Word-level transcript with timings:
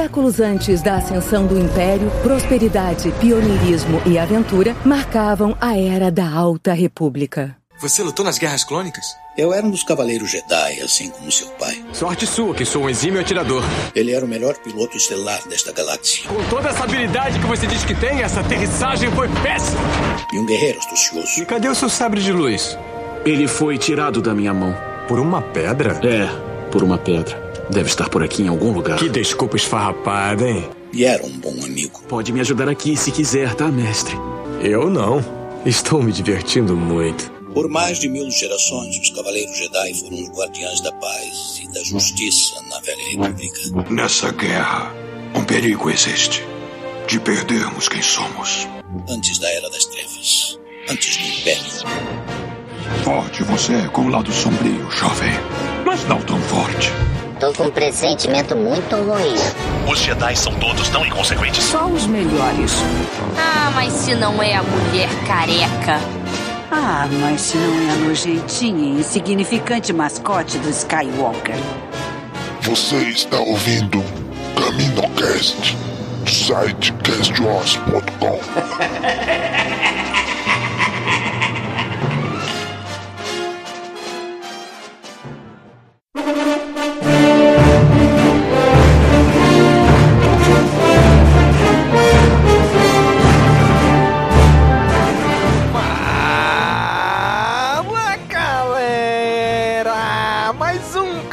séculos 0.00 0.40
antes 0.40 0.80
da 0.80 0.94
ascensão 0.94 1.46
do 1.46 1.58
Império, 1.58 2.10
prosperidade, 2.22 3.12
pioneirismo 3.20 4.00
e 4.06 4.18
aventura 4.18 4.74
marcavam 4.82 5.54
a 5.60 5.76
era 5.76 6.10
da 6.10 6.26
Alta 6.26 6.72
República. 6.72 7.54
Você 7.78 8.02
lutou 8.02 8.24
nas 8.24 8.38
Guerras 8.38 8.64
Clônicas? 8.64 9.04
Eu 9.36 9.52
era 9.52 9.66
um 9.66 9.70
dos 9.70 9.82
Cavaleiros 9.82 10.30
Jedi, 10.30 10.80
assim 10.80 11.10
como 11.10 11.30
seu 11.30 11.48
pai. 11.50 11.84
Sorte 11.92 12.26
sua, 12.26 12.54
que 12.54 12.64
sou 12.64 12.84
um 12.84 12.88
exímio 12.88 13.20
atirador. 13.20 13.62
Ele 13.94 14.12
era 14.12 14.24
o 14.24 14.28
melhor 14.28 14.56
piloto 14.56 14.96
estelar 14.96 15.46
desta 15.46 15.70
galáxia. 15.70 16.26
Com 16.26 16.42
toda 16.48 16.70
essa 16.70 16.84
habilidade 16.84 17.38
que 17.38 17.46
você 17.46 17.66
diz 17.66 17.84
que 17.84 17.94
tem, 17.94 18.22
essa 18.22 18.40
aterrissagem 18.40 19.10
foi 19.10 19.28
péssima. 19.42 19.82
E 20.32 20.38
um 20.38 20.46
guerreiro 20.46 20.78
astucioso. 20.78 21.42
E 21.42 21.44
cadê 21.44 21.68
o 21.68 21.74
seu 21.74 21.90
sabre 21.90 22.22
de 22.22 22.32
luz? 22.32 22.78
Ele 23.26 23.46
foi 23.46 23.76
tirado 23.76 24.22
da 24.22 24.32
minha 24.32 24.54
mão. 24.54 24.74
Por 25.06 25.20
uma 25.20 25.42
pedra? 25.42 26.00
É, 26.02 26.26
por 26.70 26.82
uma 26.82 26.96
pedra. 26.96 27.49
Deve 27.70 27.88
estar 27.88 28.08
por 28.08 28.22
aqui 28.22 28.42
em 28.42 28.48
algum 28.48 28.72
lugar. 28.72 28.98
Que 28.98 29.08
desculpa 29.08 29.56
esfarrapada, 29.56 30.48
hein? 30.48 30.68
E 30.92 31.04
era 31.04 31.24
um 31.24 31.38
bom 31.38 31.54
amigo. 31.64 32.02
Pode 32.08 32.32
me 32.32 32.40
ajudar 32.40 32.68
aqui 32.68 32.96
se 32.96 33.12
quiser, 33.12 33.54
tá, 33.54 33.68
mestre? 33.68 34.14
Eu 34.60 34.90
não. 34.90 35.24
Estou 35.64 36.02
me 36.02 36.10
divertindo 36.10 36.76
muito. 36.76 37.30
Por 37.54 37.68
mais 37.68 37.98
de 37.98 38.08
mil 38.08 38.30
gerações, 38.30 38.98
os 38.98 39.10
Cavaleiros 39.10 39.56
Jedi 39.56 39.94
foram 39.94 40.22
os 40.22 40.28
guardiães 40.30 40.80
da 40.80 40.92
paz 40.92 41.60
e 41.62 41.68
da 41.72 41.82
justiça 41.82 42.60
na 42.68 42.80
Velha 42.80 43.10
República. 43.10 43.60
Nessa 43.90 44.30
guerra, 44.32 44.92
um 45.34 45.44
perigo 45.44 45.90
existe 45.90 46.44
de 47.06 47.18
perdermos 47.20 47.88
quem 47.88 48.02
somos. 48.02 48.68
Antes 49.08 49.38
da 49.38 49.50
Era 49.50 49.68
das 49.70 49.84
Trevas, 49.84 50.58
antes 50.88 51.16
do 51.16 51.24
Império. 51.24 51.64
Forte 53.04 53.42
você 53.44 53.74
é 53.74 53.88
com 53.88 54.02
o 54.02 54.08
lado 54.08 54.32
sombrio, 54.32 54.90
jovem, 54.90 55.32
mas 55.84 56.04
não 56.06 56.20
tão 56.22 56.40
forte. 56.42 56.90
Tô 57.40 57.52
com 57.54 57.64
um 57.64 57.70
pressentimento 57.70 58.54
muito 58.54 58.94
ruim. 58.96 59.34
Os 59.90 59.98
Jedi 59.98 60.36
são 60.36 60.52
todos 60.56 60.90
tão 60.90 61.06
inconsequentes. 61.06 61.64
Só 61.64 61.86
os 61.86 62.06
melhores. 62.06 62.70
Ah, 63.38 63.70
mas 63.74 63.94
se 63.94 64.14
não 64.14 64.42
é 64.42 64.56
a 64.56 64.62
mulher 64.62 65.08
careca. 65.26 65.98
Ah, 66.70 67.08
mas 67.18 67.40
se 67.40 67.56
não 67.56 67.88
é 67.88 67.92
a 67.94 67.96
nojentinha 67.96 68.94
e 68.94 69.00
insignificante 69.00 69.90
mascote 69.90 70.58
do 70.58 70.68
Skywalker. 70.68 71.56
Você 72.60 72.96
está 72.96 73.40
ouvindo 73.40 74.04
CaminoCast 74.54 75.78
do 76.22 76.30
site 76.30 76.92
castwars.com. 77.02 78.38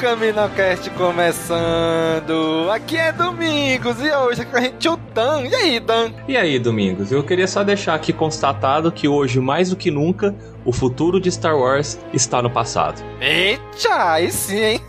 CaminoCast 0.07 0.89
começando. 0.91 2.69
Aqui 2.71 2.95
é 2.95 3.11
Domingos 3.11 3.99
e 3.99 4.09
hoje 4.09 4.41
é 4.41 4.45
com 4.45 4.55
a 4.55 4.61
gente 4.61 4.87
o 4.87 4.95
Dan. 4.95 5.41
E 5.41 5.53
aí, 5.53 5.79
Dan? 5.81 6.11
E 6.29 6.37
aí, 6.37 6.57
Domingos? 6.57 7.11
Eu 7.11 7.23
queria 7.23 7.45
só 7.45 7.61
deixar 7.61 7.93
aqui 7.93 8.13
constatado 8.13 8.89
que 8.89 9.05
hoje, 9.05 9.41
mais 9.41 9.69
do 9.69 9.75
que 9.75 9.91
nunca, 9.91 10.33
o 10.63 10.71
futuro 10.71 11.19
de 11.19 11.29
Star 11.29 11.57
Wars 11.57 11.99
está 12.13 12.41
no 12.41 12.49
passado. 12.49 13.03
Eita, 13.19 14.13
aí 14.13 14.31
sim, 14.31 14.57
hein? 14.57 14.81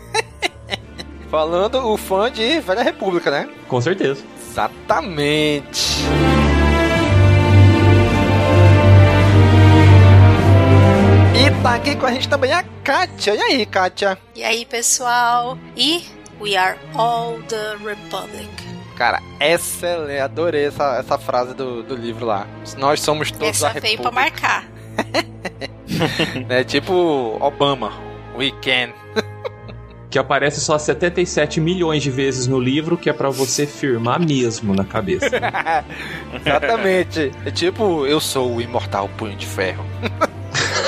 Falando 1.29 1.85
o 1.85 1.97
fã 1.97 2.31
de 2.31 2.61
Velha 2.61 2.81
República, 2.81 3.29
né? 3.29 3.49
Com 3.67 3.81
certeza. 3.81 4.23
Exatamente. 4.49 5.97
Tá 11.61 11.75
aqui 11.75 11.95
com 11.95 12.05
a 12.05 12.11
gente 12.11 12.29
também 12.29 12.51
a 12.53 12.63
Kátia. 12.83 13.35
E 13.35 13.39
aí, 13.41 13.65
Kátia? 13.65 14.17
E 14.35 14.43
aí, 14.43 14.65
pessoal? 14.65 15.57
E 15.75 16.03
We 16.39 16.55
Are 16.55 16.77
All 16.93 17.39
the 17.47 17.75
Republic. 17.83 18.49
Cara, 18.95 19.21
excelente. 19.39 20.19
Adorei 20.19 20.65
essa, 20.65 20.97
essa 20.97 21.17
frase 21.17 21.53
do, 21.53 21.83
do 21.83 21.95
livro 21.95 22.25
lá. 22.25 22.47
Nós 22.77 23.01
somos 23.01 23.31
todos 23.31 23.47
Essa 23.47 23.67
a 23.67 23.71
República. 23.71 23.97
veio 23.97 24.01
pra 24.01 24.11
marcar. 24.11 24.65
é 26.49 26.63
tipo 26.63 27.37
Obama. 27.39 27.91
We 28.37 28.51
can. 28.61 28.93
Que 30.09 30.17
aparece 30.17 30.59
só 30.59 30.77
77 30.77 31.61
milhões 31.61 32.01
de 32.01 32.09
vezes 32.09 32.47
no 32.47 32.59
livro, 32.59 32.97
que 32.97 33.09
é 33.09 33.13
para 33.13 33.29
você 33.29 33.67
firmar 33.67 34.19
mesmo 34.19 34.73
na 34.73 34.83
cabeça. 34.83 35.29
Exatamente. 36.33 37.31
É 37.45 37.51
tipo, 37.51 38.05
eu 38.07 38.19
sou 38.19 38.55
o 38.55 38.61
imortal 38.61 39.09
punho 39.17 39.35
de 39.35 39.45
ferro. 39.45 39.85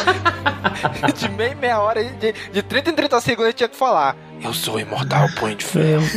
de 1.15 1.29
meia 1.29 1.55
meia 1.55 1.79
hora, 1.79 2.03
de, 2.03 2.33
de 2.33 2.61
30 2.61 2.89
em 2.91 2.93
30 2.93 3.21
segundos, 3.21 3.45
a 3.45 3.49
gente 3.49 3.57
tinha 3.57 3.69
que 3.69 3.75
falar. 3.75 4.15
Eu 4.43 4.53
sou 4.53 4.79
imortal 4.79 5.27
punho 5.39 5.55
de 5.55 5.65
ferro. 5.65 6.03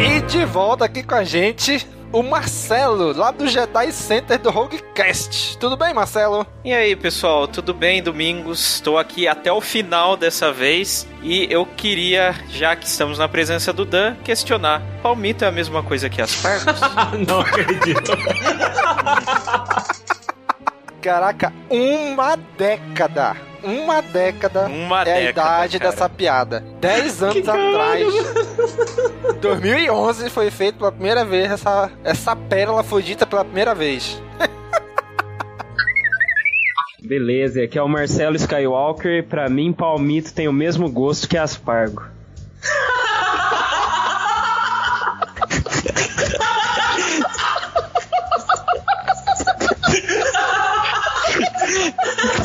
e 0.00 0.20
de 0.22 0.44
volta 0.44 0.84
aqui 0.84 1.02
com 1.02 1.14
a 1.14 1.24
gente, 1.24 1.86
o 2.12 2.22
Marcelo, 2.22 3.12
lá 3.12 3.30
do 3.30 3.46
Jedi 3.46 3.92
Center 3.92 4.38
do 4.38 4.50
Roguecast. 4.50 5.58
Tudo 5.58 5.76
bem, 5.76 5.92
Marcelo? 5.92 6.46
E 6.64 6.72
aí, 6.72 6.96
pessoal, 6.96 7.46
tudo 7.46 7.74
bem? 7.74 8.02
Domingos, 8.02 8.76
estou 8.76 8.98
aqui 8.98 9.28
até 9.28 9.52
o 9.52 9.60
final 9.60 10.16
dessa 10.16 10.52
vez 10.52 11.06
e 11.22 11.46
eu 11.50 11.66
queria, 11.66 12.34
já 12.48 12.74
que 12.74 12.86
estamos 12.86 13.18
na 13.18 13.28
presença 13.28 13.72
do 13.72 13.84
Dan, 13.84 14.16
questionar: 14.24 14.82
palmito 15.02 15.44
é 15.44 15.48
a 15.48 15.52
mesma 15.52 15.82
coisa 15.82 16.08
que 16.08 16.22
aspargos? 16.22 16.80
Não 17.26 17.40
acredito. 17.40 18.12
Caraca, 21.08 21.54
uma 21.70 22.36
década. 22.36 23.34
Uma 23.64 24.02
década 24.02 24.66
Uma 24.66 25.00
é 25.00 25.04
década, 25.04 25.16
a 25.16 25.30
idade 25.30 25.78
cara. 25.78 25.90
dessa 25.90 26.06
piada. 26.06 26.64
Dez 26.78 27.22
anos 27.22 27.48
atrás. 27.48 28.06
2011 29.40 30.28
foi 30.30 30.50
feito 30.50 30.76
pela 30.76 30.92
primeira 30.92 31.24
vez. 31.24 31.50
Essa, 31.50 31.90
essa 32.04 32.36
pérola 32.36 32.82
foi 32.82 33.02
dita 33.02 33.26
pela 33.26 33.42
primeira 33.42 33.74
vez. 33.74 34.22
Beleza, 37.02 37.62
aqui 37.62 37.78
é 37.78 37.82
o 37.82 37.88
Marcelo 37.88 38.36
Skywalker. 38.36 39.26
Pra 39.26 39.48
mim, 39.48 39.72
palmito 39.72 40.34
tem 40.34 40.46
o 40.46 40.52
mesmo 40.52 40.90
gosto 40.90 41.26
que 41.26 41.38
aspargo. 41.38 42.04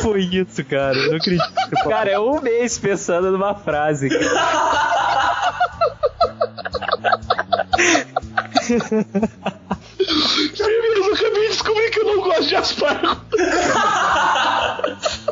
Foi 0.04 0.20
isso, 0.20 0.62
cara? 0.66 0.94
Eu 0.94 1.10
não 1.12 1.16
acredito. 1.16 1.52
Cara, 1.88 2.10
é 2.10 2.18
um 2.18 2.38
mês 2.42 2.78
pensando 2.78 3.32
numa 3.32 3.54
frase. 3.54 4.10
Primeiro, 10.56 11.04
eu 11.04 11.14
acabei 11.14 11.42
de 11.42 11.48
descobrir 11.48 11.90
que 11.90 12.00
eu 12.00 12.04
não 12.04 12.20
gosto 12.22 12.46
de 12.48 12.56
aspargo. 12.56 13.16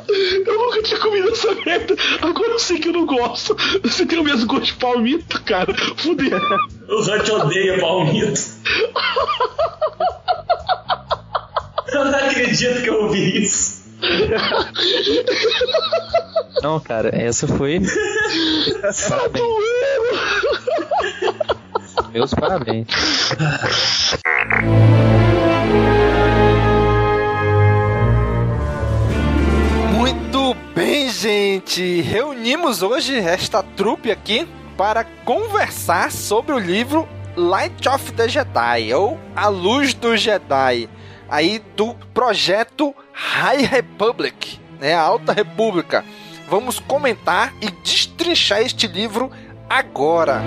Eu 0.08 0.58
nunca 0.58 0.82
tinha 0.82 1.00
comido 1.00 1.28
essa 1.30 1.54
merda. 1.66 1.94
Agora 2.22 2.52
eu 2.52 2.58
sei 2.58 2.78
que 2.78 2.88
eu 2.88 2.92
não 2.94 3.04
gosto. 3.04 3.54
Você 3.82 4.06
tem 4.06 4.18
o 4.18 4.24
mesmo 4.24 4.46
gosto 4.46 4.64
de 4.64 4.74
palmito, 4.74 5.42
cara. 5.44 5.74
Fudeu. 5.98 6.38
O 6.88 7.00
Hunt 7.02 7.28
odeia 7.28 7.78
palmito. 7.78 8.40
Eu 11.88 12.06
não 12.06 12.18
acredito 12.18 12.82
que 12.82 12.88
eu 12.88 13.02
ouvi 13.02 13.42
isso. 13.42 13.71
Não, 16.62 16.78
cara, 16.80 17.10
essa 17.14 17.46
foi. 17.46 17.80
Parabéns. 19.08 19.44
Meus 22.12 22.34
parabéns. 22.34 22.86
Muito 29.94 30.54
bem, 30.74 31.08
gente. 31.10 32.00
Reunimos 32.02 32.82
hoje 32.82 33.16
esta 33.16 33.62
trupe 33.62 34.10
aqui 34.10 34.46
para 34.76 35.04
conversar 35.24 36.10
sobre 36.10 36.52
o 36.54 36.58
livro 36.58 37.08
Light 37.36 37.88
of 37.88 38.12
the 38.12 38.28
Jedi, 38.28 38.92
ou 38.92 39.18
A 39.34 39.48
Luz 39.48 39.94
do 39.94 40.16
Jedi, 40.16 40.88
aí 41.28 41.62
do 41.76 41.94
projeto 42.12 42.94
High 43.12 43.66
Republic, 43.66 44.60
né, 44.80 44.94
a 44.94 45.00
Alta 45.00 45.32
República. 45.32 46.04
Vamos 46.48 46.78
comentar 46.78 47.52
e 47.60 47.70
destrinchar 47.70 48.60
este 48.60 48.86
livro 48.86 49.30
agora. 49.68 50.42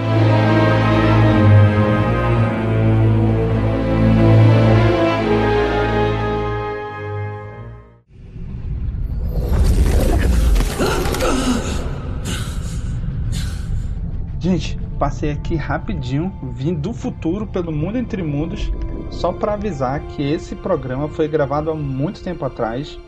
Gente, 14.46 14.78
passei 15.00 15.32
aqui 15.32 15.56
rapidinho, 15.56 16.32
vim 16.54 16.76
do 16.76 16.94
futuro 16.94 17.48
pelo 17.48 17.72
Mundo 17.72 17.98
Entre 17.98 18.22
Mundos, 18.22 18.72
só 19.10 19.34
para 19.34 19.54
avisar 19.54 20.00
que 20.02 20.22
esse 20.22 20.56
programa 20.56 21.10
foi 21.10 21.28
gravado 21.28 21.72
há 21.72 21.74
muito 21.74 22.22
tempo 22.22 22.46
atrás, 22.46 23.00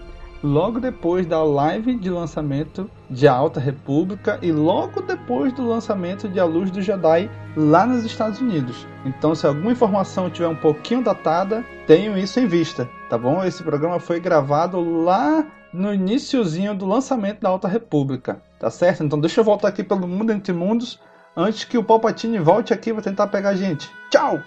logo 0.43 0.79
depois 0.79 1.27
da 1.27 1.43
live 1.43 1.95
de 1.95 2.09
lançamento 2.09 2.89
de 3.07 3.27
Alta 3.27 3.59
República 3.59 4.39
e 4.41 4.51
logo 4.51 4.99
depois 4.99 5.53
do 5.53 5.63
lançamento 5.63 6.27
de 6.27 6.39
A 6.39 6.43
Luz 6.43 6.71
do 6.71 6.81
Jedi 6.81 7.29
lá 7.55 7.85
nos 7.85 8.03
Estados 8.03 8.41
Unidos. 8.41 8.87
Então, 9.05 9.35
se 9.35 9.45
alguma 9.45 9.71
informação 9.71 10.31
tiver 10.31 10.47
um 10.47 10.55
pouquinho 10.55 11.03
datada, 11.03 11.63
tenham 11.85 12.17
isso 12.17 12.39
em 12.39 12.47
vista, 12.47 12.89
tá 13.11 13.15
bom? 13.15 13.45
Esse 13.45 13.61
programa 13.61 13.99
foi 13.99 14.19
gravado 14.19 15.03
lá 15.03 15.45
no 15.71 15.93
iníciozinho 15.93 16.73
do 16.73 16.87
lançamento 16.87 17.41
da 17.41 17.49
Alta 17.49 17.67
República, 17.67 18.41
tá 18.59 18.71
certo? 18.71 19.03
Então 19.03 19.19
deixa 19.19 19.39
eu 19.39 19.45
voltar 19.45 19.67
aqui 19.67 19.83
pelo 19.83 20.07
Mundo 20.07 20.31
Entre 20.31 20.51
Mundos 20.51 20.99
antes 21.37 21.63
que 21.63 21.77
o 21.77 21.83
Palpatine 21.83 22.39
volte 22.39 22.73
aqui 22.73 22.91
para 22.91 23.03
tentar 23.03 23.27
pegar 23.27 23.49
a 23.49 23.55
gente. 23.55 23.89
Tchau! 24.09 24.41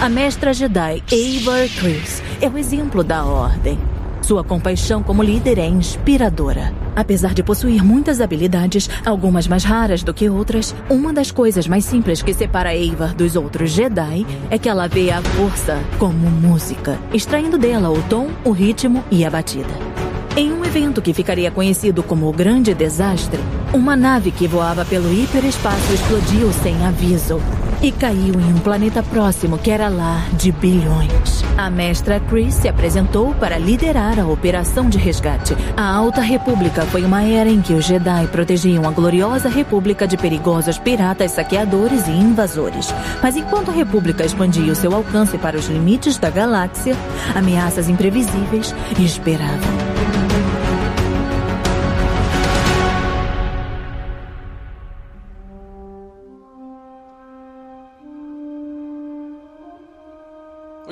A 0.00 0.08
mestra 0.08 0.54
Jedi 0.54 1.02
Eivor 1.10 1.68
Chris 1.80 2.22
é 2.40 2.48
o 2.48 2.56
exemplo 2.56 3.02
da 3.02 3.24
ordem. 3.24 3.76
Sua 4.22 4.44
compaixão 4.44 5.02
como 5.02 5.22
líder 5.22 5.58
é 5.58 5.66
inspiradora. 5.66 6.72
Apesar 6.94 7.32
de 7.32 7.42
possuir 7.42 7.82
muitas 7.82 8.20
habilidades, 8.20 8.88
algumas 9.04 9.48
mais 9.48 9.64
raras 9.64 10.02
do 10.02 10.12
que 10.12 10.28
outras, 10.28 10.74
uma 10.88 11.12
das 11.12 11.30
coisas 11.30 11.66
mais 11.66 11.84
simples 11.84 12.22
que 12.22 12.34
separa 12.34 12.74
Eivor 12.74 13.14
dos 13.14 13.34
outros 13.36 13.70
Jedi 13.70 14.26
é 14.50 14.58
que 14.58 14.68
ela 14.68 14.86
vê 14.86 15.10
a 15.10 15.22
força 15.22 15.78
como 15.98 16.30
música, 16.30 16.98
extraindo 17.12 17.56
dela 17.56 17.90
o 17.90 18.02
tom, 18.02 18.28
o 18.44 18.50
ritmo 18.50 19.02
e 19.10 19.24
a 19.24 19.30
batida. 19.30 19.87
Em 20.38 20.52
um 20.52 20.64
evento 20.64 21.02
que 21.02 21.12
ficaria 21.12 21.50
conhecido 21.50 22.00
como 22.00 22.28
o 22.28 22.32
Grande 22.32 22.72
Desastre, 22.72 23.40
uma 23.72 23.96
nave 23.96 24.30
que 24.30 24.46
voava 24.46 24.84
pelo 24.84 25.12
hiperespaço 25.12 25.92
explodiu 25.92 26.52
sem 26.52 26.86
aviso 26.86 27.42
e 27.82 27.90
caiu 27.90 28.34
em 28.34 28.54
um 28.54 28.58
planeta 28.60 29.02
próximo 29.02 29.58
que 29.58 29.68
era 29.68 29.88
lá 29.88 30.24
de 30.34 30.52
bilhões. 30.52 31.42
A 31.56 31.68
mestra 31.68 32.20
Chris 32.20 32.54
se 32.54 32.68
apresentou 32.68 33.34
para 33.34 33.58
liderar 33.58 34.20
a 34.20 34.28
operação 34.28 34.88
de 34.88 34.96
resgate. 34.96 35.56
A 35.76 35.92
Alta 35.92 36.20
República 36.20 36.82
foi 36.82 37.04
uma 37.04 37.24
era 37.24 37.50
em 37.50 37.60
que 37.60 37.74
os 37.74 37.84
Jedi 37.84 38.28
protegiam 38.28 38.86
a 38.86 38.92
gloriosa 38.92 39.48
República 39.48 40.06
de 40.06 40.16
perigosos 40.16 40.78
piratas, 40.78 41.32
saqueadores 41.32 42.06
e 42.06 42.12
invasores. 42.12 42.94
Mas 43.20 43.34
enquanto 43.34 43.72
a 43.72 43.74
República 43.74 44.24
expandia 44.24 44.72
o 44.72 44.76
seu 44.76 44.94
alcance 44.94 45.36
para 45.36 45.56
os 45.56 45.66
limites 45.66 46.16
da 46.16 46.30
galáxia, 46.30 46.94
ameaças 47.34 47.88
imprevisíveis 47.88 48.72
esperavam. 49.00 49.87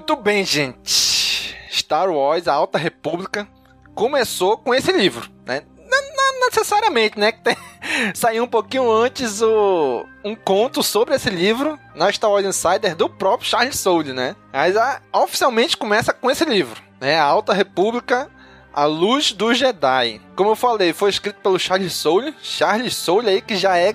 Muito 0.08 0.22
bem, 0.22 0.44
gente. 0.44 1.56
Star 1.68 2.08
Wars, 2.08 2.46
a 2.46 2.52
Alta 2.52 2.78
República, 2.78 3.48
começou 3.92 4.56
com 4.56 4.72
esse 4.72 4.92
livro, 4.92 5.28
né? 5.44 5.64
Não 5.90 6.46
necessariamente, 6.46 7.18
né? 7.18 7.32
Que. 7.32 7.56
Saiu 8.14 8.44
um 8.44 8.46
pouquinho 8.46 8.88
antes 8.88 9.42
o... 9.42 10.06
um 10.24 10.36
conto 10.36 10.80
sobre 10.80 11.16
esse 11.16 11.28
livro 11.28 11.76
na 11.92 12.12
Star 12.12 12.30
Wars 12.30 12.46
Insider 12.46 12.94
do 12.94 13.08
próprio 13.08 13.48
Charles 13.48 13.80
Soule, 13.80 14.12
né? 14.12 14.36
Mas 14.52 14.76
a... 14.76 15.00
oficialmente 15.12 15.76
começa 15.76 16.12
com 16.12 16.30
esse 16.30 16.44
livro, 16.44 16.80
né? 17.00 17.18
A 17.18 17.24
Alta 17.24 17.52
República, 17.52 18.30
a 18.72 18.84
Luz 18.84 19.32
do 19.32 19.52
Jedi. 19.52 20.20
Como 20.36 20.50
eu 20.50 20.54
falei, 20.54 20.92
foi 20.92 21.10
escrito 21.10 21.40
pelo 21.40 21.58
Charles 21.58 21.92
Soule. 21.94 22.32
Charles 22.40 22.94
Soule 22.94 23.28
aí 23.28 23.42
que 23.42 23.56
já 23.56 23.76
é 23.76 23.92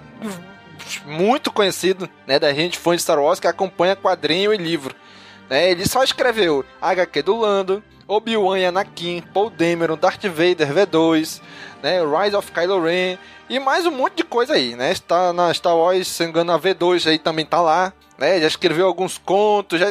muito 1.06 1.52
conhecido, 1.54 2.10
né, 2.28 2.38
da 2.38 2.54
gente 2.54 2.78
fã 2.78 2.94
de 2.94 3.02
Star 3.02 3.18
Wars 3.18 3.40
que 3.40 3.48
acompanha 3.48 3.96
quadrinho 3.96 4.54
e 4.54 4.58
livro. 4.58 4.94
Né? 5.52 5.70
Ele 5.70 5.86
só 5.86 6.02
escreveu 6.02 6.64
HQ 6.82 7.24
do 7.24 7.36
Lando, 7.36 7.84
Obi-Wan 8.08 8.58
e 8.58 8.66
Anakin, 8.66 9.22
Paul 9.34 9.50
Dameron, 9.50 9.98
Darth 9.98 10.24
Vader 10.24 10.74
V2, 10.74 11.42
né? 11.84 11.98
Rise 12.00 12.38
of 12.38 12.50
Kylo 12.54 12.82
Ren 12.82 13.18
e 13.50 13.60
mais 13.60 13.86
um 13.86 13.92
monte 13.92 14.16
de 14.16 14.24
coisa 14.24 14.54
aí, 14.54 14.78
né? 14.78 14.94
Está 14.94 15.34
na 15.34 15.54
Star 15.54 15.76
Wars, 15.76 16.08
se 16.08 16.24
engano, 16.24 16.54
a 16.54 16.60
V2 16.60 17.06
aí 17.06 17.20
também 17.20 17.46
tá 17.46 17.60
lá, 17.60 17.92
né? 18.18 18.40
Já 18.40 18.48
escreveu 18.48 18.88
alguns 18.88 19.18
contos, 19.18 19.78
já 19.78 19.88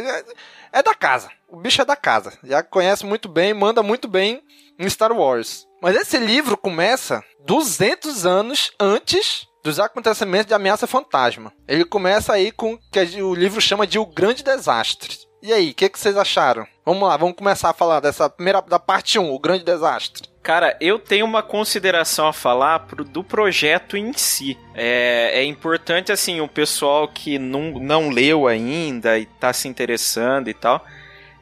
é 0.73 0.83
da 0.83 0.95
casa. 0.95 1.31
O 1.47 1.59
bicho 1.59 1.83
é 1.83 1.85
da 1.85 1.97
casa, 1.97 2.33
já 2.43 2.63
conhece 2.63 3.05
muito 3.05 3.29
bem, 3.29 3.53
manda 3.53 3.83
muito 3.83 4.09
bem 4.09 4.43
em 4.79 4.89
Star 4.89 5.13
Wars. 5.13 5.67
Mas 5.83 5.95
esse 5.95 6.17
livro 6.17 6.57
começa 6.57 7.23
200 7.45 8.25
anos 8.25 8.71
antes 8.81 9.47
dos 9.63 9.79
acontecimentos 9.79 10.47
de 10.47 10.55
Ameaça 10.55 10.87
Fantasma. 10.87 11.53
Ele 11.69 11.85
começa 11.85 12.33
aí 12.33 12.51
com 12.51 12.73
o 12.75 12.79
que 12.91 13.21
o 13.21 13.35
livro 13.35 13.61
chama 13.61 13.87
de 13.87 13.99
O 13.99 14.07
Grande 14.07 14.43
Desastre. 14.43 15.30
E 15.43 15.55
aí, 15.55 15.71
o 15.71 15.75
que, 15.75 15.89
que, 15.89 15.99
vocês 15.99 16.17
acharam? 16.19 16.67
Vamos 16.85 17.09
lá, 17.09 17.17
vamos 17.17 17.35
começar 17.35 17.71
a 17.71 17.75
falar 17.75 18.01
dessa 18.01 18.29
primeira 18.29 18.61
da 18.61 18.79
parte 18.79 19.19
1, 19.19 19.33
o 19.33 19.39
grande 19.39 19.65
desastre. 19.65 20.29
Cara, 20.43 20.77
eu 20.81 20.99
tenho 20.99 21.25
uma 21.25 21.43
consideração 21.43 22.27
a 22.27 22.33
falar 22.33 22.81
pro, 22.81 23.05
do 23.05 23.25
projeto 23.25 23.97
em 23.97 24.13
si. 24.13 24.59
É, 24.75 25.41
é 25.41 25.45
importante, 25.45 26.13
assim, 26.13 26.43
o 26.43 26.49
pessoal 26.49 27.09
que 27.09 27.39
não, 27.39 27.73
não 27.81 28.11
leu 28.11 28.47
ainda 28.47 29.19
e 29.19 29.25
tá 29.25 29.51
se 29.53 29.67
interessando 29.67 30.49
e 30.49 30.55
tal. 30.55 30.85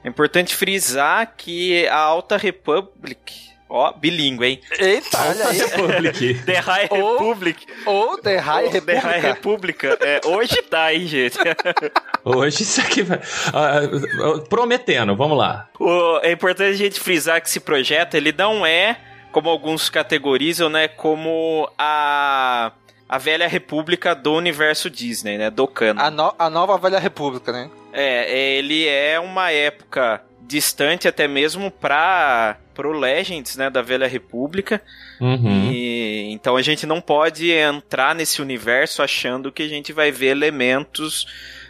É 0.04 0.08
importante 0.08 0.54
frisar 0.54 1.34
que 1.36 1.86
a 1.88 1.98
Alta 1.98 2.36
Republic 2.36 3.47
Ó, 3.68 3.92
bilíngue, 3.92 4.46
hein? 4.46 4.60
Eita, 4.78 5.18
olha 5.28 5.48
aí. 5.48 5.58
Republic. 5.58 6.34
The 6.46 6.58
High 6.58 6.88
Republic. 6.90 7.66
Ou 7.84 8.16
The 8.16 8.38
High 8.38 8.68
Republic. 8.68 9.00
The 9.00 9.06
High 9.06 9.20
República. 9.20 9.98
É, 10.00 10.20
hoje 10.24 10.62
tá, 10.62 10.94
hein, 10.94 11.06
gente? 11.06 11.38
hoje 12.24 12.62
isso 12.62 12.80
aqui 12.80 13.02
vai... 13.02 13.18
Uh, 13.18 14.40
prometendo, 14.48 15.14
vamos 15.14 15.36
lá. 15.36 15.68
O, 15.78 16.18
é 16.22 16.32
importante 16.32 16.70
a 16.70 16.76
gente 16.76 16.98
frisar 16.98 17.42
que 17.42 17.48
esse 17.48 17.60
projeto, 17.60 18.14
ele 18.14 18.32
não 18.32 18.64
é, 18.64 18.96
como 19.30 19.50
alguns 19.50 19.90
categorizam, 19.90 20.70
né, 20.70 20.88
como 20.88 21.70
a... 21.78 22.72
A 23.10 23.16
velha 23.16 23.48
república 23.48 24.14
do 24.14 24.34
universo 24.34 24.90
Disney, 24.90 25.38
né? 25.38 25.48
Do 25.48 25.66
canon. 25.66 25.98
A, 25.98 26.10
no, 26.10 26.34
a 26.38 26.50
nova 26.50 26.76
velha 26.76 26.98
república, 26.98 27.50
né? 27.50 27.70
É, 27.90 28.30
ele 28.58 28.86
é 28.86 29.18
uma 29.18 29.50
época 29.50 30.20
distante 30.48 31.06
até 31.06 31.28
mesmo 31.28 31.70
para 31.70 32.56
pro 32.74 32.92
Legends, 32.92 33.56
né, 33.56 33.68
da 33.68 33.82
Velha 33.82 34.06
República. 34.06 34.80
Uhum. 35.20 35.70
E 35.70 36.32
então 36.32 36.56
a 36.56 36.62
gente 36.62 36.86
não 36.86 37.00
pode 37.00 37.50
entrar 37.50 38.14
nesse 38.14 38.40
universo 38.40 39.02
achando 39.02 39.52
que 39.52 39.62
a 39.62 39.68
gente 39.68 39.92
vai 39.92 40.10
ver 40.10 40.28
elementos 40.28 41.26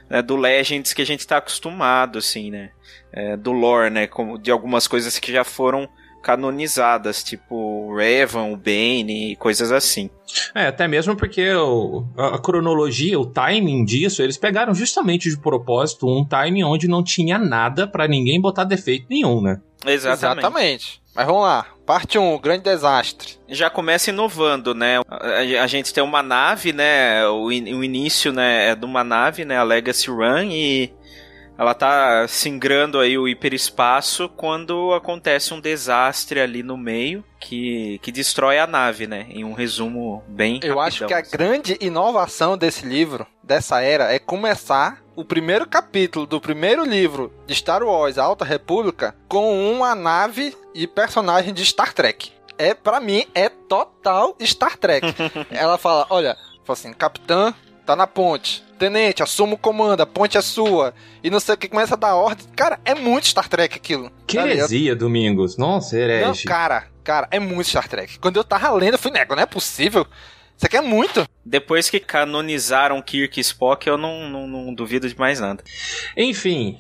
né, 0.08 0.22
do 0.22 0.36
Legends 0.36 0.92
que 0.92 1.02
a 1.02 1.06
gente 1.06 1.20
está 1.20 1.38
acostumado, 1.38 2.18
assim, 2.18 2.50
né, 2.50 2.70
é, 3.12 3.36
do 3.36 3.50
lore, 3.50 3.90
né, 3.90 4.06
como 4.06 4.38
de 4.38 4.50
algumas 4.50 4.86
coisas 4.86 5.18
que 5.18 5.32
já 5.32 5.42
foram 5.42 5.88
canonizadas, 6.22 7.22
tipo 7.22 7.54
o 7.54 7.96
Revan, 7.96 8.52
o 8.52 8.56
Bane 8.56 9.32
e 9.32 9.36
coisas 9.36 9.72
assim. 9.72 10.10
É, 10.54 10.66
até 10.66 10.86
mesmo 10.86 11.16
porque 11.16 11.50
o, 11.54 12.04
a 12.16 12.38
cronologia, 12.38 13.18
o 13.18 13.26
timing 13.26 13.84
disso, 13.84 14.22
eles 14.22 14.36
pegaram 14.36 14.74
justamente 14.74 15.30
de 15.30 15.38
propósito 15.38 16.06
um 16.06 16.24
timing 16.24 16.64
onde 16.64 16.86
não 16.86 17.02
tinha 17.02 17.38
nada 17.38 17.86
para 17.86 18.06
ninguém 18.06 18.40
botar 18.40 18.64
defeito 18.64 19.06
nenhum, 19.08 19.40
né? 19.40 19.60
Exatamente. 19.86 20.38
Exatamente. 20.38 21.02
Mas 21.14 21.26
vamos 21.26 21.42
lá. 21.42 21.66
Parte 21.84 22.18
1, 22.18 22.34
um, 22.34 22.38
grande 22.38 22.62
desastre. 22.62 23.38
Já 23.48 23.70
começa 23.70 24.10
inovando, 24.10 24.74
né? 24.74 25.00
A, 25.08 25.62
a 25.62 25.66
gente 25.66 25.92
tem 25.92 26.04
uma 26.04 26.22
nave, 26.22 26.72
né? 26.72 27.26
O, 27.26 27.50
in, 27.50 27.74
o, 27.74 27.82
início, 27.82 28.32
né, 28.32 28.68
é 28.70 28.74
de 28.74 28.84
uma 28.84 29.02
nave, 29.02 29.44
né? 29.44 29.56
A 29.56 29.62
Legacy 29.62 30.10
Run 30.10 30.50
e 30.50 30.92
ela 31.58 31.74
tá 31.74 32.26
singrando 32.28 33.00
aí 33.00 33.18
o 33.18 33.26
hiperespaço 33.26 34.28
quando 34.28 34.94
acontece 34.94 35.52
um 35.52 35.60
desastre 35.60 36.40
ali 36.40 36.62
no 36.62 36.76
meio 36.76 37.24
que, 37.40 37.98
que 38.00 38.12
destrói 38.12 38.60
a 38.60 38.66
nave, 38.66 39.08
né? 39.08 39.26
Em 39.28 39.44
um 39.44 39.52
resumo 39.52 40.22
bem 40.28 40.60
Eu 40.62 40.78
rapidão, 40.78 40.80
acho 40.80 41.06
que 41.06 41.14
a 41.14 41.18
assim. 41.18 41.36
grande 41.36 41.76
inovação 41.80 42.56
desse 42.56 42.86
livro, 42.86 43.26
dessa 43.42 43.80
era, 43.80 44.12
é 44.12 44.20
começar 44.20 45.02
o 45.16 45.24
primeiro 45.24 45.66
capítulo 45.66 46.26
do 46.26 46.40
primeiro 46.40 46.84
livro 46.84 47.32
de 47.44 47.54
Star 47.56 47.82
Wars, 47.82 48.18
a 48.18 48.24
Alta 48.24 48.44
República, 48.44 49.16
com 49.26 49.72
uma 49.72 49.96
nave 49.96 50.56
e 50.72 50.86
personagem 50.86 51.52
de 51.52 51.64
Star 51.66 51.92
Trek. 51.92 52.30
É, 52.56 52.72
para 52.72 53.00
mim, 53.00 53.26
é 53.34 53.48
total 53.48 54.36
Star 54.40 54.76
Trek. 54.76 55.06
Ela 55.50 55.76
fala, 55.76 56.06
olha, 56.08 56.36
fala 56.64 56.78
assim, 56.78 56.92
capitã, 56.92 57.52
tá 57.88 57.96
na 57.96 58.06
ponte. 58.06 58.62
Tenente, 58.78 59.22
assuma 59.22 59.54
o 59.54 59.58
comando, 59.58 60.02
a 60.02 60.06
ponte 60.06 60.36
é 60.36 60.42
sua. 60.42 60.94
E 61.24 61.30
não 61.30 61.40
sei 61.40 61.54
o 61.54 61.58
que, 61.58 61.68
começa 61.68 61.94
a 61.94 61.96
dar 61.96 62.14
ordem. 62.14 62.46
Cara, 62.54 62.78
é 62.84 62.94
muito 62.94 63.26
Star 63.26 63.48
Trek 63.48 63.74
aquilo. 63.74 64.12
Que 64.26 64.36
heresia, 64.36 64.94
Domingos. 64.94 65.56
Nossa, 65.56 65.96
herege. 65.96 66.24
Não, 66.26 66.34
cara, 66.44 66.86
cara, 67.02 67.26
é 67.30 67.40
muito 67.40 67.68
Star 67.68 67.88
Trek. 67.88 68.18
Quando 68.18 68.36
eu 68.36 68.44
tava 68.44 68.70
lendo, 68.72 68.94
eu 68.94 68.98
fui, 68.98 69.10
nego, 69.10 69.34
não 69.34 69.42
é 69.42 69.46
possível. 69.46 70.06
Isso 70.54 70.66
aqui 70.66 70.76
é 70.76 70.82
muito. 70.82 71.26
Depois 71.44 71.88
que 71.88 71.98
canonizaram 71.98 73.00
Kirk 73.00 73.38
e 73.38 73.40
Spock, 73.40 73.86
eu 73.86 73.96
não, 73.96 74.28
não, 74.28 74.46
não 74.46 74.74
duvido 74.74 75.08
de 75.08 75.18
mais 75.18 75.40
nada. 75.40 75.64
Enfim, 76.16 76.78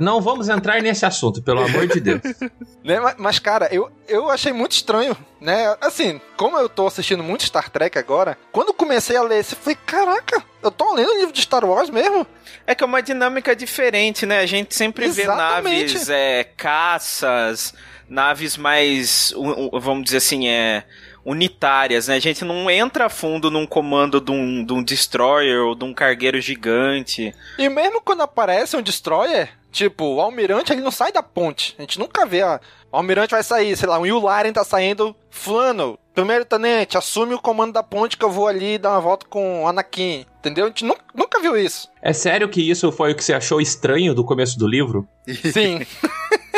Não 0.00 0.20
vamos 0.20 0.48
entrar 0.48 0.80
nesse 0.80 1.04
assunto, 1.04 1.42
pelo 1.42 1.62
amor 1.62 1.86
de 1.86 2.00
Deus. 2.00 2.22
né? 2.82 2.98
mas, 3.18 3.38
cara, 3.38 3.68
eu, 3.70 3.90
eu 4.08 4.30
achei 4.30 4.52
muito 4.52 4.72
estranho, 4.72 5.14
né? 5.38 5.76
Assim, 5.80 6.20
como 6.36 6.58
eu 6.58 6.68
tô 6.68 6.86
assistindo 6.86 7.22
muito 7.22 7.44
Star 7.44 7.68
Trek 7.68 7.98
agora, 7.98 8.38
quando 8.50 8.72
comecei 8.72 9.14
a 9.14 9.22
ler 9.22 9.40
esse, 9.40 9.54
eu 9.54 9.58
falei, 9.58 9.78
caraca, 9.84 10.42
eu 10.62 10.70
tô 10.70 10.94
lendo 10.94 11.10
o 11.10 11.18
livro 11.18 11.32
de 11.32 11.42
Star 11.42 11.64
Wars 11.66 11.90
mesmo? 11.90 12.26
É 12.66 12.74
que 12.74 12.82
é 12.82 12.86
uma 12.86 13.02
dinâmica 13.02 13.54
diferente, 13.54 14.24
né? 14.24 14.38
A 14.38 14.46
gente 14.46 14.74
sempre 14.74 15.04
Exatamente. 15.04 15.92
vê 15.92 15.94
naves, 15.94 16.08
é, 16.08 16.44
caças, 16.56 17.74
naves 18.08 18.56
mais, 18.56 19.34
vamos 19.72 20.04
dizer 20.04 20.18
assim, 20.18 20.48
é 20.48 20.84
unitárias, 21.26 22.06
né? 22.06 22.14
A 22.14 22.20
gente 22.20 22.44
não 22.44 22.70
entra 22.70 23.06
a 23.06 23.10
fundo 23.10 23.50
num 23.50 23.66
comando 23.66 24.20
de 24.20 24.30
um, 24.30 24.64
de 24.64 24.72
um 24.72 24.82
destroyer 24.82 25.60
ou 25.60 25.74
de 25.74 25.84
um 25.84 25.92
cargueiro 25.92 26.40
gigante. 26.40 27.34
E 27.58 27.68
mesmo 27.68 28.00
quando 28.00 28.22
aparece 28.22 28.76
um 28.76 28.82
destroyer, 28.82 29.50
tipo, 29.72 30.04
o 30.04 30.20
almirante 30.20 30.72
ele 30.72 30.82
não 30.82 30.92
sai 30.92 31.10
da 31.10 31.24
ponte. 31.24 31.74
A 31.78 31.82
gente 31.82 31.98
nunca 31.98 32.24
vê 32.24 32.42
a, 32.42 32.60
o 32.92 32.96
almirante 32.96 33.32
vai 33.32 33.42
sair, 33.42 33.76
sei 33.76 33.88
lá, 33.88 33.98
o 33.98 34.06
Yularen 34.06 34.52
tá 34.52 34.62
saindo, 34.64 35.16
Flano, 35.28 35.98
primeiro 36.14 36.44
tenente, 36.44 36.96
assume 36.96 37.34
o 37.34 37.40
comando 37.40 37.72
da 37.72 37.82
ponte 37.82 38.16
que 38.16 38.24
eu 38.24 38.30
vou 38.30 38.46
ali 38.46 38.78
dar 38.78 38.92
uma 38.92 39.00
volta 39.00 39.26
com 39.28 39.64
o 39.64 39.68
Anakin. 39.68 40.24
Entendeu? 40.38 40.66
A 40.66 40.68
gente 40.68 40.84
nunca, 40.84 41.02
nunca 41.12 41.40
viu 41.40 41.56
isso. 41.56 41.88
É 42.00 42.12
sério 42.12 42.48
que 42.48 42.62
isso 42.62 42.92
foi 42.92 43.10
o 43.10 43.16
que 43.16 43.24
você 43.24 43.34
achou 43.34 43.60
estranho 43.60 44.14
do 44.14 44.24
começo 44.24 44.56
do 44.56 44.68
livro? 44.68 45.08
Sim. 45.52 45.84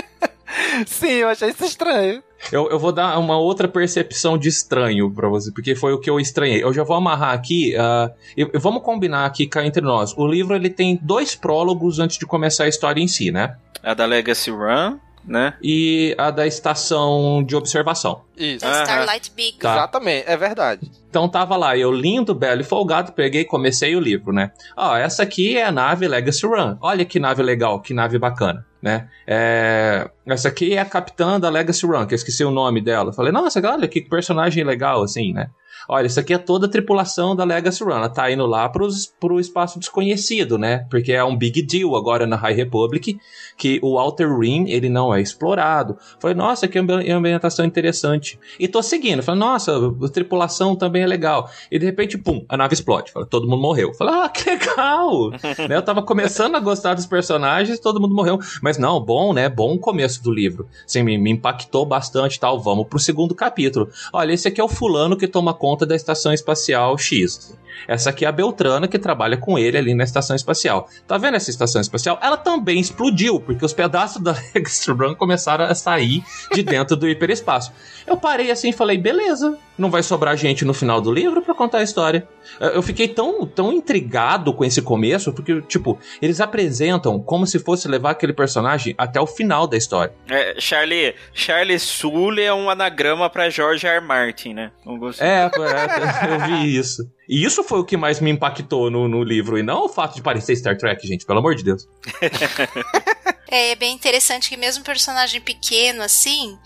Sim, 0.86 1.12
eu 1.12 1.28
achei 1.28 1.48
isso 1.48 1.64
estranho. 1.64 2.22
Eu, 2.52 2.70
eu 2.70 2.78
vou 2.78 2.92
dar 2.92 3.18
uma 3.18 3.36
outra 3.36 3.66
percepção 3.68 4.38
de 4.38 4.48
estranho 4.48 5.10
para 5.10 5.28
você, 5.28 5.52
porque 5.52 5.74
foi 5.74 5.92
o 5.92 5.98
que 5.98 6.08
eu 6.08 6.20
estranhei. 6.20 6.62
Eu 6.62 6.72
já 6.72 6.84
vou 6.84 6.96
amarrar 6.96 7.32
aqui. 7.32 7.74
Uh, 7.74 8.14
e, 8.36 8.58
vamos 8.58 8.82
combinar 8.82 9.26
aqui 9.26 9.46
cá 9.46 9.64
entre 9.66 9.82
nós. 9.82 10.14
O 10.16 10.26
livro 10.26 10.54
ele 10.54 10.70
tem 10.70 10.98
dois 11.02 11.34
prólogos 11.34 11.98
antes 11.98 12.16
de 12.16 12.26
começar 12.26 12.64
a 12.64 12.68
história 12.68 13.00
em 13.00 13.08
si, 13.08 13.30
né? 13.30 13.56
A 13.82 13.94
da 13.94 14.06
Legacy 14.06 14.50
Run 14.50 14.98
né? 15.28 15.54
E 15.62 16.14
a 16.18 16.30
da 16.30 16.46
estação 16.46 17.44
de 17.44 17.54
observação. 17.54 18.22
Isso. 18.38 18.64
Da 18.64 18.82
Starlight 18.82 19.32
Beacon. 19.34 19.58
Tá. 19.60 19.72
Exatamente, 19.74 20.24
é 20.26 20.36
verdade. 20.36 20.90
Então 21.10 21.28
tava 21.28 21.56
lá, 21.56 21.76
eu 21.76 21.90
lindo, 21.90 22.34
belo 22.34 22.60
e 22.60 22.64
folgado, 22.64 23.12
peguei 23.12 23.40
e 23.40 23.44
comecei 23.44 23.96
o 23.96 24.00
livro, 24.00 24.32
né? 24.32 24.52
Ó, 24.76 24.96
essa 24.96 25.22
aqui 25.22 25.56
é 25.56 25.64
a 25.64 25.72
nave 25.72 26.06
Legacy 26.06 26.46
Run. 26.46 26.76
Olha 26.80 27.04
que 27.04 27.18
nave 27.18 27.42
legal, 27.42 27.80
que 27.80 27.94
nave 27.94 28.18
bacana, 28.18 28.64
né? 28.80 29.08
É... 29.26 30.08
Essa 30.26 30.48
aqui 30.48 30.74
é 30.74 30.80
a 30.80 30.84
capitã 30.84 31.40
da 31.40 31.48
Legacy 31.48 31.86
Run, 31.86 32.06
que 32.06 32.14
eu 32.14 32.16
esqueci 32.16 32.44
o 32.44 32.50
nome 32.50 32.80
dela. 32.80 33.12
Falei, 33.12 33.32
nossa, 33.32 33.60
olha 33.66 33.88
que 33.88 34.02
personagem 34.02 34.62
legal, 34.64 35.02
assim, 35.02 35.32
né? 35.32 35.48
Olha, 35.90 36.06
isso 36.06 36.20
aqui 36.20 36.34
é 36.34 36.38
toda 36.38 36.66
a 36.66 36.68
tripulação 36.68 37.34
da 37.34 37.44
Legacy 37.44 37.82
Run. 37.82 37.92
Ela 37.92 38.10
tá 38.10 38.30
indo 38.30 38.44
lá 38.44 38.68
pro, 38.68 38.86
pro 39.18 39.40
espaço 39.40 39.78
desconhecido, 39.78 40.58
né? 40.58 40.86
Porque 40.90 41.12
é 41.12 41.24
um 41.24 41.34
big 41.34 41.62
deal 41.62 41.96
agora 41.96 42.26
na 42.26 42.36
High 42.36 42.52
Republic 42.52 43.18
que 43.56 43.80
o 43.82 43.98
Outer 43.98 44.38
Rim, 44.38 44.68
ele 44.68 44.90
não 44.90 45.14
é 45.14 45.22
explorado. 45.22 45.96
Falei, 46.20 46.36
nossa, 46.36 46.68
que 46.68 46.78
ambientação 46.78 47.64
interessante. 47.64 48.27
E 48.58 48.66
tô 48.66 48.82
seguindo. 48.82 49.22
Falei, 49.22 49.38
nossa, 49.38 49.72
a 49.76 50.08
tripulação 50.08 50.74
também 50.74 51.02
é 51.02 51.06
legal. 51.06 51.48
E 51.70 51.78
de 51.78 51.86
repente, 51.86 52.18
pum, 52.18 52.44
a 52.48 52.56
nave 52.56 52.74
explode. 52.74 53.12
Falei, 53.12 53.28
todo 53.28 53.48
mundo 53.48 53.62
morreu. 53.62 53.94
Falei, 53.94 54.14
ah, 54.14 54.28
que 54.28 54.50
legal! 54.50 55.30
né? 55.68 55.76
Eu 55.76 55.82
tava 55.82 56.02
começando 56.02 56.56
a 56.56 56.60
gostar 56.60 56.94
dos 56.94 57.06
personagens, 57.06 57.78
todo 57.78 58.00
mundo 58.00 58.14
morreu. 58.14 58.38
Mas 58.62 58.78
não, 58.78 59.00
bom, 59.00 59.32
né? 59.32 59.48
Bom 59.48 59.78
começo 59.78 60.22
do 60.22 60.32
livro. 60.32 60.68
Assim, 60.84 61.02
me, 61.02 61.16
me 61.16 61.30
impactou 61.30 61.86
bastante 61.86 62.38
tal. 62.40 62.60
Vamos 62.60 62.86
pro 62.86 62.98
segundo 62.98 63.34
capítulo. 63.34 63.88
Olha, 64.12 64.32
esse 64.32 64.48
aqui 64.48 64.60
é 64.60 64.64
o 64.64 64.68
fulano 64.68 65.16
que 65.16 65.28
toma 65.28 65.54
conta 65.54 65.86
da 65.86 65.94
Estação 65.94 66.32
Espacial 66.32 66.98
X. 66.98 67.56
Essa 67.86 68.10
aqui 68.10 68.24
é 68.24 68.28
a 68.28 68.32
Beltrana 68.32 68.88
que 68.88 68.98
trabalha 68.98 69.36
com 69.36 69.58
ele 69.58 69.76
ali 69.76 69.94
na 69.94 70.04
estação 70.04 70.34
espacial. 70.34 70.88
Tá 71.06 71.16
vendo 71.18 71.36
essa 71.36 71.50
estação 71.50 71.80
espacial? 71.80 72.18
Ela 72.22 72.36
também 72.36 72.80
explodiu, 72.80 73.40
porque 73.40 73.64
os 73.64 73.72
pedaços 73.72 74.22
da 74.22 74.32
Run 74.88 75.14
começaram 75.14 75.64
a 75.64 75.74
sair 75.74 76.22
de 76.52 76.62
dentro 76.62 76.96
do 76.96 77.08
hiperespaço. 77.08 77.72
Eu 78.06 78.16
parei 78.18 78.50
assim 78.50 78.70
e 78.70 78.72
falei, 78.72 78.98
beleza, 78.98 79.58
não 79.78 79.90
vai 79.90 80.02
sobrar 80.02 80.36
gente 80.36 80.64
no 80.64 80.74
final 80.74 81.00
do 81.00 81.12
livro 81.12 81.40
para 81.40 81.54
contar 81.54 81.78
a 81.78 81.82
história. 81.82 82.28
Eu 82.60 82.82
fiquei 82.82 83.06
tão, 83.08 83.46
tão 83.46 83.72
intrigado 83.72 84.52
com 84.52 84.64
esse 84.64 84.82
começo, 84.82 85.32
porque, 85.32 85.60
tipo, 85.62 85.98
eles 86.20 86.40
apresentam 86.40 87.20
como 87.20 87.46
se 87.46 87.58
fosse 87.58 87.86
levar 87.86 88.10
aquele 88.10 88.32
personagem 88.32 88.94
até 88.98 89.20
o 89.20 89.26
final 89.26 89.66
da 89.66 89.76
história. 89.76 90.12
É, 90.28 90.56
Charlie, 90.58 91.14
Charlie 91.32 91.78
Sully 91.78 92.42
é 92.42 92.52
um 92.52 92.68
anagrama 92.68 93.30
para 93.30 93.48
George 93.48 93.86
R. 93.86 94.04
Martin, 94.04 94.54
né? 94.54 94.72
É, 95.20 95.44
é, 95.44 96.34
eu 96.34 96.46
vi 96.46 96.76
isso. 96.76 97.02
E 97.28 97.44
isso 97.44 97.62
foi 97.62 97.78
o 97.78 97.84
que 97.84 97.96
mais 97.96 98.20
me 98.20 98.30
impactou 98.30 98.90
no, 98.90 99.06
no 99.06 99.22
livro, 99.22 99.58
e 99.58 99.62
não 99.62 99.84
o 99.84 99.88
fato 99.88 100.14
de 100.14 100.22
parecer 100.22 100.56
Star 100.56 100.76
Trek, 100.78 101.06
gente, 101.06 101.26
pelo 101.26 101.40
amor 101.40 101.54
de 101.54 101.62
Deus. 101.62 101.86
é, 103.50 103.72
é 103.72 103.76
bem 103.76 103.94
interessante 103.94 104.48
que 104.48 104.56
mesmo 104.56 104.82
personagem 104.82 105.40
pequeno, 105.40 106.02
assim, 106.02 106.58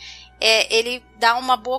é, 0.43 0.75
ele 0.75 1.05
dá 1.19 1.37
uma 1.37 1.57
boa 1.57 1.79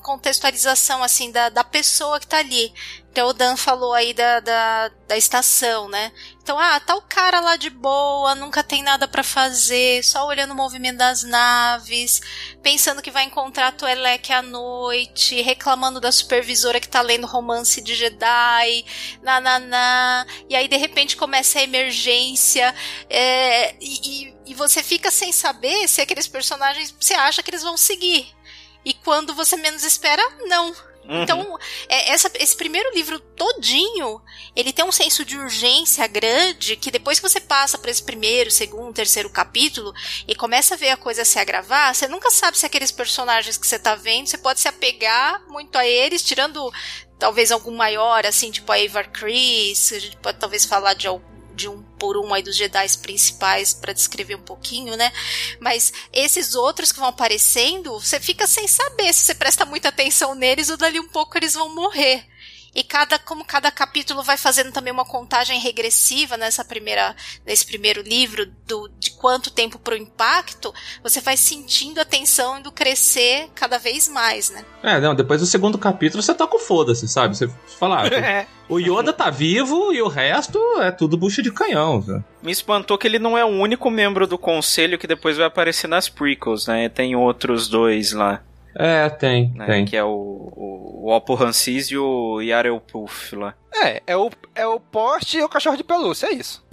contextualização 0.00 1.02
assim 1.02 1.30
da, 1.30 1.48
da 1.48 1.64
pessoa 1.64 2.18
que 2.18 2.26
tá 2.26 2.38
ali. 2.38 2.72
Então 3.10 3.28
o 3.28 3.32
Dan 3.32 3.56
falou 3.56 3.92
aí 3.92 4.14
da, 4.14 4.38
da, 4.38 4.90
da 5.08 5.16
estação, 5.16 5.88
né? 5.88 6.12
Então, 6.40 6.58
ah, 6.58 6.78
tá 6.80 6.94
o 6.94 7.02
cara 7.02 7.40
lá 7.40 7.56
de 7.56 7.68
boa, 7.68 8.34
nunca 8.34 8.62
tem 8.62 8.82
nada 8.82 9.06
para 9.06 9.22
fazer, 9.22 10.02
só 10.04 10.26
olhando 10.26 10.52
o 10.52 10.56
movimento 10.56 10.98
das 10.98 11.22
naves, 11.22 12.20
pensando 12.62 13.02
que 13.02 13.10
vai 13.10 13.24
encontrar 13.24 13.68
a 13.68 13.72
Tuelek 13.72 14.32
à 14.32 14.42
noite, 14.42 15.40
reclamando 15.42 16.00
da 16.00 16.10
supervisora 16.10 16.80
que 16.80 16.88
tá 16.88 17.02
lendo 17.02 17.26
romance 17.26 17.80
de 17.80 17.94
Jedi, 17.94 18.84
na 19.22 20.26
e 20.48 20.56
aí 20.56 20.66
de 20.66 20.76
repente 20.76 21.16
começa 21.16 21.58
a 21.58 21.62
emergência, 21.62 22.74
é, 23.08 23.74
e, 23.80 24.34
e 24.46 24.54
você 24.54 24.82
fica 24.82 25.10
sem 25.10 25.30
saber 25.30 25.86
se 25.88 26.00
aqueles 26.00 26.26
personagens, 26.26 26.94
você 26.98 27.14
acha 27.14 27.42
que 27.42 27.50
eles 27.50 27.62
vão 27.62 27.76
seguir. 27.76 28.39
E 28.84 28.94
quando 28.94 29.34
você 29.34 29.56
menos 29.56 29.84
espera, 29.84 30.22
não. 30.46 30.74
Uhum. 31.04 31.22
Então, 31.22 31.58
é, 31.88 32.10
essa, 32.10 32.30
esse 32.34 32.56
primeiro 32.56 32.92
livro 32.94 33.18
todinho, 33.18 34.20
ele 34.54 34.72
tem 34.72 34.84
um 34.84 34.92
senso 34.92 35.24
de 35.24 35.36
urgência 35.36 36.06
grande 36.06 36.76
que 36.76 36.90
depois 36.90 37.18
que 37.18 37.28
você 37.28 37.40
passa 37.40 37.78
por 37.78 37.88
esse 37.88 38.02
primeiro, 38.02 38.50
segundo, 38.50 38.94
terceiro 38.94 39.30
capítulo 39.30 39.92
e 40.28 40.34
começa 40.34 40.74
a 40.74 40.76
ver 40.76 40.90
a 40.90 40.96
coisa 40.96 41.24
se 41.24 41.38
agravar, 41.38 41.94
você 41.94 42.06
nunca 42.06 42.30
sabe 42.30 42.58
se 42.58 42.66
aqueles 42.66 42.90
personagens 42.92 43.56
que 43.56 43.66
você 43.66 43.78
tá 43.78 43.94
vendo, 43.94 44.28
você 44.28 44.38
pode 44.38 44.60
se 44.60 44.68
apegar 44.68 45.42
muito 45.48 45.76
a 45.76 45.86
eles, 45.86 46.22
tirando 46.22 46.70
talvez 47.18 47.50
algum 47.50 47.74
maior, 47.74 48.24
assim, 48.24 48.50
tipo 48.50 48.70
a 48.70 48.76
Avar 48.76 49.10
Chris, 49.10 49.92
a 49.92 49.98
gente 49.98 50.16
pode 50.18 50.38
talvez 50.38 50.64
falar 50.64 50.94
de 50.94 51.06
algum 51.06 51.29
de 51.60 51.68
um 51.68 51.82
por 51.98 52.16
um 52.16 52.32
aí 52.32 52.42
dos 52.42 52.56
Jedi 52.56 52.86
principais 53.02 53.74
para 53.74 53.92
descrever 53.92 54.34
um 54.34 54.42
pouquinho, 54.42 54.96
né? 54.96 55.12
Mas 55.60 55.92
esses 56.12 56.54
outros 56.54 56.90
que 56.90 56.98
vão 56.98 57.08
aparecendo, 57.08 58.00
você 58.00 58.18
fica 58.18 58.46
sem 58.46 58.66
saber 58.66 59.12
se 59.12 59.26
você 59.26 59.34
presta 59.34 59.66
muita 59.66 59.90
atenção 59.90 60.34
neles 60.34 60.70
ou 60.70 60.78
dali 60.78 60.98
um 60.98 61.08
pouco 61.08 61.36
eles 61.36 61.52
vão 61.54 61.74
morrer. 61.74 62.26
E 62.74 62.82
cada, 62.82 63.18
como 63.18 63.44
cada 63.44 63.70
capítulo 63.70 64.22
vai 64.22 64.36
fazendo 64.36 64.72
também 64.72 64.92
uma 64.92 65.04
contagem 65.04 65.58
regressiva 65.60 66.36
nessa 66.36 66.64
primeira, 66.64 67.14
nesse 67.44 67.66
primeiro 67.66 68.02
livro 68.02 68.46
do, 68.66 68.88
de 68.98 69.10
quanto 69.12 69.50
tempo 69.50 69.78
para 69.78 69.94
o 69.94 69.98
impacto, 69.98 70.72
você 71.02 71.20
vai 71.20 71.36
sentindo 71.36 72.00
a 72.00 72.04
tensão 72.04 72.58
indo 72.58 72.70
crescer 72.70 73.48
cada 73.54 73.78
vez 73.78 74.08
mais, 74.08 74.50
né? 74.50 74.64
É, 74.82 75.00
não, 75.00 75.14
depois 75.14 75.40
do 75.40 75.46
segundo 75.46 75.78
capítulo 75.78 76.22
você 76.22 76.32
tá 76.32 76.46
com 76.46 76.58
foda-se, 76.58 77.08
sabe? 77.08 77.36
Você 77.36 77.50
fala, 77.78 78.04
ah, 78.04 78.46
o 78.68 78.78
Yoda 78.78 79.12
tá 79.12 79.30
vivo 79.30 79.92
e 79.92 80.00
o 80.00 80.08
resto 80.08 80.58
é 80.80 80.90
tudo 80.90 81.16
bucha 81.16 81.42
de 81.42 81.50
canhão. 81.50 82.04
Me 82.42 82.52
espantou 82.52 82.96
que 82.96 83.06
ele 83.06 83.18
não 83.18 83.36
é 83.36 83.44
o 83.44 83.48
único 83.48 83.90
membro 83.90 84.26
do 84.26 84.38
conselho 84.38 84.98
que 84.98 85.06
depois 85.06 85.36
vai 85.36 85.46
aparecer 85.46 85.88
nas 85.88 86.08
prequels, 86.08 86.66
né? 86.66 86.88
Tem 86.88 87.16
outros 87.16 87.68
dois 87.68 88.12
lá. 88.12 88.42
É, 88.74 89.08
tem, 89.08 89.52
né? 89.54 89.66
tem. 89.66 89.84
Que 89.84 89.96
é 89.96 90.04
o, 90.04 90.08
o, 90.08 91.06
o 91.06 91.14
Oppo 91.14 91.34
Hansis 91.42 91.90
e 91.90 91.96
o 91.96 92.40
Yarel 92.40 92.80
Puff 92.80 93.34
lá. 93.34 93.54
É, 93.72 94.02
é 94.06 94.16
o, 94.16 94.30
é 94.54 94.66
o 94.66 94.80
poste 94.80 95.38
e 95.38 95.42
o 95.42 95.48
cachorro 95.48 95.76
de 95.76 95.84
pelúcia, 95.84 96.26
é 96.26 96.32
isso. 96.32 96.64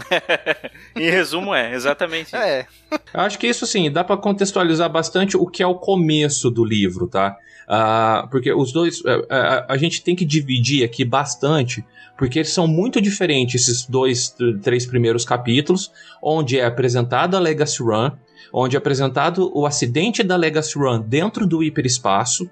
em 0.96 1.10
resumo, 1.10 1.54
é, 1.54 1.74
exatamente 1.74 2.28
isso. 2.28 2.36
É. 2.36 2.68
Eu 3.14 3.22
acho 3.22 3.38
que 3.38 3.48
isso, 3.48 3.66
assim, 3.66 3.92
dá 3.92 4.04
para 4.04 4.18
contextualizar 4.18 4.90
bastante 4.90 5.38
o 5.38 5.46
que 5.46 5.62
é 5.62 5.68
o 5.68 5.76
começo 5.76 6.50
do 6.50 6.66
livro, 6.66 7.08
tá? 7.08 7.38
Uh, 7.68 8.28
porque 8.30 8.52
os 8.52 8.72
dois. 8.72 9.02
Uh, 9.02 9.20
uh, 9.24 9.66
a 9.68 9.78
gente 9.78 10.02
tem 10.02 10.16
que 10.16 10.26
dividir 10.26 10.84
aqui 10.84 11.04
bastante, 11.04 11.86
porque 12.18 12.40
eles 12.40 12.52
são 12.52 12.68
muito 12.68 13.02
diferentes, 13.02 13.68
esses 13.68 13.86
dois, 13.86 14.36
três 14.62 14.86
primeiros 14.86 15.26
capítulos, 15.26 15.92
onde 16.22 16.60
é 16.60 16.66
apresentada 16.66 17.38
a 17.38 17.40
Legacy 17.40 17.84
Run, 17.84 18.12
onde 18.52 18.76
é 18.76 18.80
apresentado 18.80 19.52
o 19.54 19.66
acidente 19.66 20.24
da 20.24 20.36
Legacy 20.36 20.78
Run 20.78 21.02
dentro 21.02 21.46
do 21.46 21.64
hiperespaço 21.64 22.50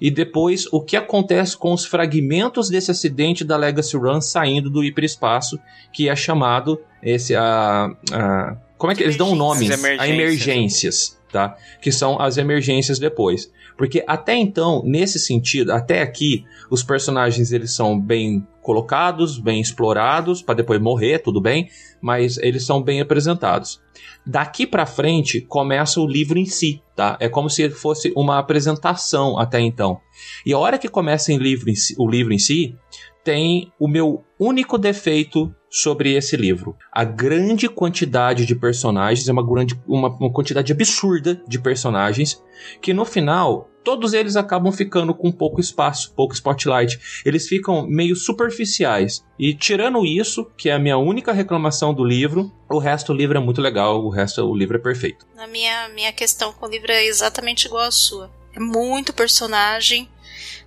e 0.00 0.10
depois 0.10 0.66
o 0.72 0.80
que 0.80 0.96
acontece 0.96 1.56
com 1.56 1.72
os 1.72 1.84
fragmentos 1.84 2.68
desse 2.68 2.90
acidente 2.90 3.44
da 3.44 3.56
Legacy 3.56 3.96
Run 3.96 4.20
saindo 4.20 4.70
do 4.70 4.84
hiperespaço, 4.84 5.58
que 5.92 6.08
é 6.08 6.16
chamado 6.16 6.80
esse 7.02 7.34
a, 7.34 7.90
a 8.12 8.56
como 8.78 8.92
é 8.92 8.94
que 8.94 9.02
eles 9.02 9.16
dão 9.16 9.32
o 9.32 9.34
nome? 9.34 9.68
A 9.98 10.08
emergências. 10.08 11.18
tá? 11.32 11.56
Que 11.82 11.90
são 11.90 12.20
as 12.20 12.38
emergências 12.38 12.98
depois. 12.98 13.50
Porque 13.78 14.02
até 14.08 14.34
então, 14.34 14.82
nesse 14.84 15.20
sentido, 15.20 15.70
até 15.70 16.02
aqui, 16.02 16.44
os 16.68 16.82
personagens 16.82 17.52
eles 17.52 17.72
são 17.72 17.98
bem 17.98 18.44
colocados, 18.60 19.38
bem 19.38 19.60
explorados, 19.60 20.42
para 20.42 20.56
depois 20.56 20.80
morrer, 20.80 21.20
tudo 21.20 21.40
bem, 21.40 21.70
mas 22.02 22.36
eles 22.38 22.66
são 22.66 22.82
bem 22.82 23.00
apresentados. 23.00 23.80
Daqui 24.26 24.66
para 24.66 24.84
frente 24.84 25.40
começa 25.40 26.00
o 26.00 26.06
livro 26.06 26.38
em 26.38 26.44
si, 26.44 26.82
tá? 26.96 27.16
É 27.20 27.28
como 27.28 27.48
se 27.48 27.70
fosse 27.70 28.12
uma 28.16 28.38
apresentação 28.38 29.38
até 29.38 29.60
então. 29.60 30.00
E 30.44 30.52
a 30.52 30.58
hora 30.58 30.76
que 30.76 30.88
começa 30.88 31.32
em 31.32 31.38
livro 31.38 31.74
si, 31.76 31.94
o 31.96 32.10
livro 32.10 32.34
em 32.34 32.38
si, 32.38 32.76
tem 33.22 33.72
o 33.78 33.86
meu 33.86 34.24
único 34.40 34.76
defeito 34.76 35.54
sobre 35.70 36.14
esse 36.14 36.36
livro. 36.36 36.76
A 36.92 37.04
grande 37.04 37.68
quantidade 37.68 38.46
de 38.46 38.54
personagens, 38.54 39.28
é 39.28 39.32
uma, 39.32 39.46
grande, 39.46 39.78
uma, 39.86 40.08
uma 40.08 40.32
quantidade 40.32 40.72
absurda 40.72 41.40
de 41.46 41.58
personagens, 41.58 42.42
que 42.80 42.92
no 42.92 43.04
final 43.04 43.68
todos 43.84 44.12
eles 44.12 44.36
acabam 44.36 44.70
ficando 44.70 45.14
com 45.14 45.32
pouco 45.32 45.60
espaço, 45.60 46.12
pouco 46.14 46.34
spotlight. 46.34 47.22
Eles 47.24 47.48
ficam 47.48 47.86
meio 47.86 48.14
superficiais. 48.14 49.24
E 49.38 49.54
tirando 49.54 50.04
isso, 50.04 50.44
que 50.56 50.68
é 50.68 50.74
a 50.74 50.78
minha 50.78 50.98
única 50.98 51.32
reclamação 51.32 51.94
do 51.94 52.04
livro, 52.04 52.52
o 52.68 52.78
resto 52.78 53.12
do 53.12 53.18
livro 53.18 53.38
é 53.38 53.40
muito 53.40 53.62
legal, 53.62 54.04
o 54.04 54.10
resto 54.10 54.42
o 54.42 54.54
livro 54.54 54.76
é 54.76 54.80
perfeito. 54.80 55.26
A 55.38 55.46
minha, 55.46 55.88
minha 55.90 56.12
questão 56.12 56.52
com 56.52 56.66
o 56.66 56.68
livro 56.68 56.92
é 56.92 57.06
exatamente 57.06 57.66
igual 57.66 57.84
à 57.84 57.90
sua. 57.90 58.30
É 58.54 58.60
muito 58.60 59.12
personagem, 59.12 60.08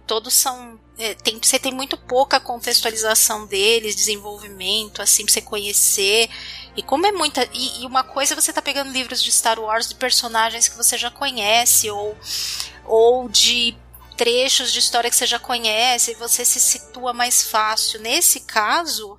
todos 0.08 0.34
são 0.34 0.79
é, 1.01 1.15
tem, 1.15 1.39
você 1.41 1.58
tem 1.58 1.74
muito 1.74 1.98
pouca 1.98 2.39
contextualização 2.39 3.48
deles, 3.48 3.96
desenvolvimento, 3.96 5.01
assim, 5.01 5.25
pra 5.25 5.34
você 5.34 5.41
conhecer. 5.41 6.29
E 6.75 6.84
como 6.84 7.08
é 7.08 7.12
muita. 7.12 7.43
E, 7.51 7.81
e, 7.81 7.86
uma 7.88 8.03
coisa 8.03 8.36
você 8.36 8.53
tá 8.53 8.62
pegando 8.62 8.91
livros 8.91 9.24
de 9.24 9.31
Star 9.31 9.60
Wars 9.60 9.89
de 9.89 9.96
personagens 9.96 10.67
que 10.67 10.77
você 10.77 11.00
já 11.00 11.10
conhece, 11.10 11.89
ou, 11.89 12.15
ou 12.86 13.27
de 13.27 13.75
trechos 14.15 14.72
de 14.72 14.77
história 14.77 15.10
que 15.10 15.15
você 15.15 15.25
já 15.25 15.39
conhece, 15.39 16.12
e 16.12 16.15
você 16.15 16.46
se 16.46 16.60
situa 16.60 17.13
mais 17.13 17.41
fácil. 17.41 18.00
Nesse 18.00 18.41
caso, 18.41 19.17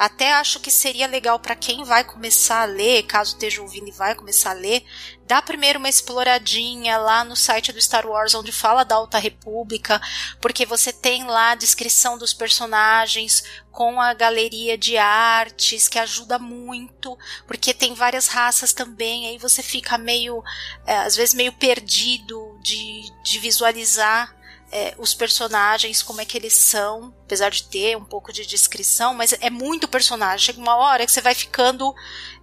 até 0.00 0.32
acho 0.32 0.60
que 0.60 0.70
seria 0.70 1.06
legal 1.06 1.38
para 1.38 1.54
quem 1.54 1.84
vai 1.84 2.02
começar 2.02 2.62
a 2.62 2.64
ler, 2.64 3.02
caso 3.02 3.34
esteja 3.34 3.60
ouvindo 3.60 3.88
e 3.88 3.92
vai 3.92 4.14
começar 4.14 4.52
a 4.52 4.54
ler, 4.54 4.82
dar 5.26 5.42
primeiro 5.42 5.78
uma 5.78 5.90
exploradinha 5.90 6.96
lá 6.96 7.22
no 7.22 7.36
site 7.36 7.70
do 7.70 7.82
Star 7.82 8.06
Wars, 8.06 8.34
onde 8.34 8.50
fala 8.50 8.82
da 8.82 8.94
Alta 8.94 9.18
República, 9.18 10.00
porque 10.40 10.64
você 10.64 10.90
tem 10.90 11.24
lá 11.24 11.50
a 11.50 11.54
descrição 11.54 12.16
dos 12.16 12.32
personagens 12.32 13.44
com 13.70 14.00
a 14.00 14.14
galeria 14.14 14.78
de 14.78 14.96
artes, 14.96 15.86
que 15.86 15.98
ajuda 15.98 16.38
muito, 16.38 17.14
porque 17.46 17.74
tem 17.74 17.92
várias 17.92 18.26
raças 18.26 18.72
também, 18.72 19.26
aí 19.26 19.36
você 19.36 19.62
fica 19.62 19.98
meio, 19.98 20.42
é, 20.86 20.96
às 20.96 21.14
vezes 21.14 21.34
meio 21.34 21.52
perdido 21.52 22.58
de, 22.62 23.02
de 23.22 23.38
visualizar 23.38 24.34
é, 24.72 24.94
os 24.98 25.14
personagens, 25.14 26.02
como 26.02 26.20
é 26.20 26.24
que 26.24 26.38
eles 26.38 26.54
são, 26.54 27.14
apesar 27.24 27.50
de 27.50 27.64
ter 27.64 27.96
um 27.96 28.04
pouco 28.04 28.32
de 28.32 28.46
descrição, 28.46 29.14
mas 29.14 29.32
é 29.32 29.50
muito 29.50 29.88
personagem. 29.88 30.46
Chega 30.46 30.60
uma 30.60 30.76
hora 30.76 31.04
que 31.04 31.12
você 31.12 31.20
vai 31.20 31.34
ficando 31.34 31.94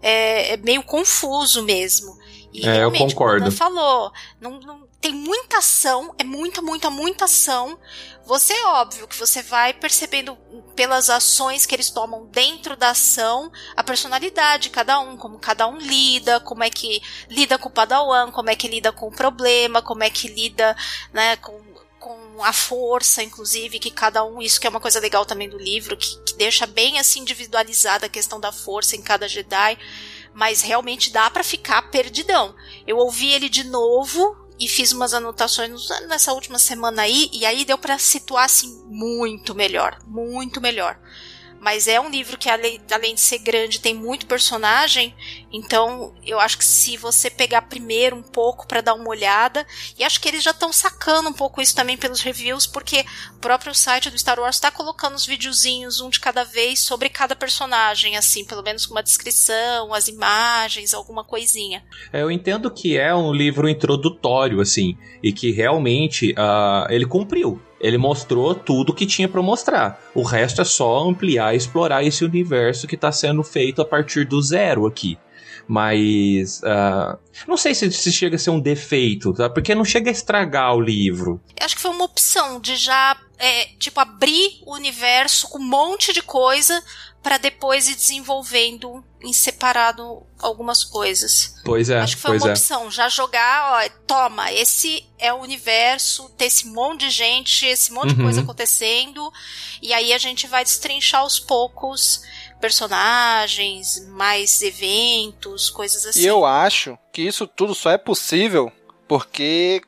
é, 0.01 0.53
é 0.53 0.57
meio 0.57 0.83
confuso 0.83 1.63
mesmo. 1.63 2.17
E 2.53 2.67
é, 2.67 2.83
eu 2.83 2.91
concordo. 2.91 3.45
Como 3.45 3.51
falou, 3.55 4.11
não, 4.41 4.59
não, 4.59 4.87
tem 4.99 5.13
muita 5.13 5.59
ação, 5.59 6.13
é 6.17 6.23
muita, 6.23 6.61
muita, 6.61 6.89
muita 6.89 7.25
ação. 7.25 7.77
Você, 8.25 8.53
é 8.53 8.65
óbvio, 8.65 9.07
que 9.07 9.17
você 9.17 9.41
vai 9.41 9.73
percebendo 9.73 10.35
pelas 10.75 11.09
ações 11.09 11.65
que 11.65 11.75
eles 11.75 11.89
tomam 11.89 12.25
dentro 12.25 12.75
da 12.75 12.89
ação, 12.89 13.51
a 13.75 13.83
personalidade 13.83 14.63
de 14.63 14.69
cada 14.69 14.99
um, 14.99 15.15
como 15.15 15.39
cada 15.39 15.67
um 15.67 15.77
lida, 15.77 16.39
como 16.39 16.63
é 16.63 16.69
que 16.69 17.01
lida 17.29 17.57
com 17.57 17.69
o 17.69 17.71
Padawan, 17.71 18.31
como 18.31 18.49
é 18.49 18.55
que 18.55 18.67
lida 18.67 18.91
com 18.91 19.07
o 19.07 19.11
problema, 19.11 19.81
como 19.81 20.03
é 20.03 20.09
que 20.09 20.27
lida, 20.27 20.75
né, 21.13 21.35
com 21.37 21.76
com 21.99 22.43
a 22.43 22.53
força, 22.53 23.23
inclusive, 23.23 23.79
que 23.79 23.91
cada 23.91 24.23
um, 24.23 24.41
isso 24.41 24.59
que 24.59 24.67
é 24.67 24.69
uma 24.69 24.79
coisa 24.79 24.99
legal 24.99 25.25
também 25.25 25.49
do 25.49 25.57
livro, 25.57 25.97
que, 25.97 26.17
que 26.23 26.33
deixa 26.35 26.65
bem 26.65 26.99
assim 26.99 27.21
individualizada 27.21 28.05
a 28.05 28.09
questão 28.09 28.39
da 28.39 28.51
força 28.51 28.95
em 28.95 29.01
cada 29.01 29.27
Jedi, 29.27 29.77
mas 30.33 30.61
realmente 30.61 31.11
dá 31.11 31.29
para 31.29 31.43
ficar 31.43 31.89
perdidão. 31.89 32.55
Eu 32.85 32.97
ouvi 32.97 33.31
ele 33.31 33.49
de 33.49 33.63
novo 33.63 34.37
e 34.59 34.67
fiz 34.67 34.91
umas 34.91 35.13
anotações 35.13 35.89
nessa 36.07 36.33
última 36.33 36.59
semana 36.59 37.03
aí, 37.03 37.29
e 37.31 37.45
aí 37.45 37.65
deu 37.65 37.77
para 37.77 37.97
situar 37.97 38.45
assim 38.45 38.83
muito 38.85 39.53
melhor, 39.53 39.99
muito 40.05 40.61
melhor. 40.61 40.99
Mas 41.59 41.87
é 41.87 41.99
um 41.99 42.09
livro 42.09 42.37
que, 42.37 42.49
além, 42.49 42.79
de 43.13 43.19
ser 43.19 43.39
grande, 43.39 43.79
tem 43.79 43.93
muito 43.93 44.25
personagem. 44.25 45.15
Então, 45.51 46.13
eu 46.25 46.39
acho 46.39 46.57
que 46.57 46.65
se 46.65 46.97
você 46.97 47.29
pegar 47.29 47.63
primeiro 47.63 48.15
um 48.15 48.21
pouco 48.21 48.67
para 48.67 48.81
dar 48.81 48.93
uma 48.93 49.09
olhada, 49.09 49.65
e 49.97 50.03
acho 50.03 50.21
que 50.21 50.27
eles 50.27 50.43
já 50.43 50.51
estão 50.51 50.71
sacando 50.71 51.29
um 51.29 51.33
pouco 51.33 51.61
isso 51.61 51.75
também 51.75 51.97
pelos 51.97 52.21
reviews, 52.21 52.67
porque 52.67 53.05
o 53.35 53.39
próprio 53.39 53.73
site 53.73 54.09
do 54.09 54.17
Star 54.17 54.39
Wars 54.39 54.55
está 54.55 54.69
colocando 54.71 55.15
os 55.15 55.25
videozinhos, 55.25 55.99
um 55.99 56.09
de 56.09 56.19
cada 56.19 56.43
vez, 56.43 56.79
sobre 56.79 57.09
cada 57.09 57.35
personagem, 57.35 58.15
assim, 58.17 58.45
pelo 58.45 58.63
menos 58.63 58.85
com 58.85 58.93
uma 58.93 59.03
descrição, 59.03 59.93
as 59.93 60.07
imagens, 60.07 60.93
alguma 60.93 61.23
coisinha. 61.23 61.83
É, 62.13 62.21
eu 62.21 62.31
entendo 62.31 62.69
que 62.69 62.97
é 62.97 63.13
um 63.13 63.33
livro 63.33 63.67
introdutório, 63.67 64.61
assim, 64.61 64.97
e 65.23 65.33
que 65.33 65.51
realmente 65.51 66.31
uh, 66.33 66.91
ele 66.91 67.05
cumpriu. 67.05 67.61
Ele 67.79 67.97
mostrou 67.97 68.55
tudo 68.55 68.93
que 68.93 69.05
tinha 69.05 69.27
para 69.27 69.41
mostrar. 69.41 70.01
O 70.15 70.23
resto 70.23 70.61
é 70.61 70.65
só 70.65 71.07
ampliar 71.07 71.53
e 71.53 71.57
explorar 71.57 72.03
esse 72.03 72.25
universo 72.25 72.87
que 72.87 72.95
está 72.95 73.11
sendo 73.11 73.43
feito 73.43 73.81
a 73.81 73.85
partir 73.85 74.25
do 74.25 74.41
zero 74.41 74.85
aqui. 74.85 75.17
Mas. 75.67 76.61
Uh, 76.61 77.17
não 77.47 77.57
sei 77.57 77.75
se, 77.75 77.91
se, 77.91 78.11
chega 78.11 78.37
a 78.37 78.39
ser 78.39 78.51
um 78.51 78.59
defeito, 78.59 79.33
tá? 79.33 79.49
Porque 79.49 79.75
não 79.75 79.83
chega 79.83 80.09
a 80.09 80.13
estragar 80.13 80.73
o 80.73 80.81
livro. 80.81 81.41
Eu 81.59 81.65
acho 81.65 81.75
que 81.75 81.81
foi 81.81 81.91
uma 81.91 82.05
opção 82.05 82.59
de 82.59 82.75
já, 82.77 83.17
é, 83.37 83.65
tipo, 83.77 83.99
abrir 83.99 84.61
o 84.65 84.73
universo 84.73 85.49
com 85.49 85.59
um 85.59 85.67
monte 85.67 86.13
de 86.13 86.21
coisa 86.21 86.81
para 87.21 87.37
depois 87.37 87.89
ir 87.89 87.95
desenvolvendo 87.95 89.03
em 89.21 89.33
separado 89.33 90.23
algumas 90.39 90.83
coisas. 90.83 91.55
Pois 91.65 91.89
é. 91.89 91.99
Acho 91.99 92.15
que 92.15 92.21
foi 92.21 92.37
uma 92.37 92.49
é. 92.49 92.51
opção. 92.51 92.91
Já 92.91 93.09
jogar, 93.09 93.73
ó, 93.73 93.89
toma, 94.05 94.51
esse 94.51 95.07
é 95.17 95.33
o 95.33 95.37
universo, 95.37 96.29
ter 96.37 96.45
esse 96.45 96.67
monte 96.67 97.01
de 97.01 97.09
gente, 97.09 97.65
esse 97.65 97.91
monte 97.91 98.11
uhum. 98.11 98.17
de 98.17 98.23
coisa 98.23 98.41
acontecendo. 98.41 99.31
E 99.81 99.93
aí 99.93 100.13
a 100.13 100.17
gente 100.17 100.45
vai 100.47 100.63
destrinchar 100.63 101.21
aos 101.21 101.39
poucos 101.39 102.21
personagens, 102.61 104.07
mais 104.09 104.61
eventos, 104.61 105.69
coisas 105.69 106.05
assim. 106.05 106.21
E 106.21 106.25
eu 106.25 106.45
acho 106.45 106.97
que 107.11 107.21
isso 107.21 107.47
tudo 107.47 107.73
só 107.73 107.91
é 107.91 107.97
possível 107.97 108.71
porque 109.07 109.81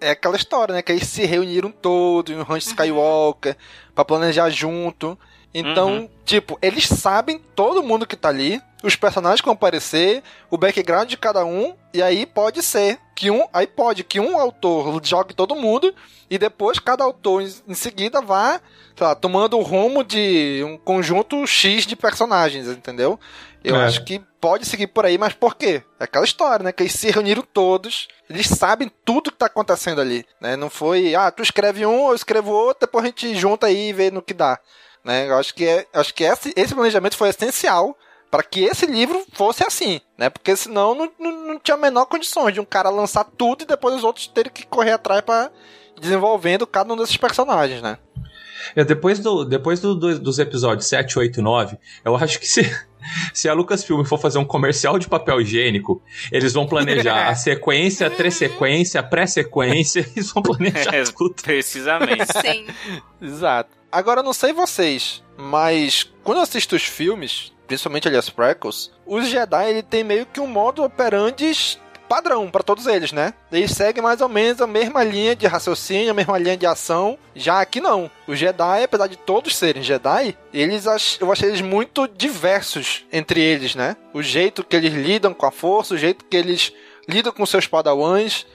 é 0.00 0.10
aquela 0.10 0.36
história, 0.36 0.74
né? 0.74 0.82
Que 0.82 0.92
eles 0.92 1.08
se 1.08 1.24
reuniram 1.24 1.70
todos 1.70 2.34
no 2.36 2.42
Ranch 2.42 2.66
uhum. 2.66 2.70
Skywalker 2.72 3.56
para 3.94 4.04
planejar 4.04 4.50
junto. 4.50 5.18
Então, 5.58 5.88
uhum. 5.88 6.08
tipo, 6.22 6.58
eles 6.60 6.86
sabem 6.86 7.38
todo 7.54 7.82
mundo 7.82 8.06
que 8.06 8.14
tá 8.14 8.28
ali, 8.28 8.60
os 8.82 8.94
personagens 8.94 9.40
que 9.40 9.46
vão 9.46 9.54
aparecer, 9.54 10.22
o 10.50 10.58
background 10.58 11.08
de 11.08 11.16
cada 11.16 11.46
um, 11.46 11.74
e 11.94 12.02
aí 12.02 12.26
pode 12.26 12.62
ser 12.62 12.98
que 13.14 13.30
um, 13.30 13.46
aí 13.54 13.66
pode 13.66 14.04
que 14.04 14.20
um 14.20 14.38
autor 14.38 15.00
jogue 15.02 15.32
todo 15.32 15.56
mundo 15.56 15.94
e 16.28 16.36
depois 16.36 16.78
cada 16.78 17.02
autor 17.02 17.42
em, 17.42 17.74
seguida 17.74 18.20
vá, 18.20 18.60
lá, 19.00 19.14
tomando 19.14 19.56
o 19.58 19.62
rumo 19.62 20.04
de 20.04 20.62
um 20.62 20.76
conjunto 20.76 21.46
X 21.46 21.86
de 21.86 21.96
personagens, 21.96 22.68
entendeu? 22.68 23.18
Eu 23.64 23.76
é. 23.76 23.86
acho 23.86 24.04
que 24.04 24.20
pode 24.38 24.66
seguir 24.66 24.88
por 24.88 25.06
aí, 25.06 25.16
mas 25.16 25.32
por 25.32 25.56
quê? 25.56 25.82
É 25.98 26.04
aquela 26.04 26.26
história, 26.26 26.64
né? 26.64 26.70
Que 26.70 26.82
eles 26.82 26.92
se 26.92 27.10
reuniram 27.10 27.42
todos, 27.42 28.08
eles 28.28 28.46
sabem 28.46 28.92
tudo 29.06 29.32
que 29.32 29.38
tá 29.38 29.46
acontecendo 29.46 30.02
ali, 30.02 30.26
né? 30.38 30.54
Não 30.54 30.68
foi, 30.68 31.14
ah, 31.14 31.30
tu 31.30 31.42
escreve 31.42 31.86
um, 31.86 32.08
eu 32.08 32.14
escrevo 32.14 32.52
outro, 32.52 32.82
depois 32.82 33.04
a 33.04 33.08
gente 33.08 33.34
junta 33.34 33.68
aí 33.68 33.88
e 33.88 33.92
vê 33.94 34.10
no 34.10 34.20
que 34.20 34.34
dá. 34.34 34.60
Né? 35.06 35.30
Eu 35.30 35.36
acho 35.36 35.54
que, 35.54 35.64
é, 35.64 35.86
acho 35.94 36.12
que 36.12 36.24
esse, 36.24 36.52
esse 36.56 36.74
planejamento 36.74 37.16
foi 37.16 37.28
essencial 37.28 37.96
para 38.28 38.42
que 38.42 38.64
esse 38.64 38.86
livro 38.86 39.24
fosse 39.32 39.64
assim, 39.64 40.00
né? 40.18 40.28
Porque 40.28 40.56
senão 40.56 40.96
não, 40.96 41.12
não, 41.16 41.46
não, 41.46 41.60
tinha 41.60 41.76
a 41.76 41.80
menor 41.80 42.06
condições 42.06 42.52
de 42.52 42.58
um 42.58 42.64
cara 42.64 42.90
lançar 42.90 43.22
tudo 43.22 43.62
e 43.62 43.66
depois 43.66 43.94
os 43.94 44.02
outros 44.02 44.26
terem 44.26 44.50
que 44.50 44.66
correr 44.66 44.90
atrás 44.90 45.20
para 45.20 45.52
desenvolvendo 46.00 46.66
cada 46.66 46.92
um 46.92 46.96
desses 46.96 47.16
personagens, 47.16 47.80
né? 47.80 47.98
É, 48.74 48.82
depois 48.82 49.20
do, 49.20 49.44
depois 49.44 49.78
do, 49.78 49.94
do, 49.94 50.18
dos 50.18 50.40
episódios 50.40 50.88
7, 50.88 51.20
8 51.20 51.38
e 51.38 51.42
9, 51.42 51.78
eu 52.04 52.16
acho 52.16 52.40
que 52.40 52.48
se, 52.48 52.62
se 53.32 53.48
a 53.48 53.54
Lucasfilm 53.54 54.04
for 54.04 54.18
fazer 54.18 54.38
um 54.38 54.44
comercial 54.44 54.98
de 54.98 55.08
papel 55.08 55.40
higiênico, 55.40 56.02
eles 56.30 56.52
vão 56.52 56.66
planejar 56.66 57.28
a 57.28 57.34
sequência, 57.36 58.06
a 58.06 58.10
tresequência, 58.10 59.00
a 59.00 59.02
pré-sequência, 59.02 60.00
eles 60.14 60.32
vão 60.32 60.42
planejar 60.42 60.94
é, 60.94 61.04
tudo. 61.04 61.34
Precisamente. 61.42 62.26
Sim. 62.40 62.66
Exato. 63.20 63.70
Agora, 63.90 64.22
não 64.22 64.32
sei 64.32 64.52
vocês, 64.52 65.22
mas 65.36 66.10
quando 66.22 66.38
eu 66.38 66.42
assisto 66.42 66.76
os 66.76 66.84
filmes, 66.84 67.52
principalmente 67.66 68.08
ali 68.08 68.16
as 68.16 68.28
prequels, 68.28 68.92
os 69.06 69.28
Jedi 69.28 69.70
ele 69.70 69.82
tem 69.82 70.04
meio 70.04 70.26
que 70.26 70.40
um 70.40 70.46
modo 70.46 70.82
operandi 70.84 71.50
padrão 72.06 72.50
para 72.50 72.62
todos 72.62 72.86
eles, 72.86 73.12
né? 73.12 73.34
Eles 73.50 73.72
seguem 73.72 74.02
mais 74.02 74.20
ou 74.20 74.28
menos 74.28 74.60
a 74.60 74.66
mesma 74.66 75.04
linha 75.04 75.36
de 75.36 75.46
raciocínio, 75.46 76.10
a 76.10 76.14
mesma 76.14 76.38
linha 76.38 76.56
de 76.56 76.66
ação. 76.66 77.18
Já 77.34 77.60
aqui 77.60 77.80
não. 77.80 78.10
Os 78.26 78.38
Jedi, 78.38 78.84
apesar 78.84 79.06
de 79.06 79.16
todos 79.16 79.56
serem 79.56 79.82
Jedi, 79.82 80.36
eles 80.52 80.86
eu 81.20 81.30
achei 81.30 81.48
eles 81.48 81.60
muito 81.60 82.08
diversos 82.08 83.04
entre 83.12 83.40
eles, 83.40 83.74
né? 83.74 83.96
O 84.14 84.22
jeito 84.22 84.64
que 84.64 84.76
eles 84.76 84.92
lidam 84.92 85.34
com 85.34 85.46
a 85.46 85.50
força, 85.50 85.94
o 85.94 85.98
jeito 85.98 86.24
que 86.24 86.36
eles 86.36 86.72
lidam 87.08 87.32
com 87.32 87.44
seus 87.46 87.66
padawans. 87.66 88.46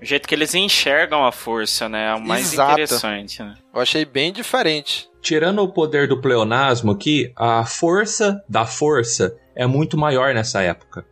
O 0.00 0.04
jeito 0.04 0.26
que 0.26 0.34
eles 0.34 0.54
enxergam 0.54 1.26
a 1.26 1.30
força, 1.30 1.86
né? 1.86 2.10
É 2.10 2.14
o 2.14 2.20
mais 2.20 2.54
Exato. 2.54 2.72
interessante, 2.72 3.42
né? 3.42 3.54
Eu 3.74 3.82
achei 3.82 4.04
bem 4.04 4.32
diferente. 4.32 5.10
Tirando 5.20 5.58
o 5.60 5.68
poder 5.68 6.08
do 6.08 6.20
pleonasmo 6.20 6.92
aqui, 6.92 7.30
a 7.36 7.66
força 7.66 8.42
da 8.48 8.64
força 8.64 9.36
é 9.54 9.66
muito 9.66 9.98
maior 9.98 10.32
nessa 10.32 10.62
época. 10.62 11.04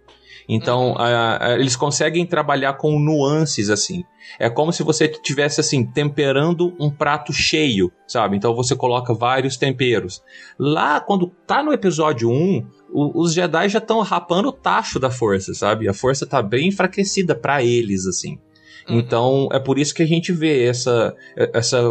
Então, 0.48 0.92
uhum. 0.92 1.52
eles 1.58 1.76
conseguem 1.76 2.24
trabalhar 2.24 2.72
com 2.74 2.98
nuances 2.98 3.68
assim. 3.68 4.02
É 4.38 4.48
como 4.48 4.72
se 4.72 4.82
você 4.82 5.04
estivesse 5.04 5.60
assim 5.60 5.84
temperando 5.84 6.74
um 6.80 6.90
prato 6.90 7.32
cheio, 7.32 7.92
sabe? 8.06 8.36
Então 8.36 8.54
você 8.54 8.74
coloca 8.74 9.12
vários 9.12 9.56
temperos. 9.56 10.22
Lá 10.58 11.00
quando 11.00 11.26
tá 11.46 11.62
no 11.62 11.72
episódio 11.72 12.30
1, 12.30 12.66
o, 12.90 13.22
os 13.22 13.34
Jedi 13.34 13.68
já 13.68 13.78
estão 13.78 14.00
rapando 14.00 14.48
o 14.48 14.52
tacho 14.52 14.98
da 14.98 15.10
força, 15.10 15.52
sabe? 15.52 15.88
A 15.88 15.94
força 15.94 16.26
tá 16.26 16.42
bem 16.42 16.68
enfraquecida 16.68 17.34
para 17.34 17.62
eles 17.62 18.06
assim. 18.06 18.38
Uhum. 18.88 18.98
Então 18.98 19.48
é 19.52 19.58
por 19.58 19.78
isso 19.78 19.94
que 19.94 20.02
a 20.02 20.06
gente 20.06 20.32
vê 20.32 20.64
essa, 20.66 21.14
essa, 21.52 21.82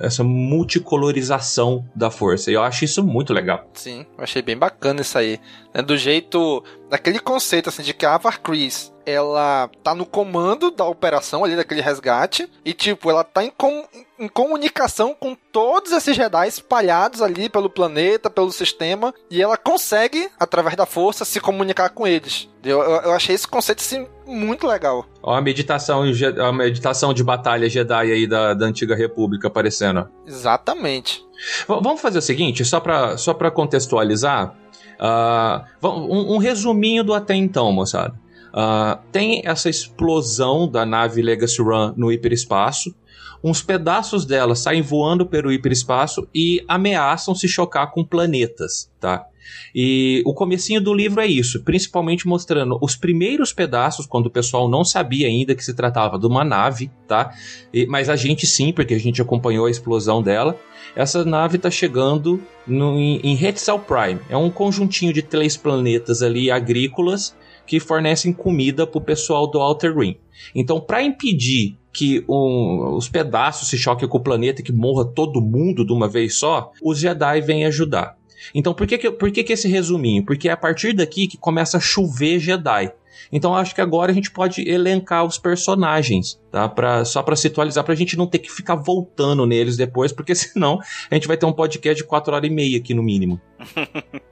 essa 0.00 0.24
multicolorização 0.24 1.84
da 1.94 2.10
força. 2.10 2.50
E 2.50 2.54
eu 2.54 2.62
acho 2.62 2.84
isso 2.84 3.02
muito 3.02 3.32
legal. 3.32 3.68
Sim, 3.74 4.06
eu 4.16 4.24
achei 4.24 4.42
bem 4.42 4.56
bacana 4.56 5.00
isso 5.00 5.18
aí. 5.18 5.40
Né? 5.74 5.82
Do 5.82 5.96
jeito. 5.96 6.62
Daquele 6.88 7.18
conceito 7.18 7.68
assim 7.68 7.82
de 7.82 7.92
que 7.92 8.06
a 8.06 8.14
Avar 8.14 8.40
Chris 8.40 8.94
ela 9.04 9.70
tá 9.82 9.94
no 9.94 10.04
comando 10.04 10.70
da 10.70 10.84
operação 10.84 11.44
ali 11.44 11.54
daquele 11.54 11.80
resgate 11.80 12.50
e 12.64 12.72
tipo 12.72 13.08
ela 13.08 13.22
tá 13.22 13.42
em, 13.44 13.50
com, 13.50 13.84
em 14.18 14.28
comunicação 14.28 15.14
com 15.14 15.36
todos 15.52 15.92
esses 15.92 16.16
Jedi 16.16 16.48
espalhados 16.48 17.22
ali 17.22 17.48
pelo 17.48 17.70
planeta, 17.70 18.28
pelo 18.28 18.50
sistema 18.50 19.14
e 19.30 19.40
ela 19.40 19.56
consegue 19.56 20.28
através 20.38 20.76
da 20.76 20.86
força 20.86 21.24
se 21.24 21.40
comunicar 21.40 21.90
com 21.90 22.06
eles. 22.06 22.48
Eu, 22.64 22.82
eu, 22.82 23.00
eu 23.02 23.12
achei 23.12 23.34
esse 23.34 23.46
conceito 23.46 23.80
assim 23.80 24.06
muito 24.26 24.66
legal. 24.66 25.06
Ó 25.22 25.34
a 25.34 25.40
meditação, 25.40 26.02
a 26.40 26.52
meditação 26.52 27.14
de 27.14 27.22
batalha 27.22 27.68
Jedi 27.68 28.12
aí 28.12 28.26
da, 28.26 28.54
da 28.54 28.66
antiga 28.66 28.94
República 28.94 29.48
aparecendo. 29.48 30.08
Exatamente. 30.26 31.24
V 31.68 31.80
vamos 31.80 32.00
fazer 32.00 32.18
o 32.18 32.22
seguinte, 32.22 32.64
só 32.64 32.80
para 32.80 33.16
só 33.16 33.32
para 33.32 33.50
contextualizar. 33.50 34.54
Uh, 34.98 35.86
um, 35.86 36.34
um, 36.34 36.38
resuminho 36.38 37.04
do 37.04 37.12
até 37.12 37.34
então, 37.34 37.70
moçada. 37.70 38.14
Uh, 38.48 38.98
tem 39.12 39.42
essa 39.44 39.68
explosão 39.68 40.66
da 40.66 40.86
nave 40.86 41.20
Legacy 41.20 41.60
Run 41.60 41.92
no 41.96 42.10
hiperespaço. 42.10 42.94
Uns 43.42 43.62
pedaços 43.62 44.24
dela 44.24 44.54
saem 44.54 44.82
voando 44.82 45.26
pelo 45.26 45.52
hiperespaço 45.52 46.26
e 46.34 46.64
ameaçam 46.66 47.34
se 47.34 47.48
chocar 47.48 47.90
com 47.90 48.04
planetas, 48.04 48.90
tá? 49.00 49.26
E 49.74 50.22
o 50.24 50.34
comecinho 50.34 50.80
do 50.80 50.92
livro 50.94 51.20
é 51.20 51.26
isso, 51.26 51.62
principalmente 51.62 52.26
mostrando 52.26 52.78
os 52.80 52.96
primeiros 52.96 53.52
pedaços, 53.52 54.06
quando 54.06 54.26
o 54.26 54.30
pessoal 54.30 54.68
não 54.68 54.84
sabia 54.84 55.26
ainda 55.26 55.54
que 55.54 55.64
se 55.64 55.74
tratava 55.74 56.18
de 56.18 56.26
uma 56.26 56.44
nave, 56.44 56.90
tá? 57.06 57.34
E, 57.72 57.86
mas 57.86 58.08
a 58.08 58.16
gente 58.16 58.46
sim, 58.46 58.72
porque 58.72 58.94
a 58.94 58.98
gente 58.98 59.20
acompanhou 59.22 59.66
a 59.66 59.70
explosão 59.70 60.22
dela. 60.22 60.58
Essa 60.94 61.24
nave 61.24 61.56
está 61.56 61.70
chegando 61.70 62.42
no, 62.66 62.98
em, 62.98 63.20
em 63.22 63.44
Hetzel 63.44 63.78
Prime. 63.78 64.20
É 64.28 64.36
um 64.36 64.50
conjuntinho 64.50 65.12
de 65.12 65.22
três 65.22 65.56
planetas 65.56 66.22
ali 66.22 66.50
agrícolas 66.50 67.36
que 67.66 67.80
fornecem 67.80 68.32
comida 68.32 68.86
para 68.86 68.98
o 68.98 69.04
pessoal 69.04 69.46
do 69.46 69.58
Outer 69.58 69.96
Rim. 69.96 70.16
Então, 70.54 70.80
para 70.80 71.02
impedir 71.02 71.76
que 71.96 72.22
um, 72.28 72.94
os 72.94 73.08
pedaços 73.08 73.68
se 73.68 73.78
choquem 73.78 74.06
com 74.06 74.18
o 74.18 74.22
planeta 74.22 74.60
e 74.60 74.64
que 74.64 74.70
morra 74.70 75.02
todo 75.02 75.40
mundo 75.40 75.82
de 75.82 75.94
uma 75.94 76.06
vez 76.06 76.38
só, 76.38 76.70
os 76.82 76.98
Jedi 76.98 77.40
vêm 77.40 77.64
ajudar. 77.64 78.18
Então, 78.54 78.74
por 78.74 78.86
que, 78.86 78.98
que, 78.98 79.10
por 79.10 79.32
que, 79.32 79.42
que 79.42 79.54
esse 79.54 79.66
resuminho? 79.66 80.22
Porque 80.22 80.46
é 80.46 80.52
a 80.52 80.56
partir 80.58 80.92
daqui 80.92 81.26
que 81.26 81.38
começa 81.38 81.78
a 81.78 81.80
chover 81.80 82.38
Jedi. 82.38 82.92
Então 83.32 83.56
acho 83.56 83.74
que 83.74 83.80
agora 83.80 84.12
a 84.12 84.14
gente 84.14 84.30
pode 84.30 84.68
elencar 84.68 85.24
os 85.24 85.38
personagens, 85.38 86.38
tá? 86.52 86.68
Pra, 86.68 87.04
só 87.04 87.22
para 87.22 87.34
se 87.34 87.48
atualizar, 87.48 87.82
pra 87.82 87.94
gente 87.94 88.16
não 88.16 88.26
ter 88.26 88.38
que 88.38 88.52
ficar 88.52 88.76
voltando 88.76 89.46
neles 89.46 89.76
depois, 89.76 90.12
porque 90.12 90.34
senão 90.36 90.78
a 91.10 91.14
gente 91.14 91.26
vai 91.26 91.36
ter 91.36 91.46
um 91.46 91.52
podcast 91.52 92.02
de 92.02 92.06
4 92.06 92.34
horas 92.34 92.48
e 92.48 92.52
meia 92.52 92.78
aqui 92.78 92.92
no 92.92 93.02
mínimo. 93.02 93.40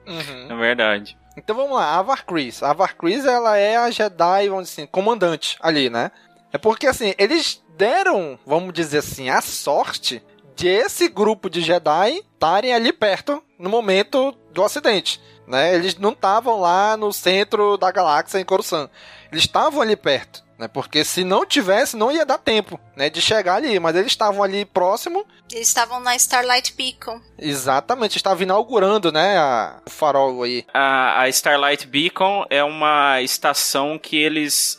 uhum. 0.07 0.51
É 0.51 0.55
verdade. 0.55 1.17
Então 1.37 1.57
vamos 1.57 1.77
lá, 1.77 1.87
a 1.87 1.99
Avar 1.99 2.25
Chris. 2.25 2.63
A 2.63 2.71
Avar 2.71 2.95
Chris, 2.95 3.25
ela 3.25 3.57
é 3.57 3.77
a 3.77 3.91
Jedi, 3.91 4.49
vamos 4.49 4.69
dizer 4.69 4.83
assim, 4.83 4.87
comandante 4.87 5.57
ali, 5.61 5.91
né? 5.91 6.13
É 6.55 6.59
porque 6.59 6.87
assim, 6.87 7.13
eles 7.19 7.61
deram, 7.77 8.39
vamos 8.47 8.73
dizer 8.73 8.99
assim, 8.99 9.29
a 9.29 9.41
sorte 9.41 10.23
de 10.55 10.69
esse 10.69 11.09
grupo 11.09 11.51
de 11.51 11.61
Jedi 11.61 12.23
estarem 12.33 12.73
ali 12.73 12.93
perto 12.93 13.43
no 13.59 13.69
momento 13.69 14.33
do 14.53 14.63
acidente. 14.63 15.21
Né? 15.49 15.75
Eles 15.75 15.97
não 15.97 16.11
estavam 16.13 16.61
lá 16.61 16.97
no 16.97 17.13
centro 17.13 17.77
da 17.77 17.91
galáxia 17.91 18.39
em 18.39 18.45
Coruscant. 18.45 18.89
Eles 19.33 19.43
estavam 19.43 19.83
ali 19.83 19.97
perto. 19.97 20.45
Né? 20.57 20.69
Porque 20.69 21.05
se 21.05 21.25
não 21.25 21.45
tivesse, 21.45 21.97
não 21.97 22.13
ia 22.13 22.25
dar 22.25 22.39
tempo 22.39 22.79
né, 22.95 23.11
de 23.11 23.21
chegar 23.21 23.57
ali. 23.57 23.81
Mas 23.81 23.97
eles 23.97 24.13
estavam 24.13 24.41
ali 24.41 24.65
próximo. 24.65 25.27
Eles 25.51 25.67
estavam 25.67 25.99
na 25.99 26.15
Starlight 26.15 26.73
Beacon. 26.75 27.21
Exatamente, 27.37 28.17
estava 28.17 28.41
inaugurando 28.45 29.11
né, 29.11 29.37
a, 29.37 29.81
o 29.85 29.91
farol 29.91 30.45
aí. 30.45 30.65
A, 30.73 31.23
a 31.23 31.29
Starlight 31.29 31.85
Beacon 31.89 32.47
é 32.49 32.63
uma 32.63 33.21
estação 33.23 33.99
que 33.99 34.17
eles 34.17 34.79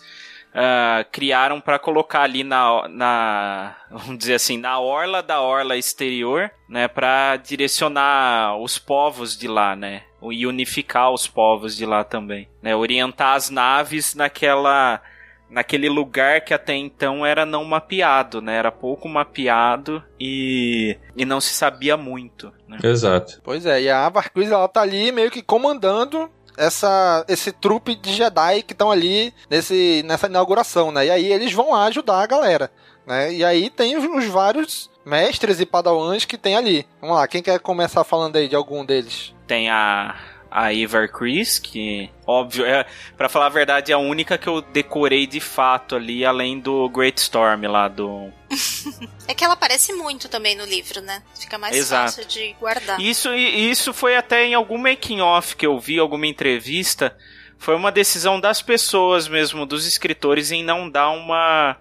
uh, 0.55 1.05
criaram 1.11 1.59
para 1.59 1.77
colocar 1.77 2.21
ali 2.21 2.43
na, 2.43 2.87
na, 2.87 3.75
vamos 3.91 4.17
dizer 4.17 4.35
assim, 4.35 4.57
na 4.57 4.79
orla 4.79 5.21
da 5.21 5.41
orla 5.41 5.75
exterior, 5.75 6.49
né, 6.67 6.87
para 6.87 7.35
direcionar 7.35 8.57
os 8.57 8.79
povos 8.79 9.37
de 9.37 9.47
lá, 9.47 9.75
né, 9.75 10.03
e 10.31 10.47
unificar 10.47 11.11
os 11.11 11.27
povos 11.27 11.75
de 11.75 11.85
lá 11.85 12.03
também, 12.03 12.47
né, 12.61 12.75
orientar 12.75 13.35
as 13.35 13.49
naves 13.49 14.15
naquela 14.15 15.01
naquele 15.47 15.87
lugar 15.87 16.41
que 16.41 16.53
até 16.53 16.73
então 16.73 17.25
era 17.25 17.45
não 17.45 17.63
mapeado, 17.63 18.41
né? 18.41 18.57
Era 18.57 18.71
pouco 18.71 19.07
mapeado 19.07 20.03
e, 20.19 20.97
e 21.15 21.23
não 21.23 21.39
se 21.39 21.53
sabia 21.53 21.95
muito. 21.95 22.51
Né? 22.67 22.79
Exato. 22.83 23.39
Pois 23.43 23.65
é, 23.65 23.83
e 23.83 23.89
a 23.89 24.07
Avar 24.07 24.31
Cruz 24.31 24.51
ela 24.51 24.67
tá 24.67 24.81
ali 24.81 25.11
meio 25.11 25.29
que 25.29 25.43
comandando 25.43 26.29
essa, 26.57 27.25
esse 27.27 27.51
trupe 27.51 27.95
de 27.95 28.13
Jedi 28.13 28.63
que 28.63 28.73
estão 28.73 28.91
ali 28.91 29.33
nesse, 29.49 30.03
nessa 30.05 30.27
inauguração, 30.27 30.91
né? 30.91 31.07
E 31.07 31.11
aí 31.11 31.31
eles 31.31 31.53
vão 31.53 31.71
lá 31.71 31.85
ajudar 31.85 32.21
a 32.21 32.27
galera, 32.27 32.71
né? 33.05 33.33
E 33.33 33.43
aí 33.43 33.69
tem 33.69 33.97
os, 33.97 34.03
os 34.03 34.25
vários 34.25 34.89
mestres 35.05 35.59
e 35.59 35.65
padawans 35.65 36.25
que 36.25 36.37
tem 36.37 36.55
ali. 36.55 36.85
Vamos 37.01 37.15
lá, 37.17 37.27
quem 37.27 37.41
quer 37.41 37.59
começar 37.59 38.03
falando 38.03 38.35
aí 38.35 38.47
de 38.47 38.55
algum 38.55 38.83
deles? 38.83 39.33
Tem 39.47 39.69
a 39.69 40.15
a 40.55 40.71
Ivar 40.71 41.09
Chris, 41.09 41.59
que, 41.59 42.09
óbvio, 42.25 42.65
é, 42.65 42.85
para 43.17 43.27
falar 43.27 43.47
a 43.47 43.49
verdade, 43.49 43.91
é 43.91 43.95
a 43.95 43.97
única 43.97 44.37
que 44.37 44.47
eu 44.47 44.61
decorei 44.61 45.27
de 45.27 45.41
fato 45.41 45.97
ali, 45.97 46.25
além 46.25 46.61
do 46.61 46.87
Great 46.87 47.19
Storm 47.19 47.67
lá 47.67 47.89
do. 47.89 48.31
é 49.27 49.33
que 49.33 49.43
ela 49.43 49.53
aparece 49.53 49.93
muito 49.93 50.29
também 50.29 50.55
no 50.55 50.65
livro, 50.65 51.01
né? 51.01 51.21
Fica 51.39 51.57
mais 51.57 51.75
Exato. 51.75 52.11
fácil 52.11 52.25
de 52.25 52.53
guardar. 52.59 52.99
Isso, 52.99 53.33
isso 53.33 53.93
foi 53.93 54.15
até 54.15 54.45
em 54.45 54.53
algum 54.53 54.77
making-off 54.77 55.55
que 55.55 55.65
eu 55.65 55.79
vi, 55.79 55.99
alguma 55.99 56.27
entrevista. 56.27 57.15
Foi 57.57 57.75
uma 57.75 57.91
decisão 57.91 58.39
das 58.39 58.61
pessoas 58.61 59.27
mesmo, 59.27 59.65
dos 59.65 59.85
escritores, 59.85 60.51
em 60.51 60.63
não 60.63 60.89
dar 60.89 61.09
uma 61.09 61.77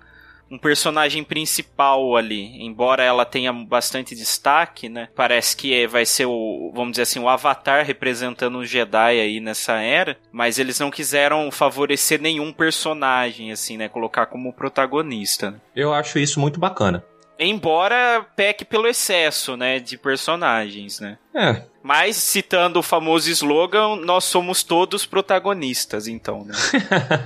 um 0.51 0.59
personagem 0.59 1.25
principal 1.25 2.17
ali, 2.17 2.63
embora 2.63 3.03
ela 3.03 3.25
tenha 3.25 3.53
bastante 3.53 4.15
destaque, 4.15 4.89
né? 4.89 5.09
Parece 5.15 5.57
que 5.57 5.75
é, 5.75 5.87
vai 5.87 6.07
ser 6.07 6.27
o, 6.27 6.71
vamos 6.75 6.93
dizer 6.93 7.03
assim, 7.03 7.19
o 7.19 7.29
Avatar 7.29 7.85
representando 7.85 8.59
o 8.59 8.67
Jedi 8.67 9.21
aí 9.21 9.41
nessa 9.41 9.75
era, 9.75 10.17
mas 10.31 10.59
eles 10.59 10.79
não 10.79 10.91
quiseram 10.91 11.51
favorecer 11.51 12.21
nenhum 12.21 12.53
personagem 12.53 13.51
assim, 13.53 13.77
né? 13.77 13.89
Colocar 13.89 14.27
como 14.27 14.53
protagonista. 14.53 15.61
Eu 15.75 15.93
acho 15.93 16.19
isso 16.19 16.39
muito 16.41 16.61
bacana. 16.61 17.05
Embora 17.39 18.25
peque 18.37 18.65
pelo 18.65 18.87
excesso, 18.87 19.57
né, 19.57 19.81
de 19.81 19.99
personagens, 19.99 21.01
né? 21.01 21.19
É. 21.35 21.63
Mas, 21.83 22.17
citando 22.17 22.79
o 22.79 22.83
famoso 22.83 23.29
slogan, 23.29 23.97
nós 23.97 24.25
somos 24.25 24.63
todos 24.63 25.05
protagonistas, 25.05 26.07
então, 26.07 26.45
né? 26.45 26.55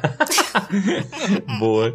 Boa. 1.61 1.95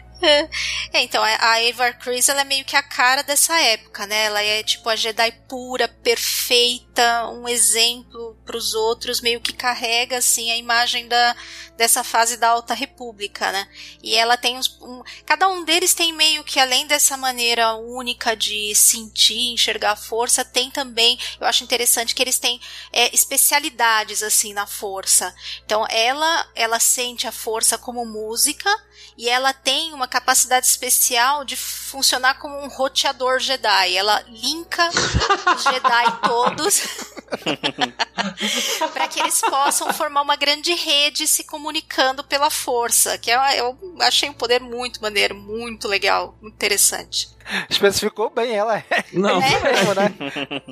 É, 0.93 1.01
então, 1.03 1.23
a 1.23 1.61
Eva 1.61 1.93
Chris 1.93 2.27
ela 2.27 2.41
é 2.41 2.43
meio 2.43 2.65
que 2.65 2.75
a 2.75 2.83
cara 2.83 3.21
dessa 3.21 3.57
época, 3.61 4.05
né? 4.05 4.25
Ela 4.25 4.43
é 4.43 4.61
tipo 4.61 4.89
a 4.89 4.95
Jedi 4.95 5.31
pura, 5.47 5.87
perfeita, 5.87 7.29
um 7.29 7.47
exemplo 7.47 8.37
para 8.45 8.57
os 8.57 8.73
outros, 8.73 9.21
meio 9.21 9.39
que 9.39 9.53
carrega 9.53 10.17
assim 10.17 10.51
a 10.51 10.57
imagem 10.57 11.07
da, 11.07 11.33
dessa 11.77 12.03
fase 12.03 12.35
da 12.35 12.49
Alta 12.49 12.73
República, 12.73 13.53
né? 13.53 13.65
E 14.03 14.15
ela 14.15 14.35
tem 14.35 14.57
uns, 14.57 14.77
um, 14.81 15.01
cada 15.25 15.47
um 15.47 15.63
deles 15.63 15.93
tem 15.93 16.11
meio 16.11 16.43
que 16.43 16.59
além 16.59 16.85
dessa 16.87 17.15
maneira 17.15 17.73
única 17.75 18.35
de 18.35 18.75
sentir, 18.75 19.53
enxergar 19.53 19.91
a 19.91 19.95
força, 19.95 20.43
tem 20.43 20.69
também, 20.69 21.17
eu 21.39 21.47
acho 21.47 21.63
interessante 21.63 22.13
que 22.13 22.21
eles 22.21 22.37
têm 22.37 22.59
é, 22.91 23.15
especialidades 23.15 24.21
assim 24.23 24.53
na 24.53 24.67
força. 24.67 25.33
Então, 25.65 25.87
ela 25.89 26.51
ela 26.53 26.79
sente 26.81 27.27
a 27.27 27.31
força 27.31 27.77
como 27.77 28.05
música 28.05 28.69
e 29.17 29.29
ela 29.29 29.53
tem 29.53 29.93
uma 29.93 30.07
capacidade 30.11 30.67
especial 30.67 31.43
de 31.43 31.55
funcionar 31.55 32.37
como 32.37 32.61
um 32.61 32.67
roteador 32.67 33.39
Jedi. 33.39 33.95
Ela 33.95 34.23
linka 34.27 34.89
os 34.89 35.63
Jedi 35.63 36.19
todos. 36.27 36.81
para 38.93 39.07
que 39.07 39.19
eles 39.19 39.39
possam 39.41 39.93
formar 39.93 40.21
uma 40.21 40.35
grande 40.35 40.73
rede 40.73 41.25
se 41.25 41.45
comunicando 41.45 42.23
pela 42.23 42.49
força, 42.49 43.17
que 43.17 43.31
é, 43.31 43.59
eu 43.59 43.77
achei 44.01 44.29
um 44.29 44.33
poder 44.33 44.59
muito 44.59 45.01
maneiro, 45.01 45.33
muito 45.33 45.87
legal, 45.87 46.37
muito 46.41 46.55
interessante. 46.55 47.29
Especificou 47.69 48.29
bem 48.29 48.55
ela. 48.55 48.83
É 48.91 49.03
Não. 49.13 49.39
isso 49.39 49.61
mesmo, 49.63 49.93
né? 49.95 50.13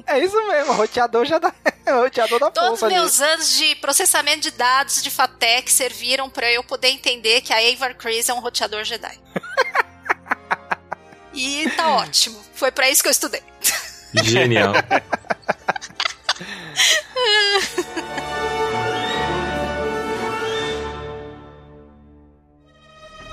É 0.07 0.19
isso 0.19 0.47
mesmo, 0.47 0.73
roteador 0.73 1.25
já 1.25 1.39
dá. 1.39 1.53
roteador 1.87 2.39
da 2.39 2.51
Todos 2.51 2.81
os 2.81 2.89
meus 2.89 3.21
ali. 3.21 3.31
anos 3.33 3.57
de 3.57 3.75
processamento 3.75 4.41
de 4.41 4.51
dados 4.51 5.01
de 5.03 5.09
FATEC 5.11 5.71
serviram 5.71 6.29
para 6.29 6.51
eu 6.51 6.63
poder 6.63 6.89
entender 6.89 7.41
que 7.41 7.51
a 7.53 7.57
Avar 7.57 7.95
Chris 7.95 8.29
é 8.29 8.33
um 8.33 8.39
roteador 8.39 8.83
Jedi. 8.83 9.19
e 11.33 11.69
tá 11.71 11.89
ótimo. 11.97 12.39
Foi 12.53 12.71
para 12.71 12.89
isso 12.89 13.01
que 13.01 13.07
eu 13.09 13.11
estudei. 13.11 13.43
Genial. 14.23 14.73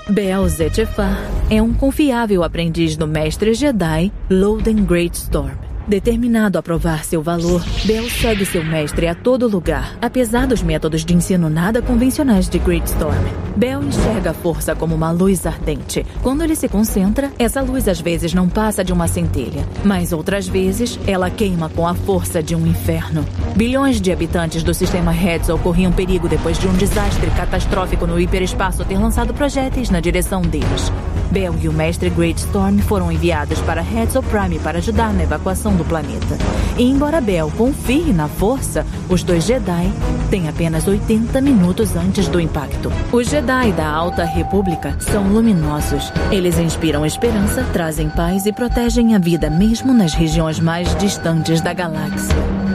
Bel 0.09 0.47
Zettifar 0.47 1.17
é 1.49 1.61
um 1.61 1.73
confiável 1.73 2.41
aprendiz 2.41 2.95
do 2.95 3.05
mestre 3.05 3.53
Jedi 3.53 4.11
Loden 4.29 4.85
Greatstorm. 4.85 5.66
Determinado 5.87 6.59
a 6.59 6.61
provar 6.61 7.05
seu 7.05 7.21
valor, 7.21 7.63
Bel 7.85 8.09
segue 8.09 8.45
seu 8.45 8.61
mestre 8.61 9.07
a 9.07 9.15
todo 9.15 9.47
lugar, 9.47 9.97
apesar 10.01 10.45
dos 10.45 10.61
métodos 10.61 11.05
de 11.05 11.13
ensino 11.13 11.49
nada 11.49 11.81
convencionais 11.81 12.49
de 12.49 12.59
Greatstorm. 12.59 13.23
Bel 13.55 13.81
enxerga 13.81 14.31
a 14.31 14.33
força 14.33 14.75
como 14.75 14.93
uma 14.93 15.11
luz 15.11 15.45
ardente. 15.45 16.05
Quando 16.21 16.43
ele 16.43 16.57
se 16.57 16.67
concentra, 16.67 17.31
essa 17.39 17.61
luz 17.61 17.87
às 17.87 18.01
vezes 18.01 18.33
não 18.33 18.49
passa 18.49 18.83
de 18.83 18.91
uma 18.91 19.07
centelha, 19.07 19.65
mas 19.85 20.11
outras 20.11 20.45
vezes 20.45 20.99
ela 21.07 21.29
queima 21.29 21.69
com 21.69 21.87
a 21.87 21.95
força 21.95 22.43
de 22.43 22.53
um 22.53 22.67
inferno. 22.67 23.25
Bilhões 23.55 24.01
de 24.01 24.11
habitantes 24.11 24.63
do 24.63 24.73
sistema 24.73 25.15
Hetzel 25.15 25.57
corriam 25.57 25.93
perigo 25.93 26.27
depois 26.27 26.59
de 26.59 26.67
um 26.67 26.73
desastre 26.73 27.31
catastrófico 27.31 28.05
no 28.05 28.19
hiperespaço 28.19 28.83
ter 28.83 28.97
lançado 28.97 29.33
projéteis 29.33 29.89
na 29.89 30.01
direção 30.01 30.41
deles. 30.41 30.91
Bel 31.31 31.55
e 31.61 31.67
o 31.67 31.73
mestre 31.73 32.09
Greatstorm 32.09 32.79
foram 32.79 33.11
enviados 33.11 33.59
para 33.61 33.81
Hetzel 33.81 34.23
Prime 34.23 34.59
para 34.59 34.77
ajudar 34.77 35.13
na 35.13 35.23
evacuação 35.23 35.75
do 35.75 35.83
planeta. 35.85 36.37
E 36.77 36.83
embora 36.83 37.21
Bel 37.21 37.51
confie 37.57 38.13
na 38.13 38.27
força, 38.27 38.85
os 39.09 39.23
dois 39.23 39.45
Jedi 39.45 39.91
têm 40.29 40.47
apenas 40.47 40.87
80 40.87 41.39
minutos 41.41 41.95
antes 41.95 42.27
do 42.27 42.39
impacto. 42.39 42.91
Os 43.11 43.27
Jedi 43.27 43.71
da 43.71 43.87
Alta 43.87 44.23
República 44.23 44.95
são 44.99 45.27
luminosos. 45.27 46.11
Eles 46.31 46.57
inspiram 46.57 47.05
esperança, 47.05 47.63
trazem 47.73 48.09
paz 48.09 48.45
e 48.45 48.51
protegem 48.51 49.15
a 49.15 49.19
vida 49.19 49.49
mesmo 49.49 49.93
nas 49.93 50.13
regiões 50.13 50.59
mais 50.59 50.95
distantes 50.95 51.61
da 51.61 51.73
galáxia. 51.73 52.66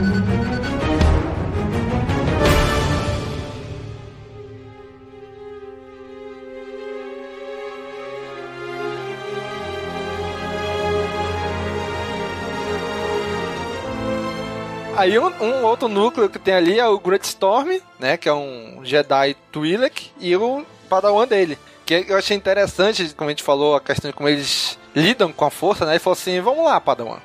Aí 15.03 15.19
um, 15.19 15.27
um 15.43 15.65
outro 15.65 15.89
núcleo 15.89 16.29
que 16.29 16.39
tem 16.39 16.53
ali 16.53 16.79
é 16.79 16.87
o 16.87 16.97
Great 16.97 17.27
Storm, 17.27 17.81
né? 17.99 18.15
Que 18.15 18.29
é 18.29 18.33
um 18.33 18.79
Jedi 18.83 19.35
Twi'lek 19.51 20.11
e 20.17 20.33
o 20.33 20.65
Padawan 20.87 21.27
dele. 21.27 21.59
Que 21.85 22.05
eu 22.07 22.17
achei 22.17 22.37
interessante, 22.37 23.13
como 23.13 23.29
a 23.29 23.33
gente 23.33 23.43
falou, 23.43 23.75
a 23.75 23.81
questão 23.81 24.09
de 24.09 24.15
como 24.15 24.29
eles 24.29 24.79
lidam 24.95 25.33
com 25.33 25.43
a 25.43 25.51
força, 25.51 25.85
né? 25.85 25.91
Ele 25.91 25.99
falou 25.99 26.13
assim, 26.13 26.39
vamos 26.39 26.63
lá, 26.63 26.79
Padawan. 26.79 27.19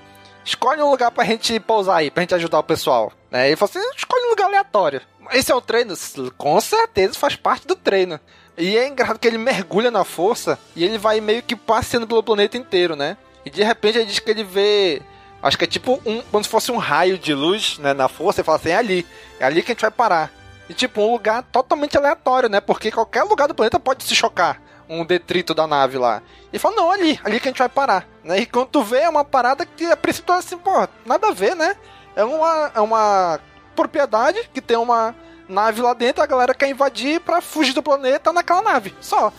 Escolhe 0.44 0.82
um 0.82 0.90
lugar 0.90 1.12
pra 1.12 1.22
gente 1.22 1.60
pousar 1.60 1.98
aí, 1.98 2.10
pra 2.10 2.22
gente 2.24 2.34
ajudar 2.34 2.58
o 2.58 2.64
pessoal. 2.64 3.12
Né? 3.30 3.46
Ele 3.46 3.54
falou 3.54 3.70
assim, 3.70 3.90
escolhe 3.96 4.26
um 4.26 4.30
lugar 4.30 4.46
aleatório. 4.46 5.00
Esse 5.30 5.52
é 5.52 5.54
o 5.54 5.60
treino? 5.60 5.94
Com 6.36 6.60
certeza 6.60 7.14
faz 7.14 7.36
parte 7.36 7.64
do 7.64 7.76
treino. 7.76 8.18
E 8.56 8.76
é 8.76 8.88
engraçado 8.88 9.20
que 9.20 9.28
ele 9.28 9.38
mergulha 9.38 9.92
na 9.92 10.02
força 10.02 10.58
e 10.74 10.82
ele 10.82 10.98
vai 10.98 11.20
meio 11.20 11.44
que 11.44 11.54
passeando 11.54 12.08
pelo 12.08 12.24
planeta 12.24 12.56
inteiro, 12.56 12.96
né? 12.96 13.16
E 13.44 13.50
de 13.50 13.62
repente 13.62 13.98
ele 13.98 14.06
diz 14.06 14.18
que 14.18 14.30
ele 14.32 14.42
vê 14.42 15.00
Acho 15.42 15.56
que 15.56 15.64
é 15.64 15.68
tipo 15.68 16.00
um, 16.04 16.20
como 16.22 16.42
se 16.42 16.50
fosse 16.50 16.72
um 16.72 16.76
raio 16.76 17.16
de 17.16 17.32
luz, 17.32 17.78
né, 17.78 17.94
na 17.94 18.08
força, 18.08 18.40
e 18.40 18.44
fala 18.44 18.58
assim, 18.58 18.70
é 18.70 18.76
ali, 18.76 19.06
é 19.38 19.44
ali 19.44 19.62
que 19.62 19.70
a 19.70 19.74
gente 19.74 19.82
vai 19.82 19.90
parar. 19.90 20.32
E 20.68 20.74
tipo, 20.74 21.00
um 21.00 21.12
lugar 21.12 21.42
totalmente 21.44 21.96
aleatório, 21.96 22.48
né? 22.48 22.60
Porque 22.60 22.90
qualquer 22.90 23.22
lugar 23.22 23.48
do 23.48 23.54
planeta 23.54 23.80
pode 23.80 24.04
se 24.04 24.14
chocar. 24.14 24.60
Um 24.88 25.04
detrito 25.04 25.54
da 25.54 25.66
nave 25.66 25.96
lá. 25.96 26.22
E 26.52 26.58
fala, 26.58 26.76
não, 26.76 26.90
ali, 26.90 27.18
ali 27.24 27.40
que 27.40 27.48
a 27.48 27.50
gente 27.50 27.58
vai 27.58 27.68
parar. 27.68 28.06
Né? 28.22 28.40
E 28.40 28.46
quando 28.46 28.68
tu 28.68 28.82
vê, 28.82 29.00
é 29.00 29.08
uma 29.08 29.24
parada 29.24 29.64
que 29.64 29.86
a 29.86 29.96
princípio 29.96 30.34
é 30.34 30.38
assim, 30.38 30.58
pô, 30.58 30.86
nada 31.06 31.28
a 31.28 31.32
ver, 31.32 31.54
né? 31.54 31.74
É 32.14 32.24
uma, 32.24 32.72
é 32.74 32.80
uma 32.80 33.40
propriedade 33.74 34.48
que 34.52 34.60
tem 34.60 34.76
uma 34.76 35.14
nave 35.48 35.80
lá 35.80 35.94
dentro, 35.94 36.22
a 36.22 36.26
galera 36.26 36.54
quer 36.54 36.68
invadir 36.68 37.20
pra 37.20 37.40
fugir 37.40 37.72
do 37.72 37.82
planeta 37.82 38.32
naquela 38.32 38.60
nave. 38.60 38.94
Só. 39.00 39.32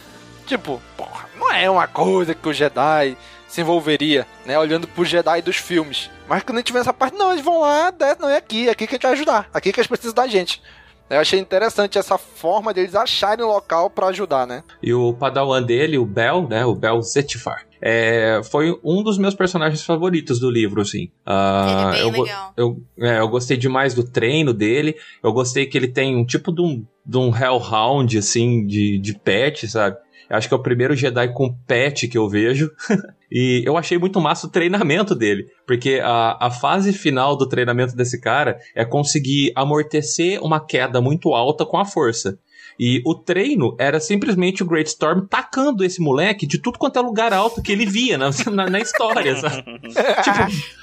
Tipo, 0.47 0.81
porra, 0.97 1.29
não 1.37 1.51
é 1.51 1.69
uma 1.69 1.87
coisa 1.87 2.33
que 2.33 2.47
o 2.47 2.53
Jedi 2.53 3.15
se 3.49 3.61
envolveria, 3.61 4.25
né? 4.45 4.57
Olhando 4.57 4.87
pro 4.87 5.03
Jedi 5.03 5.41
dos 5.41 5.57
filmes. 5.57 6.09
Mas 6.27 6.43
quando 6.43 6.57
a 6.57 6.61
gente 6.61 6.71
vê 6.71 6.79
essa 6.79 6.93
parte, 6.93 7.17
não, 7.17 7.31
eles 7.31 7.43
vão 7.43 7.61
lá, 7.61 7.91
desce, 7.91 8.21
não 8.21 8.29
é 8.29 8.37
aqui, 8.37 8.67
é 8.67 8.71
aqui 8.71 8.85
que 8.85 8.93
a 8.93 8.97
gente 8.97 9.03
vai 9.03 9.13
ajudar, 9.13 9.49
aqui 9.53 9.73
que 9.73 9.79
eles 9.79 9.87
precisam 9.87 10.13
da 10.13 10.27
gente. 10.27 10.61
Eu 11.09 11.19
achei 11.19 11.39
interessante 11.39 11.97
essa 11.97 12.19
forma 12.19 12.71
deles 12.71 12.93
acharem 12.93 13.43
um 13.43 13.47
local 13.47 13.89
para 13.89 14.07
ajudar, 14.07 14.45
né? 14.45 14.63
E 14.81 14.93
o 14.93 15.11
padawan 15.11 15.63
dele, 15.63 15.97
o 15.97 16.05
Bel, 16.05 16.47
né? 16.47 16.63
O 16.63 16.75
Bel 16.75 17.01
Zettifar. 17.01 17.65
É, 17.81 18.41
foi 18.43 18.77
um 18.83 19.01
dos 19.01 19.17
meus 19.17 19.33
personagens 19.33 19.83
favoritos 19.83 20.39
do 20.39 20.51
livro, 20.51 20.81
assim. 20.81 21.09
Uh, 21.25 21.95
ele 21.95 22.09
é 22.09 22.11
bem 22.11 22.19
eu, 22.19 22.23
legal. 22.23 22.53
Eu, 22.55 22.83
é, 22.99 23.19
eu 23.19 23.27
gostei 23.27 23.57
demais 23.57 23.95
do 23.95 24.03
treino 24.03 24.53
dele. 24.53 24.95
Eu 25.23 25.33
gostei 25.33 25.65
que 25.65 25.75
ele 25.77 25.87
tem 25.87 26.15
um 26.15 26.25
tipo 26.25 26.51
de 26.51 26.61
um, 26.61 26.85
de 27.03 27.17
um 27.17 27.35
Hellhound, 27.35 28.15
assim, 28.15 28.67
de, 28.67 28.99
de 28.99 29.17
pet, 29.17 29.67
sabe? 29.67 29.97
Eu 30.29 30.37
acho 30.37 30.47
que 30.47 30.53
é 30.53 30.57
o 30.57 30.61
primeiro 30.61 30.95
Jedi 30.95 31.33
com 31.33 31.51
pet 31.65 32.07
que 32.07 32.17
eu 32.17 32.29
vejo. 32.29 32.69
e 33.31 33.63
eu 33.65 33.77
achei 33.77 33.97
muito 33.97 34.19
massa 34.19 34.47
o 34.47 34.49
treinamento 34.49 35.13
dele. 35.13 35.47
Porque 35.65 35.99
a, 36.03 36.47
a 36.47 36.51
fase 36.51 36.91
final 36.93 37.35
do 37.35 37.47
treinamento 37.47 37.95
desse 37.95 38.19
cara 38.19 38.57
é 38.75 38.83
conseguir 38.83 39.51
amortecer 39.55 40.43
uma 40.43 40.59
queda 40.59 41.01
muito 41.01 41.33
alta 41.33 41.65
com 41.65 41.77
a 41.77 41.85
força. 41.85 42.39
E 42.79 43.01
o 43.05 43.13
treino 43.13 43.75
era 43.77 43.99
simplesmente 43.99 44.63
o 44.63 44.65
Great 44.65 44.89
Storm 44.89 45.25
tacando 45.27 45.83
esse 45.83 45.99
moleque 46.01 46.47
de 46.47 46.57
tudo 46.57 46.79
quanto 46.79 46.97
é 46.97 47.01
lugar 47.01 47.33
alto 47.33 47.61
que 47.61 47.73
ele 47.73 47.85
via 47.85 48.17
na, 48.17 48.29
na, 48.51 48.69
na 48.69 48.79
história, 48.79 49.35
sabe? 49.35 49.63
tipo, 49.83 50.78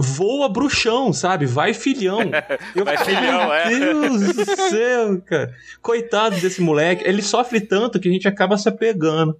voa 0.00 0.48
bruxão, 0.48 1.12
sabe? 1.12 1.46
Vai 1.46 1.74
filhão. 1.74 2.20
Eu, 2.74 2.84
Vai 2.84 2.96
filhão, 2.98 3.52
é. 3.52 3.68
Meu 3.68 4.10
Deus 4.10 4.34
do 4.34 4.44
céu, 4.44 5.20
cara. 5.22 5.54
Coitado 5.80 6.36
desse 6.36 6.60
moleque. 6.60 7.06
Ele 7.06 7.22
sofre 7.22 7.60
tanto 7.60 8.00
que 8.00 8.08
a 8.08 8.12
gente 8.12 8.28
acaba 8.28 8.56
se 8.56 8.68
apegando. 8.68 9.38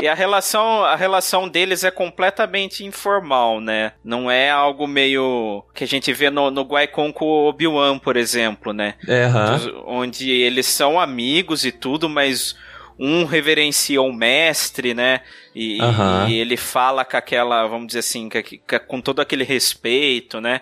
E 0.00 0.08
a 0.08 0.14
relação, 0.14 0.84
a 0.84 0.96
relação 0.96 1.48
deles 1.48 1.84
é 1.84 1.90
completamente 1.90 2.84
informal, 2.84 3.60
né? 3.60 3.92
Não 4.04 4.30
é 4.30 4.50
algo 4.50 4.86
meio 4.86 5.64
que 5.74 5.84
a 5.84 5.86
gente 5.86 6.12
vê 6.12 6.30
no, 6.30 6.50
no 6.50 6.62
Guaicon 6.62 7.12
com 7.12 7.24
o 7.24 7.48
Obi-Wan, 7.48 7.98
por 7.98 8.16
exemplo, 8.16 8.72
né? 8.72 8.94
É, 9.06 9.24
aham. 9.24 9.82
Onde 9.86 10.30
eles 10.30 10.66
são 10.66 10.98
amigos 10.98 11.64
e 11.64 11.72
tudo, 11.72 12.08
mas 12.08 12.56
um 12.98 13.24
reverencia 13.24 14.00
o 14.00 14.12
mestre, 14.12 14.94
né? 14.94 15.20
E, 15.54 15.80
Aham. 15.80 16.28
e 16.28 16.34
ele 16.38 16.56
fala 16.56 17.04
com 17.04 17.16
aquela, 17.16 17.66
vamos 17.66 17.88
dizer 17.88 18.00
assim, 18.00 18.28
com, 18.28 18.78
com 18.86 19.00
todo 19.00 19.20
aquele 19.20 19.44
respeito, 19.44 20.40
né? 20.40 20.60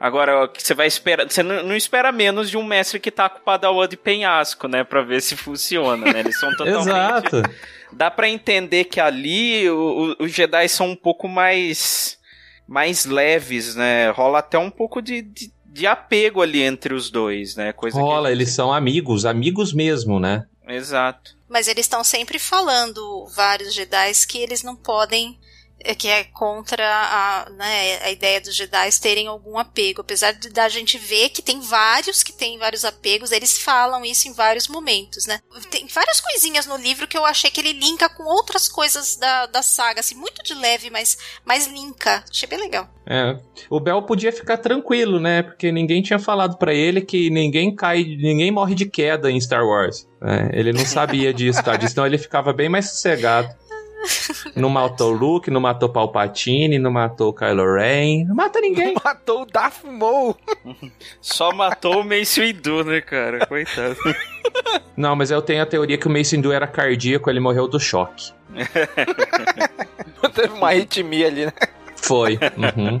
Agora, 0.00 0.50
você 0.56 0.74
vai 0.74 0.86
esperar. 0.86 1.30
Você 1.30 1.42
não, 1.42 1.62
não 1.62 1.76
espera 1.76 2.10
menos 2.12 2.50
de 2.50 2.56
um 2.56 2.64
mestre 2.64 2.98
que 3.00 3.10
tá 3.10 3.28
com 3.28 3.38
o 3.38 3.42
Padawan 3.42 3.88
de 3.88 3.96
penhasco, 3.96 4.66
né? 4.68 4.84
Pra 4.84 5.02
ver 5.02 5.22
se 5.22 5.36
funciona, 5.36 6.12
né? 6.12 6.20
Eles 6.20 6.38
são 6.38 6.50
totalmente. 6.56 6.88
Exato. 6.88 7.42
Dá 7.92 8.10
pra 8.10 8.28
entender 8.28 8.84
que 8.84 9.00
ali 9.00 9.68
o- 9.70 10.16
o- 10.20 10.24
os 10.24 10.32
Jedi 10.32 10.68
são 10.68 10.90
um 10.90 10.96
pouco 10.96 11.28
mais. 11.28 12.18
mais 12.66 13.04
leves, 13.06 13.76
né? 13.76 14.10
Rola 14.10 14.40
até 14.40 14.58
um 14.58 14.70
pouco 14.70 15.00
de, 15.00 15.22
de, 15.22 15.50
de 15.64 15.86
apego 15.86 16.42
ali 16.42 16.60
entre 16.62 16.92
os 16.92 17.08
dois, 17.10 17.56
né? 17.56 17.72
Coisa 17.72 17.98
Rola, 17.98 18.32
eles 18.32 18.50
são 18.50 18.72
amigos, 18.72 19.24
amigos 19.24 19.72
mesmo, 19.72 20.18
né? 20.18 20.44
Exato. 20.66 21.36
Mas 21.48 21.68
eles 21.68 21.84
estão 21.84 22.02
sempre 22.02 22.38
falando, 22.38 23.26
vários 23.34 23.74
Jedi, 23.74 24.12
que 24.28 24.38
eles 24.38 24.62
não 24.62 24.74
podem. 24.74 25.38
É, 25.84 25.94
Que 25.94 26.08
é 26.08 26.24
contra 26.24 26.84
a, 26.84 27.50
né, 27.50 27.98
a 28.02 28.10
ideia 28.10 28.40
dos 28.40 28.54
Jedi 28.54 29.00
terem 29.00 29.26
algum 29.26 29.58
apego. 29.58 30.00
Apesar 30.00 30.32
de 30.32 30.48
da 30.48 30.68
gente 30.68 30.98
ver 30.98 31.28
que 31.28 31.42
tem 31.42 31.60
vários 31.60 32.22
que 32.22 32.32
têm 32.32 32.58
vários 32.58 32.84
apegos, 32.84 33.30
eles 33.30 33.58
falam 33.58 34.04
isso 34.04 34.28
em 34.28 34.32
vários 34.32 34.68
momentos, 34.68 35.26
né? 35.26 35.40
Tem 35.70 35.86
várias 35.88 36.20
coisinhas 36.20 36.66
no 36.66 36.76
livro 36.76 37.06
que 37.06 37.16
eu 37.16 37.24
achei 37.24 37.50
que 37.50 37.60
ele 37.60 37.72
linka 37.72 38.08
com 38.08 38.24
outras 38.24 38.68
coisas 38.68 39.16
da, 39.16 39.46
da 39.46 39.62
saga, 39.62 40.00
assim, 40.00 40.14
muito 40.14 40.42
de 40.42 40.54
leve, 40.54 40.90
mas, 40.90 41.16
mas 41.44 41.66
linka. 41.66 42.24
Achei 42.30 42.48
bem 42.48 42.58
legal. 42.58 42.88
É. 43.06 43.38
O 43.68 43.78
Bel 43.78 44.02
podia 44.02 44.32
ficar 44.32 44.56
tranquilo, 44.56 45.20
né? 45.20 45.42
Porque 45.42 45.70
ninguém 45.70 46.02
tinha 46.02 46.18
falado 46.18 46.56
pra 46.56 46.72
ele 46.72 47.02
que 47.02 47.28
ninguém 47.28 47.74
cai, 47.74 48.02
ninguém 48.02 48.50
morre 48.50 48.74
de 48.74 48.86
queda 48.86 49.30
em 49.30 49.40
Star 49.40 49.64
Wars. 49.64 50.08
É, 50.22 50.58
ele 50.58 50.72
não 50.72 50.84
sabia 50.86 51.32
disso, 51.34 51.62
tá? 51.62 51.76
Disso, 51.76 51.92
então 51.92 52.06
ele 52.06 52.16
ficava 52.16 52.52
bem 52.52 52.68
mais 52.68 52.88
sossegado. 52.90 53.48
Não 54.54 54.68
matou 54.68 55.10
Luke, 55.10 55.50
não 55.50 55.60
matou 55.60 55.88
Palpatine, 55.88 56.78
não 56.78 56.90
matou 56.90 57.32
Kylo 57.32 57.74
Ren, 57.74 58.24
não 58.24 58.34
mata 58.34 58.60
ninguém. 58.60 58.94
Não 58.94 59.02
matou 59.04 59.42
o 59.42 59.46
Darth 59.46 59.84
Maul. 59.84 60.36
Só 61.20 61.52
matou 61.52 62.00
o 62.00 62.04
Mace 62.04 62.40
Windu, 62.40 62.84
né, 62.84 63.00
cara? 63.00 63.46
Coitado. 63.46 63.96
Não, 64.96 65.16
mas 65.16 65.30
eu 65.30 65.42
tenho 65.42 65.62
a 65.62 65.66
teoria 65.66 65.98
que 65.98 66.06
o 66.06 66.10
Mace 66.10 66.36
Windu 66.36 66.52
era 66.52 66.66
cardíaco, 66.66 67.28
ele 67.28 67.40
morreu 67.40 67.66
do 67.66 67.80
choque. 67.80 68.32
Teve 70.34 70.54
uma 70.54 70.68
arritmia 70.68 71.26
ali, 71.26 71.46
né? 71.46 71.52
Foi. 71.96 72.34
Uhum. 72.56 73.00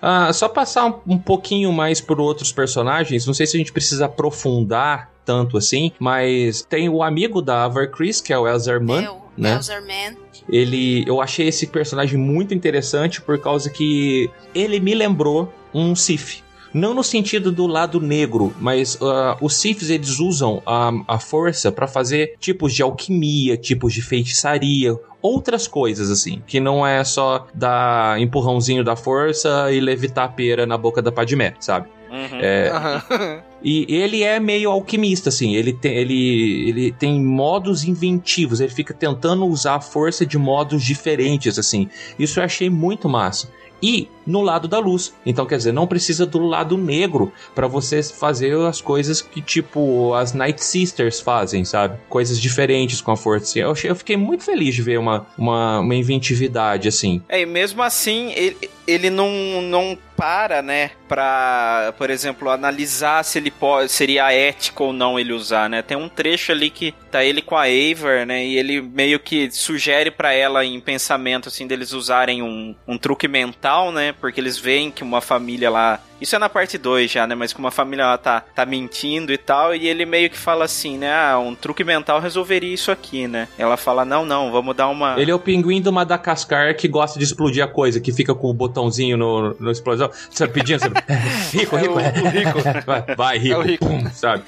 Ah, 0.00 0.32
só 0.32 0.48
passar 0.48 0.86
um, 0.86 1.14
um, 1.14 1.18
pouquinho 1.18 1.72
mais 1.72 2.00
por 2.00 2.20
outros 2.20 2.52
personagens. 2.52 3.26
Não 3.26 3.34
sei 3.34 3.46
se 3.46 3.56
a 3.56 3.58
gente 3.58 3.72
precisa 3.72 4.06
aprofundar 4.06 5.10
tanto 5.24 5.58
assim, 5.58 5.92
mas 5.98 6.62
tem 6.62 6.88
o 6.88 7.02
amigo 7.02 7.42
da 7.42 7.64
Avar 7.64 7.88
Chris, 7.90 8.20
que 8.20 8.32
é 8.32 8.38
o 8.38 8.48
Elzerman. 8.48 9.04
É, 9.04 9.27
né? 9.38 9.54
Elzerman. 9.54 10.16
Ele, 10.50 11.04
eu 11.06 11.20
achei 11.20 11.48
esse 11.48 11.66
personagem 11.66 12.18
muito 12.18 12.54
interessante 12.54 13.20
por 13.20 13.38
causa 13.38 13.70
que 13.70 14.30
ele 14.54 14.80
me 14.80 14.94
lembrou 14.94 15.52
um 15.72 15.94
Sith. 15.94 16.42
Não 16.72 16.94
no 16.94 17.02
sentido 17.02 17.50
do 17.50 17.66
lado 17.66 18.00
negro, 18.00 18.54
mas 18.60 18.94
uh, 18.96 19.36
os 19.40 19.56
Siths 19.56 19.90
eles 19.90 20.18
usam 20.18 20.62
a, 20.66 20.92
a 21.06 21.18
força 21.18 21.72
para 21.72 21.86
fazer 21.86 22.34
tipos 22.38 22.74
de 22.74 22.82
alquimia, 22.82 23.56
tipos 23.56 23.92
de 23.92 24.02
feitiçaria, 24.02 24.98
outras 25.22 25.66
coisas, 25.66 26.10
assim, 26.10 26.42
que 26.46 26.60
não 26.60 26.86
é 26.86 27.02
só 27.04 27.46
dar 27.54 28.20
empurrãozinho 28.20 28.84
da 28.84 28.96
força 28.96 29.72
e 29.72 29.80
levitar 29.80 30.26
a 30.26 30.28
pera 30.28 30.66
na 30.66 30.76
boca 30.76 31.00
da 31.00 31.10
Padmé, 31.10 31.54
sabe? 31.58 31.88
Uhum. 32.10 32.38
É, 32.40 32.72
uhum. 32.72 33.42
E 33.62 33.86
ele 33.88 34.22
é 34.22 34.38
meio 34.38 34.70
alquimista, 34.70 35.28
assim. 35.28 35.54
Ele 35.54 35.72
tem, 35.72 35.94
ele, 35.96 36.68
ele 36.68 36.92
tem 36.92 37.22
modos 37.22 37.84
inventivos. 37.84 38.60
Ele 38.60 38.72
fica 38.72 38.94
tentando 38.94 39.44
usar 39.44 39.74
a 39.74 39.80
força 39.80 40.24
de 40.24 40.38
modos 40.38 40.82
diferentes, 40.82 41.58
assim. 41.58 41.88
Isso 42.18 42.40
eu 42.40 42.44
achei 42.44 42.70
muito 42.70 43.08
massa 43.08 43.48
e 43.82 44.08
no 44.26 44.42
lado 44.42 44.68
da 44.68 44.78
luz. 44.78 45.14
Então, 45.24 45.46
quer 45.46 45.56
dizer, 45.56 45.72
não 45.72 45.86
precisa 45.86 46.26
do 46.26 46.38
lado 46.38 46.76
negro 46.76 47.32
para 47.54 47.66
você 47.66 48.02
fazer 48.02 48.54
as 48.66 48.80
coisas 48.80 49.22
que, 49.22 49.40
tipo, 49.40 50.12
as 50.14 50.32
Night 50.32 50.62
Sisters 50.62 51.20
fazem, 51.20 51.64
sabe? 51.64 51.98
Coisas 52.08 52.38
diferentes 52.38 53.00
com 53.00 53.12
a 53.12 53.16
força. 53.16 53.58
Eu, 53.58 53.70
achei, 53.70 53.90
eu 53.90 53.96
fiquei 53.96 54.16
muito 54.16 54.44
feliz 54.44 54.74
de 54.74 54.82
ver 54.82 54.98
uma, 54.98 55.26
uma, 55.36 55.80
uma 55.80 55.94
inventividade 55.94 56.88
assim. 56.88 57.22
É, 57.28 57.40
e 57.40 57.46
mesmo 57.46 57.82
assim, 57.82 58.32
ele, 58.32 58.70
ele 58.86 59.10
não, 59.10 59.62
não 59.62 59.98
para, 60.18 60.60
né, 60.62 60.90
pra, 61.06 61.94
por 61.96 62.10
exemplo, 62.10 62.50
analisar 62.50 63.24
se 63.24 63.38
ele 63.38 63.52
pode, 63.52 63.88
seria 63.88 64.32
ético 64.32 64.86
ou 64.86 64.92
não 64.92 65.16
ele 65.16 65.32
usar, 65.32 65.70
né? 65.70 65.80
Tem 65.80 65.96
um 65.96 66.08
trecho 66.08 66.50
ali 66.50 66.70
que 66.70 66.92
tá 67.08 67.22
ele 67.22 67.40
com 67.40 67.56
a 67.56 67.62
Aver, 67.62 68.26
né, 68.26 68.44
e 68.44 68.58
ele 68.58 68.82
meio 68.82 69.20
que 69.20 69.48
sugere 69.48 70.10
para 70.10 70.32
ela 70.32 70.64
em 70.64 70.80
pensamento, 70.80 71.48
assim, 71.48 71.68
deles 71.68 71.92
usarem 71.92 72.42
um, 72.42 72.74
um 72.86 72.98
truque 72.98 73.28
mental, 73.28 73.92
né, 73.92 74.12
porque 74.20 74.40
eles 74.40 74.58
veem 74.58 74.90
que 74.90 75.04
uma 75.04 75.20
família 75.20 75.70
lá 75.70 76.00
isso 76.20 76.34
é 76.34 76.38
na 76.38 76.48
parte 76.48 76.76
2 76.76 77.10
já, 77.10 77.26
né? 77.26 77.34
Mas 77.34 77.52
que 77.52 77.58
uma 77.58 77.70
família 77.70 78.06
lá 78.06 78.18
tá, 78.18 78.40
tá 78.40 78.66
mentindo 78.66 79.32
e 79.32 79.38
tal. 79.38 79.74
E 79.74 79.86
ele 79.86 80.04
meio 80.04 80.28
que 80.28 80.36
fala 80.36 80.64
assim, 80.64 80.98
né? 80.98 81.12
Ah, 81.12 81.38
um 81.38 81.54
truque 81.54 81.84
mental 81.84 82.20
resolveria 82.20 82.72
isso 82.72 82.90
aqui, 82.90 83.28
né? 83.28 83.48
Ela 83.58 83.76
fala: 83.76 84.04
não, 84.04 84.24
não, 84.24 84.50
vamos 84.50 84.74
dar 84.74 84.88
uma. 84.88 85.18
Ele 85.20 85.30
é 85.30 85.34
o 85.34 85.38
pinguim 85.38 85.80
do 85.80 85.92
Madagascar 85.92 86.74
que 86.76 86.88
gosta 86.88 87.18
de 87.18 87.24
explodir 87.24 87.62
a 87.62 87.68
coisa, 87.68 88.00
que 88.00 88.12
fica 88.12 88.34
com 88.34 88.48
o 88.48 88.54
botãozinho 88.54 89.16
no, 89.16 89.54
no 89.54 89.70
explosão. 89.70 90.10
Sabe, 90.30 90.52
pedindo, 90.52 90.80
sabe? 90.80 90.94
rico, 91.52 91.76
rico, 91.76 92.00
é. 92.00 92.12
O, 92.20 92.24
o 92.24 92.28
rico. 92.30 92.58
Vai, 92.84 93.14
vai, 93.16 93.38
rico. 93.38 93.60
É 93.60 93.64
rico. 93.64 93.86
Pum, 93.86 94.10
sabe? 94.10 94.42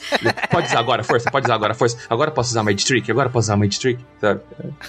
Pode 0.51 0.67
usar 0.67 0.79
agora, 0.79 1.05
força, 1.05 1.31
pode 1.31 1.47
usar 1.47 1.55
agora, 1.55 1.75
força. 1.75 1.97
Agora 2.09 2.31
posso 2.31 2.51
usar 2.51 2.63
Made 2.63 2.85
Trick, 2.85 3.11
agora 3.11 3.29
posso 3.31 3.47
usar 3.47 3.57
Made 3.57 3.79
Trick, 3.79 4.05
sabe? 4.21 4.41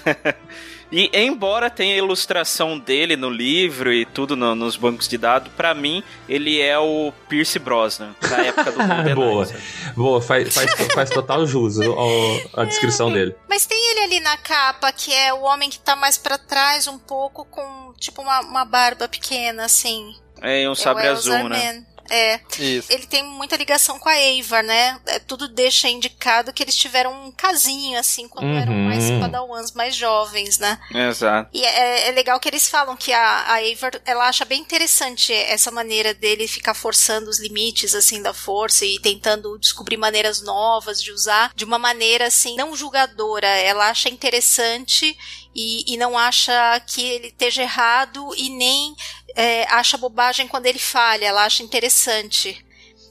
E 0.91 1.09
embora 1.13 1.69
tenha 1.69 1.95
a 1.95 1.97
ilustração 1.97 2.77
dele 2.77 3.15
no 3.15 3.29
livro 3.29 3.93
e 3.93 4.05
tudo 4.05 4.35
no, 4.35 4.53
nos 4.53 4.75
bancos 4.75 5.07
de 5.07 5.17
dados, 5.17 5.51
para 5.55 5.73
mim 5.73 6.03
ele 6.27 6.59
é 6.59 6.77
o 6.77 7.13
Pierce 7.29 7.57
Brosnan, 7.59 8.13
da 8.21 8.37
época 8.37 8.71
do 8.71 8.77
Golden 8.85 9.15
Boa, 9.15 9.47
boa, 9.95 10.21
faz, 10.21 10.53
faz, 10.53 10.71
faz 10.93 11.09
total 11.09 11.47
jus 11.47 11.79
a, 11.79 12.61
a 12.61 12.65
descrição 12.65 13.09
é, 13.11 13.13
dele. 13.13 13.35
Mas 13.49 13.65
tem 13.65 13.91
ele 13.91 13.99
ali 14.01 14.19
na 14.19 14.35
capa, 14.37 14.91
que 14.91 15.13
é 15.13 15.33
o 15.33 15.41
homem 15.41 15.69
que 15.69 15.79
tá 15.79 15.95
mais 15.95 16.17
para 16.17 16.37
trás 16.37 16.87
um 16.87 16.99
pouco, 16.99 17.45
com 17.45 17.93
tipo 17.97 18.21
uma, 18.21 18.41
uma 18.41 18.65
barba 18.65 19.07
pequena, 19.07 19.65
assim. 19.65 20.13
É, 20.41 20.67
um 20.69 20.75
sabre 20.75 21.05
é 21.05 21.09
azul, 21.09 21.47
né? 21.47 21.85
É. 22.11 22.41
Isso. 22.59 22.91
Ele 22.91 23.07
tem 23.07 23.23
muita 23.23 23.55
ligação 23.55 23.97
com 23.97 24.09
a 24.09 24.13
Ava, 24.13 24.61
né? 24.61 24.99
É, 25.05 25.19
tudo 25.19 25.47
deixa 25.47 25.87
indicado 25.87 26.51
que 26.51 26.61
eles 26.61 26.75
tiveram 26.75 27.27
um 27.27 27.31
casinho, 27.31 27.97
assim, 27.97 28.27
quando 28.27 28.47
uhum. 28.47 28.59
eram 28.59 28.73
mais 28.73 29.09
padawans 29.11 29.71
mais 29.71 29.95
jovens, 29.95 30.59
né? 30.59 30.77
Exato. 30.93 31.49
E 31.53 31.63
é, 31.63 32.09
é, 32.09 32.11
legal 32.11 32.37
que 32.39 32.49
eles 32.49 32.67
falam 32.67 32.97
que 32.97 33.13
a, 33.13 33.53
a 33.53 33.61
ela 34.05 34.27
acha 34.27 34.43
bem 34.43 34.59
interessante 34.59 35.31
essa 35.31 35.71
maneira 35.71 36.13
dele 36.13 36.47
ficar 36.47 36.73
forçando 36.73 37.29
os 37.29 37.39
limites, 37.39 37.95
assim, 37.95 38.21
da 38.21 38.33
força 38.33 38.85
e 38.85 38.99
tentando 38.99 39.57
descobrir 39.57 39.95
maneiras 39.95 40.41
novas 40.41 41.01
de 41.01 41.11
usar 41.11 41.53
de 41.55 41.63
uma 41.63 41.79
maneira, 41.79 42.27
assim, 42.27 42.57
não 42.57 42.75
julgadora. 42.75 43.47
Ela 43.47 43.89
acha 43.89 44.09
interessante 44.09 45.17
e, 45.55 45.93
e 45.93 45.97
não 45.97 46.17
acha 46.17 46.79
que 46.87 47.01
ele 47.01 47.27
esteja 47.27 47.63
errado 47.63 48.33
e 48.37 48.49
nem 48.49 48.95
é, 49.35 49.63
acha 49.73 49.97
bobagem 49.97 50.47
quando 50.47 50.65
ele 50.65 50.79
falha, 50.79 51.25
ela 51.25 51.45
acha 51.45 51.63
interessante. 51.63 52.65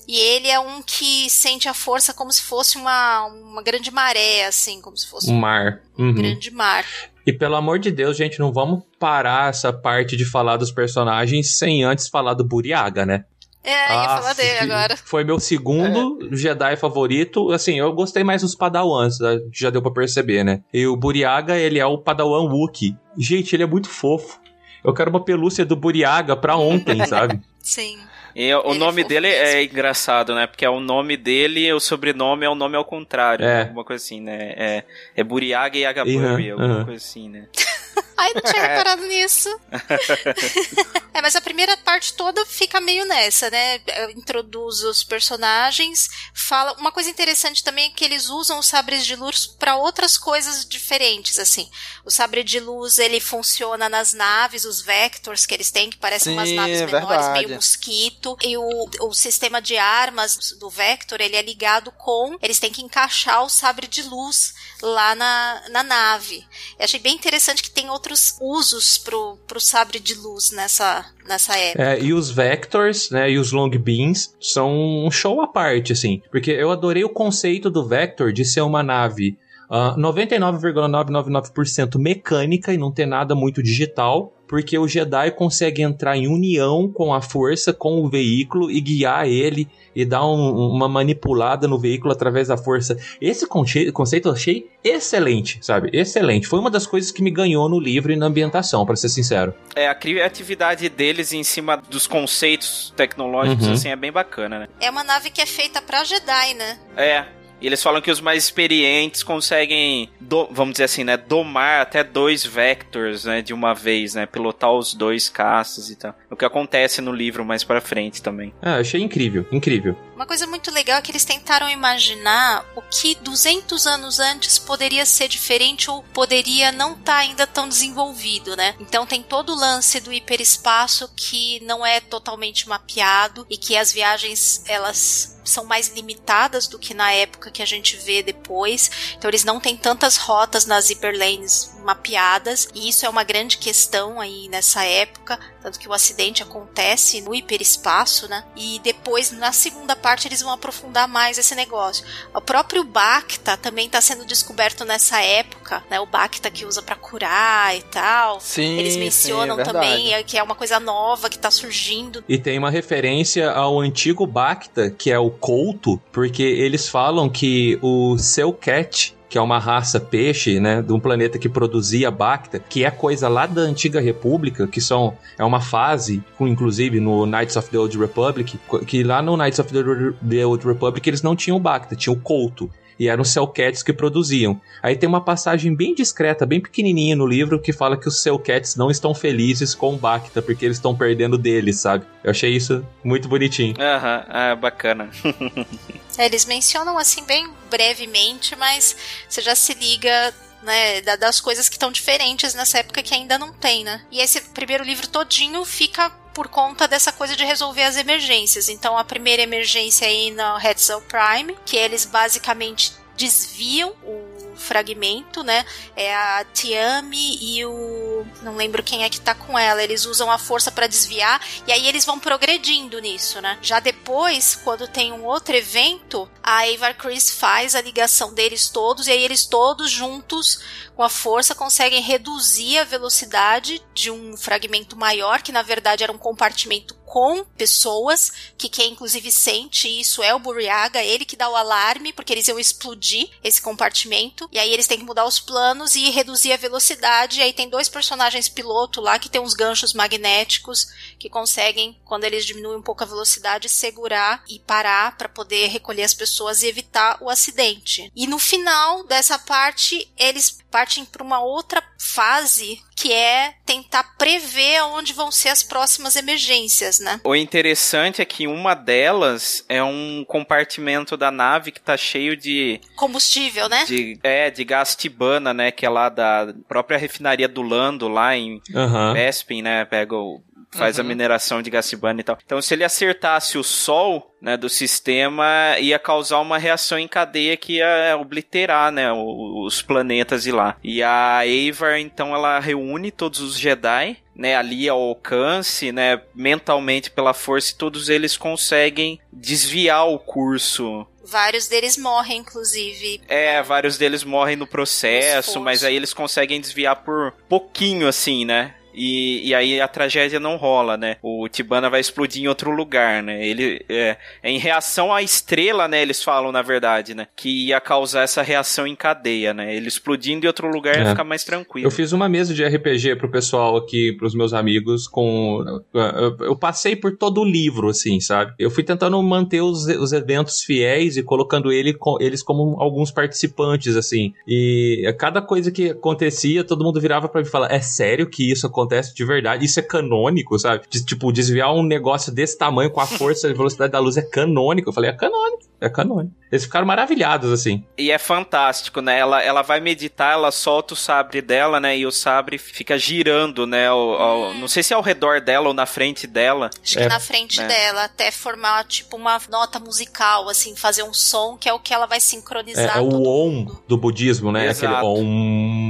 E 0.08 0.18
ele 0.18 0.48
é 0.48 0.58
um 0.58 0.82
que 0.82 1.30
sente 1.30 1.68
a 1.68 1.74
força 1.74 2.12
como 2.12 2.32
se 2.32 2.42
fosse 2.42 2.76
uma, 2.76 3.26
uma 3.26 3.62
grande 3.62 3.90
maré, 3.90 4.44
assim, 4.44 4.80
como 4.80 4.96
se 4.96 5.08
fosse 5.08 5.30
um 5.30 5.36
mar. 5.36 5.82
Um 5.96 6.06
uhum. 6.06 6.14
grande 6.14 6.50
mar. 6.50 6.84
E 7.24 7.32
pelo 7.32 7.54
amor 7.54 7.78
de 7.78 7.92
Deus, 7.92 8.16
gente, 8.16 8.40
não 8.40 8.52
vamos 8.52 8.82
parar 8.98 9.50
essa 9.50 9.72
parte 9.72 10.16
de 10.16 10.24
falar 10.24 10.56
dos 10.56 10.72
personagens 10.72 11.56
sem 11.56 11.84
antes 11.84 12.08
falar 12.08 12.34
do 12.34 12.42
Buriaga, 12.42 13.06
né? 13.06 13.24
É, 13.62 13.70
ia 13.70 14.00
ah, 14.00 14.18
falar 14.18 14.32
dele 14.32 14.58
agora. 14.58 14.96
Foi 14.96 15.22
meu 15.22 15.38
segundo 15.38 16.18
é. 16.32 16.36
Jedi 16.36 16.76
favorito. 16.76 17.52
Assim, 17.52 17.78
eu 17.78 17.92
gostei 17.92 18.24
mais 18.24 18.40
dos 18.42 18.54
Padawans, 18.54 19.20
né? 19.20 19.38
já 19.52 19.68
deu 19.68 19.82
para 19.82 19.92
perceber, 19.92 20.42
né? 20.44 20.62
E 20.72 20.86
o 20.86 20.96
Buriaga, 20.96 21.56
ele 21.56 21.78
é 21.78 21.84
o 21.84 21.98
Padawan 21.98 22.48
Wookie. 22.50 22.96
Gente, 23.18 23.54
ele 23.54 23.62
é 23.62 23.66
muito 23.66 23.88
fofo. 23.88 24.40
Eu 24.82 24.94
quero 24.94 25.10
uma 25.10 25.22
pelúcia 25.22 25.64
do 25.64 25.76
Buriaga 25.76 26.34
pra 26.34 26.56
ontem, 26.56 27.04
sabe? 27.06 27.38
Sim. 27.58 27.98
E 28.34 28.54
o 28.54 28.70
Ele 28.70 28.78
nome 28.78 29.04
dele 29.04 29.26
é 29.26 29.64
engraçado, 29.64 30.34
né? 30.34 30.46
Porque 30.46 30.64
é 30.64 30.70
o 30.70 30.80
nome 30.80 31.16
dele 31.16 31.66
e 31.66 31.72
o 31.72 31.80
sobrenome 31.80 32.46
é 32.46 32.48
o 32.48 32.54
nome 32.54 32.76
ao 32.76 32.84
contrário. 32.84 33.44
É. 33.44 33.54
Né? 33.54 33.62
Alguma 33.62 33.84
coisa 33.84 34.02
assim, 34.02 34.20
né? 34.20 34.54
É, 34.56 34.84
é 35.16 35.24
Buriaga 35.24 35.76
e 35.76 35.84
Agaburri, 35.84 36.52
uhum, 36.52 36.60
alguma 36.60 36.78
uhum. 36.78 36.84
coisa 36.84 37.04
assim, 37.04 37.28
né? 37.28 37.46
Ai, 38.16 38.32
não 38.34 38.42
tinha 38.42 38.62
reparado 38.62 39.02
nisso. 39.06 39.48
é, 41.14 41.22
mas 41.22 41.34
a 41.34 41.40
primeira 41.40 41.74
parte 41.78 42.12
toda 42.12 42.44
fica 42.44 42.80
meio 42.80 43.06
nessa, 43.06 43.48
né? 43.48 43.80
Introduz 44.14 44.82
os 44.82 45.02
personagens, 45.02 46.08
fala. 46.34 46.74
Uma 46.74 46.92
coisa 46.92 47.08
interessante 47.08 47.64
também 47.64 47.86
é 47.86 47.90
que 47.90 48.04
eles 48.04 48.28
usam 48.28 48.58
os 48.58 48.66
sabres 48.66 49.06
de 49.06 49.16
luz 49.16 49.46
para 49.46 49.76
outras 49.76 50.18
coisas 50.18 50.66
diferentes, 50.66 51.38
assim. 51.38 51.70
O 52.04 52.10
sabre 52.10 52.44
de 52.44 52.60
luz 52.60 52.98
ele 52.98 53.20
funciona 53.20 53.88
nas 53.88 54.12
naves, 54.12 54.64
os 54.64 54.82
vectors 54.82 55.46
que 55.46 55.54
eles 55.54 55.70
têm, 55.70 55.88
que 55.88 55.96
parecem 55.96 56.32
Sim, 56.32 56.38
umas 56.38 56.52
naves 56.52 56.80
menores, 56.82 57.08
verdade. 57.08 57.32
meio 57.32 57.54
mosquito. 57.54 58.36
E 58.42 58.56
o, 58.56 58.90
o 59.00 59.14
sistema 59.14 59.62
de 59.62 59.78
armas 59.78 60.52
do 60.58 60.68
vector 60.68 61.20
ele 61.20 61.36
é 61.36 61.42
ligado 61.42 61.90
com. 61.92 62.36
Eles 62.42 62.58
têm 62.58 62.70
que 62.70 62.82
encaixar 62.82 63.42
o 63.42 63.48
sabre 63.48 63.86
de 63.86 64.02
luz 64.02 64.52
lá 64.82 65.14
na, 65.14 65.62
na 65.70 65.82
nave. 65.82 66.44
Eu 66.78 66.84
achei 66.84 67.00
bem 67.00 67.14
interessante 67.14 67.62
que 67.62 67.70
tem 67.70 67.90
outros 67.90 68.36
usos 68.40 68.98
pro, 68.98 69.38
pro 69.46 69.60
sabre 69.60 69.98
de 69.98 70.14
luz 70.14 70.50
nessa, 70.50 71.04
nessa 71.26 71.56
época. 71.56 71.82
É, 71.82 72.00
e 72.00 72.12
os 72.12 72.30
Vectors, 72.30 73.10
né, 73.10 73.30
e 73.30 73.38
os 73.38 73.52
Long 73.52 73.70
Beams 73.70 74.34
são 74.40 75.04
um 75.04 75.10
show 75.10 75.40
à 75.40 75.46
parte, 75.46 75.92
assim. 75.92 76.22
Porque 76.30 76.50
eu 76.50 76.70
adorei 76.70 77.04
o 77.04 77.08
conceito 77.08 77.70
do 77.70 77.86
Vector 77.86 78.32
de 78.32 78.44
ser 78.44 78.62
uma 78.62 78.82
nave 78.82 79.38
Uh, 79.70 79.94
99,999% 79.96 81.96
mecânica 81.96 82.74
e 82.74 82.76
não 82.76 82.90
ter 82.90 83.06
nada 83.06 83.36
muito 83.36 83.62
digital, 83.62 84.34
porque 84.50 84.76
o 84.76 84.88
Jedi 84.88 85.30
consegue 85.30 85.80
entrar 85.80 86.16
em 86.16 86.26
união 86.26 86.90
com 86.90 87.14
a 87.14 87.22
força, 87.22 87.72
com 87.72 88.04
o 88.04 88.08
veículo 88.08 88.68
e 88.68 88.80
guiar 88.80 89.28
ele 89.28 89.68
e 89.94 90.04
dar 90.04 90.26
um, 90.26 90.72
uma 90.72 90.88
manipulada 90.88 91.68
no 91.68 91.78
veículo 91.78 92.12
através 92.12 92.48
da 92.48 92.56
força. 92.56 92.98
Esse 93.20 93.46
conceito 93.46 94.26
eu 94.28 94.32
achei 94.32 94.68
excelente, 94.82 95.60
sabe? 95.62 95.90
Excelente. 95.92 96.48
Foi 96.48 96.58
uma 96.58 96.68
das 96.68 96.84
coisas 96.84 97.12
que 97.12 97.22
me 97.22 97.30
ganhou 97.30 97.68
no 97.68 97.78
livro 97.78 98.10
e 98.10 98.16
na 98.16 98.26
ambientação, 98.26 98.84
para 98.84 98.96
ser 98.96 99.10
sincero. 99.10 99.54
É, 99.76 99.86
a 99.86 99.94
criatividade 99.94 100.88
deles 100.88 101.32
em 101.32 101.44
cima 101.44 101.76
dos 101.88 102.08
conceitos 102.08 102.92
tecnológicos, 102.96 103.68
uhum. 103.68 103.72
assim, 103.74 103.90
é 103.90 103.94
bem 103.94 104.10
bacana, 104.10 104.58
né? 104.58 104.68
É 104.80 104.90
uma 104.90 105.04
nave 105.04 105.30
que 105.30 105.40
é 105.40 105.46
feita 105.46 105.80
pra 105.80 106.02
Jedi, 106.02 106.54
né? 106.54 106.76
É, 106.96 107.24
e 107.60 107.66
eles 107.66 107.82
falam 107.82 108.00
que 108.00 108.10
os 108.10 108.20
mais 108.20 108.44
experientes 108.44 109.22
conseguem, 109.22 110.10
do, 110.20 110.48
vamos 110.50 110.72
dizer 110.72 110.84
assim, 110.84 111.04
né, 111.04 111.16
domar 111.16 111.82
até 111.82 112.02
dois 112.02 112.44
vectors, 112.44 113.24
né, 113.24 113.42
de 113.42 113.52
uma 113.52 113.74
vez, 113.74 114.14
né, 114.14 114.26
pilotar 114.26 114.72
os 114.72 114.94
dois 114.94 115.28
caças 115.28 115.90
e 115.90 115.96
tal. 115.96 116.14
O 116.30 116.36
que 116.36 116.44
acontece 116.44 117.00
no 117.00 117.12
livro 117.12 117.44
mais 117.44 117.64
para 117.64 117.80
frente 117.80 118.22
também. 118.22 118.54
Ah, 118.62 118.76
achei 118.76 119.02
incrível, 119.02 119.44
incrível. 119.50 119.96
Uma 120.14 120.26
coisa 120.26 120.46
muito 120.46 120.70
legal 120.70 120.98
é 120.98 121.02
que 121.02 121.10
eles 121.10 121.24
tentaram 121.24 121.68
imaginar 121.68 122.64
o 122.76 122.82
que 122.82 123.16
200 123.16 123.86
anos 123.86 124.20
antes 124.20 124.58
poderia 124.58 125.04
ser 125.04 125.26
diferente 125.28 125.90
ou 125.90 126.04
poderia 126.12 126.70
não 126.70 126.92
estar 126.92 127.04
tá 127.04 127.18
ainda 127.18 127.46
tão 127.46 127.68
desenvolvido, 127.68 128.54
né? 128.54 128.76
Então 128.78 129.06
tem 129.06 129.22
todo 129.22 129.52
o 129.52 129.58
lance 129.58 129.98
do 129.98 130.12
hiperespaço 130.12 131.10
que 131.16 131.58
não 131.64 131.84
é 131.84 132.00
totalmente 132.00 132.68
mapeado 132.68 133.44
e 133.50 133.56
que 133.56 133.76
as 133.76 133.92
viagens 133.92 134.62
elas 134.68 135.40
são 135.42 135.64
mais 135.64 135.88
limitadas 135.88 136.66
do 136.66 136.78
que 136.78 136.94
na 136.94 137.12
época 137.12 137.50
que 137.50 137.62
a 137.62 137.66
gente 137.66 137.96
vê 137.96 138.22
depois. 138.22 138.90
Então 139.16 139.28
eles 139.28 139.42
não 139.42 139.58
têm 139.58 139.76
tantas 139.76 140.16
rotas 140.16 140.66
nas 140.66 140.90
hyperlanes 140.90 141.79
mapeadas, 141.80 142.68
e 142.74 142.88
isso 142.88 143.04
é 143.04 143.08
uma 143.08 143.24
grande 143.24 143.58
questão 143.58 144.20
aí 144.20 144.48
nessa 144.48 144.84
época, 144.84 145.38
tanto 145.62 145.78
que 145.78 145.88
o 145.88 145.92
acidente 145.92 146.42
acontece 146.42 147.20
no 147.20 147.34
hiperespaço, 147.34 148.28
né? 148.28 148.44
E 148.56 148.80
depois, 148.82 149.30
na 149.30 149.52
segunda 149.52 149.94
parte, 149.94 150.26
eles 150.26 150.40
vão 150.40 150.52
aprofundar 150.52 151.06
mais 151.06 151.38
esse 151.38 151.54
negócio. 151.54 152.04
O 152.34 152.40
próprio 152.40 152.82
Bacta 152.84 153.56
também 153.56 153.86
está 153.86 154.00
sendo 154.00 154.24
descoberto 154.24 154.84
nessa 154.84 155.20
época, 155.20 155.84
né? 155.90 156.00
O 156.00 156.06
Bacta 156.06 156.50
que 156.50 156.64
usa 156.64 156.82
para 156.82 156.96
curar 156.96 157.76
e 157.76 157.82
tal. 157.82 158.40
Sim, 158.40 158.78
eles 158.78 158.96
mencionam 158.96 159.56
sim, 159.56 159.62
é 159.62 159.64
também 159.64 160.24
que 160.24 160.38
é 160.38 160.42
uma 160.42 160.54
coisa 160.54 160.80
nova 160.80 161.28
que 161.28 161.36
está 161.36 161.50
surgindo. 161.50 162.24
E 162.28 162.38
tem 162.38 162.58
uma 162.58 162.70
referência 162.70 163.50
ao 163.50 163.80
antigo 163.80 164.26
Bacta, 164.26 164.90
que 164.90 165.10
é 165.10 165.18
o 165.18 165.30
Couto, 165.30 166.00
porque 166.12 166.42
eles 166.42 166.88
falam 166.88 167.28
que 167.28 167.78
o 167.82 168.18
seu 168.18 168.52
cat 168.52 169.14
que 169.30 169.38
é 169.38 169.40
uma 169.40 169.60
raça 169.60 170.00
peixe, 170.00 170.58
né, 170.58 170.82
de 170.82 170.92
um 170.92 170.98
planeta 170.98 171.38
que 171.38 171.48
produzia 171.48 172.10
Bacta, 172.10 172.58
que 172.58 172.84
é 172.84 172.90
coisa 172.90 173.28
lá 173.28 173.46
da 173.46 173.60
antiga 173.60 174.00
República, 174.00 174.66
que 174.66 174.80
são 174.80 175.16
é 175.38 175.44
uma 175.44 175.60
fase, 175.60 176.20
inclusive 176.40 176.98
no 176.98 177.24
Knights 177.24 177.54
of 177.54 177.70
the 177.70 177.78
Old 177.78 177.96
Republic, 177.96 178.58
que 178.84 179.04
lá 179.04 179.22
no 179.22 179.36
Knights 179.36 179.60
of 179.60 179.72
the 179.72 180.44
Old 180.44 180.66
Republic 180.66 181.08
eles 181.08 181.22
não 181.22 181.36
tinham 181.36 181.60
Bacta, 181.60 181.94
tinham 181.94 182.16
Couto 182.16 182.68
e 183.00 183.08
eram 183.08 183.22
os 183.22 183.30
Cellcats 183.30 183.82
que 183.82 183.94
produziam. 183.94 184.60
Aí 184.82 184.94
tem 184.94 185.08
uma 185.08 185.24
passagem 185.24 185.74
bem 185.74 185.94
discreta, 185.94 186.44
bem 186.44 186.60
pequenininha 186.60 187.16
no 187.16 187.26
livro 187.26 187.58
que 187.58 187.72
fala 187.72 187.96
que 187.96 188.06
os 188.06 188.22
Cellcats 188.22 188.76
não 188.76 188.90
estão 188.90 189.14
felizes 189.14 189.74
com 189.74 189.94
o 189.94 189.96
Bacta 189.96 190.42
porque 190.42 190.66
eles 190.66 190.76
estão 190.76 190.94
perdendo 190.94 191.38
deles, 191.38 191.80
sabe? 191.80 192.04
Eu 192.22 192.30
achei 192.30 192.54
isso 192.54 192.86
muito 193.02 193.26
bonitinho. 193.26 193.74
Aham, 193.80 194.24
ah, 194.28 194.54
bacana. 194.54 195.08
é, 196.18 196.26
eles 196.26 196.44
mencionam 196.44 196.98
assim 196.98 197.24
bem 197.24 197.48
brevemente, 197.70 198.54
mas 198.54 198.94
você 199.26 199.40
já 199.40 199.54
se 199.54 199.72
liga 199.72 200.34
né, 200.62 201.00
das 201.00 201.40
coisas 201.40 201.70
que 201.70 201.76
estão 201.76 201.90
diferentes 201.90 202.54
nessa 202.54 202.80
época 202.80 203.02
que 203.02 203.14
ainda 203.14 203.38
não 203.38 203.50
tem, 203.50 203.82
né? 203.82 204.02
E 204.10 204.20
esse 204.20 204.42
primeiro 204.50 204.84
livro 204.84 205.08
todinho 205.08 205.64
fica 205.64 206.12
por 206.40 206.48
conta 206.48 206.88
dessa 206.88 207.12
coisa 207.12 207.36
de 207.36 207.44
resolver 207.44 207.82
as 207.82 207.98
emergências. 207.98 208.70
Então, 208.70 208.96
a 208.96 209.04
primeira 209.04 209.42
emergência 209.42 210.06
aí 210.06 210.30
no 210.30 210.58
Hetzel 210.58 211.02
Prime, 211.02 211.54
que 211.66 211.76
eles 211.76 212.06
basicamente 212.06 212.94
desviam 213.14 213.90
o 214.02 214.39
fragmento, 214.60 215.42
né? 215.42 215.64
É 215.96 216.14
a 216.14 216.44
Tiami 216.44 217.38
e 217.40 217.64
o. 217.64 218.24
Não 218.42 218.56
lembro 218.56 218.82
quem 218.82 219.02
é 219.02 219.10
que 219.10 219.20
tá 219.20 219.34
com 219.34 219.58
ela. 219.58 219.82
Eles 219.82 220.04
usam 220.04 220.30
a 220.30 220.38
força 220.38 220.70
para 220.70 220.86
desviar 220.86 221.40
e 221.66 221.72
aí 221.72 221.88
eles 221.88 222.04
vão 222.04 222.18
progredindo 222.18 223.00
nisso, 223.00 223.40
né? 223.40 223.58
Já 223.60 223.80
depois, 223.80 224.54
quando 224.56 224.86
tem 224.86 225.12
um 225.12 225.24
outro 225.24 225.56
evento, 225.56 226.30
a 226.42 226.62
Ava 226.64 226.94
Chris 226.94 227.30
faz 227.30 227.74
a 227.74 227.80
ligação 227.80 228.32
deles 228.32 228.68
todos 228.68 229.06
e 229.06 229.10
aí 229.10 229.24
eles 229.24 229.46
todos 229.46 229.90
juntos 229.90 230.60
com 230.94 231.02
a 231.02 231.08
força 231.08 231.54
conseguem 231.54 232.02
reduzir 232.02 232.78
a 232.78 232.84
velocidade 232.84 233.82
de 233.94 234.10
um 234.10 234.36
fragmento 234.36 234.96
maior, 234.96 235.40
que 235.42 235.50
na 235.50 235.62
verdade 235.62 236.04
era 236.04 236.12
um 236.12 236.18
compartimento 236.18 236.94
com 237.10 237.44
pessoas, 237.44 238.30
que 238.56 238.68
quem 238.68 238.92
inclusive 238.92 239.32
sente 239.32 239.88
isso 239.88 240.22
é 240.22 240.32
o 240.32 240.38
Buriaga, 240.38 241.02
ele 241.02 241.24
que 241.24 241.34
dá 241.34 241.50
o 241.50 241.56
alarme, 241.56 242.12
porque 242.12 242.32
eles 242.32 242.46
iam 242.46 242.56
explodir 242.56 243.28
esse 243.42 243.60
compartimento, 243.60 244.48
e 244.52 244.60
aí 244.60 244.72
eles 244.72 244.86
têm 244.86 244.98
que 244.98 245.04
mudar 245.04 245.26
os 245.26 245.40
planos 245.40 245.96
e 245.96 246.08
reduzir 246.10 246.52
a 246.52 246.56
velocidade, 246.56 247.40
e 247.40 247.42
aí 247.42 247.52
tem 247.52 247.68
dois 247.68 247.88
personagens 247.88 248.48
piloto 248.48 249.00
lá 249.00 249.18
que 249.18 249.28
tem 249.28 249.40
uns 249.40 249.54
ganchos 249.54 249.92
magnéticos 249.92 250.86
que 251.18 251.28
conseguem, 251.28 252.00
quando 252.04 252.22
eles 252.22 252.46
diminuem 252.46 252.78
um 252.78 252.82
pouco 252.82 253.02
a 253.02 253.06
velocidade, 253.06 253.68
segurar 253.68 254.44
e 254.48 254.60
parar 254.60 255.16
para 255.16 255.28
poder 255.28 255.66
recolher 255.66 256.04
as 256.04 256.14
pessoas 256.14 256.62
e 256.62 256.68
evitar 256.68 257.18
o 257.20 257.28
acidente. 257.28 258.08
E 258.14 258.24
no 258.28 258.38
final 258.38 259.02
dessa 259.02 259.36
parte, 259.36 260.08
eles 260.16 260.60
partem 260.70 261.04
para 261.04 261.22
uma 261.22 261.40
outra 261.40 261.82
fase 261.98 262.80
que 262.96 263.12
é 263.12 263.54
tentar 263.64 264.16
prever 264.18 264.82
onde 264.82 265.12
vão 265.12 265.30
ser 265.30 265.48
as 265.48 265.62
próximas 265.62 266.16
emergências, 266.16 267.00
né? 267.00 267.20
O 267.24 267.34
interessante 267.34 268.20
é 268.20 268.24
que 268.24 268.46
uma 268.46 268.74
delas 268.74 269.64
é 269.68 269.82
um 269.82 270.24
compartimento 270.26 271.16
da 271.16 271.30
nave 271.30 271.72
que 271.72 271.80
tá 271.80 271.96
cheio 271.96 272.36
de 272.36 272.80
combustível, 272.96 273.68
né? 273.68 273.84
De, 273.86 274.18
é, 274.22 274.50
de 274.50 274.64
gás 274.64 274.94
tibana, 274.94 275.54
né, 275.54 275.70
que 275.70 275.86
é 275.86 275.88
lá 275.88 276.08
da 276.08 276.54
própria 276.68 276.98
refinaria 276.98 277.48
do 277.48 277.62
Lando 277.62 278.08
lá 278.08 278.36
em 278.36 278.60
uhum. 278.74 279.12
Bespin, 279.12 279.62
né? 279.62 279.84
Pega 279.84 280.14
o 280.14 280.42
faz 280.70 280.98
uhum. 280.98 281.04
a 281.04 281.08
mineração 281.08 281.62
de 281.62 281.70
Gassibana 281.70 282.20
e 282.20 282.24
tal. 282.24 282.38
Então, 282.44 282.60
se 282.62 282.74
ele 282.74 282.84
acertasse 282.84 283.58
o 283.58 283.64
Sol, 283.64 284.34
né, 284.40 284.56
do 284.56 284.68
sistema, 284.68 285.76
ia 285.78 285.98
causar 285.98 286.40
uma 286.40 286.58
reação 286.58 286.98
em 286.98 287.08
cadeia 287.08 287.56
que 287.56 287.74
ia 287.74 288.16
obliterar, 288.18 288.90
né, 288.90 289.12
os 289.12 289.82
planetas 289.82 290.46
e 290.46 290.52
lá. 290.52 290.76
E 290.82 291.02
a 291.02 291.40
Avar, 291.40 291.98
então, 291.98 292.34
ela 292.34 292.58
reúne 292.58 293.10
todos 293.10 293.40
os 293.40 293.58
Jedi, 293.58 294.16
né, 294.34 294.56
ali 294.56 294.88
ao 294.88 295.00
alcance, 295.00 295.92
né, 295.92 296.22
mentalmente 296.34 297.10
pela 297.10 297.34
força, 297.34 297.72
e 297.72 297.76
todos 297.76 298.08
eles 298.08 298.36
conseguem 298.36 299.20
desviar 299.32 300.08
o 300.08 300.18
curso 300.18 301.06
Vários 301.22 301.68
deles 301.68 301.96
morrem, 301.96 302.38
inclusive. 302.38 303.20
É, 303.28 303.62
vários 303.62 303.96
deles 303.96 304.24
morrem 304.24 304.56
no 304.56 304.66
processo, 304.66 305.60
mas 305.60 305.84
aí 305.84 305.94
eles 305.94 306.12
conseguem 306.12 306.60
desviar 306.60 307.04
por 307.04 307.32
pouquinho, 307.48 308.08
assim, 308.08 308.44
né? 308.44 308.74
E, 308.94 309.48
e 309.48 309.54
aí 309.54 309.80
a 309.80 309.88
tragédia 309.88 310.40
não 310.40 310.56
rola, 310.56 310.96
né? 310.96 311.16
O 311.22 311.48
Tibana 311.48 311.90
vai 311.90 312.00
explodir 312.00 312.42
em 312.42 312.48
outro 312.48 312.70
lugar, 312.70 313.22
né? 313.22 313.46
Ele 313.46 313.84
é, 313.88 314.16
é, 314.42 314.50
em 314.50 314.58
reação 314.58 315.12
à 315.12 315.22
estrela, 315.22 315.88
né? 315.88 316.02
Eles 316.02 316.22
falam, 316.22 316.52
na 316.52 316.62
verdade, 316.62 317.14
né? 317.14 317.26
Que 317.36 317.68
ia 317.68 317.80
causar 317.80 318.22
essa 318.22 318.42
reação 318.42 318.86
em 318.86 318.96
cadeia, 318.96 319.54
né? 319.54 319.74
Ele 319.74 319.88
explodindo 319.88 320.44
em 320.44 320.48
outro 320.48 320.68
lugar 320.68 320.96
é. 320.96 321.00
ia 321.00 321.10
ficar 321.10 321.24
mais 321.24 321.44
tranquilo. 321.44 321.86
Eu 321.86 321.90
fiz 321.90 322.12
uma 322.12 322.28
mesa 322.28 322.54
de 322.54 322.64
RPG 322.64 323.16
pro 323.16 323.30
pessoal 323.30 323.76
aqui, 323.76 324.12
pros 324.18 324.34
meus 324.34 324.52
amigos, 324.52 325.06
com. 325.06 325.64
Eu, 325.94 326.36
eu 326.40 326.56
passei 326.56 326.96
por 326.96 327.16
todo 327.16 327.40
o 327.40 327.44
livro, 327.44 327.88
assim, 327.88 328.20
sabe? 328.20 328.52
Eu 328.58 328.70
fui 328.70 328.82
tentando 328.82 329.20
manter 329.22 329.60
os, 329.60 329.86
os 329.86 330.12
eventos 330.12 330.62
fiéis 330.62 331.16
e 331.16 331.22
colocando 331.22 331.72
ele, 331.72 331.96
eles 332.20 332.42
como 332.42 332.80
alguns 332.80 333.10
participantes, 333.10 333.96
assim. 333.96 334.32
E 334.46 335.12
cada 335.18 335.40
coisa 335.40 335.70
que 335.70 335.90
acontecia, 335.90 336.64
todo 336.64 336.84
mundo 336.84 337.00
virava 337.00 337.28
para 337.28 337.40
mim 337.40 337.46
e 337.46 337.50
falava: 337.50 337.72
É 337.72 337.80
sério 337.80 338.28
que 338.28 338.50
isso 338.50 338.66
aconteceu? 338.66 338.79
Acontece 338.80 339.14
de 339.14 339.24
verdade. 339.24 339.64
Isso 339.64 339.78
é 339.78 339.82
canônico, 339.82 340.58
sabe? 340.58 340.84
De, 340.88 341.04
tipo, 341.04 341.32
desviar 341.32 341.72
um 341.74 341.82
negócio 341.82 342.32
desse 342.32 342.56
tamanho 342.56 342.90
com 342.90 343.00
a 343.00 343.06
força 343.06 343.48
e 343.48 343.54
velocidade 343.54 343.92
da 343.92 343.98
luz 343.98 344.16
é 344.16 344.22
canônico. 344.22 344.88
Eu 344.88 344.92
falei, 344.92 345.10
é 345.10 345.12
canônico. 345.12 345.70
É 345.80 345.88
canônico. 345.88 346.34
Eles 346.52 346.64
ficaram 346.64 346.86
maravilhados, 346.86 347.50
assim. 347.52 347.84
E 347.96 348.10
é 348.10 348.18
fantástico, 348.18 349.00
né? 349.00 349.18
Ela, 349.18 349.42
ela 349.42 349.62
vai 349.62 349.80
meditar, 349.80 350.34
ela 350.34 350.50
solta 350.50 350.94
o 350.94 350.96
sabre 350.96 351.40
dela, 351.40 351.80
né? 351.80 351.96
E 351.96 352.04
o 352.04 352.10
sabre 352.10 352.58
fica 352.58 352.98
girando, 352.98 353.66
né? 353.66 353.88
Ao, 353.88 353.98
ao, 353.98 354.54
não 354.54 354.68
sei 354.68 354.82
se 354.82 354.92
é 354.92 354.96
ao 354.96 355.02
redor 355.02 355.40
dela 355.40 355.68
ou 355.68 355.74
na 355.74 355.86
frente 355.86 356.26
dela. 356.26 356.68
Acho 356.82 356.98
que 356.98 357.04
é, 357.04 357.08
na 357.08 357.20
frente 357.20 357.60
né? 357.60 357.68
dela, 357.68 358.04
até 358.04 358.30
formar, 358.30 358.84
tipo, 358.84 359.16
uma 359.16 359.40
nota 359.48 359.78
musical, 359.78 360.48
assim, 360.48 360.76
fazer 360.76 361.02
um 361.02 361.14
som 361.14 361.56
que 361.56 361.68
é 361.68 361.72
o 361.72 361.78
que 361.78 361.94
ela 361.94 362.06
vai 362.06 362.20
sincronizar. 362.20 362.96
É, 362.96 362.98
é 362.98 363.00
o 363.00 363.22
Om 363.22 363.66
do 363.88 363.96
budismo, 363.96 364.52
né? 364.52 364.66
Exato. 364.66 364.94
Aquele 364.96 365.06
Om. 365.06 365.89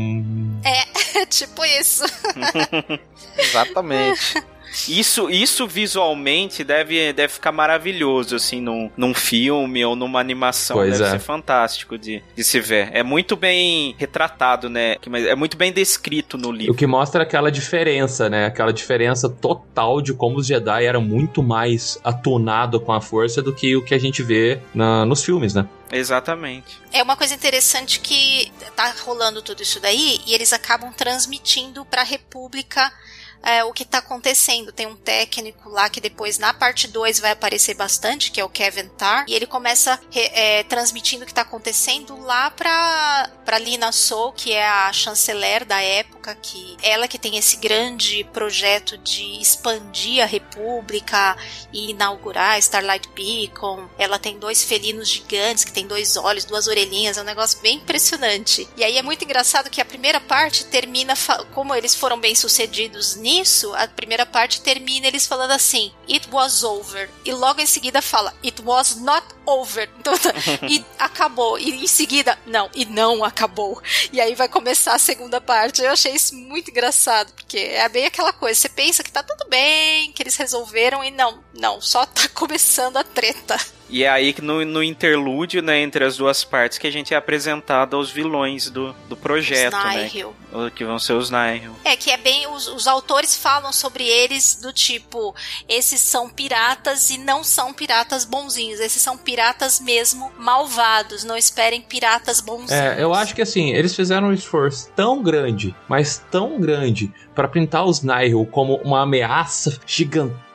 É, 0.64 1.26
tipo 1.26 1.64
isso. 1.64 2.04
Exatamente. 3.38 4.44
Isso, 4.88 5.28
isso 5.30 5.66
visualmente 5.66 6.62
deve, 6.64 7.12
deve 7.12 7.32
ficar 7.32 7.52
maravilhoso, 7.52 8.36
assim, 8.36 8.60
num, 8.60 8.90
num 8.96 9.14
filme 9.14 9.84
ou 9.84 9.96
numa 9.96 10.20
animação. 10.20 10.76
Pois 10.76 10.98
deve 10.98 11.04
é. 11.04 11.10
ser 11.12 11.18
fantástico 11.18 11.98
de, 11.98 12.22
de 12.34 12.44
se 12.44 12.60
ver. 12.60 12.90
É 12.92 13.02
muito 13.02 13.36
bem 13.36 13.94
retratado, 13.98 14.68
né? 14.68 14.96
É 15.28 15.34
muito 15.34 15.56
bem 15.56 15.72
descrito 15.72 16.38
no 16.38 16.52
livro. 16.52 16.72
O 16.72 16.76
que 16.76 16.86
mostra 16.86 17.22
aquela 17.22 17.50
diferença, 17.50 18.28
né? 18.28 18.46
Aquela 18.46 18.72
diferença 18.72 19.28
total 19.28 20.00
de 20.00 20.14
como 20.14 20.38
os 20.38 20.46
Jedi 20.46 20.84
eram 20.84 21.00
muito 21.00 21.42
mais 21.42 21.98
atunados 22.04 22.82
com 22.82 22.92
a 22.92 23.00
força 23.00 23.42
do 23.42 23.52
que 23.52 23.76
o 23.76 23.82
que 23.82 23.94
a 23.94 23.98
gente 23.98 24.22
vê 24.22 24.60
na, 24.74 25.04
nos 25.04 25.24
filmes, 25.24 25.54
né? 25.54 25.66
Exatamente. 25.92 26.80
É 26.92 27.02
uma 27.02 27.16
coisa 27.16 27.34
interessante 27.34 28.00
que 28.00 28.52
tá 28.76 28.94
rolando 29.04 29.42
tudo 29.42 29.62
isso 29.62 29.80
daí 29.80 30.20
e 30.26 30.34
eles 30.34 30.52
acabam 30.52 30.92
transmitindo 30.92 31.84
para 31.84 32.02
a 32.02 32.04
República 32.04 32.92
é, 33.42 33.64
o 33.64 33.72
que 33.72 33.84
tá 33.84 33.98
acontecendo. 33.98 34.72
Tem 34.72 34.86
um 34.86 34.96
técnico 34.96 35.68
lá 35.68 35.88
que 35.88 36.00
depois 36.00 36.38
na 36.38 36.52
parte 36.52 36.86
2 36.88 37.20
vai 37.20 37.32
aparecer 37.32 37.74
bastante, 37.74 38.30
que 38.30 38.40
é 38.40 38.44
o 38.44 38.48
Kevin 38.48 38.88
Tarr, 38.88 39.24
e 39.28 39.34
ele 39.34 39.46
começa 39.46 39.98
é, 40.14 40.62
transmitindo 40.64 41.24
o 41.24 41.26
que 41.26 41.34
tá 41.34 41.42
acontecendo 41.42 42.18
lá 42.20 42.50
pra, 42.50 43.30
pra 43.44 43.58
Lina 43.58 43.92
Soul, 43.92 44.32
que 44.32 44.52
é 44.52 44.66
a 44.66 44.92
chanceler 44.92 45.64
da 45.64 45.80
época, 45.80 46.34
que 46.34 46.76
ela 46.82 47.08
que 47.08 47.18
tem 47.18 47.36
esse 47.36 47.56
grande 47.56 48.24
projeto 48.32 48.98
de 48.98 49.40
expandir 49.40 50.22
a 50.22 50.26
República 50.26 51.36
e 51.72 51.90
inaugurar 51.90 52.58
Starlight 52.58 53.08
Beacon. 53.10 53.88
Ela 53.98 54.18
tem 54.18 54.38
dois 54.38 54.62
felinos 54.62 55.08
gigantes 55.08 55.64
que 55.64 55.72
tem 55.72 55.86
dois 55.86 56.16
olhos, 56.16 56.44
duas 56.44 56.66
orelhinhas, 56.66 57.16
é 57.16 57.22
um 57.22 57.24
negócio 57.24 57.58
bem 57.60 57.76
impressionante. 57.76 58.68
E 58.76 58.84
aí 58.84 58.98
é 58.98 59.02
muito 59.02 59.24
engraçado 59.24 59.70
que 59.70 59.80
a 59.80 59.84
primeira 59.84 60.20
parte 60.20 60.64
termina, 60.66 61.14
como 61.52 61.74
eles 61.74 61.94
foram 61.94 62.18
bem 62.20 62.34
sucedidos 62.34 63.16
nisso, 63.16 63.29
a 63.76 63.88
primeira 63.88 64.26
parte 64.26 64.60
termina 64.60 65.06
eles 65.06 65.26
falando 65.26 65.52
assim: 65.52 65.92
It 66.08 66.28
was 66.30 66.64
over. 66.64 67.08
E 67.24 67.32
logo 67.32 67.60
em 67.60 67.66
seguida 67.66 68.02
fala: 68.02 68.34
It 68.44 68.60
was 68.62 68.96
not 68.96 69.26
over. 69.46 69.88
Então, 70.00 70.14
e 70.68 70.84
acabou. 70.98 71.58
E 71.58 71.84
em 71.84 71.86
seguida, 71.86 72.38
não, 72.46 72.70
e 72.74 72.84
não 72.86 73.22
acabou. 73.22 73.80
E 74.12 74.20
aí 74.20 74.34
vai 74.34 74.48
começar 74.48 74.94
a 74.94 74.98
segunda 74.98 75.40
parte. 75.40 75.82
Eu 75.82 75.90
achei 75.90 76.12
isso 76.12 76.34
muito 76.34 76.70
engraçado, 76.70 77.32
porque 77.34 77.58
é 77.58 77.88
bem 77.88 78.06
aquela 78.06 78.32
coisa. 78.32 78.58
Você 78.58 78.68
pensa 78.68 79.02
que 79.02 79.12
tá 79.12 79.22
tudo 79.22 79.48
bem, 79.48 80.12
que 80.12 80.22
eles 80.22 80.36
resolveram, 80.36 81.04
e 81.04 81.10
não, 81.10 81.44
não, 81.54 81.80
só 81.80 82.06
tá 82.06 82.28
começando 82.34 82.96
a 82.96 83.04
treta. 83.04 83.56
E 83.92 84.04
é 84.04 84.08
aí 84.08 84.32
que 84.32 84.40
no, 84.40 84.64
no 84.64 84.84
interlúdio, 84.84 85.60
né, 85.60 85.80
entre 85.80 86.04
as 86.04 86.16
duas 86.16 86.44
partes, 86.44 86.78
que 86.78 86.86
a 86.86 86.92
gente 86.92 87.12
é 87.12 87.16
apresentado 87.16 87.96
aos 87.96 88.08
vilões 88.08 88.70
do, 88.70 88.94
do 89.08 89.16
projeto, 89.16 89.76
né? 89.76 90.08
Que 90.76 90.84
vão 90.84 90.96
ser 90.96 91.14
os 91.14 91.28
Nihil. 91.28 91.74
É, 91.84 91.96
que 91.96 92.10
é 92.10 92.16
bem. 92.16 92.46
Os, 92.46 92.68
os 92.68 92.86
autores 92.86 93.34
falam 93.34 93.72
sobre 93.72 94.04
eles 94.04 94.60
do 94.62 94.72
tipo: 94.72 95.34
esses 95.68 96.00
são 96.00 96.28
piratas 96.28 97.10
e 97.10 97.18
não 97.18 97.42
são 97.42 97.72
piratas 97.72 98.24
bonzinhos. 98.24 98.78
Esses 98.78 99.02
são 99.02 99.18
piratas 99.18 99.80
mesmo 99.80 100.30
malvados. 100.38 101.24
Não 101.24 101.36
esperem 101.36 101.82
piratas 101.82 102.40
bonzinhos. 102.40 102.70
É, 102.70 103.02
eu 103.02 103.12
acho 103.12 103.34
que 103.34 103.42
assim, 103.42 103.70
eles 103.70 103.94
fizeram 103.94 104.28
um 104.28 104.32
esforço 104.32 104.88
tão 104.94 105.20
grande, 105.20 105.74
mas 105.88 106.24
tão 106.30 106.60
grande, 106.60 107.12
para 107.34 107.48
pintar 107.48 107.84
os 107.84 108.02
Nihil 108.02 108.46
como 108.52 108.76
uma 108.84 109.02
ameaça 109.02 109.80
gigantesca 109.84 110.49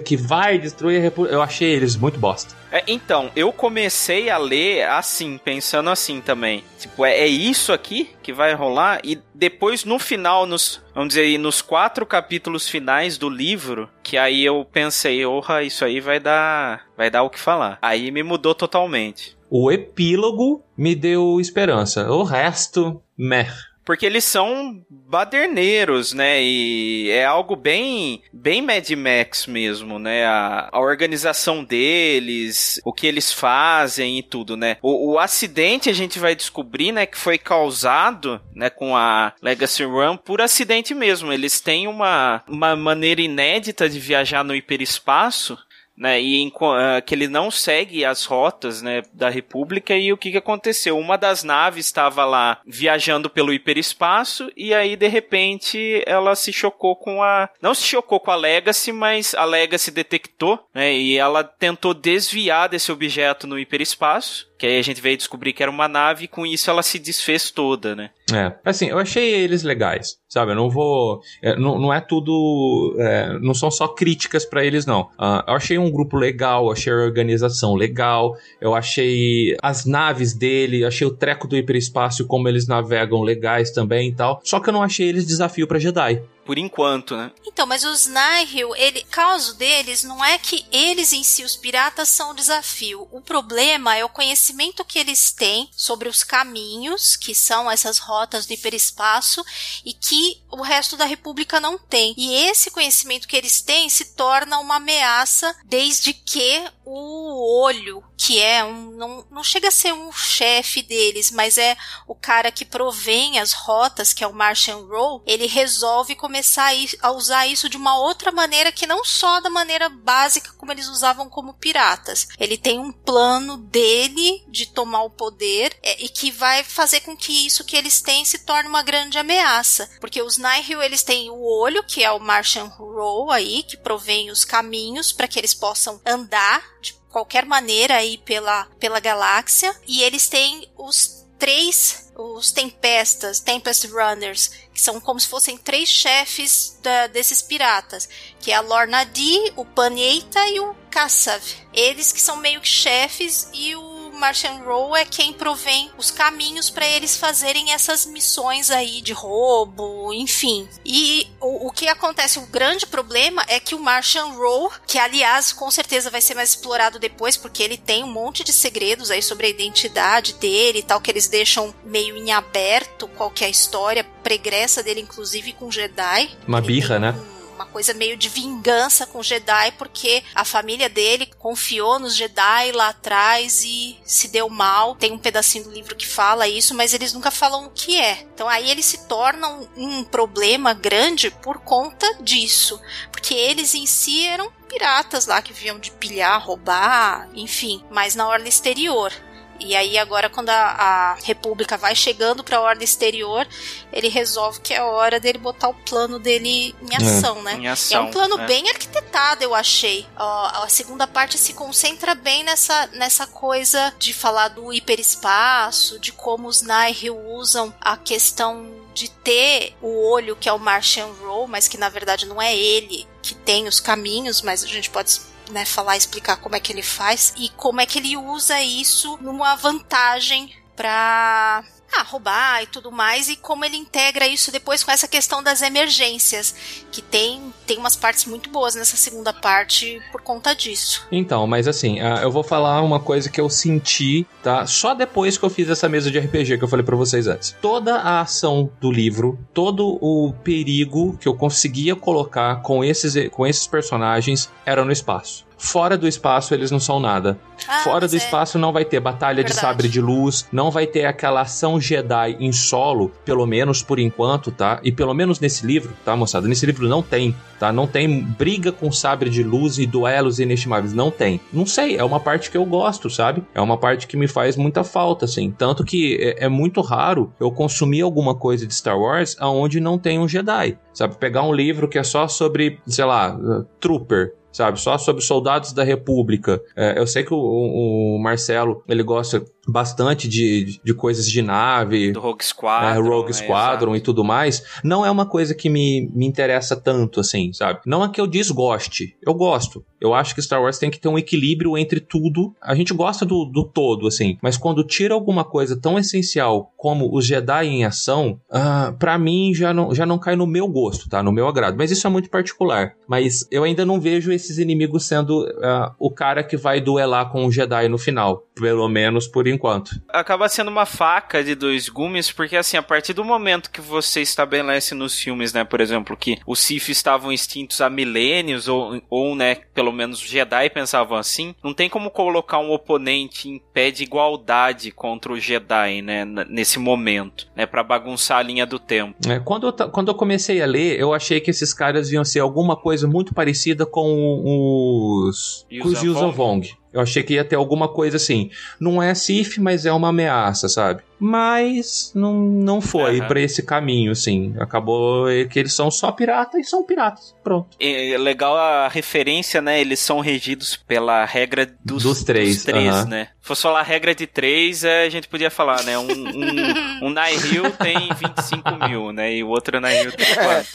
que 0.00 0.16
vai 0.16 0.58
destruir 0.58 0.98
a 0.98 1.02
República. 1.02 1.34
Eu 1.34 1.42
achei 1.42 1.70
eles 1.70 1.96
muito 1.96 2.18
bosta. 2.18 2.54
É, 2.72 2.84
então, 2.86 3.30
eu 3.34 3.52
comecei 3.52 4.30
a 4.30 4.38
ler 4.38 4.88
assim, 4.88 5.38
pensando 5.38 5.90
assim 5.90 6.20
também. 6.20 6.62
Tipo, 6.78 7.04
é, 7.04 7.18
é, 7.18 7.26
isso 7.26 7.72
aqui 7.72 8.10
que 8.22 8.32
vai 8.32 8.54
rolar? 8.54 9.00
E 9.02 9.18
depois, 9.34 9.84
no 9.84 9.98
final, 9.98 10.46
nos, 10.46 10.80
vamos 10.94 11.08
dizer 11.08 11.22
aí, 11.22 11.38
nos 11.38 11.60
quatro 11.60 12.06
capítulos 12.06 12.68
finais 12.68 13.18
do 13.18 13.28
livro, 13.28 13.88
que 14.02 14.16
aí 14.16 14.44
eu 14.44 14.64
pensei, 14.70 15.24
orra, 15.24 15.62
isso 15.62 15.84
aí 15.84 16.00
vai 16.00 16.20
dar, 16.20 16.86
vai 16.96 17.10
dar 17.10 17.22
o 17.22 17.30
que 17.30 17.40
falar. 17.40 17.78
Aí 17.82 18.10
me 18.10 18.22
mudou 18.22 18.54
totalmente. 18.54 19.36
O 19.50 19.72
epílogo 19.72 20.64
me 20.76 20.94
deu 20.94 21.40
esperança. 21.40 22.08
O 22.10 22.22
resto, 22.22 23.02
meh 23.18 23.48
porque 23.90 24.06
eles 24.06 24.22
são 24.22 24.86
baderneiros, 24.88 26.12
né? 26.12 26.40
E 26.40 27.10
é 27.10 27.24
algo 27.24 27.56
bem, 27.56 28.22
bem 28.32 28.62
Mad 28.62 28.88
Max 28.90 29.48
mesmo, 29.48 29.98
né? 29.98 30.24
A, 30.24 30.68
a 30.70 30.78
organização 30.78 31.64
deles, 31.64 32.80
o 32.84 32.92
que 32.92 33.04
eles 33.04 33.32
fazem 33.32 34.16
e 34.16 34.22
tudo, 34.22 34.56
né? 34.56 34.76
O, 34.80 35.14
o, 35.14 35.18
acidente 35.18 35.90
a 35.90 35.92
gente 35.92 36.20
vai 36.20 36.36
descobrir, 36.36 36.92
né, 36.92 37.04
que 37.04 37.18
foi 37.18 37.36
causado, 37.36 38.40
né, 38.54 38.70
com 38.70 38.96
a 38.96 39.32
Legacy 39.42 39.82
Run 39.82 40.16
por 40.16 40.40
acidente 40.40 40.94
mesmo. 40.94 41.32
Eles 41.32 41.60
têm 41.60 41.88
uma, 41.88 42.44
uma 42.46 42.76
maneira 42.76 43.20
inédita 43.20 43.88
de 43.88 43.98
viajar 43.98 44.44
no 44.44 44.54
hiperespaço 44.54 45.58
né, 46.00 46.18
e 46.18 46.38
em, 46.38 46.48
uh, 46.48 47.02
que 47.04 47.14
ele 47.14 47.28
não 47.28 47.50
segue 47.50 48.06
as 48.06 48.24
rotas, 48.24 48.80
né, 48.80 49.02
da 49.12 49.28
República 49.28 49.94
e 49.94 50.10
o 50.10 50.16
que 50.16 50.30
que 50.30 50.38
aconteceu? 50.38 50.98
Uma 50.98 51.18
das 51.18 51.44
naves 51.44 51.84
estava 51.84 52.24
lá 52.24 52.58
viajando 52.66 53.28
pelo 53.28 53.52
hiperespaço 53.52 54.50
e 54.56 54.72
aí 54.72 54.96
de 54.96 55.08
repente 55.08 56.02
ela 56.06 56.34
se 56.34 56.54
chocou 56.54 56.96
com 56.96 57.22
a, 57.22 57.50
não 57.60 57.74
se 57.74 57.86
chocou 57.86 58.18
com 58.18 58.30
a 58.30 58.36
Legacy, 58.36 58.92
mas 58.92 59.34
a 59.34 59.44
Legacy 59.44 59.90
detectou, 59.90 60.58
né, 60.74 60.94
e 60.94 61.18
ela 61.18 61.44
tentou 61.44 61.92
desviar 61.92 62.70
desse 62.70 62.90
objeto 62.90 63.46
no 63.46 63.58
hiperespaço 63.58 64.49
que 64.60 64.66
aí 64.66 64.78
a 64.78 64.82
gente 64.82 65.00
veio 65.00 65.16
descobrir 65.16 65.54
que 65.54 65.62
era 65.62 65.72
uma 65.72 65.88
nave 65.88 66.26
e 66.26 66.28
com 66.28 66.44
isso 66.44 66.68
ela 66.68 66.82
se 66.82 66.98
desfez 66.98 67.50
toda, 67.50 67.96
né? 67.96 68.10
É, 68.30 68.52
assim, 68.62 68.90
eu 68.90 68.98
achei 68.98 69.32
eles 69.32 69.62
legais, 69.62 70.18
sabe? 70.28 70.52
Eu 70.52 70.56
não 70.56 70.68
vou. 70.68 71.22
É, 71.42 71.56
não, 71.56 71.78
não 71.78 71.90
é 71.90 71.98
tudo. 71.98 72.94
É, 72.98 73.38
não 73.40 73.54
são 73.54 73.70
só 73.70 73.88
críticas 73.88 74.44
para 74.44 74.62
eles, 74.62 74.84
não. 74.84 75.04
Uh, 75.18 75.42
eu 75.48 75.54
achei 75.54 75.78
um 75.78 75.90
grupo 75.90 76.18
legal, 76.18 76.70
achei 76.70 76.92
a 76.92 76.96
organização 76.96 77.74
legal, 77.74 78.36
eu 78.60 78.74
achei 78.74 79.56
as 79.62 79.86
naves 79.86 80.34
dele, 80.34 80.84
achei 80.84 81.06
o 81.06 81.16
treco 81.16 81.48
do 81.48 81.56
hiperespaço, 81.56 82.26
como 82.26 82.46
eles 82.46 82.66
navegam 82.66 83.22
legais 83.22 83.70
também 83.70 84.10
e 84.10 84.14
tal. 84.14 84.42
Só 84.44 84.60
que 84.60 84.68
eu 84.68 84.74
não 84.74 84.82
achei 84.82 85.08
eles 85.08 85.26
desafio 85.26 85.66
para 85.66 85.78
Jedi 85.78 86.22
por 86.44 86.58
enquanto, 86.58 87.16
né? 87.16 87.32
Então, 87.46 87.66
mas 87.66 87.84
os 87.84 88.06
Nihil, 88.06 88.74
ele, 88.76 89.02
caso 89.04 89.54
deles 89.54 90.02
não 90.02 90.24
é 90.24 90.38
que 90.38 90.64
eles 90.72 91.12
em 91.12 91.22
si, 91.22 91.44
os 91.44 91.56
piratas, 91.56 92.08
são 92.08 92.30
o 92.30 92.34
desafio. 92.34 93.08
O 93.10 93.20
problema 93.20 93.96
é 93.96 94.04
o 94.04 94.08
conhecimento 94.08 94.84
que 94.84 94.98
eles 94.98 95.32
têm 95.32 95.68
sobre 95.72 96.08
os 96.08 96.24
caminhos, 96.24 97.16
que 97.16 97.34
são 97.34 97.70
essas 97.70 97.98
rotas 97.98 98.46
do 98.46 98.52
hiperespaço, 98.52 99.44
e 99.84 99.92
que 99.92 100.42
o 100.50 100.62
resto 100.62 100.96
da 100.96 101.04
República 101.04 101.60
não 101.60 101.78
tem. 101.78 102.14
E 102.16 102.34
esse 102.34 102.70
conhecimento 102.70 103.28
que 103.28 103.36
eles 103.36 103.60
têm 103.60 103.88
se 103.88 104.14
torna 104.14 104.58
uma 104.58 104.76
ameaça 104.76 105.54
desde 105.64 106.12
que 106.12 106.64
o 106.92 107.62
olho, 107.62 108.02
que 108.16 108.40
é 108.40 108.64
um. 108.64 108.90
Não, 108.92 109.26
não 109.30 109.44
chega 109.44 109.68
a 109.68 109.72
ser 109.72 109.92
um 109.92 110.12
chefe 110.12 110.82
deles, 110.82 111.30
mas 111.30 111.56
é 111.56 111.76
o 112.06 112.14
cara 112.14 112.50
que 112.50 112.64
provém 112.64 113.38
as 113.38 113.52
rotas, 113.52 114.12
que 114.12 114.24
é 114.24 114.26
o 114.26 114.34
Martian 114.34 114.76
Row, 114.76 115.22
ele 115.26 115.46
resolve 115.46 116.14
começar 116.14 116.72
a 117.00 117.12
usar 117.12 117.46
isso 117.46 117.68
de 117.68 117.76
uma 117.76 117.98
outra 117.98 118.32
maneira 118.32 118.72
que 118.72 118.86
não 118.86 119.04
só 119.04 119.40
da 119.40 119.50
maneira 119.50 119.88
básica 119.88 120.52
como 120.70 120.72
eles 120.72 120.88
usavam 120.88 121.28
como 121.28 121.54
piratas. 121.54 122.28
Ele 122.38 122.56
tem 122.56 122.78
um 122.78 122.92
plano 122.92 123.56
dele 123.56 124.44
de 124.48 124.66
tomar 124.66 125.02
o 125.02 125.10
poder 125.10 125.76
é, 125.82 126.02
e 126.02 126.08
que 126.08 126.30
vai 126.30 126.62
fazer 126.62 127.00
com 127.00 127.16
que 127.16 127.46
isso 127.46 127.64
que 127.64 127.76
eles 127.76 128.00
têm 128.00 128.24
se 128.24 128.38
torne 128.38 128.68
uma 128.68 128.82
grande 128.82 129.18
ameaça. 129.18 129.90
Porque 130.00 130.22
os 130.22 130.38
Nihil, 130.38 130.80
eles 130.80 131.02
têm 131.02 131.28
o 131.28 131.42
olho, 131.42 131.82
que 131.82 132.04
é 132.04 132.10
o 132.12 132.20
Martian 132.20 132.66
Row 132.66 133.30
aí, 133.30 133.64
que 133.64 133.76
provém 133.76 134.30
os 134.30 134.44
caminhos 134.44 135.12
para 135.12 135.26
que 135.26 135.38
eles 135.38 135.54
possam 135.54 136.00
andar 136.06 136.62
de 136.80 136.94
qualquer 137.10 137.44
maneira 137.44 137.96
aí 137.96 138.18
pela, 138.18 138.66
pela 138.78 139.00
galáxia. 139.00 139.74
E 139.86 140.02
eles 140.02 140.28
têm 140.28 140.70
os 140.78 141.19
três, 141.40 142.12
os 142.14 142.52
Tempestas, 142.52 143.40
Tempest 143.40 143.86
Runners, 143.88 144.50
que 144.72 144.80
são 144.80 145.00
como 145.00 145.18
se 145.18 145.26
fossem 145.26 145.56
três 145.56 145.88
chefes 145.88 146.78
da, 146.82 147.06
desses 147.06 147.40
piratas, 147.40 148.08
que 148.38 148.52
é 148.52 148.54
a 148.54 148.60
Lorna 148.60 149.04
Dee, 149.04 149.52
o 149.56 149.64
Paneita 149.64 150.46
e 150.48 150.60
o 150.60 150.74
Kassav. 150.90 151.42
Eles 151.72 152.12
que 152.12 152.20
são 152.20 152.36
meio 152.36 152.60
que 152.60 152.68
chefes 152.68 153.48
e 153.54 153.74
o 153.74 153.89
Martian 154.20 154.62
Row 154.64 154.94
é 154.94 155.04
quem 155.04 155.32
provém 155.32 155.90
os 155.96 156.10
caminhos 156.10 156.68
para 156.68 156.86
eles 156.86 157.16
fazerem 157.16 157.72
essas 157.72 158.04
missões 158.04 158.70
aí 158.70 159.00
de 159.00 159.12
roubo, 159.12 160.12
enfim. 160.12 160.68
E 160.84 161.26
o, 161.40 161.68
o, 161.68 161.72
que 161.72 161.88
acontece, 161.88 162.38
o 162.38 162.46
grande 162.46 162.86
problema 162.86 163.42
é 163.48 163.58
que 163.58 163.74
o 163.74 163.80
Martian 163.80 164.26
Row, 164.26 164.70
que 164.86 164.98
aliás 164.98 165.52
com 165.52 165.70
certeza 165.70 166.10
vai 166.10 166.20
ser 166.20 166.34
mais 166.34 166.50
explorado 166.50 166.98
depois, 166.98 167.36
porque 167.36 167.62
ele 167.62 167.78
tem 167.78 168.04
um 168.04 168.12
monte 168.12 168.44
de 168.44 168.52
segredos 168.52 169.10
aí 169.10 169.22
sobre 169.22 169.46
a 169.46 169.50
identidade 169.50 170.34
dele 170.34 170.80
e 170.80 170.82
tal, 170.82 171.00
que 171.00 171.10
eles 171.10 171.26
deixam 171.26 171.74
meio 171.84 172.16
em 172.16 172.30
aberto 172.30 173.08
qual 173.16 173.30
que 173.30 173.42
é 173.42 173.46
a 173.46 173.50
história 173.50 174.04
pregressa 174.22 174.82
dele, 174.82 175.00
inclusive 175.00 175.54
com 175.54 175.70
Jedi. 175.70 176.30
Uma 176.46 176.60
birra, 176.60 176.98
né? 176.98 177.14
Um 177.60 177.64
uma 177.64 177.66
coisa 177.66 177.92
meio 177.92 178.16
de 178.16 178.30
vingança 178.30 179.06
com 179.06 179.22
Jedi, 179.22 179.72
porque 179.72 180.24
a 180.34 180.46
família 180.46 180.88
dele 180.88 181.26
confiou 181.38 181.98
nos 181.98 182.16
Jedi 182.16 182.72
lá 182.72 182.88
atrás 182.88 183.62
e 183.64 183.98
se 184.02 184.28
deu 184.28 184.48
mal. 184.48 184.96
Tem 184.96 185.12
um 185.12 185.18
pedacinho 185.18 185.64
do 185.64 185.70
livro 185.70 185.94
que 185.94 186.06
fala 186.06 186.48
isso, 186.48 186.74
mas 186.74 186.94
eles 186.94 187.12
nunca 187.12 187.30
falam 187.30 187.66
o 187.66 187.70
que 187.70 188.00
é. 188.00 188.26
Então 188.34 188.48
aí 188.48 188.70
eles 188.70 188.86
se 188.86 189.06
tornam 189.06 189.68
um 189.76 190.02
problema 190.02 190.72
grande 190.72 191.30
por 191.30 191.58
conta 191.58 192.06
disso, 192.22 192.80
porque 193.12 193.34
eles 193.34 193.74
em 193.74 193.84
si 193.84 194.24
eram 194.24 194.50
piratas 194.66 195.26
lá 195.26 195.42
que 195.42 195.52
vinham 195.52 195.78
de 195.78 195.90
pilhar, 195.90 196.42
roubar, 196.42 197.28
enfim, 197.34 197.84
mas 197.90 198.14
na 198.14 198.26
orla 198.26 198.48
exterior. 198.48 199.12
E 199.60 199.76
aí 199.76 199.98
agora 199.98 200.28
quando 200.28 200.50
a, 200.50 200.54
a 200.54 201.14
República 201.22 201.76
vai 201.76 201.94
chegando 201.94 202.42
para 202.42 202.56
a 202.56 202.60
ordem 202.60 202.84
exterior, 202.84 203.46
ele 203.92 204.08
resolve 204.08 204.60
que 204.60 204.72
é 204.72 204.82
hora 204.82 205.20
dele 205.20 205.38
botar 205.38 205.68
o 205.68 205.74
plano 205.74 206.18
dele 206.18 206.74
em 206.80 206.94
é. 206.94 206.96
ação, 206.96 207.38
é. 207.40 207.42
né? 207.42 207.54
Em 207.54 207.68
ação, 207.68 208.06
é 208.06 208.08
um 208.08 208.10
plano 208.10 208.40
é. 208.40 208.46
bem 208.46 208.68
arquitetado, 208.68 209.44
eu 209.44 209.54
achei. 209.54 210.06
a 210.16 210.66
segunda 210.68 211.06
parte 211.06 211.38
se 211.38 211.52
concentra 211.52 212.14
bem 212.14 212.42
nessa, 212.44 212.86
nessa 212.88 213.26
coisa 213.26 213.92
de 213.98 214.12
falar 214.12 214.48
do 214.48 214.72
hiperespaço, 214.72 215.98
de 215.98 216.12
como 216.12 216.48
os 216.48 216.62
Nihil 216.62 217.18
usam 217.18 217.72
a 217.80 217.96
questão 217.96 218.80
de 218.94 219.08
ter 219.08 219.74
o 219.80 220.10
olho 220.10 220.36
que 220.36 220.48
é 220.48 220.52
o 220.52 220.58
Martian 220.58 221.08
Roll, 221.20 221.46
mas 221.46 221.68
que 221.68 221.78
na 221.78 221.88
verdade 221.88 222.26
não 222.26 222.40
é 222.40 222.56
ele 222.56 223.06
que 223.22 223.34
tem 223.34 223.68
os 223.68 223.80
caminhos, 223.80 224.42
mas 224.42 224.64
a 224.64 224.66
gente 224.66 224.90
pode 224.90 225.20
né, 225.50 225.64
falar, 225.64 225.96
explicar 225.96 226.36
como 226.36 226.56
é 226.56 226.60
que 226.60 226.72
ele 226.72 226.82
faz 226.82 227.32
e 227.36 227.48
como 227.50 227.80
é 227.80 227.86
que 227.86 227.98
ele 227.98 228.16
usa 228.16 228.60
isso 228.62 229.18
numa 229.20 229.54
vantagem 229.56 230.54
para 230.76 231.64
ah, 231.92 232.02
roubar 232.02 232.62
e 232.62 232.66
tudo 232.66 232.90
mais, 232.90 233.28
e 233.28 233.36
como 233.36 233.64
ele 233.64 233.76
integra 233.76 234.26
isso 234.26 234.52
depois 234.52 234.82
com 234.82 234.90
essa 234.90 235.08
questão 235.08 235.42
das 235.42 235.62
emergências, 235.62 236.54
que 236.90 237.02
tem, 237.02 237.52
tem 237.66 237.78
umas 237.78 237.96
partes 237.96 238.24
muito 238.24 238.50
boas 238.50 238.74
nessa 238.74 238.96
segunda 238.96 239.32
parte 239.32 240.00
por 240.12 240.20
conta 240.20 240.54
disso. 240.54 241.06
Então, 241.10 241.46
mas 241.46 241.66
assim, 241.66 242.00
uh, 242.00 242.18
eu 242.22 242.30
vou 242.30 242.42
falar 242.42 242.80
uma 242.82 243.00
coisa 243.00 243.28
que 243.28 243.40
eu 243.40 243.48
senti, 243.48 244.26
tá? 244.42 244.66
Só 244.66 244.94
depois 244.94 245.36
que 245.36 245.44
eu 245.44 245.50
fiz 245.50 245.68
essa 245.68 245.88
mesa 245.88 246.10
de 246.10 246.18
RPG 246.18 246.58
que 246.58 246.64
eu 246.64 246.68
falei 246.68 246.84
para 246.84 246.96
vocês 246.96 247.26
antes. 247.26 247.56
Toda 247.60 247.96
a 247.96 248.20
ação 248.20 248.70
do 248.80 248.90
livro, 248.90 249.38
todo 249.52 249.98
o 250.00 250.32
perigo 250.44 251.16
que 251.18 251.28
eu 251.28 251.34
conseguia 251.34 251.96
colocar 251.96 252.62
com 252.62 252.84
esses, 252.84 253.28
com 253.30 253.46
esses 253.46 253.66
personagens 253.66 254.50
era 254.64 254.84
no 254.84 254.92
espaço. 254.92 255.49
Fora 255.60 255.98
do 255.98 256.08
espaço, 256.08 256.54
eles 256.54 256.70
não 256.70 256.80
são 256.80 256.98
nada. 256.98 257.38
Ah, 257.68 257.80
Fora 257.80 258.08
do 258.08 258.14
é... 258.14 258.16
espaço 258.16 258.58
não 258.58 258.72
vai 258.72 258.82
ter 258.82 258.98
batalha 258.98 259.36
Verdade. 259.36 259.54
de 259.54 259.60
sabre 259.60 259.88
de 259.88 260.00
luz, 260.00 260.46
não 260.50 260.70
vai 260.70 260.86
ter 260.86 261.04
aquela 261.04 261.42
ação 261.42 261.78
Jedi 261.78 262.38
em 262.40 262.50
solo, 262.50 263.12
pelo 263.26 263.44
menos 263.46 263.82
por 263.82 263.98
enquanto, 263.98 264.50
tá? 264.50 264.80
E 264.82 264.90
pelo 264.90 265.12
menos 265.12 265.38
nesse 265.38 265.66
livro, 265.66 265.92
tá, 266.02 266.16
moçada? 266.16 266.48
Nesse 266.48 266.64
livro 266.64 266.88
não 266.88 267.02
tem, 267.02 267.36
tá? 267.58 267.70
Não 267.70 267.86
tem 267.86 268.22
briga 268.22 268.72
com 268.72 268.90
sabre 268.90 269.28
de 269.28 269.42
luz 269.42 269.76
e 269.78 269.86
duelos 269.86 270.40
inestimáveis, 270.40 270.94
não 270.94 271.10
tem. 271.10 271.38
Não 271.52 271.66
sei, 271.66 271.98
é 271.98 272.02
uma 272.02 272.18
parte 272.18 272.50
que 272.50 272.56
eu 272.56 272.64
gosto, 272.64 273.10
sabe? 273.10 273.44
É 273.54 273.60
uma 273.60 273.76
parte 273.76 274.06
que 274.06 274.16
me 274.16 274.26
faz 274.26 274.56
muita 274.56 274.82
falta, 274.82 275.26
assim. 275.26 275.50
Tanto 275.50 275.84
que 275.84 276.16
é, 276.16 276.46
é 276.46 276.48
muito 276.48 276.80
raro 276.80 277.34
eu 277.38 277.52
consumir 277.52 278.00
alguma 278.00 278.34
coisa 278.34 278.66
de 278.66 278.74
Star 278.74 278.98
Wars 278.98 279.36
aonde 279.38 279.78
não 279.78 279.98
tem 279.98 280.18
um 280.18 280.26
Jedi. 280.26 280.78
Sabe? 280.94 281.16
Pegar 281.16 281.42
um 281.42 281.52
livro 281.52 281.86
que 281.86 281.98
é 281.98 282.02
só 282.02 282.26
sobre, 282.26 282.80
sei 282.86 283.04
lá, 283.04 283.36
uh, 283.36 283.64
Trooper, 283.78 284.34
sabe? 284.52 284.80
Só 284.80 284.96
sobre 284.98 285.22
soldados 285.22 285.72
da 285.72 285.84
República. 285.84 286.60
É, 286.76 286.98
eu 286.98 287.06
sei 287.06 287.24
que 287.24 287.32
o, 287.32 287.38
o, 287.38 288.18
Marcelo, 288.18 288.82
ele 288.88 289.02
gosta 289.02 289.44
bastante 289.68 290.28
de, 290.28 290.80
de 290.82 290.94
coisas 290.94 291.26
de 291.26 291.42
nave. 291.42 292.12
Do 292.12 292.20
Rogue 292.20 292.44
Squadron. 292.44 292.88
É, 292.88 293.08
Rogue 293.08 293.32
Squadron 293.32 293.94
é, 293.94 293.98
e 293.98 294.00
tudo 294.00 294.24
mais. 294.24 294.62
Não 294.82 295.04
é 295.04 295.10
uma 295.10 295.26
coisa 295.26 295.54
que 295.54 295.68
me, 295.68 296.10
me 296.14 296.26
interessa 296.26 296.76
tanto, 296.76 297.20
assim, 297.20 297.52
sabe? 297.52 297.80
Não 297.86 298.04
é 298.04 298.08
que 298.08 298.20
eu 298.20 298.26
desgoste. 298.26 299.16
Eu 299.22 299.34
gosto. 299.34 299.84
Eu 300.00 300.14
acho 300.14 300.34
que 300.34 300.40
Star 300.40 300.62
Wars 300.62 300.78
tem 300.78 300.90
que 300.90 300.98
ter 300.98 301.08
um 301.08 301.18
equilíbrio 301.18 301.76
entre 301.76 302.00
tudo. 302.00 302.54
A 302.60 302.74
gente 302.74 302.94
gosta 302.94 303.26
do, 303.26 303.44
do 303.44 303.64
todo, 303.64 304.06
assim. 304.06 304.38
Mas 304.42 304.56
quando 304.56 304.82
tira 304.82 305.12
alguma 305.12 305.44
coisa 305.44 305.78
tão 305.78 305.98
essencial 305.98 306.72
como 306.76 307.14
os 307.14 307.26
Jedi 307.26 307.66
em 307.66 307.84
ação, 307.84 308.40
uh, 308.50 308.96
para 308.98 309.18
mim 309.18 309.52
já 309.54 309.74
não, 309.74 309.94
já 309.94 310.06
não 310.06 310.18
cai 310.18 310.36
no 310.36 310.46
meu 310.46 310.66
gosto, 310.66 311.08
tá? 311.08 311.22
No 311.22 311.30
meu 311.30 311.46
agrado. 311.46 311.76
Mas 311.76 311.90
isso 311.90 312.06
é 312.06 312.10
muito 312.10 312.30
particular. 312.30 312.94
Mas 313.06 313.46
eu 313.50 313.62
ainda 313.62 313.84
não 313.84 314.00
vejo 314.00 314.32
esses 314.32 314.56
inimigos 314.56 315.06
sendo 315.06 315.44
uh, 315.44 315.92
o 315.98 316.10
cara 316.10 316.42
que 316.42 316.56
vai 316.56 316.80
duelar 316.80 317.30
com 317.30 317.44
o 317.44 317.52
Jedi 317.52 317.88
no 317.88 317.98
final. 317.98 318.46
Pelo 318.54 318.88
menos 318.88 319.28
por 319.28 319.46
enquanto. 319.50 320.00
Acaba 320.08 320.48
sendo 320.48 320.68
uma 320.68 320.86
faca 320.86 321.42
de 321.42 321.54
dois 321.54 321.88
gumes, 321.88 322.30
porque 322.30 322.56
assim, 322.56 322.76
a 322.76 322.82
partir 322.82 323.12
do 323.12 323.24
momento 323.24 323.70
que 323.70 323.80
você 323.80 324.20
estabelece 324.20 324.94
nos 324.94 325.18
filmes, 325.18 325.52
né, 325.52 325.64
por 325.64 325.80
exemplo, 325.80 326.16
que 326.16 326.38
os 326.46 326.58
Sith 326.58 326.88
estavam 326.88 327.32
extintos 327.32 327.80
há 327.80 327.90
milênios, 327.90 328.68
ou, 328.68 329.00
ou 329.08 329.34
né, 329.34 329.56
pelo 329.74 329.92
menos 329.92 330.22
os 330.22 330.28
Jedi 330.28 330.70
pensavam 330.70 331.16
assim, 331.16 331.54
não 331.62 331.74
tem 331.74 331.88
como 331.88 332.10
colocar 332.10 332.58
um 332.58 332.72
oponente 332.72 333.48
em 333.48 333.60
pé 333.72 333.90
de 333.90 334.02
igualdade 334.02 334.90
contra 334.90 335.32
o 335.32 335.38
Jedi, 335.38 336.02
né, 336.02 336.24
nesse 336.48 336.78
momento, 336.78 337.46
né, 337.56 337.66
pra 337.66 337.82
bagunçar 337.82 338.38
a 338.38 338.42
linha 338.42 338.66
do 338.66 338.78
tempo. 338.78 339.16
É, 339.28 339.38
quando, 339.38 339.66
eu, 339.66 339.90
quando 339.90 340.08
eu 340.08 340.14
comecei 340.14 340.62
a 340.62 340.66
ler, 340.66 340.98
eu 340.98 341.12
achei 341.12 341.40
que 341.40 341.50
esses 341.50 341.72
caras 341.72 342.10
iam 342.12 342.24
ser 342.24 342.40
alguma 342.40 342.76
coisa 342.76 343.06
muito 343.06 343.34
parecida 343.34 343.86
com 343.86 344.42
os... 344.44 345.66
com 345.80 345.88
os 345.88 346.02
Yuuzhan 346.02 346.30
Vong. 346.30 346.80
Eu 346.92 347.00
achei 347.00 347.22
que 347.22 347.34
ia 347.34 347.44
ter 347.44 347.56
alguma 347.56 347.88
coisa 347.88 348.16
assim. 348.16 348.50
Não 348.78 349.02
é 349.02 349.14
Sif, 349.14 349.58
mas 349.60 349.86
é 349.86 349.92
uma 349.92 350.08
ameaça, 350.08 350.68
sabe? 350.68 351.02
Mas 351.20 352.12
não, 352.14 352.32
não 352.40 352.80
foi 352.80 353.20
uhum. 353.20 353.28
para 353.28 353.40
esse 353.40 353.62
caminho, 353.62 354.12
assim. 354.12 354.54
Acabou 354.58 355.26
que 355.50 355.58
eles 355.58 355.74
são 355.74 355.90
só 355.90 356.10
piratas 356.10 356.60
e 356.60 356.64
são 356.64 356.82
piratas. 356.82 357.36
Pronto. 357.44 357.76
É 357.78 358.16
legal 358.16 358.56
a 358.56 358.88
referência, 358.88 359.60
né? 359.60 359.80
Eles 359.80 360.00
são 360.00 360.20
regidos 360.20 360.76
pela 360.76 361.26
regra 361.26 361.70
dos, 361.84 362.04
dos 362.04 362.24
três, 362.24 362.56
dos 362.56 362.64
três 362.64 362.96
uhum. 362.96 363.08
né? 363.08 363.28
Se 363.40 363.48
fosse 363.48 363.62
falar 363.62 363.82
regra 363.82 364.14
de 364.14 364.26
três, 364.26 364.82
é, 364.82 365.04
a 365.04 365.10
gente 365.10 365.28
podia 365.28 365.50
falar, 365.50 365.82
né? 365.82 365.98
Um, 365.98 366.10
um, 366.10 367.04
um 367.08 367.10
Nihil 367.10 367.70
tem 367.72 368.08
25 368.14 368.88
mil, 368.88 369.12
né? 369.12 369.34
E 369.34 369.44
o 369.44 369.48
outro 369.48 369.78
Nihil 369.78 370.12
tem 370.12 370.34
4. 370.34 370.66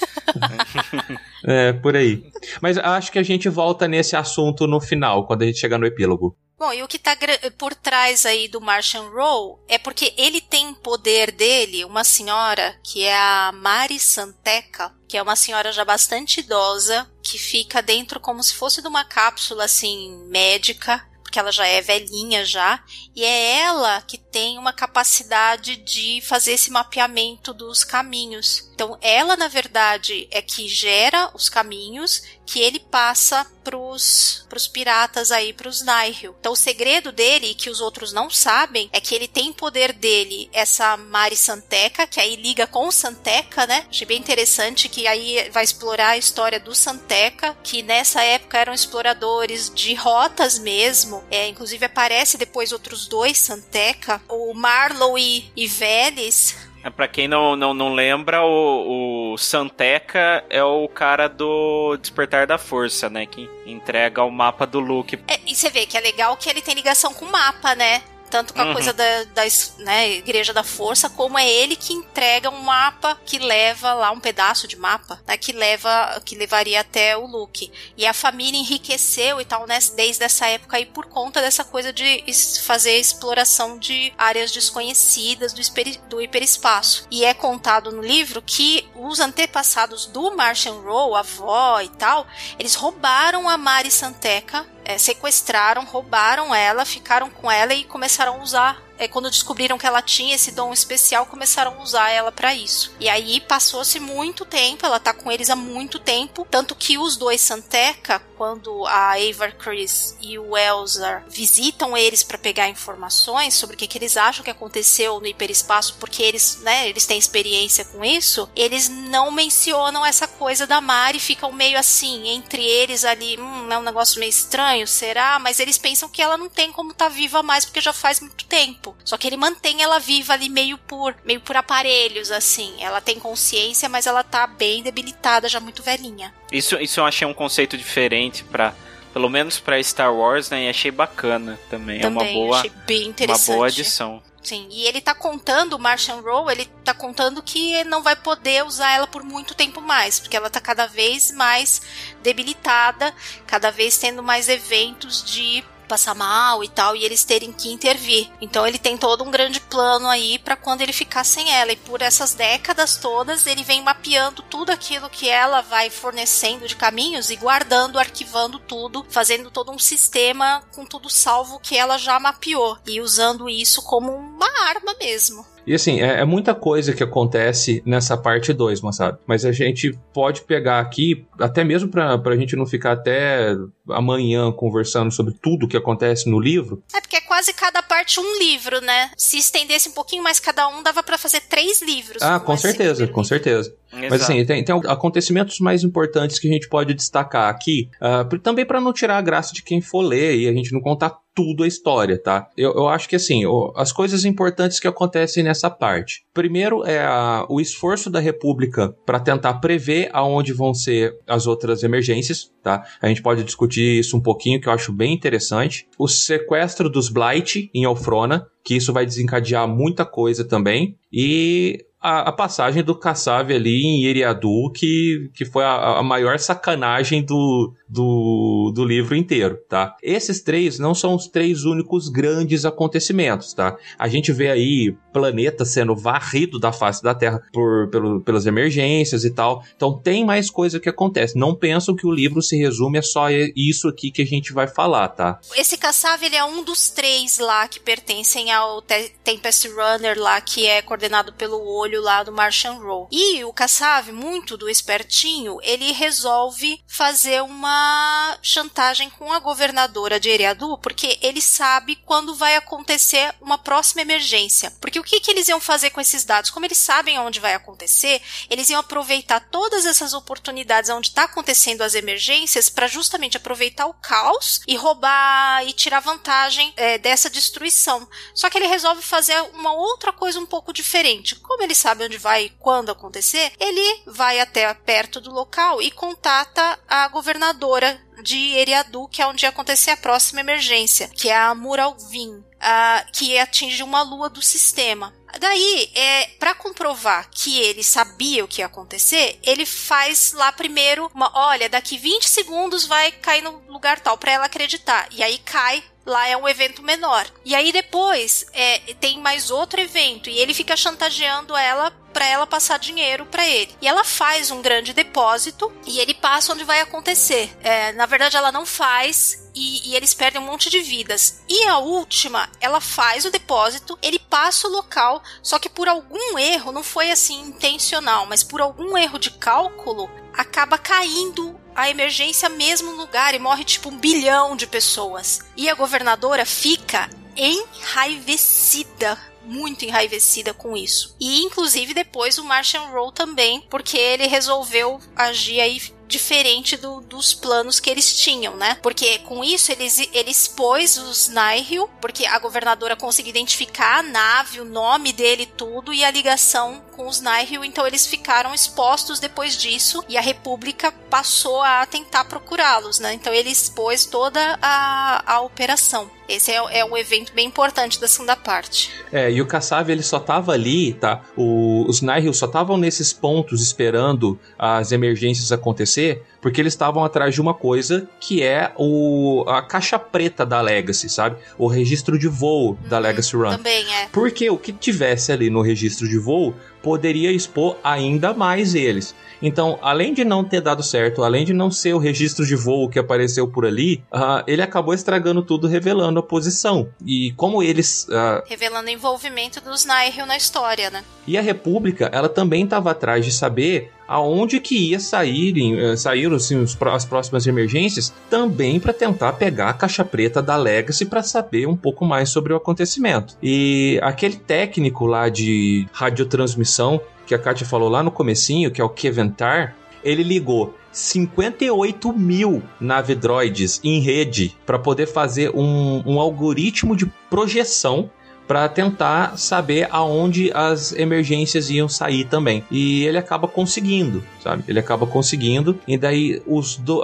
é, 1.47 1.73
por 1.73 1.95
aí. 1.95 2.23
Mas 2.61 2.77
acho 2.77 3.11
que 3.11 3.17
a 3.17 3.23
gente 3.23 3.49
volta 3.49 3.87
nesse 3.87 4.15
assunto 4.15 4.67
no 4.67 4.79
final, 4.79 5.25
quando 5.25 5.41
a 5.41 5.45
gente 5.45 5.59
chegar 5.59 5.79
no 5.79 5.87
epílogo. 5.87 6.37
Bom, 6.57 6.71
e 6.71 6.81
o 6.81 6.87
que 6.87 6.95
está 6.95 7.17
por 7.57 7.75
trás 7.75 8.25
aí 8.25 8.47
do 8.47 8.61
Martian 8.61 9.09
Roll 9.09 9.61
é 9.67 9.77
porque 9.77 10.13
ele 10.17 10.39
tem 10.39 10.73
poder 10.73 11.31
dele 11.31 11.83
uma 11.83 12.05
senhora 12.05 12.79
que 12.81 13.03
é 13.03 13.13
a 13.13 13.51
Mari 13.53 13.99
Santeca, 13.99 14.95
que 15.05 15.17
é 15.17 15.21
uma 15.21 15.35
senhora 15.35 15.73
já 15.73 15.83
bastante 15.83 16.39
idosa, 16.39 17.11
que 17.21 17.37
fica 17.37 17.81
dentro 17.81 18.21
como 18.21 18.41
se 18.41 18.53
fosse 18.53 18.81
de 18.81 18.87
uma 18.87 19.03
cápsula 19.03 19.65
assim 19.65 20.17
médica, 20.29 21.05
porque 21.21 21.39
ela 21.39 21.51
já 21.51 21.67
é 21.67 21.81
velhinha 21.81 22.45
já, 22.45 22.81
e 23.13 23.25
é 23.25 23.59
ela 23.59 24.01
que 24.03 24.17
tem 24.17 24.57
uma 24.57 24.71
capacidade 24.71 25.75
de 25.75 26.21
fazer 26.21 26.53
esse 26.53 26.71
mapeamento 26.71 27.53
dos 27.53 27.83
caminhos. 27.83 28.69
Então, 28.73 28.97
ela, 29.01 29.35
na 29.35 29.49
verdade, 29.49 30.29
é 30.31 30.41
que 30.41 30.69
gera 30.69 31.29
os 31.33 31.49
caminhos 31.49 32.21
que 32.45 32.59
ele 32.59 32.79
passa 32.79 33.45
pros, 33.63 34.45
pros 34.47 34.67
piratas 34.67 35.31
aí, 35.31 35.51
pros 35.51 35.81
Nihil. 35.81 36.35
Então, 36.39 36.53
o 36.53 36.55
segredo 36.55 37.11
dele, 37.11 37.55
que 37.55 37.69
os 37.69 37.81
outros 37.81 38.13
não 38.13 38.29
sabem, 38.29 38.89
é 38.93 39.01
que 39.01 39.15
ele 39.15 39.27
tem 39.27 39.51
poder 39.51 39.91
dele 39.91 40.49
essa 40.53 40.95
Mari 40.95 41.35
Santeca, 41.35 42.05
que 42.05 42.19
aí 42.19 42.35
liga 42.35 42.67
com 42.67 42.87
o 42.87 42.91
Santeca, 42.91 43.65
né? 43.65 43.87
Achei 43.89 44.05
bem 44.05 44.19
interessante 44.19 44.87
que 44.87 45.07
aí 45.07 45.49
vai 45.49 45.63
explorar 45.63 46.09
a 46.09 46.17
história 46.17 46.59
do 46.59 46.75
Santeca, 46.75 47.57
que 47.63 47.81
nessa 47.81 48.21
época 48.21 48.59
eram 48.59 48.73
exploradores 48.73 49.71
de 49.73 49.93
rotas 49.95 50.59
mesmo. 50.59 51.23
É, 51.31 51.47
inclusive, 51.47 51.85
aparece 51.85 52.37
depois 52.37 52.71
outros 52.71 53.07
dois 53.07 53.37
Santeca, 53.37 54.21
o 54.29 54.53
Marlowe 54.53 55.51
e, 55.55 55.67
é, 55.67 56.55
pra 56.89 57.07
quem 57.07 57.27
não, 57.27 57.55
não, 57.55 57.73
não 57.73 57.93
lembra, 57.93 58.43
o, 58.43 59.33
o 59.33 59.37
Santeca 59.37 60.43
é 60.49 60.63
o 60.63 60.87
cara 60.87 61.27
do 61.27 61.97
Despertar 61.97 62.45
da 62.45 62.57
Força, 62.57 63.09
né? 63.09 63.25
Que 63.25 63.49
entrega 63.65 64.23
o 64.23 64.31
mapa 64.31 64.65
do 64.65 64.79
Luke. 64.79 65.19
É, 65.27 65.39
e 65.45 65.55
você 65.55 65.69
vê 65.69 65.85
que 65.85 65.97
é 65.97 66.01
legal 66.01 66.37
que 66.37 66.49
ele 66.49 66.61
tem 66.61 66.75
ligação 66.75 67.13
com 67.13 67.25
o 67.25 67.31
mapa, 67.31 67.75
né? 67.75 68.01
Tanto 68.35 68.53
com 68.53 68.59
a 68.59 68.65
uhum. 68.65 68.73
coisa 68.73 68.91
da, 68.91 69.23
da 69.33 69.43
né, 69.77 70.11
Igreja 70.11 70.51
da 70.51 70.61
Força, 70.61 71.09
como 71.09 71.39
é 71.39 71.49
ele 71.49 71.73
que 71.77 71.93
entrega 71.93 72.49
um 72.49 72.63
mapa 72.63 73.17
que 73.25 73.39
leva 73.39 73.93
lá 73.93 74.11
um 74.11 74.19
pedaço 74.19 74.67
de 74.67 74.75
mapa, 74.75 75.21
né, 75.25 75.37
que 75.37 75.53
leva 75.53 76.21
que 76.25 76.35
levaria 76.35 76.81
até 76.81 77.15
o 77.15 77.25
Luke. 77.25 77.71
E 77.95 78.05
a 78.05 78.13
família 78.13 78.59
enriqueceu 78.59 79.39
e 79.39 79.45
tal, 79.45 79.65
né, 79.65 79.79
desde 79.95 80.21
essa 80.21 80.47
época 80.47 80.75
aí 80.75 80.85
por 80.85 81.05
conta 81.05 81.39
dessa 81.39 81.63
coisa 81.63 81.93
de 81.93 82.25
fazer 82.61 82.99
exploração 82.99 83.79
de 83.79 84.13
áreas 84.17 84.51
desconhecidas 84.51 85.53
do, 85.53 85.61
do 86.09 86.21
hiperespaço. 86.21 87.07
E 87.09 87.23
é 87.23 87.33
contado 87.33 87.89
no 87.89 88.01
livro 88.01 88.41
que 88.41 88.85
os 88.95 89.21
antepassados 89.21 90.07
do 90.07 90.35
Martian 90.35 90.81
Row, 90.81 91.15
a 91.15 91.19
avó 91.19 91.79
e 91.79 91.87
tal, 91.87 92.27
eles 92.59 92.75
roubaram 92.75 93.47
a 93.47 93.57
Mari 93.57 93.89
Santeca 93.89 94.74
é, 94.85 94.97
sequestraram, 94.97 95.83
roubaram 95.83 96.53
ela, 96.53 96.85
ficaram 96.85 97.29
com 97.29 97.51
ela 97.51 97.73
e 97.73 97.83
começaram 97.83 98.39
a 98.39 98.43
usar 98.43 98.84
é, 98.97 99.07
quando 99.07 99.29
descobriram 99.29 99.77
que 99.77 99.85
ela 99.85 100.01
tinha 100.01 100.35
esse 100.35 100.51
dom 100.51 100.73
especial, 100.73 101.25
começaram 101.25 101.73
a 101.73 101.83
usar 101.83 102.09
ela 102.09 102.31
para 102.31 102.53
isso. 102.53 102.93
E 102.99 103.09
aí 103.09 103.41
passou-se 103.41 103.99
muito 103.99 104.45
tempo, 104.45 104.85
ela 104.85 104.99
tá 104.99 105.13
com 105.13 105.31
eles 105.31 105.49
há 105.49 105.55
muito 105.55 105.99
tempo, 105.99 106.47
tanto 106.49 106.75
que 106.75 106.97
os 106.97 107.17
dois 107.17 107.41
Santeca, 107.41 108.21
quando 108.37 108.85
a 108.87 109.13
Avar 109.13 109.53
Chris 109.53 110.15
e 110.21 110.37
o 110.37 110.57
Elzar 110.57 111.23
visitam 111.27 111.95
eles 111.95 112.23
para 112.23 112.37
pegar 112.37 112.69
informações 112.69 113.53
sobre 113.53 113.75
o 113.75 113.79
que, 113.79 113.87
que 113.87 113.97
eles 113.97 114.17
acham 114.17 114.43
que 114.43 114.51
aconteceu 114.51 115.19
no 115.19 115.27
hiperespaço, 115.27 115.95
porque 115.99 116.21
eles, 116.21 116.59
né, 116.61 116.89
eles 116.89 117.05
têm 117.05 117.17
experiência 117.17 117.85
com 117.85 118.03
isso, 118.03 118.49
eles 118.55 118.89
não 118.89 119.31
mencionam 119.31 120.05
essa 120.05 120.27
coisa 120.27 120.67
da 120.67 120.81
Mari, 120.81 121.19
ficam 121.19 121.51
meio 121.51 121.77
assim, 121.77 122.27
entre 122.29 122.63
eles 122.63 123.05
ali, 123.05 123.39
hum, 123.39 123.71
é 123.71 123.77
um 123.77 123.83
negócio 123.83 124.19
meio 124.19 124.29
estranho, 124.29 124.87
será? 124.87 125.39
Mas 125.39 125.59
eles 125.59 125.77
pensam 125.77 126.09
que 126.09 126.21
ela 126.21 126.37
não 126.37 126.49
tem 126.49 126.71
como 126.71 126.91
estar 126.91 127.05
tá 127.05 127.09
viva 127.09 127.41
mais 127.41 127.65
porque 127.65 127.81
já 127.81 127.93
faz 127.93 128.19
muito 128.19 128.45
tempo 128.45 128.84
tempo. 128.85 128.95
Só 129.03 129.17
que 129.17 129.27
ele 129.27 129.37
mantém 129.37 129.81
ela 129.81 129.99
viva 129.99 130.33
ali 130.33 130.49
meio 130.49 130.77
por, 130.77 131.15
meio 131.23 131.41
por 131.41 131.55
aparelhos, 131.55 132.29
assim. 132.31 132.75
Ela 132.79 133.01
tem 133.01 133.19
consciência, 133.19 133.89
mas 133.89 134.05
ela 134.05 134.23
tá 134.23 134.45
bem 134.45 134.83
debilitada, 134.83 135.49
já 135.49 135.59
muito 135.59 135.81
velhinha. 135.81 136.33
Isso, 136.51 136.75
isso 136.77 136.99
eu 136.99 137.05
achei 137.05 137.27
um 137.27 137.33
conceito 137.33 137.77
diferente 137.77 138.43
para 138.43 138.73
pelo 139.13 139.29
menos 139.29 139.59
para 139.59 139.81
Star 139.81 140.13
Wars, 140.13 140.49
né? 140.49 140.65
E 140.65 140.69
achei 140.69 140.91
bacana 140.91 141.57
também. 141.69 142.01
também 142.01 142.27
é 142.33 142.33
uma 142.33 142.33
boa, 142.33 142.57
achei 142.59 142.71
bem 142.85 143.07
interessante. 143.07 143.49
uma 143.49 143.55
boa 143.55 143.67
adição. 143.67 144.23
Sim, 144.43 144.67
e 144.69 144.85
ele 144.85 145.01
tá 145.01 145.15
contando, 145.15 145.73
o 145.73 145.79
Martian 145.79 146.17
Row, 146.17 146.51
ele 146.51 146.65
tá 146.83 146.93
contando 146.93 147.41
que 147.41 147.83
não 147.85 148.03
vai 148.03 148.15
poder 148.15 148.63
usar 148.63 148.91
ela 148.91 149.07
por 149.07 149.23
muito 149.23 149.55
tempo 149.55 149.81
mais, 149.81 150.19
porque 150.19 150.37
ela 150.37 150.51
tá 150.51 150.61
cada 150.61 150.85
vez 150.85 151.31
mais 151.31 151.81
debilitada, 152.21 153.11
cada 153.47 153.71
vez 153.71 153.97
tendo 153.97 154.21
mais 154.21 154.47
eventos 154.47 155.23
de 155.23 155.63
passar 155.85 156.15
mal 156.15 156.63
e 156.63 156.67
tal, 156.67 156.95
e 156.95 157.03
eles 157.03 157.23
terem 157.23 157.51
que 157.51 157.71
intervir. 157.71 158.29
Então 158.41 158.65
ele 158.65 158.77
tem 158.77 158.97
todo 158.97 159.23
um 159.23 159.31
grande 159.31 159.59
plano 159.59 160.07
aí 160.07 160.39
para 160.39 160.55
quando 160.55 160.81
ele 160.81 160.93
ficar 160.93 161.23
sem 161.23 161.51
ela. 161.53 161.71
E 161.71 161.77
por 161.77 162.01
essas 162.01 162.33
décadas 162.33 162.97
todas, 162.97 163.45
ele 163.45 163.63
vem 163.63 163.81
mapeando 163.81 164.41
tudo 164.43 164.71
aquilo 164.71 165.09
que 165.09 165.29
ela 165.29 165.61
vai 165.61 165.89
fornecendo 165.89 166.67
de 166.67 166.75
caminhos 166.75 167.29
e 167.29 167.35
guardando, 167.35 167.99
arquivando 167.99 168.59
tudo, 168.59 169.05
fazendo 169.09 169.49
todo 169.51 169.71
um 169.71 169.79
sistema 169.79 170.63
com 170.73 170.85
tudo 170.85 171.09
salvo 171.09 171.59
que 171.59 171.77
ela 171.77 171.97
já 171.97 172.19
mapeou 172.19 172.77
e 172.85 173.01
usando 173.01 173.49
isso 173.49 173.81
como 173.81 174.11
uma 174.11 174.49
arma 174.67 174.95
mesmo. 174.99 175.54
E 175.65 175.73
assim, 175.73 176.01
é, 176.01 176.21
é, 176.21 176.25
muita 176.25 176.53
coisa 176.53 176.93
que 176.93 177.03
acontece 177.03 177.81
nessa 177.85 178.15
parte 178.15 178.53
2, 178.53 178.81
sabe? 178.91 179.17
Mas 179.25 179.45
a 179.45 179.51
gente 179.51 179.97
pode 180.13 180.41
pegar 180.41 180.79
aqui, 180.79 181.25
até 181.39 181.63
mesmo 181.63 181.89
pra, 181.89 182.17
pra 182.17 182.35
gente 182.35 182.55
não 182.55 182.65
ficar 182.65 182.93
até 182.93 183.55
amanhã 183.89 184.51
conversando 184.51 185.11
sobre 185.11 185.33
tudo 185.41 185.67
que 185.67 185.77
acontece 185.77 186.29
no 186.29 186.39
livro. 186.39 186.83
É 186.93 187.01
porque 187.01 187.15
é 187.15 187.21
quase 187.21 187.53
cada 187.53 187.81
parte 187.81 188.19
um 188.19 188.39
livro, 188.39 188.79
né? 188.81 189.11
Se 189.17 189.37
estendesse 189.37 189.89
um 189.89 189.93
pouquinho 189.93 190.23
mais 190.23 190.39
cada 190.39 190.67
um, 190.67 190.83
dava 190.83 191.01
para 191.01 191.17
fazer 191.17 191.41
três 191.41 191.81
livros. 191.81 192.21
Ah, 192.21 192.39
com 192.39 192.55
certeza, 192.55 193.07
com 193.07 193.23
certeza. 193.23 193.75
Exato. 193.91 194.07
Mas 194.09 194.21
assim, 194.21 194.45
tem, 194.45 194.63
tem 194.63 194.75
acontecimentos 194.87 195.59
mais 195.59 195.83
importantes 195.83 196.37
que 196.37 196.47
a 196.47 196.51
gente 196.51 196.67
pode 196.67 196.93
destacar 196.93 197.49
aqui, 197.49 197.89
uh, 198.01 198.39
também 198.39 198.65
para 198.65 198.81
não 198.81 198.93
tirar 198.93 199.17
a 199.17 199.21
graça 199.21 199.53
de 199.53 199.63
quem 199.63 199.81
for 199.81 200.01
ler 200.01 200.35
e 200.35 200.47
a 200.47 200.53
gente 200.53 200.73
não 200.73 200.81
contar 200.81 201.17
tudo 201.35 201.63
a 201.63 201.67
história, 201.67 202.17
tá? 202.17 202.49
Eu, 202.57 202.73
eu 202.73 202.87
acho 202.87 203.09
que 203.09 203.15
assim, 203.15 203.43
as 203.75 203.91
coisas 203.91 204.23
importantes 204.23 204.79
que 204.79 204.87
acontecem 204.87 205.43
nessa 205.43 205.69
parte. 205.69 206.23
Primeiro 206.33 206.85
é 206.85 206.99
a, 207.05 207.45
o 207.49 207.59
esforço 207.59 208.09
da 208.09 208.21
República 208.21 208.95
para 209.05 209.19
tentar 209.19 209.55
prever 209.55 210.09
aonde 210.13 210.53
vão 210.53 210.73
ser 210.73 211.13
as 211.27 211.45
outras 211.45 211.83
emergências, 211.83 212.49
tá? 212.63 212.83
A 213.01 213.07
gente 213.07 213.21
pode 213.21 213.43
discutir 213.43 213.99
isso 213.99 214.15
um 214.15 214.21
pouquinho, 214.21 214.61
que 214.61 214.69
eu 214.69 214.73
acho 214.73 214.93
bem 214.93 215.13
interessante. 215.13 215.87
O 215.99 216.07
sequestro 216.07 216.89
dos 216.89 217.09
Blight 217.09 217.69
em 217.73 217.83
Alfrona, 217.83 218.47
que 218.63 218.75
isso 218.75 218.93
vai 218.93 219.05
desencadear 219.05 219.67
muita 219.67 220.05
coisa 220.05 220.45
também. 220.45 220.97
E 221.11 221.85
a, 222.05 222.29
a, 222.29 222.31
passagem 222.31 222.83
do 222.83 222.93
Kassav 222.93 223.51
ali 223.51 223.83
em 223.83 224.05
Eriadu, 224.05 224.71
que, 224.71 225.31
que 225.33 225.43
foi 225.43 225.63
a, 225.63 225.97
a, 225.97 226.03
maior 226.03 226.37
sacanagem 226.37 227.23
do, 227.23 227.73
do, 227.89 228.71
do 228.75 228.85
livro 228.85 229.15
inteiro, 229.15 229.57
tá? 229.67 229.95
Esses 230.03 230.39
três 230.41 230.77
não 230.77 230.93
são 230.93 231.15
os 231.15 231.27
três 231.27 231.65
únicos 231.65 232.07
grandes 232.07 232.63
acontecimentos, 232.63 233.53
tá? 233.53 233.75
A 233.97 234.07
gente 234.07 234.31
vê 234.31 234.51
aí 234.51 234.95
planeta 235.11 235.65
sendo 235.65 235.95
varrido 235.95 236.59
da 236.59 236.71
face 236.71 237.01
da 237.01 237.15
Terra 237.15 237.41
por, 237.51 237.89
pelo, 237.89 238.21
pelas 238.21 238.45
emergências 238.45 239.25
e 239.25 239.31
tal. 239.31 239.63
Então 239.75 239.97
tem 239.97 240.23
mais 240.23 240.51
coisa 240.51 240.79
que 240.79 240.89
acontece. 240.89 241.35
Não 241.35 241.55
pensam 241.55 241.95
que 241.95 242.05
o 242.05 242.11
livro 242.11 242.39
se 242.39 242.55
resume 242.55 242.99
a 242.99 243.01
só 243.01 243.29
isso 243.55 243.87
aqui 243.87 244.11
que 244.11 244.21
a 244.21 244.25
gente 244.25 244.53
vai 244.53 244.67
falar, 244.67 245.07
tá? 245.07 245.39
Esse 245.55 245.75
Kassav, 245.75 246.23
ele 246.23 246.35
é 246.35 246.45
um 246.45 246.63
dos 246.63 246.89
três 246.89 247.39
lá 247.39 247.67
que 247.67 247.79
pertencem 247.79 248.51
ao 248.51 248.81
Tempest 248.81 249.67
Runner 249.69 250.19
lá, 250.19 250.39
que 250.39 250.67
é 250.67 250.83
coordenado 250.83 251.33
pelo 251.33 251.65
olho 251.65 251.94
lá 252.01 252.23
do 252.23 252.31
Martian 252.31 252.73
Row. 252.73 253.07
E 253.11 253.43
o 253.43 253.53
Kassav, 253.53 254.11
muito 254.11 254.57
do 254.57 254.69
espertinho, 254.69 255.59
ele 255.61 255.91
resolve 255.91 256.81
fazer 256.87 257.41
uma 257.43 258.37
chantagem 258.41 259.09
com 259.09 259.31
a 259.31 259.39
governadora 259.39 260.19
de 260.19 260.29
Eriadu, 260.29 260.77
porque 260.79 261.17
ele 261.21 261.41
sabe 261.41 261.95
quando 262.05 262.35
vai 262.35 262.55
acontecer 262.55 263.33
uma 263.41 263.57
próxima 263.57 264.01
emergência. 264.01 264.71
Porque 264.81 264.99
o 264.99 265.03
que, 265.03 265.19
que 265.19 265.31
eles 265.31 265.47
iam 265.47 265.59
fazer 265.59 265.89
com 265.89 266.01
esses 266.01 266.23
dados? 266.23 266.49
Como 266.49 266.65
eles 266.65 266.77
sabem 266.77 267.19
onde 267.19 267.39
vai 267.39 267.53
acontecer, 267.53 268.21
eles 268.49 268.69
iam 268.69 268.79
aproveitar 268.79 269.39
todas 269.49 269.85
essas 269.85 270.13
oportunidades 270.13 270.89
onde 270.89 271.09
está 271.09 271.23
acontecendo 271.23 271.81
as 271.81 271.95
emergências 271.95 272.69
para 272.69 272.87
justamente 272.87 273.37
aproveitar 273.37 273.85
o 273.87 273.93
caos 273.93 274.61
e 274.67 274.75
roubar 274.75 275.65
e 275.65 275.73
tirar 275.73 275.99
vantagem 275.99 276.73
é, 276.75 276.97
dessa 276.97 277.29
destruição. 277.29 278.07
Só 278.33 278.49
que 278.49 278.57
ele 278.57 278.67
resolve 278.67 279.01
fazer 279.01 279.39
uma 279.53 279.73
outra 279.73 280.11
coisa 280.11 280.39
um 280.39 280.45
pouco 280.45 280.73
diferente. 280.73 281.35
Como 281.35 281.63
ele 281.63 281.75
sabe 281.85 282.03
onde 282.03 282.17
vai 282.17 282.45
e 282.45 282.49
quando 282.49 282.89
acontecer, 282.89 283.51
ele 283.59 284.01
vai 284.07 284.39
até 284.39 284.73
perto 284.73 285.21
do 285.21 285.31
local 285.31 285.79
e 285.83 285.91
contata 285.91 286.79
a 286.87 287.07
governadora 287.09 288.01
de 288.23 288.53
Eriadu, 288.55 289.07
que 289.07 289.21
é 289.21 289.27
onde 289.27 289.45
ia 289.45 289.49
acontecer 289.49 289.91
a 289.91 289.97
próxima 289.97 290.39
emergência, 290.39 291.07
que 291.09 291.29
é 291.29 291.37
a 291.37 291.53
Muralvin, 291.53 292.37
uh, 292.37 293.11
que 293.13 293.37
atinge 293.37 293.83
uma 293.83 294.01
lua 294.01 294.31
do 294.31 294.41
sistema. 294.41 295.13
Daí, 295.39 295.91
é, 295.93 296.27
para 296.39 296.55
comprovar 296.55 297.29
que 297.29 297.59
ele 297.59 297.83
sabia 297.83 298.43
o 298.43 298.47
que 298.47 298.61
ia 298.61 298.65
acontecer, 298.65 299.39
ele 299.43 299.65
faz 299.65 300.31
lá 300.33 300.51
primeiro 300.51 301.09
uma, 301.13 301.31
olha, 301.33 301.69
daqui 301.69 301.97
20 301.97 302.27
segundos 302.27 302.85
vai 302.85 303.11
cair 303.11 303.41
no 303.41 303.61
lugar 303.67 303.99
tal 303.99 304.17
para 304.17 304.31
ela 304.31 304.45
acreditar. 304.45 305.07
E 305.11 305.21
aí 305.23 305.37
cai 305.39 305.83
lá 306.05 306.27
é 306.27 306.37
um 306.37 306.47
evento 306.47 306.83
menor. 306.83 307.25
E 307.43 307.55
aí 307.55 307.71
depois 307.71 308.45
é, 308.53 308.79
tem 308.99 309.19
mais 309.19 309.49
outro 309.49 309.81
evento 309.81 310.29
e 310.29 310.37
ele 310.37 310.53
fica 310.53 310.77
chantageando 310.77 311.55
ela 311.55 311.91
para 312.15 312.25
ela 312.25 312.47
passar 312.47 312.79
dinheiro 312.79 313.25
para 313.25 313.45
ele. 313.45 313.75
E 313.81 313.87
ela 313.89 314.05
faz 314.05 314.49
um 314.49 314.61
grande 314.61 314.93
depósito 314.93 315.69
e 315.85 315.99
ele 315.99 316.13
passa 316.13 316.53
onde 316.53 316.63
vai 316.63 316.79
acontecer. 316.79 317.53
É, 317.61 317.91
na 317.91 318.05
verdade, 318.05 318.37
ela 318.37 318.53
não 318.53 318.65
faz. 318.65 319.43
E, 319.53 319.89
e, 319.89 319.95
eles 319.95 320.13
perdem 320.13 320.41
um 320.41 320.45
monte 320.45 320.69
de 320.69 320.79
vidas. 320.79 321.41
E 321.49 321.65
a 321.65 321.77
última, 321.77 322.49
ela 322.61 322.79
faz 322.79 323.25
o 323.25 323.31
depósito, 323.31 323.97
ele 324.01 324.19
passa 324.19 324.67
o 324.67 324.71
local, 324.71 325.23
só 325.41 325.57
que 325.59 325.69
por 325.69 325.87
algum 325.87 326.37
erro, 326.37 326.73
não 326.73 326.83
foi 326.83 327.09
assim 327.09 327.41
intencional, 327.41 328.25
mas 328.25 328.43
por 328.43 328.59
algum 328.59 328.97
erro 328.97 329.17
de 329.17 329.31
cálculo, 329.31 330.09
acaba 330.33 330.77
caindo 330.77 331.57
a 331.73 331.89
emergência 331.89 332.49
mesmo 332.49 332.91
lugar 332.91 333.33
e 333.33 333.39
morre 333.39 333.63
tipo 333.63 333.89
um 333.89 333.97
bilhão 333.97 334.55
de 334.57 334.67
pessoas. 334.67 335.39
E 335.55 335.69
a 335.69 335.73
governadora 335.73 336.45
fica 336.45 337.09
enraivecida 337.35 339.17
muito 339.45 339.85
enraivecida 339.85 340.53
com 340.53 340.75
isso. 340.75 341.15
E 341.19 341.41
inclusive 341.41 341.93
depois 341.93 342.37
o 342.37 342.43
Martian 342.43 342.81
Roll 342.87 343.11
também, 343.11 343.61
porque 343.69 343.97
ele 343.97 344.27
resolveu 344.27 344.99
agir 345.15 345.61
aí 345.61 345.79
diferente 346.07 346.77
do, 346.77 347.01
dos 347.01 347.33
planos 347.33 347.79
que 347.79 347.89
eles 347.89 348.15
tinham, 348.17 348.55
né? 348.55 348.77
Porque 348.81 349.19
com 349.19 349.43
isso 349.43 349.71
eles, 349.71 349.99
ele 350.13 350.31
expôs 350.31 350.97
os 350.97 351.29
Nihil, 351.29 351.89
porque 351.99 352.25
a 352.25 352.39
governadora 352.39 352.95
conseguiu 352.95 353.31
identificar 353.31 353.99
a 353.99 354.03
nave, 354.03 354.61
o 354.61 354.65
nome 354.65 355.11
dele 355.11 355.45
tudo 355.45 355.93
e 355.93 356.03
a 356.03 356.11
ligação 356.11 356.83
com 356.95 357.07
os 357.07 357.21
Nihil, 357.21 357.65
então 357.65 357.85
eles 357.85 358.05
ficaram 358.05 358.53
expostos 358.53 359.19
depois 359.19 359.57
disso 359.57 360.03
e 360.07 360.17
a 360.17 360.21
República 360.21 360.91
passou 361.09 361.61
a 361.61 361.85
tentar 361.85 362.25
procurá-los, 362.25 362.99
né? 362.99 363.13
Então 363.13 363.33
ele 363.33 363.49
expôs 363.49 364.05
toda 364.05 364.57
a, 364.61 365.33
a 365.33 365.41
operação. 365.41 366.09
Esse 366.27 366.51
é, 366.51 366.79
é 366.79 366.85
um 366.85 366.97
evento 366.97 367.31
bem 367.33 367.47
importante 367.47 367.99
da 367.99 368.07
segunda 368.07 368.35
parte. 368.35 368.91
É, 369.11 369.31
e 369.31 369.41
o 369.41 369.45
Kassav 369.45 369.89
ele 369.89 370.01
só 370.01 370.19
tava 370.19 370.53
ali, 370.53 370.93
tá? 370.93 371.21
O, 371.35 371.85
os 371.87 372.01
Nihil 372.01 372.33
só 372.33 372.45
estavam 372.45 372.77
nesses 372.77 373.13
pontos 373.13 373.61
esperando 373.61 374.39
as 374.57 374.91
emergências 374.91 375.51
acontecer, 375.51 376.23
porque 376.45 376.61
eles 376.61 376.73
estavam 376.73 377.03
atrás 377.03 377.33
de 377.33 377.41
uma 377.41 377.55
coisa 377.55 378.07
que 378.19 378.43
é 378.43 378.71
o, 378.77 379.43
a 379.47 379.63
caixa 379.63 379.97
preta 379.97 380.45
da 380.45 380.61
Legacy, 380.61 381.09
sabe? 381.09 381.37
O 381.57 381.65
registro 381.65 382.19
de 382.19 382.27
voo 382.27 382.77
da 382.87 382.97
uhum, 382.97 383.01
Legacy 383.01 383.35
Run. 383.35 383.49
Também 383.49 383.83
é. 383.95 384.07
Porque 384.11 384.47
o 384.47 384.55
que 384.55 384.71
tivesse 384.71 385.31
ali 385.31 385.49
no 385.49 385.63
registro 385.63 386.07
de 386.07 386.19
voo 386.19 386.53
poderia 386.83 387.31
expor 387.31 387.77
ainda 387.83 388.31
mais 388.31 388.75
eles. 388.75 389.15
Então, 389.41 389.79
além 389.81 390.13
de 390.13 390.23
não 390.23 390.43
ter 390.43 390.61
dado 390.61 390.83
certo, 390.83 391.23
além 391.23 391.43
de 391.43 391.51
não 391.51 391.71
ser 391.71 391.95
o 391.95 391.97
registro 391.97 392.45
de 392.45 392.55
voo 392.55 392.87
que 392.87 392.99
apareceu 392.99 393.47
por 393.47 393.65
ali, 393.65 394.03
uh, 394.13 394.43
ele 394.45 394.61
acabou 394.61 394.93
estragando 394.93 395.41
tudo, 395.41 395.67
revelando 395.67 396.19
a 396.19 396.23
posição. 396.23 396.87
E 397.03 397.31
como 397.31 397.63
eles. 397.63 398.07
Uh... 398.07 398.43
Revelando 398.45 398.87
o 398.87 398.91
envolvimento 398.91 399.59
dos 399.61 399.83
Nihil 399.83 400.27
na 400.27 400.37
história, 400.37 400.91
né? 400.91 401.03
E 401.25 401.39
a 401.39 401.41
República, 401.41 402.07
ela 402.13 402.29
também 402.29 402.65
estava 402.65 402.91
atrás 402.91 403.25
de 403.25 403.31
saber 403.31 403.91
aonde 404.07 404.59
que 404.59 404.91
ia 404.91 404.99
sair, 404.99 405.55
eh, 405.77 405.95
sair 405.95 406.31
assim, 406.33 406.63
as 406.63 407.05
próximas 407.05 407.47
emergências, 407.47 408.13
também 408.29 408.79
para 408.79 408.93
tentar 408.93 409.33
pegar 409.33 409.69
a 409.69 409.73
caixa 409.73 410.05
preta 410.05 410.41
da 410.41 410.55
Legacy 410.55 411.05
para 411.05 411.23
saber 411.23 411.67
um 411.67 411.75
pouco 411.75 412.05
mais 412.05 412.29
sobre 412.29 412.53
o 412.53 412.57
acontecimento. 412.57 413.35
E 413.41 413.99
aquele 414.01 414.35
técnico 414.35 415.05
lá 415.05 415.29
de 415.29 415.87
radiotransmissão 415.91 417.01
que 417.25 417.33
a 417.33 417.39
Kátia 417.39 417.65
falou 417.65 417.89
lá 417.89 418.03
no 418.03 418.11
comecinho, 418.11 418.71
que 418.71 418.79
é 418.79 418.83
o 418.83 418.89
Keventar, 418.89 419.75
ele 420.03 420.21
ligou 420.21 420.75
58 420.91 422.13
mil 422.13 422.61
navedroides 422.79 423.81
em 423.83 423.99
rede 423.99 424.55
para 424.65 424.79
poder 424.79 425.07
fazer 425.07 425.49
um, 425.53 426.03
um 426.05 426.19
algoritmo 426.19 426.95
de 426.95 427.05
projeção 427.29 428.09
para 428.47 428.67
tentar 428.69 429.37
saber 429.37 429.87
aonde 429.91 430.51
as 430.53 430.93
emergências 430.93 431.69
iam 431.69 431.89
sair 431.89 432.25
também. 432.25 432.63
E 432.69 433.03
ele 433.05 433.17
acaba 433.17 433.47
conseguindo, 433.47 434.23
sabe? 434.43 434.63
Ele 434.67 434.79
acaba 434.79 435.05
conseguindo. 435.05 435.79
E 435.87 435.97
daí 435.97 436.41
os, 436.45 436.77
do, 436.77 437.01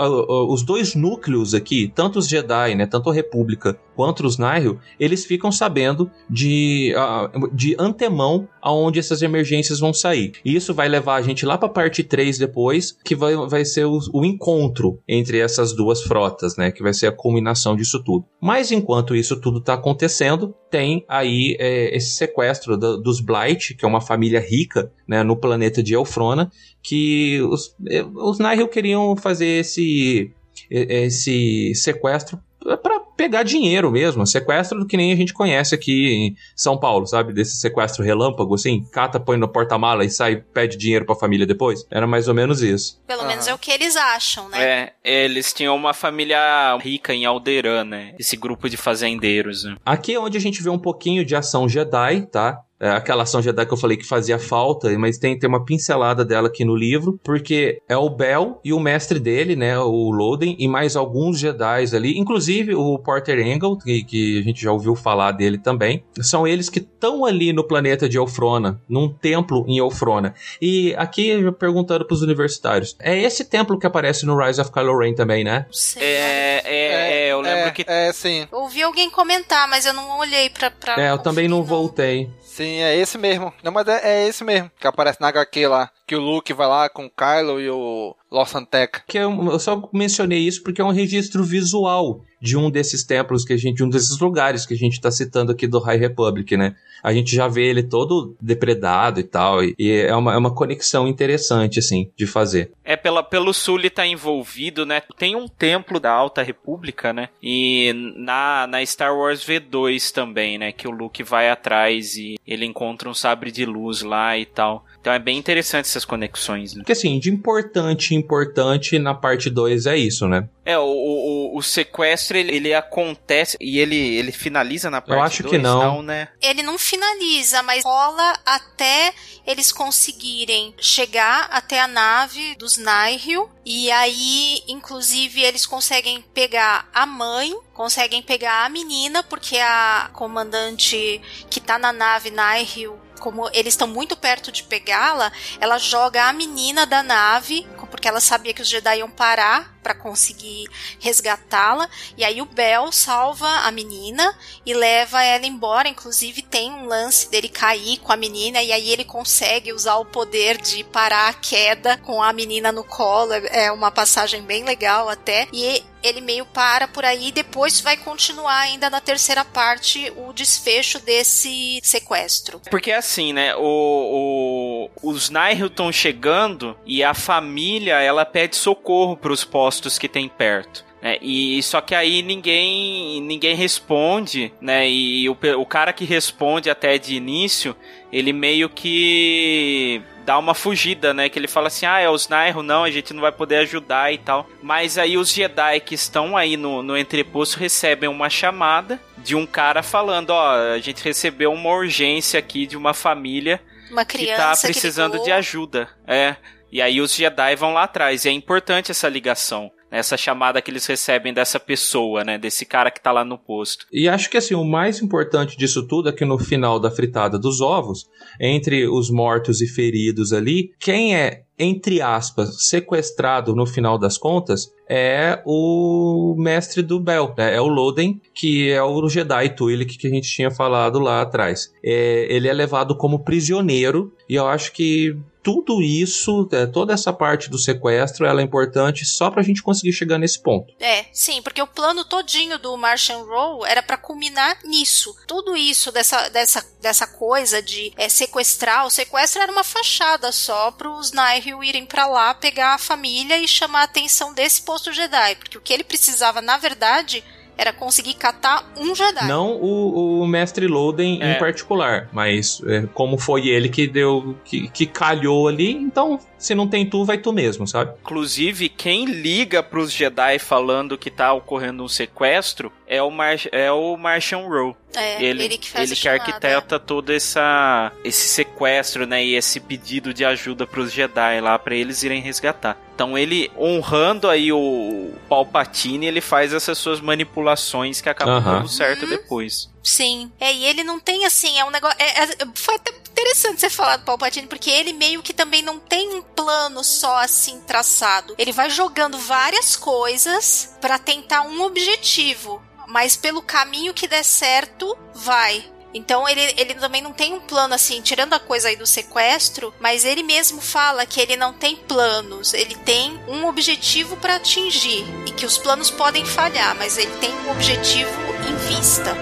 os 0.51 0.61
dois 0.61 0.95
núcleos 0.95 1.53
aqui, 1.53 1.91
tanto 1.93 2.19
os 2.19 2.27
Jedi, 2.27 2.75
né, 2.75 2.85
tanto 2.85 3.09
a 3.09 3.13
República 3.13 3.77
quanto 4.01 4.25
os 4.25 4.39
Nihil, 4.39 4.79
eles 4.99 5.25
ficam 5.25 5.51
sabendo 5.51 6.09
de, 6.27 6.91
uh, 6.97 7.55
de 7.55 7.75
antemão 7.77 8.47
aonde 8.59 8.97
essas 8.97 9.21
emergências 9.21 9.79
vão 9.79 9.93
sair. 9.93 10.31
E 10.43 10.55
isso 10.55 10.73
vai 10.73 10.89
levar 10.89 11.17
a 11.17 11.21
gente 11.21 11.45
lá 11.45 11.55
para 11.55 11.67
a 11.67 11.71
parte 11.71 12.03
3 12.03 12.39
depois, 12.39 12.97
que 13.05 13.15
vai, 13.15 13.35
vai 13.35 13.63
ser 13.63 13.85
o, 13.85 13.99
o, 14.11 14.25
encontro 14.25 14.99
entre 15.07 15.37
essas 15.37 15.71
duas 15.73 16.01
frotas, 16.01 16.57
né? 16.57 16.71
Que 16.71 16.81
vai 16.81 16.95
ser 16.95 17.05
a 17.05 17.11
culminação 17.11 17.75
disso 17.75 18.03
tudo. 18.03 18.25
Mas 18.41 18.71
enquanto 18.71 19.15
isso 19.15 19.39
tudo 19.39 19.59
está 19.59 19.75
acontecendo, 19.75 20.51
tem 20.71 21.05
aí 21.07 21.55
é, 21.59 21.95
esse 21.95 22.15
sequestro 22.15 22.75
do, 22.75 22.99
dos 22.99 23.21
Blight, 23.21 23.75
que 23.75 23.85
é 23.85 23.87
uma 23.87 24.01
família 24.01 24.39
rica 24.39 24.91
né, 25.07 25.21
no 25.21 25.35
planeta 25.35 25.83
de 25.83 25.93
Elfrona, 25.93 26.51
que 26.81 27.39
os, 27.43 27.75
é, 27.87 28.03
os 28.03 28.39
Nihil 28.39 28.67
queriam 28.67 29.15
fazer 29.15 29.59
esse, 29.59 30.31
esse 30.71 31.75
sequestro 31.75 32.39
para 32.81 33.00
pegar 33.21 33.43
dinheiro 33.43 33.91
mesmo, 33.91 34.25
sequestro 34.25 34.79
do 34.79 34.87
que 34.87 34.97
nem 34.97 35.13
a 35.13 35.15
gente 35.15 35.31
conhece 35.31 35.75
aqui 35.75 36.11
em 36.11 36.35
São 36.55 36.75
Paulo, 36.75 37.05
sabe? 37.05 37.31
Desse 37.31 37.55
sequestro 37.57 38.03
relâmpago, 38.03 38.55
assim, 38.55 38.83
cata, 38.91 39.19
põe 39.19 39.37
no 39.37 39.47
porta-mala 39.47 40.03
e 40.03 40.09
sai, 40.09 40.37
pede 40.37 40.75
dinheiro 40.75 41.05
pra 41.05 41.13
família 41.13 41.45
depois. 41.45 41.85
Era 41.91 42.07
mais 42.07 42.27
ou 42.27 42.33
menos 42.33 42.63
isso. 42.63 42.99
Pelo 43.05 43.27
menos 43.27 43.47
é 43.47 43.53
o 43.53 43.59
que 43.59 43.69
eles 43.69 43.95
acham, 43.95 44.49
né? 44.49 44.63
É, 44.63 44.93
eles 45.03 45.53
tinham 45.53 45.75
uma 45.75 45.93
família 45.93 46.75
rica 46.77 47.13
em 47.13 47.23
Alderan, 47.23 47.83
né? 47.83 48.15
Esse 48.17 48.35
grupo 48.35 48.67
de 48.67 48.75
fazendeiros. 48.75 49.65
Né? 49.65 49.75
Aqui 49.85 50.15
é 50.15 50.19
onde 50.19 50.35
a 50.35 50.41
gente 50.41 50.63
vê 50.63 50.71
um 50.71 50.79
pouquinho 50.79 51.23
de 51.23 51.35
ação 51.35 51.69
Jedi, 51.69 52.21
tá? 52.31 52.59
É, 52.81 52.89
aquela 52.89 53.23
ação 53.23 53.41
Jedi 53.41 53.65
que 53.65 53.73
eu 53.73 53.77
falei 53.77 53.95
que 53.95 54.05
fazia 54.05 54.39
falta, 54.39 54.89
mas 54.97 55.19
tem, 55.19 55.37
tem 55.37 55.47
uma 55.47 55.63
pincelada 55.63 56.25
dela 56.25 56.47
aqui 56.47 56.65
no 56.65 56.75
livro, 56.75 57.19
porque 57.23 57.79
é 57.87 57.95
o 57.95 58.09
Bell 58.09 58.59
e 58.63 58.73
o 58.73 58.79
mestre 58.79 59.19
dele, 59.19 59.55
né, 59.55 59.77
o 59.77 60.09
Loden, 60.09 60.55
e 60.57 60.67
mais 60.67 60.95
alguns 60.95 61.37
Jedi 61.37 61.95
ali, 61.95 62.17
inclusive 62.17 62.73
o 62.73 62.97
Porter 62.97 63.39
Engel, 63.39 63.77
que, 63.77 64.03
que 64.03 64.39
a 64.39 64.41
gente 64.41 64.61
já 64.63 64.71
ouviu 64.71 64.95
falar 64.95 65.31
dele 65.33 65.59
também, 65.59 66.03
são 66.21 66.47
eles 66.47 66.69
que 66.69 66.79
estão 66.79 67.23
ali 67.23 67.53
no 67.53 67.63
planeta 67.63 68.09
de 68.09 68.17
Elfrona, 68.17 68.81
num 68.89 69.07
templo 69.07 69.63
em 69.67 69.77
Elfrona. 69.77 70.33
E 70.59 70.95
aqui, 70.97 71.51
perguntando 71.59 72.05
pros 72.05 72.23
universitários, 72.23 72.95
é 72.99 73.15
esse 73.21 73.45
templo 73.45 73.77
que 73.77 73.85
aparece 73.85 74.25
no 74.25 74.35
Rise 74.35 74.59
of 74.59 74.71
Kylo 74.71 74.97
Ren 74.97 75.13
também, 75.13 75.43
né? 75.43 75.67
Sim. 75.71 75.99
É, 75.99 76.61
é, 76.65 77.27
é, 77.27 77.31
eu 77.31 77.41
lembro 77.41 77.67
é, 77.67 77.71
que... 77.71 77.85
É, 77.87 78.11
sim. 78.11 78.47
Ouvi 78.51 78.81
alguém 78.81 79.09
comentar, 79.09 79.67
mas 79.67 79.85
eu 79.85 79.93
não 79.93 80.17
olhei 80.17 80.49
pra... 80.49 80.71
pra 80.71 80.99
é, 80.99 81.11
eu 81.11 81.19
também 81.19 81.47
não, 81.47 81.59
não 81.59 81.63
voltei. 81.63 82.29
Sim, 82.51 82.81
é 82.81 82.97
esse 82.97 83.17
mesmo. 83.17 83.53
Não, 83.63 83.71
mas 83.71 83.87
é, 83.87 84.01
é 84.03 84.27
esse 84.27 84.43
mesmo. 84.43 84.69
Que 84.77 84.85
aparece 84.85 85.21
na 85.21 85.29
HQ 85.29 85.67
lá. 85.67 85.89
Que 86.05 86.17
o 86.17 86.19
Luke 86.19 86.51
vai 86.51 86.67
lá 86.67 86.89
com 86.89 87.05
o 87.05 87.09
Kylo 87.09 87.61
e 87.61 87.69
o 87.69 88.13
Losantec. 88.29 89.03
Que 89.07 89.19
eu, 89.19 89.31
eu 89.49 89.57
só 89.57 89.89
mencionei 89.93 90.39
isso 90.39 90.61
porque 90.61 90.81
é 90.81 90.83
um 90.83 90.91
registro 90.91 91.45
visual 91.45 92.19
de 92.41 92.57
um 92.57 92.71
desses 92.71 93.03
templos 93.03 93.45
que 93.45 93.53
a 93.53 93.57
gente, 93.57 93.83
um 93.83 93.89
desses 93.89 94.19
lugares 94.19 94.65
que 94.65 94.73
a 94.73 94.77
gente 94.77 94.93
está 94.93 95.11
citando 95.11 95.51
aqui 95.51 95.67
do 95.67 95.79
High 95.79 95.97
Republic, 95.97 96.57
né? 96.57 96.75
A 97.03 97.13
gente 97.13 97.35
já 97.35 97.47
vê 97.47 97.65
ele 97.65 97.83
todo 97.83 98.35
depredado 98.41 99.19
e 99.19 99.23
tal, 99.23 99.63
e, 99.63 99.75
e 99.77 99.91
é, 99.91 100.15
uma, 100.15 100.33
é 100.33 100.37
uma 100.37 100.53
conexão 100.53 101.07
interessante, 101.07 101.79
assim, 101.79 102.11
de 102.15 102.27
fazer. 102.27 102.71
É, 102.83 102.95
pela, 102.95 103.23
pelo 103.23 103.53
sul 103.53 103.79
ele 103.79 103.89
tá 103.89 104.05
envolvido, 104.05 104.85
né? 104.85 105.01
Tem 105.17 105.35
um 105.35 105.47
templo 105.47 105.99
da 105.99 106.11
Alta 106.11 106.41
República, 106.41 107.13
né? 107.13 107.29
E 107.41 107.93
na, 108.15 108.67
na 108.67 108.85
Star 108.85 109.15
Wars 109.15 109.45
V2 109.45 110.11
também, 110.11 110.57
né? 110.57 110.71
Que 110.71 110.87
o 110.87 110.91
Luke 110.91 111.23
vai 111.23 111.49
atrás 111.49 112.15
e 112.15 112.35
ele 112.45 112.65
encontra 112.65 113.09
um 113.09 113.13
sabre 113.13 113.51
de 113.51 113.65
luz 113.65 114.01
lá 114.01 114.37
e 114.37 114.45
tal. 114.45 114.85
Então 115.01 115.11
é 115.11 115.17
bem 115.17 115.37
interessante 115.37 115.85
essas 115.85 116.05
conexões. 116.05 116.75
Né? 116.75 116.81
Porque 116.81 116.91
assim, 116.91 117.19
de 117.19 117.31
importante, 117.31 118.13
importante 118.13 118.99
na 118.99 119.15
parte 119.15 119.49
2 119.49 119.87
é 119.87 119.97
isso, 119.97 120.27
né? 120.27 120.47
É, 120.63 120.77
o, 120.77 120.83
o, 120.83 121.57
o 121.57 121.63
sequestro 121.63 122.37
ele, 122.37 122.55
ele, 122.55 122.73
acontece 122.73 123.57
e 123.59 123.79
ele, 123.79 123.95
ele 123.95 124.31
finaliza 124.31 124.91
na 124.91 125.01
parte 125.01 125.09
2, 125.09 125.19
Eu 125.19 125.25
acho 125.25 125.43
dois, 125.43 125.51
que 125.51 125.57
não. 125.57 125.95
não, 125.95 126.03
né? 126.03 126.27
Ele 126.39 126.61
não 126.61 126.77
finaliza, 126.77 127.63
mas 127.63 127.83
rola 127.83 128.39
até 128.45 129.11
eles 129.45 129.71
conseguirem 129.71 130.75
chegar 130.79 131.47
até 131.51 131.79
a 131.79 131.87
nave 131.87 132.55
dos 132.55 132.77
Nihil 132.77 133.49
e 133.65 133.91
aí, 133.91 134.61
inclusive, 134.67 135.41
eles 135.41 135.65
conseguem 135.65 136.21
pegar 136.33 136.87
a 136.93 137.05
mãe, 137.07 137.55
conseguem 137.73 138.21
pegar 138.21 138.65
a 138.65 138.69
menina, 138.69 139.23
porque 139.23 139.57
a 139.57 140.11
comandante 140.13 141.19
que 141.49 141.59
tá 141.59 141.79
na 141.79 141.91
nave 141.91 142.31
Nihil 142.31 142.99
como 143.21 143.47
eles 143.53 143.73
estão 143.73 143.87
muito 143.87 144.17
perto 144.17 144.51
de 144.51 144.63
pegá-la, 144.63 145.31
ela 145.59 145.77
joga 145.77 146.25
a 146.25 146.33
menina 146.33 146.85
da 146.85 147.03
nave, 147.03 147.65
porque 147.89 148.07
ela 148.07 148.19
sabia 148.19 148.53
que 148.53 148.61
os 148.61 148.67
Jedi 148.67 148.97
iam 148.97 149.09
parar 149.09 149.77
para 149.83 149.93
conseguir 149.93 150.67
resgatá-la. 150.99 151.89
E 152.17 152.23
aí 152.23 152.41
o 152.41 152.45
Bel 152.45 152.91
salva 152.91 153.47
a 153.47 153.71
menina 153.71 154.35
e 154.65 154.73
leva 154.73 155.23
ela 155.23 155.45
embora. 155.45 155.87
Inclusive 155.87 156.41
tem 156.41 156.71
um 156.71 156.85
lance 156.85 157.29
dele 157.29 157.49
cair 157.49 157.99
com 157.99 158.11
a 158.11 158.17
menina 158.17 158.61
e 158.61 158.71
aí 158.71 158.89
ele 158.89 159.05
consegue 159.05 159.73
usar 159.73 159.95
o 159.95 160.05
poder 160.05 160.57
de 160.57 160.83
parar 160.85 161.29
a 161.29 161.33
queda 161.33 161.97
com 161.97 162.23
a 162.23 162.33
menina 162.33 162.71
no 162.71 162.83
colo. 162.83 163.33
É 163.33 163.71
uma 163.71 163.91
passagem 163.91 164.41
bem 164.41 164.63
legal 164.63 165.09
até. 165.09 165.47
E 165.51 165.83
ele 166.03 166.21
meio 166.21 166.45
para 166.45 166.87
por 166.87 167.05
aí 167.05 167.27
e 167.27 167.31
depois 167.31 167.79
vai 167.79 167.97
continuar 167.97 168.59
ainda 168.59 168.89
na 168.89 169.01
terceira 169.01 169.43
parte 169.45 170.11
o 170.15 170.33
desfecho 170.33 170.99
desse 170.99 171.79
sequestro. 171.83 172.61
Porque 172.69 172.91
é 172.91 172.97
assim, 172.97 173.33
né? 173.33 173.55
O, 173.55 174.89
o, 175.01 175.09
os 175.09 175.31
estão 175.65 175.91
chegando 175.91 176.77
e 176.85 177.03
a 177.03 177.13
família 177.13 178.01
ela 178.01 178.25
pede 178.25 178.55
socorro 178.55 179.15
para 179.15 179.31
os 179.31 179.43
postos 179.43 179.97
que 179.97 180.07
tem 180.07 180.27
perto. 180.27 180.85
É, 181.03 181.17
e 181.19 181.61
só 181.63 181.81
que 181.81 181.95
aí 181.95 182.21
ninguém 182.21 183.19
ninguém 183.21 183.55
responde, 183.55 184.53
né? 184.61 184.87
E 184.87 185.27
o, 185.27 185.37
o 185.57 185.65
cara 185.65 185.91
que 185.91 186.05
responde 186.05 186.69
até 186.69 186.99
de 186.99 187.15
início, 187.15 187.75
ele 188.13 188.31
meio 188.31 188.69
que 188.69 190.03
dá 190.25 190.37
uma 190.37 190.53
fugida, 190.53 191.13
né? 191.13 191.29
Que 191.29 191.39
ele 191.39 191.47
fala 191.47 191.67
assim: 191.67 191.85
ah, 191.85 191.99
é 191.99 192.09
os 192.09 192.27
Nairo, 192.27 192.63
não, 192.63 192.83
a 192.83 192.91
gente 192.91 193.13
não 193.13 193.21
vai 193.21 193.31
poder 193.31 193.57
ajudar 193.57 194.13
e 194.13 194.17
tal. 194.17 194.47
Mas 194.61 194.97
aí 194.97 195.17
os 195.17 195.31
Jedi 195.31 195.79
que 195.81 195.95
estão 195.95 196.37
aí 196.37 196.57
no, 196.57 196.81
no 196.81 196.97
entreposto 196.97 197.59
recebem 197.59 198.09
uma 198.09 198.29
chamada 198.29 198.99
de 199.17 199.35
um 199.35 199.45
cara 199.45 199.83
falando: 199.83 200.31
ó, 200.31 200.73
a 200.73 200.79
gente 200.79 201.03
recebeu 201.03 201.51
uma 201.51 201.69
urgência 201.69 202.39
aqui 202.39 202.65
de 202.65 202.77
uma 202.77 202.93
família 202.93 203.61
uma 203.91 204.05
criança 204.05 204.35
que 204.35 204.37
tá 204.37 204.73
precisando 204.73 205.17
que 205.17 205.25
de 205.25 205.31
ajuda. 205.31 205.89
É. 206.07 206.35
E 206.71 206.81
aí 206.81 207.01
os 207.01 207.13
Jedi 207.13 207.55
vão 207.55 207.73
lá 207.73 207.83
atrás. 207.83 208.23
E 208.23 208.29
é 208.29 208.31
importante 208.31 208.91
essa 208.91 209.09
ligação 209.09 209.71
essa 209.91 210.15
chamada 210.15 210.61
que 210.61 210.71
eles 210.71 210.85
recebem 210.85 211.33
dessa 211.33 211.59
pessoa, 211.59 212.23
né? 212.23 212.37
Desse 212.37 212.65
cara 212.65 212.89
que 212.89 213.01
tá 213.01 213.11
lá 213.11 213.25
no 213.25 213.37
posto. 213.37 213.85
E 213.91 214.07
acho 214.07 214.29
que 214.29 214.37
assim, 214.37 214.55
o 214.55 214.63
mais 214.63 215.01
importante 215.01 215.57
disso 215.57 215.85
tudo 215.85 216.09
é 216.09 216.13
que 216.13 216.23
no 216.23 216.39
final 216.39 216.79
da 216.79 216.89
fritada 216.89 217.37
dos 217.37 217.59
ovos, 217.59 218.09
entre 218.39 218.87
os 218.87 219.09
mortos 219.11 219.61
e 219.61 219.67
feridos 219.67 220.31
ali, 220.31 220.73
quem 220.79 221.15
é 221.15 221.43
entre 221.59 222.01
aspas, 222.01 222.67
sequestrado 222.67 223.55
no 223.55 223.67
final 223.67 223.95
das 223.99 224.17
contas 224.17 224.73
é 224.93 225.41
o 225.45 226.35
mestre 226.37 226.81
do 226.81 226.99
Bel, 226.99 227.33
né? 227.37 227.55
é 227.55 227.61
o 227.61 227.67
Loden, 227.67 228.19
que 228.33 228.69
é 228.69 228.83
o 228.83 229.07
Jedi 229.07 229.55
Twi'lek 229.55 229.97
que 229.97 230.05
a 230.05 230.09
gente 230.09 230.29
tinha 230.29 230.51
falado 230.51 230.99
lá 230.99 231.21
atrás. 231.21 231.73
É, 231.81 232.27
ele 232.29 232.49
é 232.49 232.53
levado 232.53 232.97
como 232.97 233.23
prisioneiro 233.23 234.13
e 234.27 234.35
eu 234.35 234.45
acho 234.45 234.73
que 234.73 235.15
tudo 235.43 235.81
isso, 235.81 236.47
é, 236.51 236.65
toda 236.65 236.93
essa 236.93 237.11
parte 237.11 237.49
do 237.49 237.57
sequestro, 237.57 238.25
ela 238.25 238.41
é 238.41 238.43
importante 238.43 239.05
só 239.05 239.29
pra 239.29 239.41
gente 239.41 239.63
conseguir 239.63 239.93
chegar 239.93 240.17
nesse 240.17 240.41
ponto. 240.41 240.73
É, 240.79 241.05
sim, 241.11 241.41
porque 241.41 241.61
o 241.61 241.67
plano 241.67 242.05
todinho 242.05 242.59
do 242.59 242.77
Martian 242.77 243.23
Row 243.23 243.65
era 243.65 243.81
para 243.81 243.97
culminar 243.97 244.59
nisso. 244.63 245.15
Tudo 245.27 245.55
isso 245.55 245.91
dessa, 245.91 246.29
dessa, 246.29 246.65
dessa 246.79 247.07
coisa 247.07 247.61
de 247.61 247.91
é, 247.97 248.07
sequestrar, 248.07 248.85
o 248.85 248.89
sequestro 248.89 249.41
era 249.41 249.51
uma 249.51 249.63
fachada 249.63 250.31
só 250.31 250.71
pros 250.71 251.11
Nihil 251.11 251.63
irem 251.63 251.85
para 251.85 252.07
lá 252.07 252.33
pegar 252.33 252.75
a 252.75 252.79
família 252.79 253.37
e 253.39 253.47
chamar 253.47 253.81
a 253.81 253.85
atenção 253.85 254.33
desse 254.33 254.61
posto 254.81 254.91
Jedi, 254.93 255.35
porque 255.35 255.57
o 255.57 255.61
que 255.61 255.73
ele 255.73 255.83
precisava, 255.83 256.41
na 256.41 256.57
verdade, 256.57 257.23
era 257.55 257.71
conseguir 257.71 258.15
catar 258.15 258.71
um 258.75 258.95
Jedi. 258.95 259.27
Não 259.27 259.51
o, 259.51 260.21
o 260.21 260.27
mestre 260.27 260.65
Loden 260.65 261.21
é. 261.21 261.33
em 261.33 261.39
particular, 261.39 262.09
mas 262.11 262.61
é, 262.65 262.87
como 262.93 263.19
foi 263.19 263.47
ele 263.47 263.69
que 263.69 263.85
deu, 263.85 264.35
que, 264.43 264.67
que 264.69 264.87
calhou 264.87 265.47
ali, 265.47 265.71
então 265.71 266.19
se 266.37 266.55
não 266.55 266.67
tem 266.67 266.89
tu, 266.89 267.05
vai 267.05 267.19
tu 267.19 267.31
mesmo, 267.31 267.67
sabe? 267.67 267.93
Inclusive, 268.01 268.69
quem 268.69 269.05
liga 269.05 269.61
pros 269.61 269.91
Jedi 269.91 270.39
falando 270.39 270.97
que 270.97 271.11
tá 271.11 271.31
ocorrendo 271.33 271.83
um 271.83 271.87
sequestro 271.87 272.71
é 272.87 273.01
o, 273.03 273.11
Mar 273.11 273.35
é 273.51 273.71
o 273.71 273.95
Martian 273.95 274.47
Rowe. 274.47 274.75
É, 274.95 275.23
ele, 275.23 275.43
ele 275.45 275.57
que 275.57 275.69
faz 275.69 275.89
Ele 275.89 275.99
que 275.99 276.07
arquiteta 276.07 276.79
todo 276.79 277.11
essa, 277.11 277.91
esse 278.03 278.27
sequestro, 278.27 279.05
né? 279.05 279.23
E 279.23 279.35
esse 279.35 279.59
pedido 279.59 280.13
de 280.13 280.25
ajuda 280.25 280.67
pros 280.67 280.91
Jedi 280.91 281.39
lá 281.41 281.57
para 281.57 281.75
eles 281.75 282.03
irem 282.03 282.21
resgatar. 282.21 282.77
Então 282.93 283.17
ele, 283.17 283.51
honrando 283.57 284.29
aí 284.29 284.51
o 284.51 285.11
Palpatine, 285.27 286.05
ele 286.05 286.21
faz 286.21 286.53
essas 286.53 286.77
suas 286.77 286.99
manipulações 286.99 288.01
que 288.01 288.09
acabam 288.09 288.43
dando 288.43 288.67
certo 288.67 289.03
uhum. 289.03 289.09
depois. 289.09 289.69
Sim. 289.83 290.31
É, 290.39 290.53
e 290.53 290.65
ele 290.65 290.83
não 290.83 290.99
tem 290.99 291.25
assim, 291.25 291.57
é 291.57 291.65
um 291.65 291.71
negócio. 291.71 291.97
É, 291.99 292.23
é, 292.23 292.27
foi 292.53 292.75
até 292.75 292.91
interessante 293.11 293.59
você 293.59 293.69
falar 293.69 293.97
do 293.97 294.05
Palpatine, 294.05 294.47
porque 294.47 294.69
ele 294.69 294.93
meio 294.93 295.21
que 295.21 295.33
também 295.33 295.61
não 295.61 295.79
tem 295.79 296.15
um 296.15 296.21
plano 296.21 296.83
só 296.83 297.17
assim 297.17 297.59
traçado. 297.61 298.35
Ele 298.37 298.51
vai 298.51 298.69
jogando 298.69 299.17
várias 299.17 299.75
coisas 299.75 300.75
para 300.79 300.97
tentar 300.99 301.41
um 301.41 301.61
objetivo. 301.61 302.61
Mas 302.91 303.15
pelo 303.15 303.41
caminho 303.41 303.93
que 303.93 304.07
der 304.07 304.23
certo, 304.23 304.97
vai. 305.15 305.65
Então 305.93 306.27
ele, 306.27 306.41
ele 306.57 306.75
também 306.75 307.01
não 307.01 307.11
tem 307.11 307.33
um 307.33 307.39
plano 307.39 307.73
assim, 307.73 308.01
tirando 308.01 308.33
a 308.33 308.39
coisa 308.39 308.69
aí 308.69 308.75
do 308.75 308.85
sequestro, 308.85 309.73
mas 309.79 310.05
ele 310.05 310.23
mesmo 310.23 310.61
fala 310.61 311.05
que 311.05 311.19
ele 311.19 311.35
não 311.35 311.53
tem 311.53 311.75
planos, 311.75 312.53
ele 312.53 312.75
tem 312.75 313.19
um 313.27 313.45
objetivo 313.45 314.15
para 314.17 314.35
atingir 314.35 315.05
e 315.25 315.31
que 315.31 315.45
os 315.45 315.57
planos 315.57 315.89
podem 315.89 316.25
falhar, 316.25 316.75
mas 316.75 316.97
ele 316.97 317.11
tem 317.17 317.33
um 317.33 317.51
objetivo 317.51 318.11
em 318.47 318.75
vista. 318.75 319.15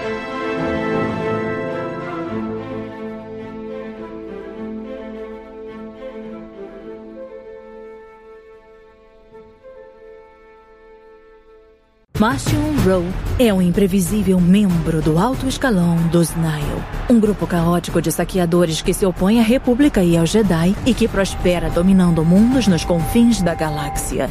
Martian 12.20 12.74
Rowe 12.84 13.06
é 13.38 13.50
um 13.50 13.62
imprevisível 13.62 14.38
membro 14.38 15.00
do 15.00 15.18
alto 15.18 15.48
escalão 15.48 15.96
dos 16.08 16.36
Nile, 16.36 16.84
um 17.08 17.18
grupo 17.18 17.46
caótico 17.46 18.02
de 18.02 18.12
saqueadores 18.12 18.82
que 18.82 18.92
se 18.92 19.06
opõe 19.06 19.40
à 19.40 19.42
República 19.42 20.04
e 20.04 20.18
aos 20.18 20.28
Jedi 20.28 20.76
e 20.84 20.92
que 20.92 21.08
prospera 21.08 21.70
dominando 21.70 22.22
mundos 22.22 22.66
nos 22.66 22.84
confins 22.84 23.40
da 23.40 23.54
galáxia. 23.54 24.28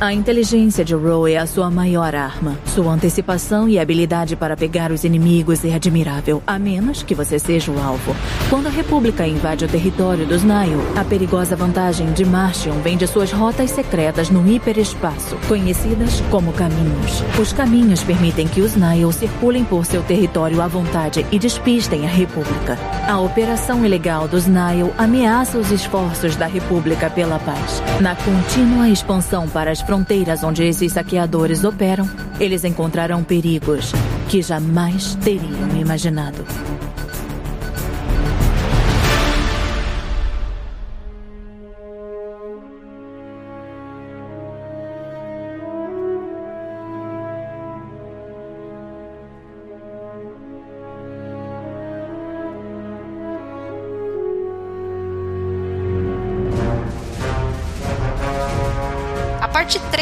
A 0.00 0.14
inteligência 0.14 0.82
de 0.82 0.94
Roe 0.94 1.34
é 1.34 1.36
a 1.36 1.46
sua 1.46 1.70
maior 1.70 2.14
arma. 2.14 2.58
Sua 2.64 2.90
antecipação 2.90 3.68
e 3.68 3.78
habilidade 3.78 4.34
para 4.34 4.56
pegar 4.56 4.90
os 4.90 5.04
inimigos 5.04 5.62
é 5.62 5.74
admirável, 5.74 6.42
a 6.46 6.58
menos 6.58 7.02
que 7.02 7.14
você 7.14 7.38
seja 7.38 7.70
o 7.70 7.78
alvo. 7.78 8.16
Quando 8.48 8.68
a 8.68 8.70
República 8.70 9.26
invade 9.26 9.66
o 9.66 9.68
território 9.68 10.24
dos 10.24 10.42
Nile, 10.42 10.80
a 10.96 11.04
perigosa 11.04 11.54
vantagem 11.54 12.14
de 12.14 12.24
Martian 12.24 12.72
vem 12.82 12.96
de 12.96 13.06
suas 13.06 13.30
rotas 13.30 13.72
secretas 13.72 14.30
no 14.30 14.50
hiperespaço, 14.50 15.36
conhecidas 15.46 16.22
como 16.30 16.50
caminhos. 16.54 17.22
Os 17.38 17.52
caminhos 17.52 18.02
permitem 18.02 18.48
que 18.48 18.62
os 18.62 18.74
Nile 18.74 19.12
circulem 19.12 19.64
por 19.64 19.84
seu 19.84 20.02
território 20.02 20.62
à 20.62 20.66
vontade 20.66 21.26
e 21.30 21.38
despistem 21.38 22.06
a 22.06 22.10
República. 22.10 22.78
A 23.06 23.20
operação 23.20 23.84
ilegal 23.84 24.26
dos 24.26 24.46
Nile 24.46 24.90
ameaça 24.96 25.58
os 25.58 25.70
esforços 25.70 26.36
da 26.36 26.46
República 26.46 27.10
pela 27.10 27.38
paz. 27.38 27.82
Na 28.00 28.16
contínua 28.16 28.88
expansão 28.88 29.46
para 29.46 29.70
as 29.70 29.89
fronteiras 29.90 30.44
onde 30.44 30.62
esses 30.62 30.92
saqueadores 30.92 31.64
operam, 31.64 32.08
eles 32.38 32.62
encontrarão 32.62 33.24
perigos 33.24 33.90
que 34.28 34.40
jamais 34.40 35.16
teriam 35.16 35.76
imaginado. 35.76 36.44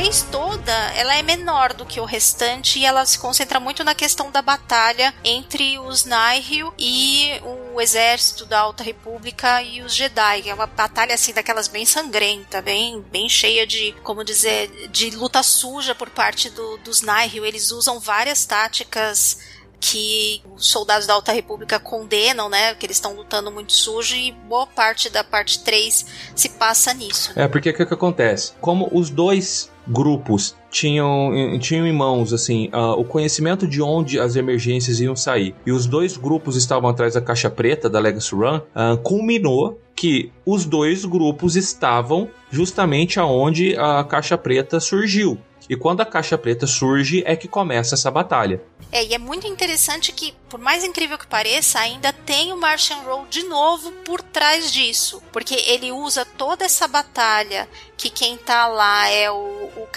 Parte 0.09 0.25
3 0.25 0.27
toda, 0.31 0.73
ela 0.95 1.17
é 1.17 1.23
menor 1.23 1.75
do 1.75 1.85
que 1.85 2.01
o 2.01 2.05
restante 2.05 2.79
e 2.79 2.85
ela 2.85 3.05
se 3.05 3.19
concentra 3.19 3.61
muito 3.61 3.85
na 3.85 3.95
questão 3.95 4.31
da 4.31 4.41
batalha 4.41 5.15
entre 5.23 5.79
os 5.79 6.07
Nihil 6.07 6.73
e 6.79 7.33
o 7.75 7.81
exército 7.81 8.47
da 8.47 8.61
Alta 8.61 8.83
República 8.83 9.63
e 9.63 9.83
os 9.83 9.95
Jedi. 9.95 10.49
É 10.49 10.55
uma 10.55 10.67
batalha 10.67 11.15
assim 11.15 11.33
daquelas 11.33 11.69
bem 11.69 11.85
sangrenta, 11.85 12.63
bem, 12.63 13.03
bem 13.13 13.29
cheia 13.29 13.67
de, 13.67 13.93
como 14.03 14.25
dizer, 14.25 14.89
de 14.89 15.11
luta 15.11 15.43
suja 15.43 15.95
por 15.95 16.09
parte 16.09 16.49
do, 16.49 16.79
dos 16.79 17.03
Nihil. 17.03 17.45
Eles 17.45 17.71
usam 17.71 18.01
várias 18.01 18.47
táticas 18.47 19.39
que 19.81 20.43
os 20.57 20.69
soldados 20.69 21.07
da 21.07 21.15
Alta 21.15 21.33
República 21.33 21.79
condenam, 21.79 22.49
né? 22.49 22.75
Que 22.75 22.87
eles 22.87 22.97
estão 22.97 23.15
lutando 23.15 23.51
muito 23.51 23.73
sujo 23.73 24.17
e 24.17 24.33
boa 24.33 24.67
parte 24.67 25.09
da 25.09 25.23
parte 25.23 25.61
3 25.61 26.07
se 26.35 26.49
passa 26.49 26.93
nisso. 26.95 27.33
É, 27.37 27.47
porque 27.47 27.71
o 27.71 27.75
que, 27.75 27.87
que 27.87 27.95
acontece? 27.95 28.55
Como 28.61 28.89
os 28.93 29.09
dois 29.11 29.71
grupos 29.89 30.55
tinham, 30.71 31.33
tinham 31.59 31.87
em 31.87 31.93
mãos 31.93 32.33
assim 32.33 32.69
uh, 32.69 32.93
o 32.99 33.05
conhecimento 33.05 33.67
de 33.67 33.81
onde 33.81 34.21
as 34.21 34.37
emergências 34.37 35.01
iam 35.01 35.17
sair 35.17 35.55
e 35.65 35.73
os 35.73 35.87
dois 35.87 36.17
grupos 36.17 36.57
estavam 36.57 36.91
atrás 36.91 37.15
da 37.15 37.21
caixa 37.21 37.49
preta 37.49 37.89
da 37.89 37.99
Legacy 37.99 38.35
Run, 38.35 38.57
uh, 38.59 38.99
culminou 39.03 39.81
que 39.95 40.31
os 40.47 40.65
dois 40.65 41.05
grupos 41.05 41.57
estavam 41.57 42.29
justamente 42.51 43.19
aonde 43.19 43.77
a 43.77 44.05
caixa 44.05 44.39
preta 44.39 44.79
surgiu. 44.79 45.39
E 45.69 45.77
quando 45.77 46.01
a 46.01 46.07
caixa 46.07 46.39
preta 46.39 46.67
surge 46.67 47.23
é 47.27 47.37
que 47.37 47.47
começa 47.47 47.95
essa 47.95 48.11
batalha. 48.11 48.63
É, 48.91 49.05
e 49.05 49.15
é 49.15 49.19
muito 49.19 49.47
interessante 49.47 50.13
que, 50.13 50.33
por 50.49 50.59
mais 50.59 50.83
incrível 50.83 51.19
que 51.19 51.27
pareça, 51.27 51.79
ainda 51.79 52.13
tem 52.13 52.53
o 52.53 52.57
Martian 52.57 52.97
Roll 53.03 53.27
de 53.27 53.43
novo 53.43 53.93
por 54.05 54.23
trás 54.23 54.73
disso. 54.73 55.23
Porque 55.31 55.55
ele 55.55 55.93
usa 55.93 56.25
toda 56.25 56.65
essa 56.65 56.89
batalha, 56.89 57.69
que 57.97 58.09
quem 58.09 58.37
tá 58.39 58.67
lá 58.67 59.09
é 59.09 59.31
o, 59.31 59.35
o 59.35 59.89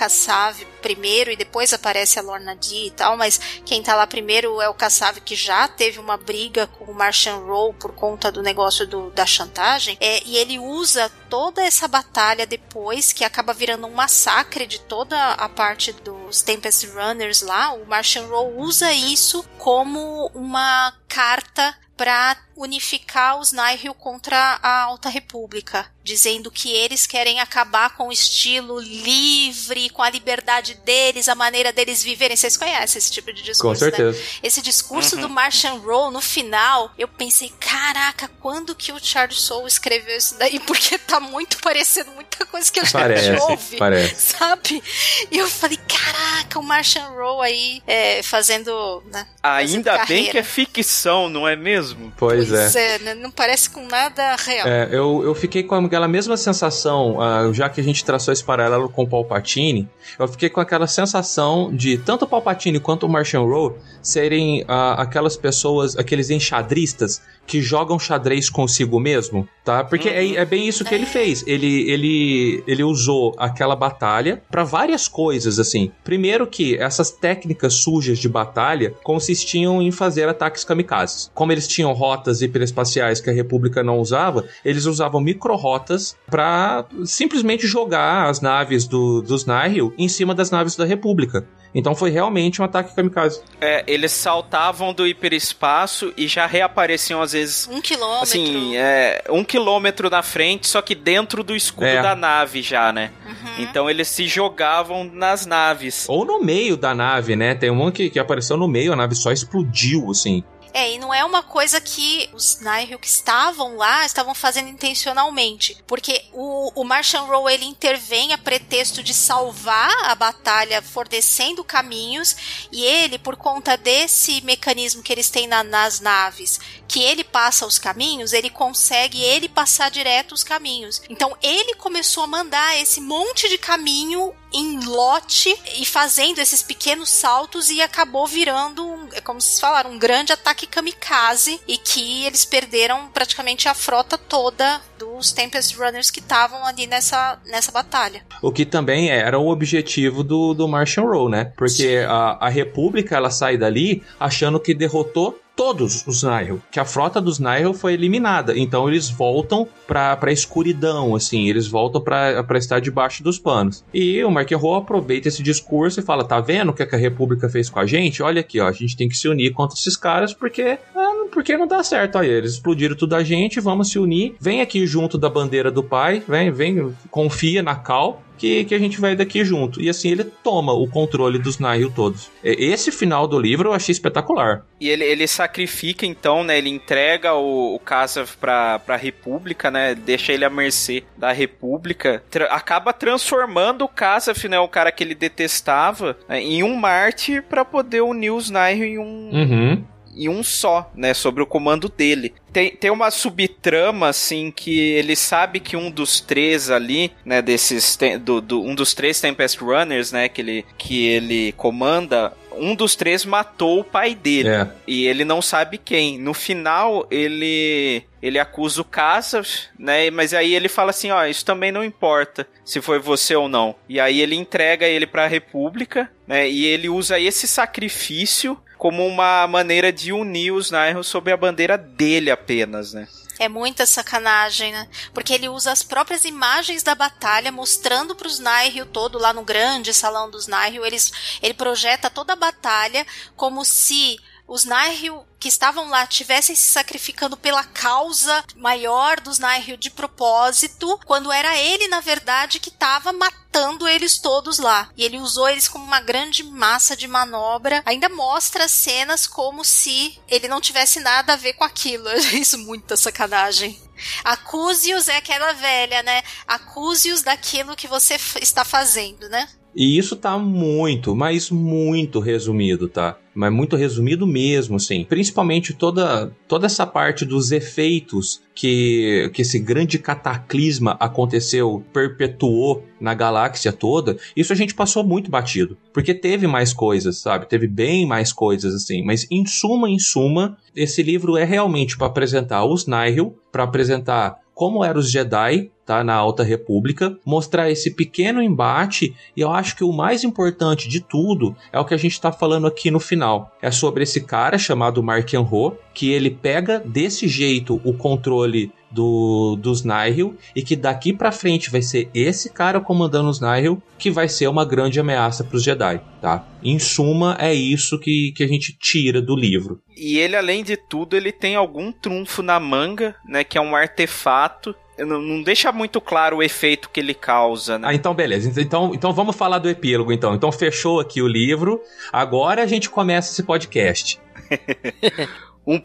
primeiro 0.81 1.31
e 1.31 1.35
depois 1.35 1.71
aparece 1.71 2.17
a 2.17 2.21
Lorna 2.23 2.55
D 2.55 2.87
e 2.87 2.91
tal, 2.91 3.15
mas 3.15 3.39
quem 3.63 3.83
tá 3.83 3.95
lá 3.95 4.07
primeiro 4.07 4.59
é 4.59 4.67
o 4.67 4.73
Kassav 4.73 5.21
que 5.21 5.35
já 5.35 5.67
teve 5.67 5.99
uma 5.99 6.17
briga 6.17 6.65
com 6.65 6.85
o 6.85 6.93
Martian 6.93 7.35
Roll 7.35 7.73
por 7.75 7.93
conta 7.93 8.31
do 8.31 8.41
negócio 8.41 8.87
do, 8.87 9.11
da 9.11 9.25
chantagem. 9.25 9.95
É, 10.01 10.23
e 10.25 10.35
ele 10.35 10.57
usa 10.57 11.09
toda 11.29 11.63
essa 11.63 11.87
batalha 11.87 12.45
depois, 12.45 13.13
que 13.13 13.23
acaba 13.23 13.53
virando 13.53 13.85
um 13.85 13.93
massacre 13.93 14.65
de 14.65 14.79
toda 14.81 15.33
a 15.33 15.47
parte 15.47 15.93
dos 15.93 16.41
Tempest 16.41 16.87
Runners 16.87 17.41
lá. 17.41 17.73
O 17.73 17.85
Martian 17.85 18.25
Roll 18.25 18.57
usa 18.57 18.70
isso 18.93 19.43
como 19.57 20.27
uma 20.33 20.93
carta 21.07 21.75
para 21.97 22.37
unificar 22.55 23.39
os 23.39 23.51
Nihil 23.51 23.93
contra 23.93 24.59
a 24.61 24.83
Alta 24.83 25.09
República, 25.09 25.85
dizendo 26.03 26.49
que 26.49 26.71
eles 26.71 27.05
querem 27.05 27.39
acabar 27.39 27.95
com 27.95 28.07
o 28.07 28.11
estilo 28.11 28.79
livre, 28.79 29.89
com 29.89 30.01
a 30.01 30.09
liberdade 30.09 30.75
deles, 30.85 31.29
a 31.29 31.35
maneira 31.35 31.71
deles 31.71 32.03
viverem. 32.03 32.35
Vocês 32.35 32.57
conhecem 32.57 32.97
esse 32.97 33.11
tipo 33.11 33.31
de 33.31 33.43
discurso, 33.43 33.85
Com 33.85 33.91
certeza. 33.91 34.17
Né? 34.17 34.25
Esse 34.43 34.61
discurso 34.61 35.15
uhum. 35.15 35.21
do 35.21 35.29
Martian 35.29 35.73
Roll, 35.75 36.11
no 36.11 36.21
final, 36.21 36.91
eu 36.97 37.07
pensei, 37.07 37.51
caraca, 37.59 38.29
quando 38.39 38.75
que 38.75 38.91
o 38.91 38.99
Charles 38.99 39.41
Soule 39.41 39.67
escreveu 39.67 40.17
isso 40.17 40.37
daí? 40.37 40.59
Porque 40.59 40.97
tá 40.97 41.19
muito 41.19 41.57
parecendo 41.57 42.11
muita 42.11 42.45
coisa 42.45 42.71
que 42.71 42.79
a 42.79 42.83
gente 42.83 42.93
parece, 42.93 43.31
ouve, 43.41 43.77
parece. 43.77 44.37
sabe? 44.37 44.83
E 45.31 45.37
eu 45.37 45.49
falei, 45.49 45.77
caraca, 45.87 46.59
o 46.59 46.63
Martian 46.63 47.07
Roll 47.07 47.41
aí 47.41 47.81
é, 47.85 48.23
fazendo... 48.23 49.03
Né, 49.11 49.27
Ainda 49.43 49.97
fazendo 49.97 50.07
bem 50.07 50.31
que 50.31 50.37
é 50.37 50.43
ficção, 50.43 51.29
não 51.29 51.47
é 51.47 51.55
mesmo? 51.55 52.11
Pois, 52.17 52.50
Pois 52.51 52.75
é. 52.75 52.95
é, 52.95 52.99
né? 52.99 53.15
não 53.15 53.31
parece 53.31 53.69
com 53.69 53.85
nada 53.87 54.35
real. 54.35 54.67
É, 54.67 54.89
eu, 54.91 55.23
eu 55.23 55.33
fiquei 55.35 55.63
com 55.63 55.75
aquela 55.75 56.07
mesma 56.07 56.37
sensação, 56.37 57.17
uh, 57.17 57.53
já 57.53 57.69
que 57.69 57.81
a 57.81 57.83
gente 57.83 58.03
traçou 58.03 58.31
esse 58.33 58.43
paralelo 58.43 58.89
com 58.89 59.03
o 59.03 59.07
Palpatine, 59.07 59.89
eu 60.19 60.27
fiquei 60.27 60.49
com 60.49 60.59
aquela 60.59 60.87
sensação 60.87 61.73
de 61.73 61.97
tanto 61.97 62.25
o 62.25 62.27
Palpatine 62.27 62.79
quanto 62.79 63.05
o 63.05 63.09
Martian 63.09 63.41
Rowe 63.41 63.75
serem 64.01 64.63
uh, 64.63 64.97
aquelas 64.97 65.37
pessoas, 65.37 65.97
aqueles 65.97 66.29
enxadristas 66.29 67.21
que 67.45 67.61
jogam 67.61 67.99
xadrez 67.99 68.49
consigo 68.49 68.99
mesmo, 68.99 69.47
tá? 69.63 69.83
Porque 69.83 70.07
uhum. 70.07 70.15
é, 70.15 70.35
é, 70.35 70.45
bem 70.45 70.67
isso 70.67 70.85
que 70.85 70.95
ele 70.95 71.05
fez. 71.05 71.43
Ele, 71.45 71.89
ele, 71.89 72.63
ele 72.65 72.83
usou 72.83 73.35
aquela 73.37 73.75
batalha 73.75 74.41
para 74.49 74.63
várias 74.63 75.07
coisas, 75.07 75.59
assim. 75.59 75.91
Primeiro 76.03 76.47
que 76.47 76.77
essas 76.77 77.11
técnicas 77.11 77.73
sujas 77.73 78.19
de 78.19 78.29
batalha 78.29 78.93
consistiam 79.03 79.81
em 79.81 79.91
fazer 79.91 80.29
ataques 80.29 80.63
kamikazes. 80.63 81.29
Como 81.33 81.51
eles 81.51 81.67
tinham 81.67 81.91
rotas 81.93 82.41
hiperespaciais 82.41 83.19
que 83.19 83.29
a 83.29 83.33
República 83.33 83.83
não 83.83 83.99
usava, 83.99 84.45
eles 84.63 84.85
usavam 84.85 85.19
micro-rotas 85.19 86.15
para 86.29 86.85
simplesmente 87.05 87.67
jogar 87.67 88.29
as 88.29 88.41
naves 88.41 88.87
do, 88.87 89.21
dos 89.21 89.45
Nihil 89.45 89.93
em 89.97 90.07
cima 90.07 90.33
das 90.33 90.51
naves 90.51 90.75
da 90.75 90.85
República. 90.85 91.45
Então 91.73 91.95
foi 91.95 92.09
realmente 92.09 92.61
um 92.61 92.65
ataque 92.65 92.93
kamikaze. 92.93 93.41
É, 93.61 93.83
eles 93.87 94.11
saltavam 94.11 94.93
do 94.93 95.07
hiperespaço 95.07 96.13
e 96.17 96.27
já 96.27 96.45
reapareciam 96.45 97.21
às 97.21 97.31
vezes. 97.31 97.67
Um 97.71 97.81
quilômetro. 97.81 98.23
Assim, 98.23 98.75
é, 98.75 99.23
um 99.29 99.43
quilômetro 99.43 100.09
na 100.09 100.21
frente, 100.21 100.67
só 100.67 100.81
que 100.81 100.93
dentro 100.93 101.43
do 101.43 101.55
escudo 101.55 101.87
É. 101.87 102.01
da 102.01 102.15
nave 102.15 102.61
já, 102.61 102.91
né? 102.91 103.11
Uhum. 103.25 103.63
Então 103.63 103.89
eles 103.89 104.07
se 104.07 104.27
jogavam 104.27 105.03
nas 105.03 105.45
naves. 105.45 106.05
Ou 106.09 106.25
no 106.25 106.43
meio 106.43 106.75
da 106.75 106.93
nave, 106.93 107.35
né? 107.35 107.55
Tem 107.55 107.69
um 107.69 107.89
que, 107.91 108.09
que 108.09 108.19
apareceu 108.19 108.57
no 108.57 108.67
meio, 108.67 108.93
a 108.93 108.95
nave 108.95 109.15
só 109.15 109.31
explodiu, 109.31 110.11
assim. 110.11 110.43
É, 110.73 110.93
e 110.93 110.99
não 110.99 111.13
é 111.13 111.23
uma 111.23 111.43
coisa 111.43 111.81
que 111.81 112.29
os 112.33 112.59
Nihil 112.59 112.99
que 112.99 113.07
estavam 113.07 113.75
lá 113.75 114.05
estavam 114.05 114.33
fazendo 114.33 114.69
intencionalmente. 114.69 115.77
Porque 115.85 116.23
o, 116.33 116.71
o 116.81 116.83
Martian 116.83 117.21
Rowe 117.21 117.53
ele 117.53 117.65
intervém 117.65 118.33
a 118.33 118.37
pretexto 118.37 119.03
de 119.03 119.13
salvar 119.13 119.91
a 120.05 120.15
batalha, 120.15 120.81
fornecendo 120.81 121.63
caminhos, 121.63 122.67
e 122.71 122.83
ele, 122.83 123.17
por 123.17 123.35
conta 123.35 123.75
desse 123.77 124.41
mecanismo 124.41 125.03
que 125.03 125.11
eles 125.11 125.29
têm 125.29 125.47
na, 125.47 125.63
nas 125.63 125.99
naves, 125.99 126.59
que 126.87 127.01
ele 127.01 127.23
passa 127.23 127.65
os 127.65 127.79
caminhos, 127.79 128.33
ele 128.33 128.49
consegue 128.49 129.21
ele 129.21 129.47
passar 129.47 129.89
direto 129.89 130.33
os 130.33 130.43
caminhos. 130.43 131.01
Então 131.09 131.35
ele 131.41 131.75
começou 131.75 132.23
a 132.23 132.27
mandar 132.27 132.77
esse 132.77 132.99
monte 132.99 133.47
de 133.47 133.57
caminho 133.57 134.33
em 134.53 134.83
lote 134.85 135.57
e 135.77 135.85
fazendo 135.85 136.39
esses 136.39 136.61
pequenos 136.61 137.09
saltos 137.09 137.69
e 137.69 137.81
acabou 137.81 138.27
virando, 138.27 139.07
é 139.13 139.21
como 139.21 139.39
se 139.39 139.61
falaram, 139.61 139.91
um 139.91 139.99
grande 139.99 140.33
ataque 140.33 140.60
kamikaze 140.67 141.59
e 141.67 141.77
que 141.77 142.25
eles 142.25 142.45
perderam 142.45 143.07
praticamente 143.13 143.67
a 143.67 143.73
frota 143.73 144.17
toda 144.17 144.81
dos 144.97 145.31
Tempest 145.31 145.75
Runners 145.77 146.11
que 146.11 146.19
estavam 146.19 146.65
ali 146.65 146.85
nessa, 146.85 147.39
nessa 147.45 147.71
batalha. 147.71 148.23
O 148.41 148.51
que 148.51 148.65
também 148.65 149.09
era 149.09 149.39
o 149.39 149.49
objetivo 149.49 150.23
do, 150.23 150.53
do 150.53 150.67
Martian 150.67 151.03
Row, 151.03 151.29
né? 151.29 151.51
Porque 151.57 152.05
a, 152.07 152.45
a 152.45 152.49
República 152.49 153.15
ela 153.15 153.29
sai 153.29 153.57
dali 153.57 154.03
achando 154.19 154.59
que 154.59 154.73
derrotou 154.73 155.40
todos 155.55 156.05
os 156.07 156.23
Nihil, 156.23 156.61
que 156.71 156.79
a 156.79 156.85
frota 156.85 157.21
dos 157.21 157.39
Nihil 157.39 157.73
foi 157.73 157.93
eliminada. 157.93 158.57
Então 158.57 158.87
eles 158.87 159.09
voltam 159.09 159.67
pra, 159.85 160.15
pra 160.15 160.31
escuridão, 160.31 161.15
assim, 161.15 161.47
eles 161.47 161.67
voltam 161.67 162.01
pra, 162.01 162.43
estar 162.57 162.79
debaixo 162.79 163.23
dos 163.23 163.37
panos. 163.37 163.83
E 163.93 164.23
o 164.23 164.31
Marquerro 164.31 164.75
aproveita 164.75 165.27
esse 165.27 165.43
discurso 165.43 165.99
e 165.99 166.03
fala: 166.03 166.23
tá 166.23 166.39
vendo 166.39 166.69
o 166.69 166.73
que, 166.73 166.83
a 166.83 166.97
República 166.97 167.49
fez 167.49 167.69
com 167.69 167.79
a 167.79 167.85
gente? 167.85 168.23
Olha 168.23 168.41
aqui, 168.41 168.59
ó, 168.59 168.67
a 168.67 168.71
gente 168.71 168.97
tem 168.97 169.07
que 169.07 169.17
se 169.17 169.27
unir 169.27 169.53
contra 169.53 169.77
esses 169.77 169.95
caras 169.95 170.33
porque, 170.33 170.77
ah, 170.95 171.10
porque 171.29 171.57
não 171.57 171.67
dá 171.67 171.83
certo. 171.83 172.17
Aí 172.17 172.29
eles 172.29 172.53
explodiram 172.53 172.95
tudo 172.95 173.15
a 173.15 173.23
gente, 173.23 173.59
vamos 173.59 173.91
se 173.91 173.99
unir. 173.99 174.35
Vem 174.39 174.61
aqui 174.61 174.85
junto 174.85 175.17
da 175.17 175.29
bandeira 175.29 175.71
do 175.71 175.83
pai, 175.83 176.23
vem, 176.27 176.51
vem, 176.51 176.95
confia 177.09 177.61
na 177.61 177.75
Cal 177.75 178.21
que, 178.41 178.65
que 178.65 178.73
a 178.73 178.79
gente 178.79 178.99
vai 178.99 179.15
daqui 179.15 179.45
junto. 179.45 179.79
E 179.79 179.87
assim 179.87 180.09
ele 180.09 180.23
toma 180.23 180.73
o 180.73 180.87
controle 180.87 181.37
dos 181.37 181.59
Nihil 181.59 181.91
todos. 181.91 182.31
Esse 182.43 182.91
final 182.91 183.27
do 183.27 183.39
livro 183.39 183.69
eu 183.69 183.73
achei 183.73 183.93
espetacular. 183.93 184.65
E 184.79 184.89
ele, 184.89 185.03
ele 185.03 185.27
sacrifica 185.27 186.07
então, 186.07 186.43
né? 186.43 186.57
Ele 186.57 186.69
entrega 186.69 187.35
o, 187.35 187.75
o 187.75 187.79
Kazav 187.79 188.35
pra, 188.39 188.79
pra 188.79 188.95
República, 188.95 189.69
né? 189.69 189.93
Deixa 189.93 190.33
ele 190.33 190.43
à 190.43 190.49
mercê 190.49 191.03
da 191.15 191.31
República. 191.31 192.23
Tra 192.31 192.45
acaba 192.45 192.91
transformando 192.91 193.83
o 193.83 193.87
Kazav, 193.87 194.47
né? 194.49 194.59
O 194.59 194.67
cara 194.67 194.91
que 194.91 195.03
ele 195.03 195.13
detestava, 195.13 196.17
né, 196.27 196.41
em 196.41 196.63
um 196.63 196.75
Marte 196.75 197.41
para 197.41 197.63
poder 197.63 198.01
unir 198.01 198.31
os 198.31 198.49
Nihil 198.49 198.85
em 198.85 198.97
um, 198.97 199.29
uhum 199.31 199.83
em 200.15 200.29
um 200.29 200.43
só, 200.43 200.91
né? 200.95 201.13
Sobre 201.13 201.43
o 201.43 201.45
comando 201.45 201.89
dele. 201.89 202.33
Tem, 202.51 202.75
tem 202.75 202.91
uma 202.91 203.11
subtrama, 203.11 204.09
assim, 204.09 204.51
que 204.51 204.77
ele 204.79 205.15
sabe 205.15 205.59
que 205.59 205.77
um 205.77 205.89
dos 205.89 206.19
três 206.19 206.69
ali, 206.69 207.11
né? 207.25 207.41
Desses. 207.41 207.97
Do, 208.21 208.41
do, 208.41 208.61
um 208.61 208.75
dos 208.75 208.93
três 208.93 209.19
Tempest 209.21 209.59
Runners, 209.59 210.11
né? 210.11 210.27
Que 210.29 210.41
ele, 210.41 210.65
que 210.77 211.07
ele 211.07 211.51
comanda. 211.53 212.33
Um 212.53 212.75
dos 212.75 212.95
três 212.95 213.23
matou 213.25 213.79
o 213.79 213.83
pai 213.83 214.13
dele. 214.13 214.49
É. 214.49 214.67
E 214.85 215.07
ele 215.07 215.23
não 215.23 215.41
sabe 215.41 215.77
quem. 215.77 216.17
No 216.17 216.33
final, 216.33 217.07
ele 217.09 218.03
ele 218.21 218.37
acusa 218.37 218.81
o 218.81 218.85
Caça, 218.85 219.41
né? 219.79 220.11
Mas 220.11 220.33
aí 220.33 220.53
ele 220.53 220.69
fala 220.69 220.91
assim, 220.91 221.09
ó, 221.09 221.25
isso 221.25 221.43
também 221.43 221.71
não 221.71 221.83
importa 221.83 222.47
se 222.63 222.79
foi 222.79 222.99
você 222.99 223.35
ou 223.35 223.49
não. 223.49 223.75
E 223.89 223.99
aí 223.99 224.21
ele 224.21 224.35
entrega 224.35 224.85
ele 224.85 225.07
para 225.07 225.23
a 225.23 225.27
República, 225.27 226.09
né? 226.27 226.47
E 226.47 226.65
ele 226.65 226.87
usa 226.87 227.19
esse 227.19 227.47
sacrifício 227.47 228.57
como 228.81 229.05
uma 229.05 229.45
maneira 229.45 229.93
de 229.93 230.11
unir 230.11 230.51
os 230.51 230.71
Nihil 230.71 231.03
sob 231.03 231.31
a 231.31 231.37
bandeira 231.37 231.77
dele 231.77 232.31
apenas, 232.31 232.93
né? 232.93 233.07
É 233.37 233.47
muita 233.47 233.85
sacanagem, 233.85 234.71
né? 234.71 234.87
Porque 235.13 235.35
ele 235.35 235.47
usa 235.47 235.71
as 235.71 235.83
próprias 235.83 236.25
imagens 236.25 236.81
da 236.81 236.95
batalha, 236.95 237.51
mostrando 237.51 238.15
para 238.15 238.27
os 238.27 238.39
Nihil 238.39 238.87
todo 238.87 239.19
lá 239.19 239.31
no 239.33 239.43
grande 239.43 239.93
salão 239.93 240.31
dos. 240.31 240.47
Eles, 240.83 241.11
ele 241.43 241.53
projeta 241.53 242.09
toda 242.09 242.33
a 242.33 242.35
batalha 242.35 243.05
como 243.35 243.63
se 243.63 244.19
os 244.51 244.65
Nihil 244.65 245.25
que 245.39 245.47
estavam 245.47 245.87
lá 245.87 246.05
tivessem 246.05 246.53
se 246.53 246.65
sacrificando 246.65 247.37
pela 247.37 247.63
causa 247.63 248.43
maior 248.53 249.21
dos 249.21 249.39
Nihil 249.39 249.77
de 249.77 249.89
propósito, 249.89 250.99
quando 251.05 251.31
era 251.31 251.57
ele, 251.57 251.87
na 251.87 252.01
verdade, 252.01 252.59
que 252.59 252.67
estava 252.67 253.13
matando 253.13 253.87
eles 253.87 254.19
todos 254.19 254.59
lá. 254.59 254.89
E 254.97 255.05
ele 255.05 255.19
usou 255.19 255.47
eles 255.47 255.69
como 255.69 255.85
uma 255.85 256.01
grande 256.01 256.43
massa 256.43 256.97
de 256.97 257.07
manobra. 257.07 257.81
Ainda 257.85 258.09
mostra 258.09 258.65
as 258.65 258.71
cenas 258.71 259.25
como 259.25 259.63
se 259.63 260.19
ele 260.27 260.49
não 260.49 260.59
tivesse 260.59 260.99
nada 260.99 261.31
a 261.33 261.37
ver 261.37 261.53
com 261.53 261.63
aquilo. 261.63 262.11
Isso 262.35 262.57
muita 262.57 262.97
sacanagem. 262.97 263.81
Acuse-os 264.23 265.07
é 265.07 265.15
aquela 265.15 265.53
velha, 265.53 266.03
né? 266.03 266.23
Acuse-os 266.45 267.21
daquilo 267.21 267.75
que 267.75 267.87
você 267.87 268.19
está 268.41 268.65
fazendo, 268.65 269.29
né? 269.29 269.47
E 269.75 269.97
isso 269.97 270.15
tá 270.15 270.37
muito, 270.37 271.15
mas 271.15 271.49
muito 271.49 272.19
resumido, 272.19 272.87
tá? 272.87 273.17
Mas 273.33 273.53
muito 273.53 273.77
resumido 273.77 274.27
mesmo, 274.27 274.75
assim. 274.75 275.05
Principalmente 275.05 275.73
toda, 275.73 276.35
toda 276.47 276.65
essa 276.65 276.85
parte 276.85 277.23
dos 277.23 277.51
efeitos 277.51 278.41
que, 278.53 279.31
que 279.33 279.41
esse 279.41 279.57
grande 279.57 279.97
cataclisma 279.97 280.97
aconteceu, 280.99 281.83
perpetuou 281.93 282.83
na 282.99 283.13
galáxia 283.13 283.71
toda. 283.71 284.17
Isso 284.35 284.51
a 284.51 284.55
gente 284.55 284.75
passou 284.75 285.03
muito 285.03 285.31
batido. 285.31 285.77
Porque 285.93 286.13
teve 286.13 286.45
mais 286.47 286.73
coisas, 286.73 287.19
sabe? 287.19 287.47
Teve 287.47 287.67
bem 287.67 288.05
mais 288.05 288.33
coisas, 288.33 288.75
assim. 288.75 289.01
Mas 289.03 289.25
em 289.31 289.45
suma, 289.45 289.89
em 289.89 289.97
suma, 289.99 290.57
esse 290.75 291.01
livro 291.01 291.37
é 291.37 291.45
realmente 291.45 291.97
para 291.97 292.07
apresentar 292.07 292.65
os 292.65 292.85
Nihil, 292.85 293.37
para 293.49 293.63
apresentar 293.63 294.41
como 294.53 294.83
eram 294.83 294.99
os 294.99 295.09
Jedi, 295.09 295.71
tá, 295.91 296.05
na 296.05 296.15
Alta 296.15 296.41
República, 296.41 297.17
mostrar 297.25 297.69
esse 297.69 297.91
pequeno 297.91 298.41
embate 298.41 299.13
e 299.35 299.41
eu 299.41 299.51
acho 299.51 299.75
que 299.75 299.83
o 299.83 299.91
mais 299.91 300.23
importante 300.23 300.87
de 300.87 301.01
tudo 301.01 301.53
é 301.73 301.77
o 301.77 301.83
que 301.83 301.93
a 301.93 301.97
gente 301.97 302.13
está 302.13 302.31
falando 302.31 302.65
aqui 302.65 302.89
no 302.89 302.99
final. 302.99 303.53
É 303.61 303.69
sobre 303.69 304.03
esse 304.03 304.21
cara 304.21 304.57
chamado 304.57 305.03
Mark 305.03 305.33
Enro, 305.33 305.77
que 305.93 306.09
ele 306.09 306.29
pega 306.29 306.79
desse 306.79 307.27
jeito 307.27 307.81
o 307.83 307.93
controle 307.93 308.71
do, 308.89 309.57
dos 309.59 309.83
Nihil 309.83 310.37
e 310.55 310.61
que 310.61 310.75
daqui 310.75 311.11
para 311.11 311.31
frente 311.31 311.69
vai 311.69 311.81
ser 311.81 312.09
esse 312.13 312.49
cara 312.49 312.79
comandando 312.79 313.29
os 313.29 313.41
Nihil 313.41 313.81
que 313.97 314.09
vai 314.09 314.27
ser 314.27 314.47
uma 314.47 314.65
grande 314.65 314.99
ameaça 314.99 315.43
para 315.43 315.55
os 315.55 315.63
Jedi, 315.63 316.01
tá? 316.21 316.45
Em 316.63 316.79
suma, 316.79 317.37
é 317.39 317.53
isso 317.53 317.99
que, 317.99 318.33
que 318.35 318.43
a 318.43 318.47
gente 318.47 318.77
tira 318.77 319.21
do 319.21 319.35
livro. 319.35 319.81
E 319.95 320.17
ele, 320.17 320.35
além 320.35 320.63
de 320.63 320.75
tudo, 320.75 321.15
ele 321.15 321.31
tem 321.31 321.55
algum 321.55 321.91
trunfo 321.91 322.41
na 322.41 322.59
manga, 322.59 323.15
né? 323.25 323.43
Que 323.43 323.57
é 323.57 323.61
um 323.61 323.75
artefato 323.75 324.75
não, 324.97 325.21
não, 325.21 325.41
deixa 325.41 325.71
muito 325.71 325.99
claro 325.99 326.37
o 326.37 326.43
efeito 326.43 326.89
que 326.89 326.99
ele 326.99 327.13
causa, 327.13 327.79
né? 327.79 327.87
Ah, 327.89 327.93
então 327.93 328.13
beleza. 328.13 328.61
Então, 328.61 328.91
então 328.93 329.13
vamos 329.13 329.35
falar 329.35 329.57
do 329.57 329.69
epílogo, 329.69 330.11
então. 330.11 330.35
Então 330.35 330.51
fechou 330.51 330.99
aqui 330.99 331.21
o 331.21 331.27
livro. 331.27 331.81
Agora 332.11 332.63
a 332.63 332.67
gente 332.67 332.89
começa 332.89 333.31
esse 333.31 333.43
podcast. 333.43 334.19
Um, 335.65 335.79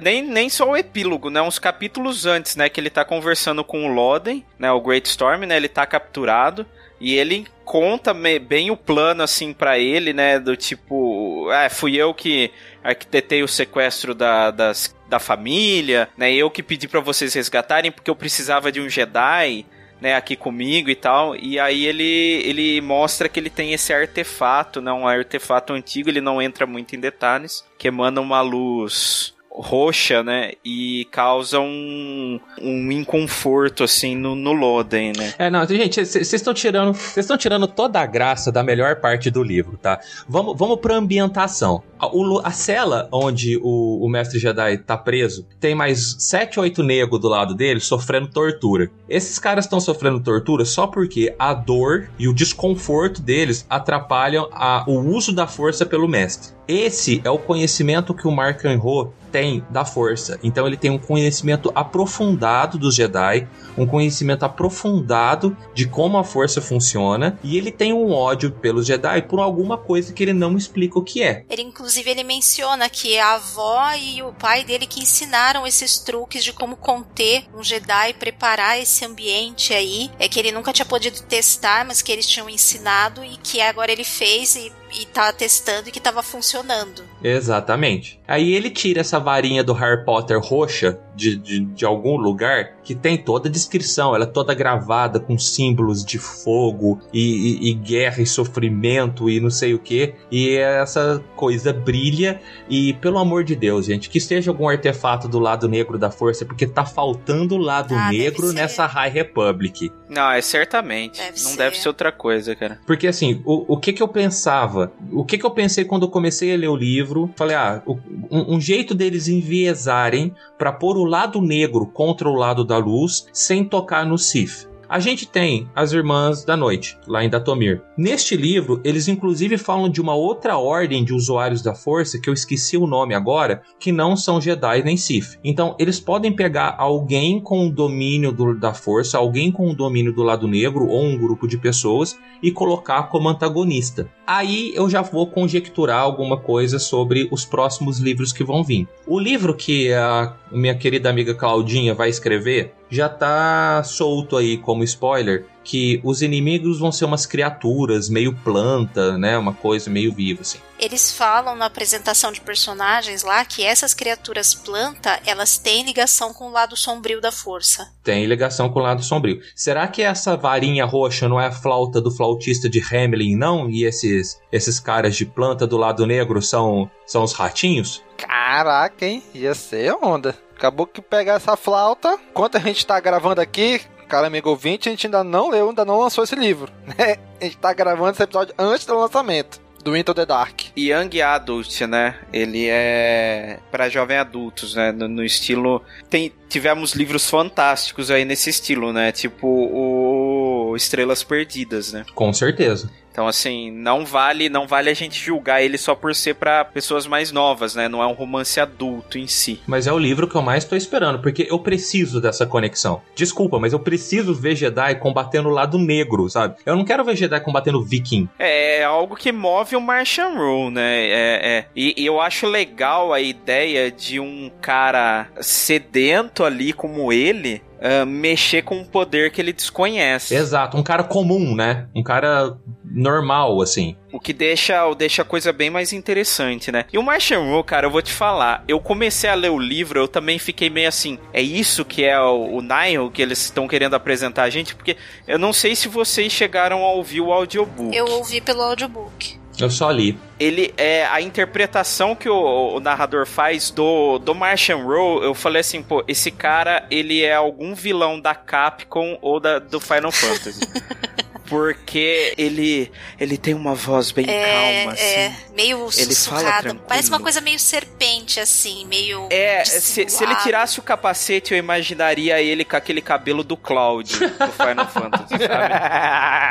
nem, 0.00 0.22
nem 0.22 0.48
só 0.48 0.70
o 0.70 0.76
epílogo, 0.76 1.28
né? 1.28 1.42
Uns 1.42 1.58
capítulos 1.58 2.24
antes, 2.24 2.56
né? 2.56 2.68
Que 2.68 2.80
ele 2.80 2.88
tá 2.88 3.04
conversando 3.04 3.62
com 3.62 3.84
o 3.84 3.92
Loden, 3.92 4.44
né? 4.58 4.72
O 4.72 4.80
Great 4.80 5.06
Storm, 5.08 5.44
né? 5.44 5.56
Ele 5.56 5.68
tá 5.68 5.84
capturado. 5.84 6.66
E 7.00 7.14
ele 7.14 7.46
conta 7.64 8.12
bem 8.14 8.70
o 8.70 8.76
plano, 8.76 9.22
assim, 9.22 9.52
para 9.52 9.78
ele, 9.78 10.12
né? 10.12 10.38
Do 10.38 10.56
tipo, 10.56 11.48
ah, 11.50 11.68
fui 11.70 11.94
eu 11.96 12.12
que 12.12 12.50
arquitetei 12.82 13.42
o 13.42 13.48
sequestro 13.48 14.14
da, 14.14 14.50
das, 14.50 14.96
da 15.08 15.18
família, 15.18 16.08
né? 16.16 16.32
Eu 16.32 16.50
que 16.50 16.62
pedi 16.62 16.86
para 16.86 17.00
vocês 17.00 17.34
resgatarem 17.34 17.90
porque 17.90 18.10
eu 18.10 18.16
precisava 18.16 18.70
de 18.70 18.80
um 18.80 18.88
Jedi, 18.88 19.64
né? 20.00 20.14
Aqui 20.14 20.36
comigo 20.36 20.90
e 20.90 20.94
tal. 20.94 21.34
E 21.34 21.58
aí 21.58 21.86
ele, 21.86 22.42
ele 22.44 22.80
mostra 22.80 23.28
que 23.28 23.40
ele 23.40 23.50
tem 23.50 23.72
esse 23.72 23.92
artefato, 23.92 24.80
né? 24.80 24.92
Um 24.92 25.08
artefato 25.08 25.72
antigo, 25.72 26.08
ele 26.08 26.20
não 26.20 26.40
entra 26.40 26.66
muito 26.66 26.94
em 26.94 27.00
detalhes, 27.00 27.64
que 27.78 27.88
emana 27.88 28.20
uma 28.20 28.40
luz 28.40 29.34
roxa, 29.58 30.22
né? 30.22 30.52
E 30.64 31.06
causa 31.10 31.60
um, 31.60 32.40
um 32.60 32.92
inconforto, 32.92 33.84
assim, 33.84 34.16
no, 34.16 34.34
no 34.34 34.52
Loden, 34.52 35.12
né? 35.16 35.34
É, 35.38 35.50
não, 35.50 35.66
gente, 35.66 36.04
vocês 36.04 36.32
estão 36.32 36.54
tirando. 36.54 36.94
Vocês 36.94 37.24
estão 37.24 37.36
tirando 37.36 37.66
toda 37.66 38.00
a 38.00 38.06
graça 38.06 38.52
da 38.52 38.62
melhor 38.62 38.96
parte 38.96 39.30
do 39.30 39.42
livro, 39.42 39.76
tá? 39.76 40.00
Vamos, 40.28 40.56
vamos 40.56 40.78
pra 40.80 40.94
ambientação. 40.94 41.82
A, 41.98 42.06
o, 42.06 42.40
a 42.44 42.50
cela 42.50 43.08
onde 43.12 43.58
o, 43.62 44.04
o 44.04 44.08
mestre 44.08 44.38
Jedi 44.38 44.78
tá 44.78 44.96
preso 44.96 45.46
tem 45.58 45.74
mais 45.74 46.16
sete, 46.18 46.60
oito 46.60 46.82
negros 46.82 47.20
do 47.20 47.28
lado 47.28 47.54
dele 47.54 47.80
sofrendo 47.80 48.28
tortura. 48.28 48.90
Esses 49.08 49.38
caras 49.38 49.64
estão 49.64 49.80
sofrendo 49.80 50.20
tortura 50.20 50.64
só 50.64 50.86
porque 50.86 51.34
a 51.38 51.52
dor 51.52 52.08
e 52.18 52.28
o 52.28 52.34
desconforto 52.34 53.20
deles 53.20 53.66
atrapalham 53.68 54.48
a, 54.52 54.84
o 54.86 54.98
uso 54.98 55.32
da 55.32 55.46
força 55.46 55.84
pelo 55.84 56.08
mestre. 56.08 56.56
Esse 56.68 57.20
é 57.24 57.30
o 57.30 57.38
conhecimento 57.38 58.12
que 58.12 58.28
o 58.28 58.30
Mark 58.30 58.62
Enro 58.64 59.14
tem 59.30 59.64
da 59.70 59.84
força. 59.84 60.38
Então 60.42 60.66
ele 60.66 60.76
tem 60.76 60.90
um 60.90 60.98
conhecimento 60.98 61.70
aprofundado 61.74 62.78
dos 62.78 62.94
Jedi, 62.94 63.48
um 63.76 63.86
conhecimento 63.86 64.44
aprofundado 64.44 65.56
de 65.74 65.86
como 65.86 66.18
a 66.18 66.24
força 66.24 66.60
funciona, 66.60 67.38
e 67.42 67.56
ele 67.56 67.70
tem 67.70 67.92
um 67.92 68.10
ódio 68.10 68.50
pelos 68.50 68.86
Jedi 68.86 69.22
por 69.22 69.40
alguma 69.40 69.78
coisa 69.78 70.12
que 70.12 70.22
ele 70.22 70.32
não 70.32 70.56
explica 70.56 70.98
o 70.98 71.04
que 71.04 71.22
é. 71.22 71.44
Ele 71.48 71.62
inclusive 71.62 72.10
ele 72.10 72.24
menciona 72.24 72.88
que 72.88 73.18
a 73.18 73.34
avó 73.34 73.92
e 73.94 74.22
o 74.22 74.32
pai 74.32 74.64
dele 74.64 74.86
que 74.86 75.00
ensinaram 75.00 75.66
esses 75.66 75.98
truques 75.98 76.42
de 76.42 76.52
como 76.52 76.76
conter 76.76 77.44
um 77.54 77.62
Jedi, 77.62 78.14
preparar 78.14 78.80
esse 78.80 79.04
ambiente 79.04 79.72
aí, 79.72 80.10
é 80.18 80.28
que 80.28 80.38
ele 80.38 80.52
nunca 80.52 80.72
tinha 80.72 80.86
podido 80.86 81.22
testar, 81.22 81.84
mas 81.84 82.02
que 82.02 82.10
eles 82.10 82.26
tinham 82.26 82.48
ensinado 82.48 83.24
e 83.24 83.36
que 83.36 83.60
agora 83.60 83.92
ele 83.92 84.04
fez 84.04 84.56
e 84.56 84.72
e 84.92 85.06
tá 85.06 85.32
testando 85.32 85.88
e 85.88 85.92
que 85.92 86.00
tava 86.00 86.22
funcionando. 86.22 87.02
Exatamente. 87.22 88.17
Aí 88.28 88.52
ele 88.52 88.68
tira 88.68 89.00
essa 89.00 89.18
varinha 89.18 89.64
do 89.64 89.72
Harry 89.72 90.04
Potter 90.04 90.38
roxa 90.38 90.98
de, 91.16 91.36
de, 91.36 91.60
de, 91.60 91.84
algum 91.84 92.16
lugar 92.16 92.74
que 92.84 92.94
tem 92.94 93.18
toda 93.18 93.48
a 93.48 93.50
descrição, 93.50 94.14
ela 94.14 94.24
é 94.24 94.26
toda 94.28 94.54
gravada 94.54 95.18
com 95.18 95.36
símbolos 95.36 96.04
de 96.04 96.18
fogo 96.18 97.00
e, 97.12 97.68
e, 97.68 97.70
e 97.70 97.74
guerra 97.74 98.22
e 98.22 98.26
sofrimento 98.26 99.28
e 99.28 99.40
não 99.40 99.50
sei 99.50 99.74
o 99.74 99.78
que. 99.78 100.14
E 100.30 100.56
essa 100.56 101.22
coisa 101.34 101.72
brilha. 101.72 102.40
E 102.68 102.92
pelo 102.94 103.18
amor 103.18 103.42
de 103.42 103.56
Deus, 103.56 103.86
gente, 103.86 104.08
que 104.08 104.18
esteja 104.18 104.50
algum 104.50 104.68
artefato 104.68 105.26
do 105.26 105.38
lado 105.38 105.68
negro 105.68 105.98
da 105.98 106.10
força, 106.10 106.44
porque 106.44 106.66
tá 106.66 106.84
faltando 106.84 107.56
o 107.56 107.58
lado 107.58 107.94
ah, 107.94 108.10
negro 108.10 108.52
nessa 108.52 108.86
High 108.86 109.10
Republic. 109.10 109.90
Não, 110.08 110.30
é 110.30 110.40
certamente. 110.40 111.18
Deve 111.18 111.30
não 111.30 111.50
ser. 111.50 111.56
deve 111.56 111.76
ser 111.78 111.88
outra 111.88 112.12
coisa, 112.12 112.54
cara. 112.54 112.78
Porque 112.86 113.06
assim, 113.06 113.42
o, 113.44 113.74
o 113.74 113.76
que 113.78 113.92
que 113.92 114.02
eu 114.02 114.08
pensava? 114.08 114.92
O 115.10 115.24
que 115.24 115.38
que 115.38 115.44
eu 115.44 115.50
pensei 115.50 115.84
quando 115.84 116.02
eu 116.02 116.10
comecei 116.10 116.54
a 116.54 116.56
ler 116.56 116.68
o 116.68 116.76
livro? 116.76 117.30
Falei, 117.36 117.56
ah, 117.56 117.82
um, 118.30 118.56
um 118.56 118.60
jeito 118.60 118.94
deles 118.94 119.28
enviesarem 119.28 120.34
para 120.56 120.72
pôr 120.72 120.96
o 120.96 121.04
lado 121.04 121.40
negro 121.40 121.86
contra 121.86 122.28
o 122.28 122.34
lado 122.34 122.64
da 122.64 122.78
luz 122.78 123.26
sem 123.32 123.64
tocar 123.64 124.06
no 124.06 124.18
Sith. 124.18 124.67
A 124.88 124.98
gente 124.98 125.28
tem 125.28 125.68
as 125.76 125.92
Irmãs 125.92 126.46
da 126.46 126.56
Noite, 126.56 126.96
lá 127.06 127.22
em 127.22 127.28
Datomir. 127.28 127.82
Neste 127.94 128.34
livro, 128.34 128.80
eles 128.82 129.06
inclusive 129.06 129.58
falam 129.58 129.86
de 129.86 130.00
uma 130.00 130.14
outra 130.14 130.56
ordem 130.56 131.04
de 131.04 131.12
usuários 131.12 131.60
da 131.60 131.74
Força, 131.74 132.18
que 132.18 132.30
eu 132.30 132.32
esqueci 132.32 132.74
o 132.74 132.86
nome 132.86 133.14
agora, 133.14 133.60
que 133.78 133.92
não 133.92 134.16
são 134.16 134.40
Jedi 134.40 134.82
nem 134.82 134.96
Sith. 134.96 135.38
Então, 135.44 135.76
eles 135.78 136.00
podem 136.00 136.32
pegar 136.32 136.74
alguém 136.78 137.38
com 137.38 137.66
o 137.66 137.70
domínio 137.70 138.32
do, 138.32 138.58
da 138.58 138.72
Força, 138.72 139.18
alguém 139.18 139.52
com 139.52 139.68
o 139.68 139.74
domínio 139.74 140.10
do 140.10 140.22
lado 140.22 140.48
negro, 140.48 140.88
ou 140.88 141.02
um 141.02 141.18
grupo 141.18 141.46
de 141.46 141.58
pessoas, 141.58 142.18
e 142.42 142.50
colocar 142.50 143.04
como 143.04 143.28
antagonista. 143.28 144.08
Aí 144.26 144.72
eu 144.74 144.88
já 144.88 145.02
vou 145.02 145.26
conjecturar 145.26 146.00
alguma 146.00 146.38
coisa 146.38 146.78
sobre 146.78 147.28
os 147.30 147.44
próximos 147.44 147.98
livros 147.98 148.32
que 148.32 148.44
vão 148.44 148.64
vir. 148.64 148.88
O 149.06 149.18
livro 149.18 149.54
que 149.54 149.92
a 149.92 150.34
minha 150.50 150.74
querida 150.74 151.10
amiga 151.10 151.34
Claudinha 151.34 151.94
vai 151.94 152.08
escrever 152.08 152.77
já 152.90 153.08
tá 153.08 153.82
solto 153.84 154.36
aí 154.36 154.56
como 154.58 154.84
spoiler 154.84 155.46
que 155.68 156.00
os 156.02 156.22
inimigos 156.22 156.78
vão 156.78 156.90
ser 156.90 157.04
umas 157.04 157.26
criaturas 157.26 158.08
meio 158.08 158.34
planta, 158.34 159.18
né, 159.18 159.36
uma 159.36 159.52
coisa 159.52 159.90
meio 159.90 160.10
viva 160.14 160.40
assim. 160.40 160.58
Eles 160.78 161.12
falam 161.12 161.54
na 161.54 161.66
apresentação 161.66 162.32
de 162.32 162.40
personagens 162.40 163.22
lá 163.22 163.44
que 163.44 163.62
essas 163.62 163.92
criaturas 163.92 164.54
planta, 164.54 165.20
elas 165.26 165.58
têm 165.58 165.84
ligação 165.84 166.32
com 166.32 166.46
o 166.46 166.50
lado 166.50 166.74
sombrio 166.74 167.20
da 167.20 167.30
força. 167.30 167.92
Tem 168.02 168.24
ligação 168.24 168.70
com 168.70 168.78
o 168.78 168.82
lado 168.82 169.02
sombrio. 169.02 169.40
Será 169.54 169.86
que 169.88 170.00
essa 170.00 170.36
varinha 170.36 170.86
roxa 170.86 171.28
não 171.28 171.38
é 171.38 171.48
a 171.48 171.52
flauta 171.52 172.00
do 172.00 172.10
flautista 172.10 172.68
de 172.68 172.80
Hamelin, 172.80 173.36
não? 173.36 173.68
E 173.68 173.84
esses 173.84 174.40
esses 174.50 174.80
caras 174.80 175.16
de 175.16 175.26
planta 175.26 175.66
do 175.66 175.76
lado 175.76 176.06
negro 176.06 176.40
são 176.40 176.90
são 177.04 177.24
os 177.24 177.32
ratinhos? 177.32 178.02
Caraca, 178.16 179.04
hein? 179.04 179.22
Ia 179.34 179.54
ser 179.54 179.92
onda. 180.02 180.34
Acabou 180.58 180.88
que 180.88 181.00
pegar 181.00 181.34
essa 181.34 181.56
flauta. 181.56 182.18
Enquanto 182.30 182.56
a 182.56 182.60
gente 182.60 182.84
tá 182.84 182.98
gravando 182.98 183.40
aqui, 183.40 183.80
cara 184.08 184.26
amigo 184.26 184.50
ouvinte, 184.50 184.88
a 184.88 184.90
gente 184.90 185.06
ainda 185.06 185.22
não 185.22 185.48
leu, 185.48 185.68
ainda 185.68 185.84
não 185.84 186.00
lançou 186.00 186.24
esse 186.24 186.34
livro. 186.34 186.72
Né? 186.98 187.16
A 187.40 187.44
gente 187.44 187.58
tá 187.58 187.72
gravando 187.72 188.10
esse 188.10 188.22
episódio 188.22 188.52
antes 188.58 188.84
do 188.84 188.98
lançamento. 188.98 189.60
Do 189.84 189.96
Into 189.96 190.12
the 190.12 190.26
Dark. 190.26 190.62
Young 190.76 191.22
Adult, 191.22 191.82
né? 191.82 192.18
Ele 192.32 192.66
é 192.68 193.60
para 193.70 193.88
jovem 193.88 194.16
adultos, 194.16 194.74
né? 194.74 194.90
No, 194.90 195.06
no, 195.06 195.24
estilo. 195.24 195.80
Tem, 196.10 196.32
tivemos 196.48 196.94
livros 196.94 197.28
fantásticos 197.28 198.10
aí 198.10 198.24
nesse 198.24 198.50
estilo, 198.50 198.92
né? 198.92 199.12
Tipo 199.12 199.46
o 199.46 200.74
Estrelas 200.76 201.22
Perdidas, 201.22 201.92
né? 201.92 202.04
Com 202.14 202.32
certeza. 202.32 202.90
Então, 203.18 203.26
assim, 203.26 203.72
não 203.72 204.06
vale, 204.06 204.48
não 204.48 204.64
vale 204.64 204.88
a 204.88 204.94
gente 204.94 205.18
julgar 205.18 205.60
ele 205.60 205.76
só 205.76 205.92
por 205.92 206.14
ser 206.14 206.34
para 206.34 206.64
pessoas 206.64 207.04
mais 207.04 207.32
novas, 207.32 207.74
né? 207.74 207.88
Não 207.88 208.00
é 208.00 208.06
um 208.06 208.12
romance 208.12 208.60
adulto 208.60 209.18
em 209.18 209.26
si. 209.26 209.60
Mas 209.66 209.88
é 209.88 209.92
o 209.92 209.98
livro 209.98 210.28
que 210.28 210.36
eu 210.36 210.40
mais 210.40 210.64
tô 210.64 210.76
esperando, 210.76 211.18
porque 211.18 211.44
eu 211.50 211.58
preciso 211.58 212.20
dessa 212.20 212.46
conexão. 212.46 213.02
Desculpa, 213.16 213.58
mas 213.58 213.72
eu 213.72 213.80
preciso 213.80 214.32
ver 214.32 214.54
Jedi 214.54 214.94
combatendo 215.00 215.48
o 215.48 215.52
lado 215.52 215.78
negro, 215.78 216.30
sabe? 216.30 216.58
Eu 216.64 216.76
não 216.76 216.84
quero 216.84 217.04
ver 217.04 217.16
Jedi 217.16 217.40
combatendo 217.40 217.82
viking. 217.82 218.28
É, 218.38 218.78
é 218.78 218.84
algo 218.84 219.16
que 219.16 219.32
move 219.32 219.74
o 219.74 219.80
Martian 219.80 220.28
Rule, 220.28 220.70
né? 220.70 221.08
É, 221.08 221.40
é. 221.42 221.64
E, 221.74 222.00
e 222.00 222.06
eu 222.06 222.20
acho 222.20 222.46
legal 222.46 223.12
a 223.12 223.20
ideia 223.20 223.90
de 223.90 224.20
um 224.20 224.48
cara 224.60 225.26
sedento 225.40 226.37
ali 226.44 226.72
como 226.72 227.12
ele, 227.12 227.62
uh, 227.78 228.06
mexer 228.06 228.62
com 228.62 228.76
um 228.76 228.84
poder 228.84 229.30
que 229.30 229.40
ele 229.40 229.52
desconhece. 229.52 230.34
Exato, 230.34 230.76
um 230.76 230.82
cara 230.82 231.04
comum, 231.04 231.54
né? 231.54 231.88
Um 231.94 232.02
cara 232.02 232.56
normal, 232.84 233.60
assim. 233.60 233.96
O 234.12 234.18
que 234.18 234.32
deixa, 234.32 234.92
deixa 234.94 235.22
a 235.22 235.24
coisa 235.24 235.52
bem 235.52 235.70
mais 235.70 235.92
interessante, 235.92 236.72
né? 236.72 236.86
E 236.92 236.98
o 236.98 237.02
Martian 237.02 237.40
Rule, 237.40 237.62
cara, 237.62 237.86
eu 237.86 237.90
vou 237.90 238.02
te 238.02 238.12
falar. 238.12 238.64
Eu 238.66 238.80
comecei 238.80 239.28
a 239.28 239.34
ler 239.34 239.50
o 239.50 239.58
livro, 239.58 240.00
eu 240.00 240.08
também 240.08 240.38
fiquei 240.38 240.70
meio 240.70 240.88
assim. 240.88 241.18
É 241.32 241.42
isso 241.42 241.84
que 241.84 242.04
é 242.04 242.18
o, 242.18 242.56
o 242.56 242.62
Nile 242.62 243.10
que 243.12 243.22
eles 243.22 243.44
estão 243.44 243.68
querendo 243.68 243.94
apresentar 243.94 244.44
a 244.44 244.50
gente? 244.50 244.74
Porque 244.74 244.96
eu 245.26 245.38
não 245.38 245.52
sei 245.52 245.76
se 245.76 245.88
vocês 245.88 246.32
chegaram 246.32 246.84
a 246.84 246.92
ouvir 246.92 247.20
o 247.20 247.32
audiobook. 247.32 247.94
Eu 247.94 248.06
ouvi 248.06 248.40
pelo 248.40 248.62
audiobook. 248.62 249.38
Eu 249.60 249.70
só 249.70 249.90
li. 249.90 250.16
Ele 250.38 250.72
é 250.76 251.04
a 251.06 251.20
interpretação 251.20 252.14
que 252.14 252.28
o, 252.28 252.76
o, 252.76 252.80
narrador 252.80 253.26
faz 253.26 253.70
do, 253.70 254.18
do 254.18 254.34
Martian 254.34 254.76
Row. 254.76 255.22
Eu 255.22 255.34
falei 255.34 255.60
assim, 255.60 255.82
pô, 255.82 256.04
esse 256.06 256.30
cara 256.30 256.86
ele 256.90 257.22
é 257.22 257.34
algum 257.34 257.74
vilão 257.74 258.20
da 258.20 258.34
Capcom 258.34 259.18
ou 259.20 259.40
da, 259.40 259.58
do 259.58 259.80
Final 259.80 260.12
Fantasy. 260.12 260.60
porque 261.48 262.34
ele 262.36 262.92
ele 263.18 263.38
tem 263.38 263.54
uma 263.54 263.74
voz 263.74 264.12
bem 264.12 264.26
é, 264.28 264.82
calma, 264.82 264.92
assim. 264.92 265.04
É, 265.04 265.36
meio 265.58 265.88
ele 265.96 266.14
sussurrado. 266.14 266.76
Parece 266.86 267.08
uma 267.08 267.18
coisa 267.18 267.40
meio 267.40 267.58
serpente, 267.58 268.38
assim, 268.38 268.86
meio. 268.86 269.26
É, 269.28 269.64
se, 269.64 270.08
se, 270.08 270.22
ele 270.22 270.36
tirasse 270.36 270.78
o 270.78 270.82
capacete, 270.82 271.52
eu 271.52 271.58
imaginaria 271.58 272.40
ele 272.40 272.64
com 272.64 272.76
aquele 272.76 273.02
cabelo 273.02 273.42
do 273.42 273.56
Cloud 273.56 274.16
do 274.16 274.52
Final 274.52 274.86
Fantasy, 274.86 275.36
sabe? 275.36 275.74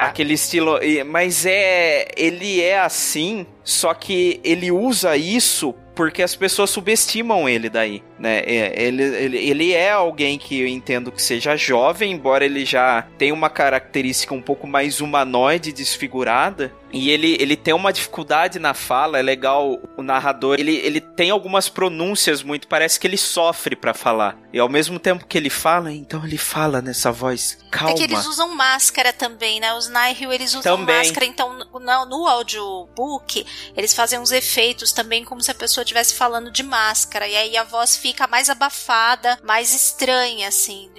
Aquele 0.02 0.34
estilo. 0.34 0.78
Mas 1.06 1.46
é. 1.46 2.08
Ele 2.18 2.62
é 2.62 2.80
assim, 2.80 3.46
só 3.64 3.94
que 3.94 4.42
ele 4.44 4.72
usa 4.72 5.16
isso 5.16 5.74
porque 5.98 6.22
as 6.22 6.36
pessoas 6.36 6.70
subestimam 6.70 7.50
ele 7.50 7.72
daí, 7.72 8.04
né? 8.20 8.44
É, 8.46 8.84
ele, 8.84 9.02
ele, 9.02 9.38
ele 9.38 9.74
é 9.74 9.90
alguém 9.90 10.38
que 10.38 10.62
eu 10.62 10.68
entendo 10.68 11.12
que 11.12 11.20
seja 11.20 11.56
jovem, 11.56 12.12
embora 12.12 12.46
ele 12.46 12.64
já 12.66 13.08
tenha 13.18 13.34
uma 13.34 13.50
característica 13.50 14.32
um 14.32 14.42
pouco 14.42 14.68
mais 14.68 15.02
humanoide, 15.02 15.74
desfigurada, 15.74 16.72
e 16.92 17.10
ele, 17.10 17.38
ele 17.40 17.56
tem 17.56 17.74
uma 17.74 17.92
dificuldade 17.92 18.60
na 18.60 18.74
fala, 18.74 19.20
é 19.20 19.22
legal 19.22 19.80
o 19.98 20.04
narrador, 20.04 20.58
ele, 20.60 20.76
ele 20.78 21.02
tem 21.02 21.30
algumas 21.30 21.70
pronúncias 21.70 22.42
muito, 22.44 22.68
parece 22.68 23.00
que 23.00 23.08
ele 23.08 23.18
sofre 23.18 23.76
para 23.76 23.94
falar. 23.94 24.38
E 24.54 24.60
ao 24.60 24.70
mesmo 24.70 25.00
tempo 25.00 25.26
que 25.26 25.38
ele 25.38 25.50
fala, 25.50 25.92
então 25.92 26.26
ele 26.26 26.38
fala 26.38 26.82
nessa 26.82 27.12
voz 27.12 27.58
calma. 27.72 27.92
É 27.92 27.96
que 27.96 28.04
eles 28.04 28.26
usam 28.26 28.56
máscara 28.56 29.12
também, 29.12 29.60
né? 29.60 29.74
Os 29.74 29.90
Nihil, 29.90 30.32
eles 30.32 30.54
usam 30.54 30.78
também. 30.78 30.98
máscara, 30.98 31.26
então 31.26 31.54
no, 31.54 32.06
no 32.06 32.28
audiobook, 32.28 33.46
eles 33.76 33.94
fazem 33.94 34.20
uns 34.20 34.32
efeitos 34.32 34.92
também 34.92 35.24
como 35.24 35.42
se 35.42 35.52
a 35.52 35.56
pessoa 35.56 35.84
estivesse 35.84 36.16
falando 36.16 36.52
de 36.52 36.64
máscara, 36.64 37.28
e 37.28 37.36
aí 37.36 37.58
a 37.58 37.64
voz 37.64 37.98
fica 37.98 38.28
mais 38.28 38.50
abafada, 38.50 39.38
mais 39.44 39.74
estranha, 39.74 40.48
assim. 40.48 40.90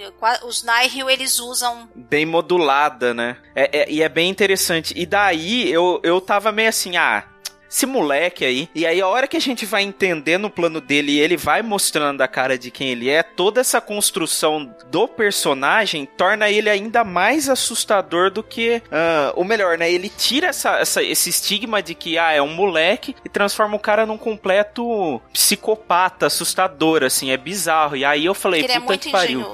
Os 0.45 0.63
Nihil, 0.63 1.09
eles 1.09 1.39
usam... 1.39 1.89
Bem 1.95 2.25
modulada, 2.25 3.13
né? 3.13 3.37
É, 3.55 3.79
é, 3.79 3.91
e 3.91 4.01
é 4.01 4.09
bem 4.09 4.29
interessante. 4.29 4.93
E 4.95 5.05
daí, 5.05 5.69
eu, 5.71 5.88
eu 6.03 6.19
tava 6.19 6.51
meio 6.51 6.69
assim, 6.69 6.97
ah, 6.97 7.23
esse 7.69 7.85
moleque 7.85 8.43
aí. 8.43 8.69
E 8.73 8.85
aí, 8.85 8.99
a 8.99 9.07
hora 9.07 9.27
que 9.27 9.37
a 9.37 9.41
gente 9.41 9.65
vai 9.65 9.83
entendendo 9.83 10.45
o 10.45 10.49
plano 10.49 10.81
dele 10.81 11.13
e 11.13 11.19
ele 11.19 11.37
vai 11.37 11.61
mostrando 11.61 12.21
a 12.21 12.27
cara 12.27 12.57
de 12.57 12.71
quem 12.71 12.89
ele 12.89 13.09
é, 13.09 13.21
toda 13.21 13.61
essa 13.61 13.79
construção 13.79 14.73
do 14.89 15.07
personagem 15.07 16.05
torna 16.17 16.49
ele 16.49 16.69
ainda 16.69 17.03
mais 17.03 17.47
assustador 17.47 18.31
do 18.31 18.41
que. 18.41 18.81
Uh, 18.87 19.33
ou 19.35 19.45
melhor, 19.45 19.77
né? 19.77 19.91
Ele 19.91 20.09
tira 20.09 20.47
essa, 20.47 20.79
essa, 20.79 21.03
esse 21.03 21.29
estigma 21.29 21.81
de 21.81 21.93
que, 21.93 22.17
ah, 22.17 22.31
é 22.31 22.41
um 22.41 22.53
moleque 22.53 23.15
e 23.23 23.29
transforma 23.29 23.75
o 23.75 23.79
cara 23.79 24.05
num 24.05 24.17
completo 24.17 25.21
psicopata, 25.31 26.25
assustador, 26.25 27.03
assim. 27.03 27.29
É 27.29 27.37
bizarro. 27.37 27.95
E 27.95 28.03
aí 28.03 28.25
eu 28.25 28.33
falei, 28.33 28.63
ele 28.63 28.71
é 28.71 28.79
puta 28.79 28.85
é 28.85 28.87
muito 28.87 29.01
que 29.03 29.11
pariu. 29.11 29.45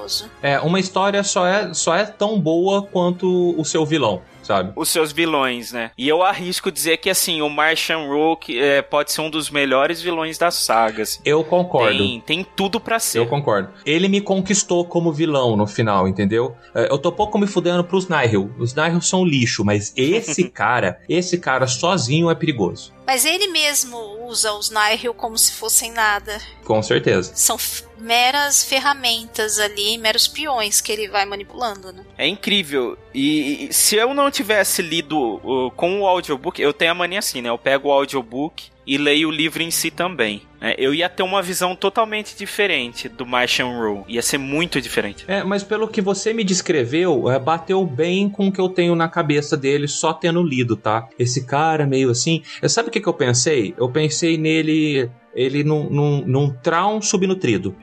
É, 0.42 0.58
uma 0.60 0.80
história 0.80 1.22
só 1.22 1.46
é, 1.46 1.74
só 1.74 1.94
é 1.94 2.06
tão 2.06 2.40
boa 2.40 2.82
quanto 2.82 3.54
o 3.58 3.64
seu 3.64 3.84
vilão 3.84 4.22
sabe? 4.46 4.72
Os 4.76 4.88
seus 4.88 5.12
vilões, 5.12 5.72
né? 5.72 5.90
E 5.98 6.08
eu 6.08 6.22
arrisco 6.22 6.70
dizer 6.70 6.98
que, 6.98 7.10
assim, 7.10 7.42
o 7.42 7.48
Martian 7.48 8.06
Rook 8.06 8.58
é, 8.58 8.80
pode 8.80 9.12
ser 9.12 9.20
um 9.20 9.30
dos 9.30 9.50
melhores 9.50 10.00
vilões 10.00 10.38
das 10.38 10.54
sagas. 10.54 11.20
Eu 11.24 11.44
concordo. 11.44 11.98
Tem, 11.98 12.20
tem 12.20 12.46
tudo 12.56 12.80
para 12.80 12.98
ser. 12.98 13.18
Eu 13.18 13.26
concordo. 13.26 13.70
Ele 13.84 14.08
me 14.08 14.20
conquistou 14.20 14.84
como 14.84 15.12
vilão 15.12 15.56
no 15.56 15.66
final, 15.66 16.06
entendeu? 16.06 16.54
É, 16.74 16.90
eu 16.90 16.98
tô 16.98 17.10
pouco 17.12 17.38
me 17.38 17.46
fudendo 17.46 17.84
pros 17.84 18.08
Nihil. 18.08 18.52
Os 18.58 18.74
Nihil 18.74 19.00
são 19.00 19.24
lixo, 19.24 19.64
mas 19.64 19.92
esse 19.96 20.44
cara, 20.50 21.00
esse 21.08 21.38
cara 21.38 21.66
sozinho 21.66 22.30
é 22.30 22.34
perigoso. 22.34 22.94
Mas 23.06 23.24
ele 23.24 23.48
mesmo 23.48 23.96
usa 24.26 24.52
os 24.52 24.70
Nihil 24.70 25.14
como 25.14 25.38
se 25.38 25.52
fossem 25.52 25.92
nada. 25.92 26.38
Com 26.64 26.82
certeza. 26.82 27.32
São 27.34 27.56
meras 27.98 28.64
ferramentas 28.64 29.58
ali, 29.58 29.98
meros 29.98 30.28
peões 30.28 30.80
que 30.80 30.92
ele 30.92 31.08
vai 31.08 31.24
manipulando, 31.24 31.92
né? 31.92 32.04
É 32.16 32.26
incrível. 32.26 32.98
E, 33.14 33.68
e 33.68 33.72
se 33.72 33.96
eu 33.96 34.12
não 34.14 34.30
tivesse 34.30 34.82
lido 34.82 35.18
uh, 35.18 35.70
com 35.72 36.00
o 36.00 36.06
audiobook, 36.06 36.60
eu 36.60 36.72
tenho 36.72 36.92
a 36.92 36.94
mania 36.94 37.18
assim, 37.18 37.40
né? 37.40 37.48
Eu 37.48 37.58
pego 37.58 37.88
o 37.88 37.92
audiobook 37.92 38.70
e 38.86 38.96
leio 38.96 39.28
o 39.28 39.32
livro 39.32 39.62
em 39.62 39.70
si 39.70 39.90
também. 39.90 40.42
É, 40.60 40.74
eu 40.78 40.94
ia 40.94 41.08
ter 41.08 41.22
uma 41.22 41.42
visão 41.42 41.74
totalmente 41.74 42.36
diferente 42.36 43.08
do 43.08 43.26
Martian 43.26 43.66
Rule. 43.66 44.04
Ia 44.08 44.22
ser 44.22 44.38
muito 44.38 44.80
diferente. 44.80 45.24
É, 45.28 45.42
mas 45.42 45.62
pelo 45.62 45.88
que 45.88 46.00
você 46.00 46.32
me 46.32 46.44
descreveu, 46.44 47.30
é, 47.30 47.38
bateu 47.38 47.84
bem 47.84 48.28
com 48.28 48.48
o 48.48 48.52
que 48.52 48.60
eu 48.60 48.68
tenho 48.68 48.94
na 48.94 49.08
cabeça 49.08 49.56
dele 49.56 49.88
só 49.88 50.12
tendo 50.12 50.42
lido, 50.42 50.76
tá? 50.76 51.08
Esse 51.18 51.44
cara 51.44 51.86
meio 51.86 52.10
assim. 52.10 52.42
Sabe 52.68 52.88
o 52.88 52.92
que, 52.92 53.00
que 53.00 53.08
eu 53.08 53.14
pensei? 53.14 53.74
Eu 53.76 53.90
pensei 53.90 54.38
nele 54.38 55.10
ele 55.36 55.62
num, 55.62 55.90
num, 55.90 56.24
num 56.26 56.50
traum 56.50 57.00
subnutrido. 57.02 57.76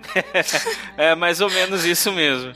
é 0.97 1.13
mais 1.13 1.39
ou 1.39 1.49
menos 1.49 1.85
isso 1.85 2.11
mesmo. 2.11 2.51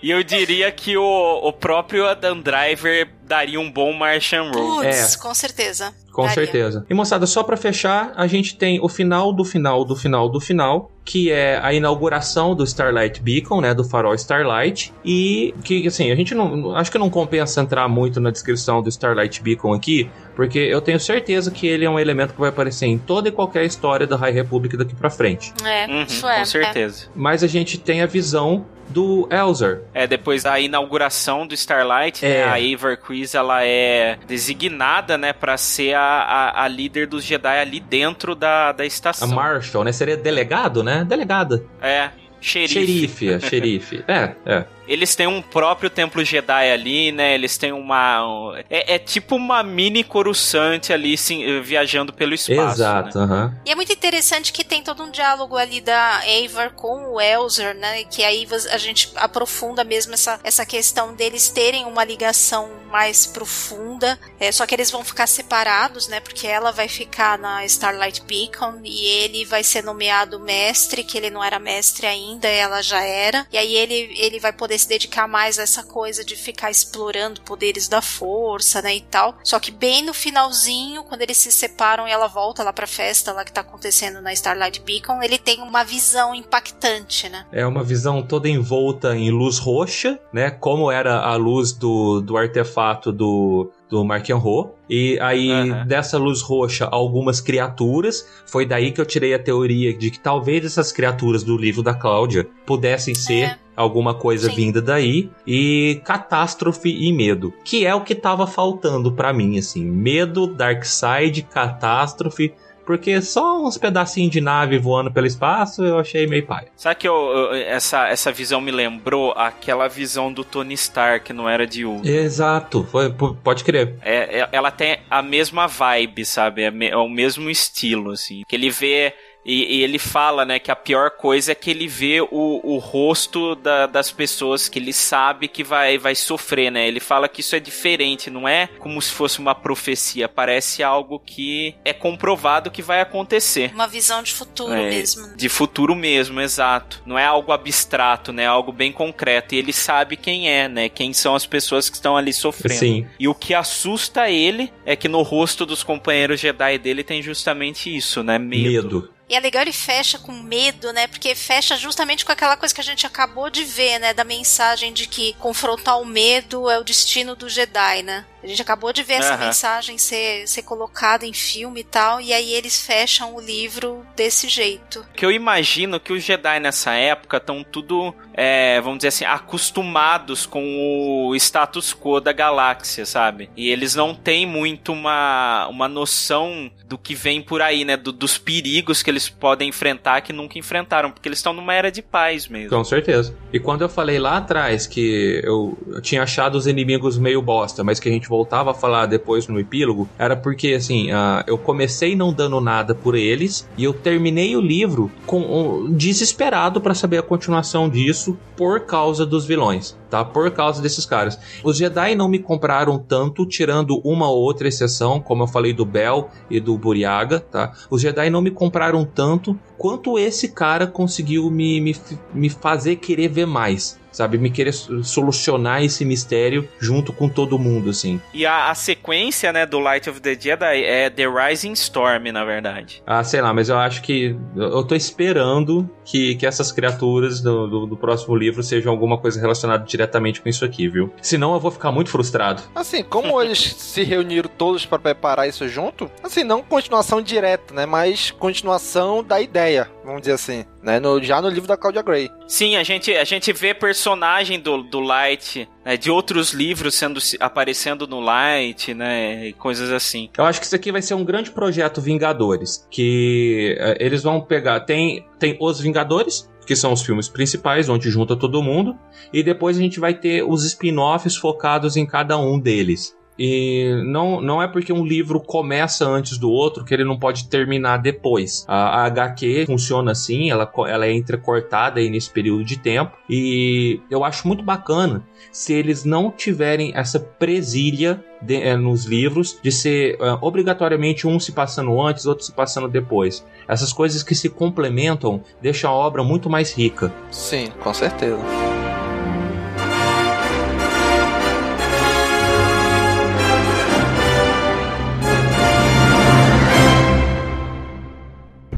E 0.00 0.10
eu 0.10 0.22
diria 0.22 0.70
que 0.70 0.96
o, 0.96 1.40
o 1.42 1.52
próprio 1.52 2.06
Adam 2.06 2.40
Driver 2.40 3.08
daria 3.30 3.60
um 3.60 3.70
bom 3.70 3.92
Martian 3.92 4.50
Roll. 4.50 4.82
Putz, 4.82 5.14
é. 5.14 5.18
com 5.18 5.32
certeza. 5.32 5.94
Com 6.10 6.22
daria. 6.22 6.34
certeza. 6.34 6.84
E 6.90 6.92
moçada, 6.92 7.24
só 7.26 7.44
para 7.44 7.56
fechar, 7.56 8.12
a 8.16 8.26
gente 8.26 8.56
tem 8.56 8.80
o 8.82 8.88
final 8.88 9.32
do 9.32 9.44
final 9.44 9.84
do 9.84 9.94
final 9.94 10.28
do 10.28 10.40
final, 10.40 10.90
que 11.04 11.30
é 11.30 11.60
a 11.62 11.72
inauguração 11.72 12.56
do 12.56 12.64
Starlight 12.64 13.22
Beacon, 13.22 13.60
né, 13.60 13.72
do 13.72 13.84
farol 13.84 14.14
Starlight, 14.16 14.92
e 15.04 15.54
que 15.62 15.86
assim, 15.86 16.10
a 16.10 16.16
gente 16.16 16.34
não 16.34 16.74
acho 16.74 16.90
que 16.90 16.98
não 16.98 17.08
compensa 17.08 17.60
entrar 17.60 17.86
muito 17.86 18.20
na 18.20 18.32
descrição 18.32 18.82
do 18.82 18.88
Starlight 18.88 19.40
Beacon 19.40 19.72
aqui, 19.72 20.10
porque 20.34 20.58
eu 20.58 20.80
tenho 20.80 20.98
certeza 20.98 21.52
que 21.52 21.68
ele 21.68 21.84
é 21.84 21.90
um 21.90 22.00
elemento 22.00 22.34
que 22.34 22.40
vai 22.40 22.48
aparecer 22.48 22.86
em 22.86 22.98
toda 22.98 23.28
e 23.28 23.32
qualquer 23.32 23.64
história 23.64 24.08
da 24.08 24.16
High 24.16 24.32
Republic 24.32 24.76
daqui 24.76 24.94
para 24.96 25.08
frente. 25.08 25.52
É, 25.64 25.86
uhum, 25.86 26.02
isso 26.02 26.26
é. 26.28 26.38
Com 26.40 26.44
certeza. 26.46 27.04
É. 27.04 27.08
Mas 27.14 27.44
a 27.44 27.46
gente 27.46 27.78
tem 27.78 28.02
a 28.02 28.06
visão 28.06 28.66
do 28.90 29.28
Elzer. 29.30 29.82
É, 29.94 30.06
depois 30.06 30.42
da 30.42 30.58
inauguração 30.58 31.46
do 31.46 31.54
Starlight, 31.54 32.24
né, 32.24 32.30
é. 32.30 32.44
né, 32.44 32.52
a 32.52 32.60
Eivor 32.60 32.96
Ela 33.34 33.64
é 33.64 34.18
designada, 34.26 35.16
né, 35.16 35.32
para 35.32 35.56
ser 35.56 35.94
a, 35.94 36.00
a, 36.00 36.64
a, 36.64 36.68
líder 36.68 37.06
dos 37.06 37.24
Jedi 37.24 37.58
ali 37.58 37.80
dentro 37.80 38.34
da, 38.34 38.72
da 38.72 38.84
estação. 38.84 39.30
A 39.30 39.34
Marshall, 39.34 39.84
né? 39.84 39.92
Seria 39.92 40.16
delegado, 40.16 40.82
né? 40.82 41.04
Delegada. 41.04 41.64
É, 41.80 42.10
xerife. 42.40 42.74
Xerife, 42.74 43.28
é, 43.32 43.40
xerife. 43.40 44.04
É, 44.08 44.34
é. 44.46 44.64
Eles 44.90 45.14
têm 45.14 45.28
um 45.28 45.40
próprio 45.40 45.88
templo 45.88 46.24
Jedi 46.24 46.72
ali, 46.72 47.12
né? 47.12 47.32
Eles 47.34 47.56
têm 47.56 47.72
uma. 47.72 48.26
Um, 48.26 48.56
é, 48.68 48.94
é, 48.94 48.98
tipo 48.98 49.36
uma 49.36 49.62
mini 49.62 50.02
Coruscant 50.02 50.90
ali 50.90 51.16
sim, 51.16 51.60
viajando 51.62 52.12
pelo 52.12 52.34
espaço. 52.34 52.80
Exato, 52.80 53.18
né? 53.20 53.24
uh 53.24 53.28
-huh. 53.28 53.54
E 53.64 53.70
é 53.70 53.74
muito 53.76 53.92
interessante 53.92 54.52
que 54.52 54.64
tem 54.64 54.82
todo 54.82 55.04
um 55.04 55.10
diálogo 55.10 55.56
ali 55.56 55.80
da 55.80 56.20
Avar 56.44 56.72
com 56.72 57.14
o 57.14 57.20
Elzer, 57.20 57.74
né? 57.76 58.02
Que 58.04 58.24
aí 58.24 58.46
a 58.72 58.78
gente 58.78 59.12
aprofunda 59.14 59.84
mesmo 59.84 60.12
essa, 60.12 60.40
essa 60.42 60.66
questão 60.66 61.14
deles 61.14 61.48
terem 61.48 61.86
uma 61.86 62.02
ligação 62.02 62.68
mais 62.90 63.26
profunda. 63.26 64.18
É, 64.40 64.50
só 64.50 64.66
que 64.66 64.74
eles 64.74 64.90
vão 64.90 65.04
ficar 65.04 65.28
separados, 65.28 66.08
né? 66.08 66.18
Porque 66.18 66.46
ela 66.46 66.72
vai 66.72 66.88
ficar 66.88 67.38
na 67.38 67.64
Starlight 67.64 68.22
Beacon 68.22 68.80
e 68.82 69.06
ele 69.06 69.44
vai 69.44 69.62
ser 69.62 69.84
nomeado 69.84 70.40
mestre, 70.40 71.04
que 71.04 71.16
ele 71.16 71.30
não 71.30 71.44
era 71.44 71.60
mestre 71.60 72.06
ainda, 72.06 72.48
ela 72.48 72.82
já 72.82 73.02
era. 73.02 73.46
E 73.52 73.56
aí 73.56 73.74
ele, 73.74 74.12
ele 74.18 74.40
vai 74.40 74.52
poder 74.52 74.79
se 74.80 74.88
dedicar 74.88 75.28
mais 75.28 75.58
a 75.58 75.62
essa 75.62 75.82
coisa 75.82 76.24
de 76.24 76.36
ficar 76.36 76.70
explorando 76.70 77.40
poderes 77.42 77.88
da 77.88 78.02
força, 78.02 78.82
né, 78.82 78.96
e 78.96 79.00
tal. 79.00 79.36
Só 79.44 79.58
que 79.58 79.70
bem 79.70 80.04
no 80.04 80.14
finalzinho, 80.14 81.04
quando 81.04 81.22
eles 81.22 81.36
se 81.36 81.52
separam 81.52 82.06
e 82.06 82.10
ela 82.10 82.26
volta 82.26 82.62
lá 82.62 82.72
pra 82.72 82.86
festa 82.86 83.32
lá 83.32 83.44
que 83.44 83.52
tá 83.52 83.60
acontecendo 83.60 84.20
na 84.20 84.32
Starlight 84.32 84.80
Beacon, 84.80 85.22
ele 85.22 85.38
tem 85.38 85.60
uma 85.62 85.84
visão 85.84 86.34
impactante, 86.34 87.28
né? 87.28 87.46
É 87.52 87.66
uma 87.66 87.82
visão 87.82 88.22
toda 88.22 88.48
envolta 88.48 89.16
em 89.16 89.30
luz 89.30 89.58
roxa, 89.58 90.18
né, 90.32 90.50
como 90.50 90.90
era 90.90 91.20
a 91.20 91.36
luz 91.36 91.72
do, 91.72 92.20
do 92.20 92.36
artefato 92.36 93.12
do 93.12 93.70
do 93.90 94.04
Marquenro. 94.04 94.72
E 94.88 95.18
aí, 95.20 95.50
uhum. 95.50 95.86
dessa 95.86 96.16
luz 96.16 96.40
roxa, 96.40 96.88
algumas 96.90 97.40
criaturas. 97.40 98.26
Foi 98.46 98.64
daí 98.64 98.92
que 98.92 99.00
eu 99.00 99.06
tirei 99.06 99.34
a 99.34 99.38
teoria 99.38 99.92
de 99.92 100.10
que 100.10 100.20
talvez 100.20 100.64
essas 100.64 100.92
criaturas 100.92 101.42
do 101.42 101.56
livro 101.56 101.82
da 101.82 101.92
Cláudia 101.92 102.48
pudessem 102.64 103.14
ser 103.14 103.42
é. 103.42 103.58
alguma 103.76 104.14
coisa 104.14 104.48
Sim. 104.48 104.56
vinda 104.56 104.80
daí. 104.80 105.28
E 105.46 106.00
catástrofe 106.04 106.88
e 106.88 107.12
medo. 107.12 107.52
Que 107.64 107.84
é 107.84 107.94
o 107.94 108.02
que 108.02 108.14
tava 108.14 108.46
faltando 108.46 109.12
para 109.12 109.32
mim, 109.32 109.58
assim. 109.58 109.84
Medo, 109.84 110.46
Dark 110.46 110.84
Side, 110.84 111.42
catástrofe 111.42 112.54
porque 112.90 113.22
só 113.22 113.64
uns 113.64 113.78
pedacinhos 113.78 114.32
de 114.32 114.40
nave 114.40 114.76
voando 114.76 115.12
pelo 115.12 115.24
espaço 115.24 115.84
eu 115.84 116.00
achei 116.00 116.26
meio 116.26 116.44
pai. 116.44 116.66
Sabe 116.74 116.96
que 116.96 117.06
eu, 117.06 117.14
eu, 117.14 117.54
essa, 117.54 118.08
essa 118.08 118.32
visão 118.32 118.60
me 118.60 118.72
lembrou 118.72 119.30
aquela 119.36 119.86
visão 119.86 120.32
do 120.32 120.42
Tony 120.42 120.74
Stark, 120.74 121.32
não 121.32 121.48
era 121.48 121.68
de 121.68 121.84
Ultron. 121.84 122.10
Exato, 122.10 122.82
foi, 122.90 123.08
pode 123.12 123.62
crer. 123.62 123.94
É, 124.02 124.40
é, 124.40 124.48
ela 124.50 124.72
tem 124.72 124.98
a 125.08 125.22
mesma 125.22 125.68
vibe, 125.68 126.24
sabe? 126.24 126.62
É, 126.64 126.88
é 126.88 126.96
o 126.96 127.08
mesmo 127.08 127.48
estilo, 127.48 128.10
assim. 128.10 128.42
Que 128.48 128.56
ele 128.56 128.70
vê 128.70 129.14
e, 129.44 129.78
e, 129.78 129.82
ele 129.82 129.98
fala, 129.98 130.44
né, 130.44 130.58
que 130.58 130.70
a 130.70 130.76
pior 130.76 131.10
coisa 131.10 131.52
é 131.52 131.54
que 131.54 131.70
ele 131.70 131.88
vê 131.88 132.20
o, 132.20 132.60
o 132.62 132.78
rosto 132.78 133.54
da, 133.54 133.86
das 133.86 134.10
pessoas 134.10 134.68
que 134.68 134.78
ele 134.78 134.92
sabe 134.92 135.48
que 135.48 135.64
vai, 135.64 135.96
vai 135.98 136.14
sofrer, 136.14 136.70
né? 136.70 136.86
Ele 136.86 137.00
fala 137.00 137.28
que 137.28 137.40
isso 137.40 137.56
é 137.56 137.60
diferente, 137.60 138.30
não 138.30 138.46
é 138.46 138.68
como 138.78 139.00
se 139.00 139.10
fosse 139.10 139.38
uma 139.38 139.54
profecia, 139.54 140.28
parece 140.28 140.82
algo 140.82 141.18
que 141.18 141.74
é 141.84 141.92
comprovado 141.92 142.70
que 142.70 142.82
vai 142.82 143.00
acontecer. 143.00 143.70
Uma 143.72 143.86
visão 143.86 144.22
de 144.22 144.32
futuro 144.32 144.74
é, 144.74 144.90
mesmo. 144.90 145.26
Né? 145.26 145.34
De 145.36 145.48
futuro 145.48 145.94
mesmo, 145.94 146.40
exato. 146.40 147.02
Não 147.06 147.18
é 147.18 147.24
algo 147.24 147.52
abstrato, 147.52 148.32
né? 148.32 148.42
É 148.42 148.46
algo 148.46 148.72
bem 148.72 148.92
concreto. 148.92 149.54
E 149.54 149.58
ele 149.58 149.72
sabe 149.72 150.16
quem 150.16 150.50
é, 150.50 150.68
né? 150.68 150.88
Quem 150.88 151.12
são 151.12 151.34
as 151.34 151.46
pessoas 151.46 151.88
que 151.88 151.96
estão 151.96 152.16
ali 152.16 152.32
sofrendo. 152.32 152.78
Sim. 152.78 153.06
E 153.18 153.26
o 153.26 153.34
que 153.34 153.54
assusta 153.54 154.30
ele 154.30 154.72
é 154.84 154.94
que 154.94 155.08
no 155.08 155.22
rosto 155.22 155.64
dos 155.64 155.82
companheiros 155.82 156.40
Jedi 156.40 156.78
dele 156.78 157.02
tem 157.02 157.22
justamente 157.22 157.94
isso, 157.94 158.22
né? 158.22 158.38
Medo. 158.38 158.70
Medo. 158.70 159.19
E 159.30 159.36
é 159.36 159.38
legal 159.38 159.62
ele 159.62 159.72
fecha 159.72 160.18
com 160.18 160.32
medo, 160.32 160.92
né? 160.92 161.06
Porque 161.06 161.36
fecha 161.36 161.76
justamente 161.76 162.24
com 162.24 162.32
aquela 162.32 162.56
coisa 162.56 162.74
que 162.74 162.80
a 162.80 162.84
gente 162.84 163.06
acabou 163.06 163.48
de 163.48 163.62
ver, 163.62 164.00
né? 164.00 164.12
Da 164.12 164.24
mensagem 164.24 164.92
de 164.92 165.06
que 165.06 165.34
confrontar 165.34 166.00
o 166.00 166.04
medo 166.04 166.68
é 166.68 166.80
o 166.80 166.82
destino 166.82 167.36
do 167.36 167.48
Jedi, 167.48 168.02
né? 168.02 168.26
A 168.42 168.46
gente 168.46 168.62
acabou 168.62 168.92
de 168.92 169.02
ver 169.02 169.14
essa 169.14 169.34
uhum. 169.34 169.46
mensagem 169.46 169.98
ser, 169.98 170.46
ser 170.46 170.62
colocada 170.62 171.26
em 171.26 171.32
filme 171.32 171.80
e 171.80 171.84
tal, 171.84 172.20
e 172.20 172.32
aí 172.32 172.52
eles 172.54 172.84
fecham 172.84 173.34
o 173.34 173.40
livro 173.40 174.04
desse 174.16 174.48
jeito. 174.48 175.04
Que 175.14 175.24
eu 175.24 175.30
imagino 175.30 176.00
que 176.00 176.12
os 176.12 176.22
Jedi 176.22 176.58
nessa 176.58 176.92
época 176.92 177.36
estão 177.36 177.62
tudo, 177.62 178.14
é, 178.32 178.80
vamos 178.80 178.98
dizer 178.98 179.08
assim, 179.08 179.24
acostumados 179.24 180.46
com 180.46 181.28
o 181.28 181.34
status 181.36 181.94
quo 181.94 182.20
da 182.20 182.32
galáxia, 182.32 183.04
sabe? 183.04 183.50
E 183.56 183.68
eles 183.68 183.94
não 183.94 184.14
têm 184.14 184.46
muito 184.46 184.92
uma, 184.92 185.66
uma 185.68 185.88
noção 185.88 186.70
do 186.86 186.96
que 186.96 187.14
vem 187.14 187.42
por 187.42 187.60
aí, 187.60 187.84
né? 187.84 187.96
Do, 187.96 188.10
dos 188.10 188.38
perigos 188.38 189.02
que 189.02 189.10
eles 189.10 189.28
podem 189.28 189.68
enfrentar 189.68 190.22
que 190.22 190.32
nunca 190.32 190.58
enfrentaram, 190.58 191.10
porque 191.10 191.28
eles 191.28 191.38
estão 191.38 191.52
numa 191.52 191.74
era 191.74 191.90
de 191.90 192.02
paz 192.02 192.48
mesmo. 192.48 192.70
Com 192.70 192.84
certeza. 192.84 193.34
E 193.52 193.60
quando 193.60 193.82
eu 193.82 193.88
falei 193.88 194.18
lá 194.18 194.38
atrás 194.38 194.86
que 194.86 195.40
eu, 195.44 195.76
eu 195.88 196.00
tinha 196.00 196.22
achado 196.22 196.56
os 196.56 196.66
inimigos 196.66 197.18
meio 197.18 197.42
bosta, 197.42 197.84
mas 197.84 198.00
que 198.00 198.08
a 198.08 198.12
gente 198.12 198.29
voltava 198.30 198.70
a 198.70 198.74
falar 198.74 199.06
depois 199.06 199.48
no 199.48 199.58
epílogo, 199.58 200.08
era 200.16 200.36
porque, 200.36 200.74
assim, 200.74 201.10
uh, 201.10 201.42
eu 201.48 201.58
comecei 201.58 202.14
não 202.14 202.32
dando 202.32 202.60
nada 202.60 202.94
por 202.94 203.16
eles 203.16 203.68
e 203.76 203.82
eu 203.82 203.92
terminei 203.92 204.54
o 204.54 204.60
livro 204.60 205.10
com 205.26 205.40
um, 205.40 205.92
desesperado 205.92 206.80
para 206.80 206.94
saber 206.94 207.18
a 207.18 207.22
continuação 207.22 207.88
disso 207.88 208.38
por 208.56 208.86
causa 208.86 209.26
dos 209.26 209.44
vilões, 209.44 209.98
tá? 210.08 210.24
Por 210.24 210.50
causa 210.52 210.80
desses 210.80 211.04
caras. 211.04 211.38
Os 211.64 211.76
Jedi 211.76 212.14
não 212.14 212.28
me 212.28 212.38
compraram 212.38 212.98
tanto, 212.98 213.44
tirando 213.44 214.00
uma 214.04 214.30
ou 214.30 214.38
outra 214.38 214.68
exceção, 214.68 215.20
como 215.20 215.42
eu 215.42 215.48
falei 215.48 215.72
do 215.72 215.84
Bel 215.84 216.30
e 216.48 216.60
do 216.60 216.78
Buriaga, 216.78 217.40
tá? 217.40 217.72
Os 217.90 218.00
Jedi 218.00 218.30
não 218.30 218.40
me 218.40 218.52
compraram 218.52 219.04
tanto 219.04 219.58
quanto 219.76 220.18
esse 220.18 220.50
cara 220.50 220.86
conseguiu 220.86 221.50
me, 221.50 221.80
me, 221.80 221.96
me 222.32 222.48
fazer 222.48 222.96
querer 222.96 223.28
ver 223.28 223.46
mais 223.46 223.99
sabe? 224.10 224.38
Me 224.38 224.50
querer 224.50 224.72
solucionar 224.72 225.82
esse 225.82 226.04
mistério 226.04 226.68
junto 226.78 227.12
com 227.12 227.28
todo 227.28 227.58
mundo, 227.58 227.90
assim. 227.90 228.20
E 228.32 228.46
a, 228.46 228.70
a, 228.70 228.74
sequência, 228.74 229.52
né, 229.52 229.66
do 229.66 229.78
Light 229.78 230.08
of 230.08 230.20
the 230.20 230.38
Jedi 230.38 230.84
é 230.84 231.10
The 231.10 231.26
Rising 231.26 231.72
Storm, 231.72 232.30
na 232.32 232.44
verdade. 232.44 233.02
Ah, 233.06 233.22
sei 233.22 233.40
lá, 233.40 233.52
mas 233.52 233.68
eu 233.68 233.78
acho 233.78 234.02
que. 234.02 234.36
Eu 234.56 234.84
tô 234.84 234.94
esperando 234.94 235.88
que, 236.04 236.34
que 236.36 236.46
essas 236.46 236.72
criaturas 236.72 237.40
do, 237.40 237.66
do, 237.66 237.86
do 237.86 237.96
próximo 237.96 238.34
livro 238.34 238.62
sejam 238.62 238.90
alguma 238.92 239.18
coisa 239.18 239.40
relacionada 239.40 239.84
diretamente 239.84 240.40
com 240.40 240.48
isso 240.48 240.64
aqui, 240.64 240.88
viu? 240.88 241.12
Senão 241.22 241.54
eu 241.54 241.60
vou 241.60 241.70
ficar 241.70 241.92
muito 241.92 242.10
frustrado. 242.10 242.62
Assim, 242.74 243.02
como 243.02 243.40
eles 243.40 243.58
se 243.78 244.02
reuniram 244.02 244.50
todos 244.56 244.84
para 244.84 244.98
preparar 244.98 245.48
isso 245.48 245.68
junto, 245.68 246.10
assim, 246.22 246.44
não 246.44 246.62
continuação 246.62 247.22
direta, 247.22 247.74
né? 247.74 247.86
Mas 247.86 248.30
continuação 248.30 249.22
da 249.22 249.40
ideia, 249.40 249.88
vamos 250.10 250.22
dizer 250.22 250.34
assim 250.34 250.64
né? 250.82 250.98
No, 250.98 251.22
já 251.22 251.40
no 251.40 251.48
livro 251.48 251.68
da 251.68 251.76
Claudia 251.76 252.02
Gray. 252.02 252.30
Sim, 252.46 252.76
a 252.76 252.82
gente, 252.82 253.14
a 253.14 253.24
gente 253.24 253.52
vê 253.52 253.74
personagem 253.74 254.58
do, 254.58 254.82
do 254.82 255.00
Light, 255.00 255.68
né, 255.84 255.96
de 255.96 256.10
outros 256.10 256.52
livros 256.52 256.94
sendo 256.94 257.20
aparecendo 257.38 258.06
no 258.06 258.20
Light, 258.20 258.94
né? 258.94 259.48
E 259.48 259.52
coisas 259.52 259.90
assim. 259.90 260.30
Eu 260.36 260.44
acho 260.44 260.60
que 260.60 260.66
isso 260.66 260.74
aqui 260.74 260.90
vai 260.90 261.02
ser 261.02 261.14
um 261.14 261.24
grande 261.24 261.50
projeto 261.50 262.00
Vingadores. 262.00 262.86
Que 262.90 263.76
uh, 263.78 263.96
eles 263.98 264.22
vão 264.22 264.40
pegar. 264.40 264.80
Tem, 264.80 265.26
tem 265.38 265.56
os 265.60 265.80
Vingadores, 265.80 266.50
que 266.66 266.74
são 266.74 266.92
os 266.92 267.02
filmes 267.02 267.28
principais, 267.28 267.88
onde 267.88 268.10
junta 268.10 268.36
todo 268.36 268.62
mundo, 268.62 268.96
e 269.32 269.42
depois 269.42 269.76
a 269.76 269.80
gente 269.80 270.00
vai 270.00 270.14
ter 270.14 270.42
os 270.42 270.64
spin-offs 270.64 271.36
focados 271.36 271.96
em 271.96 272.06
cada 272.06 272.38
um 272.38 272.58
deles. 272.58 273.16
E 273.38 274.02
não, 274.04 274.40
não 274.40 274.62
é 274.62 274.68
porque 274.68 274.92
um 274.92 275.04
livro 275.04 275.40
começa 275.40 276.06
antes 276.06 276.36
do 276.36 276.50
outro 276.50 276.84
que 276.84 276.92
ele 276.92 277.04
não 277.04 277.18
pode 277.18 277.48
terminar 277.48 277.96
depois. 277.96 278.64
A, 278.68 279.02
a 279.02 279.06
HQ 279.06 279.64
funciona 279.66 280.12
assim, 280.12 280.50
ela, 280.50 280.70
ela 280.86 281.06
é 281.06 281.12
entrecortada 281.12 282.00
aí 282.00 282.10
nesse 282.10 282.30
período 282.30 282.64
de 282.64 282.78
tempo. 282.78 283.16
E 283.28 284.00
eu 284.10 284.24
acho 284.24 284.46
muito 284.46 284.62
bacana 284.62 285.24
se 285.50 285.72
eles 285.72 286.04
não 286.04 286.30
tiverem 286.30 286.92
essa 286.94 287.18
presilha 287.18 288.22
de, 288.42 288.56
é, 288.56 288.76
nos 288.76 289.04
livros 289.04 289.58
de 289.62 289.72
ser 289.72 290.18
é, 290.20 290.38
obrigatoriamente 290.40 291.26
um 291.26 291.40
se 291.40 291.52
passando 291.52 292.00
antes, 292.00 292.26
outro 292.26 292.44
se 292.44 292.52
passando 292.52 292.88
depois. 292.88 293.44
Essas 293.66 293.92
coisas 293.92 294.22
que 294.22 294.34
se 294.34 294.48
complementam 294.48 295.42
deixam 295.60 295.90
a 295.90 295.94
obra 295.94 296.22
muito 296.22 296.50
mais 296.50 296.72
rica. 296.72 297.12
Sim, 297.30 297.68
com 297.82 297.92
certeza. 297.94 298.38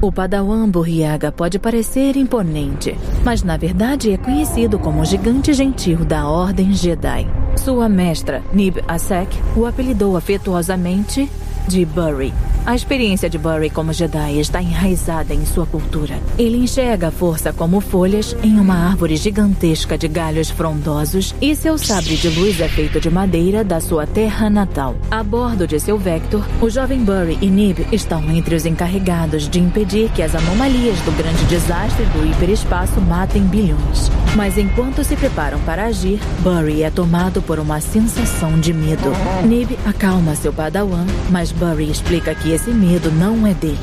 O 0.03 0.11
Padawan 0.11 0.69
Burriaga 0.69 1.31
pode 1.31 1.57
parecer 1.57 2.17
imponente, 2.17 2.93
mas 3.23 3.41
na 3.41 3.55
verdade 3.55 4.11
é 4.11 4.17
conhecido 4.17 4.77
como 4.77 4.99
o 4.99 5.05
gigante 5.05 5.53
gentil 5.53 6.03
da 6.03 6.27
Ordem 6.27 6.73
Jedi. 6.73 7.25
Sua 7.55 7.87
mestra, 7.87 8.43
Nib 8.51 8.83
Asek, 8.85 9.33
o 9.55 9.65
apelidou 9.65 10.17
afetuosamente 10.17 11.31
de 11.69 11.85
Burry. 11.85 12.33
A 12.65 12.75
experiência 12.75 13.29
de 13.29 13.37
Burry 13.37 13.69
como 13.69 13.91
Jedi 13.91 14.39
está 14.39 14.61
enraizada 14.61 15.33
em 15.33 15.45
sua 15.45 15.65
cultura. 15.65 16.17
Ele 16.37 16.55
enxerga 16.55 17.09
a 17.09 17.11
força 17.11 17.51
como 17.51 17.81
folhas 17.81 18.33
em 18.41 18.57
uma 18.57 18.87
árvore 18.87 19.17
gigantesca 19.17 19.97
de 19.97 20.07
galhos 20.07 20.49
frondosos 20.49 21.35
e 21.41 21.53
seu 21.57 21.77
sabre 21.77 22.15
de 22.15 22.29
luz 22.29 22.61
é 22.61 22.69
feito 22.69 23.01
de 23.01 23.09
madeira 23.09 23.65
da 23.65 23.81
sua 23.81 24.07
terra 24.07 24.49
natal. 24.49 24.95
A 25.11 25.21
bordo 25.21 25.67
de 25.67 25.77
seu 25.77 25.97
Vector, 25.97 26.41
o 26.61 26.69
jovem 26.69 27.03
Burry 27.03 27.37
e 27.41 27.47
Nib 27.47 27.85
estão 27.91 28.31
entre 28.31 28.55
os 28.55 28.65
encarregados 28.65 29.49
de 29.49 29.59
impedir 29.59 30.09
que 30.11 30.21
as 30.21 30.33
anomalias 30.33 30.97
do 31.01 31.11
grande 31.17 31.43
desastre 31.45 32.05
do 32.05 32.25
hiperespaço 32.25 33.01
matem 33.01 33.43
bilhões. 33.43 34.09
Mas 34.37 34.57
enquanto 34.57 35.03
se 35.03 35.17
preparam 35.17 35.59
para 35.59 35.87
agir, 35.87 36.17
Burry 36.39 36.81
é 36.83 36.89
tomado 36.89 37.41
por 37.41 37.59
uma 37.59 37.81
sensação 37.81 38.57
de 38.57 38.73
medo. 38.73 39.11
Nib 39.45 39.77
acalma 39.85 40.33
seu 40.33 40.53
padawan, 40.53 41.05
mas 41.29 41.51
Burry 41.51 41.91
explica 41.91 42.33
que 42.33 42.52
esse 42.53 42.69
medo 42.69 43.11
não 43.11 43.47
é 43.47 43.53
dele. 43.53 43.79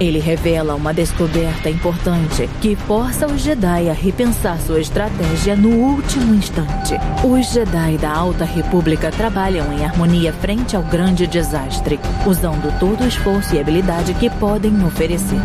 Ele 0.00 0.18
revela 0.18 0.74
uma 0.74 0.94
descoberta 0.94 1.68
importante 1.68 2.48
que 2.60 2.74
força 2.74 3.26
os 3.26 3.42
Jedi 3.42 3.90
a 3.90 3.92
repensar 3.92 4.58
sua 4.60 4.80
estratégia 4.80 5.54
no 5.54 5.68
último 5.68 6.34
instante. 6.34 6.94
Os 7.22 7.52
Jedi 7.52 7.98
da 7.98 8.10
Alta 8.10 8.44
República 8.44 9.10
trabalham 9.10 9.70
em 9.72 9.84
harmonia 9.84 10.32
frente 10.32 10.74
ao 10.74 10.82
grande 10.82 11.26
desastre, 11.26 12.00
usando 12.26 12.76
todo 12.80 13.04
o 13.04 13.06
esforço 13.06 13.54
e 13.54 13.60
habilidade 13.60 14.14
que 14.14 14.30
podem 14.30 14.84
oferecer. 14.84 15.40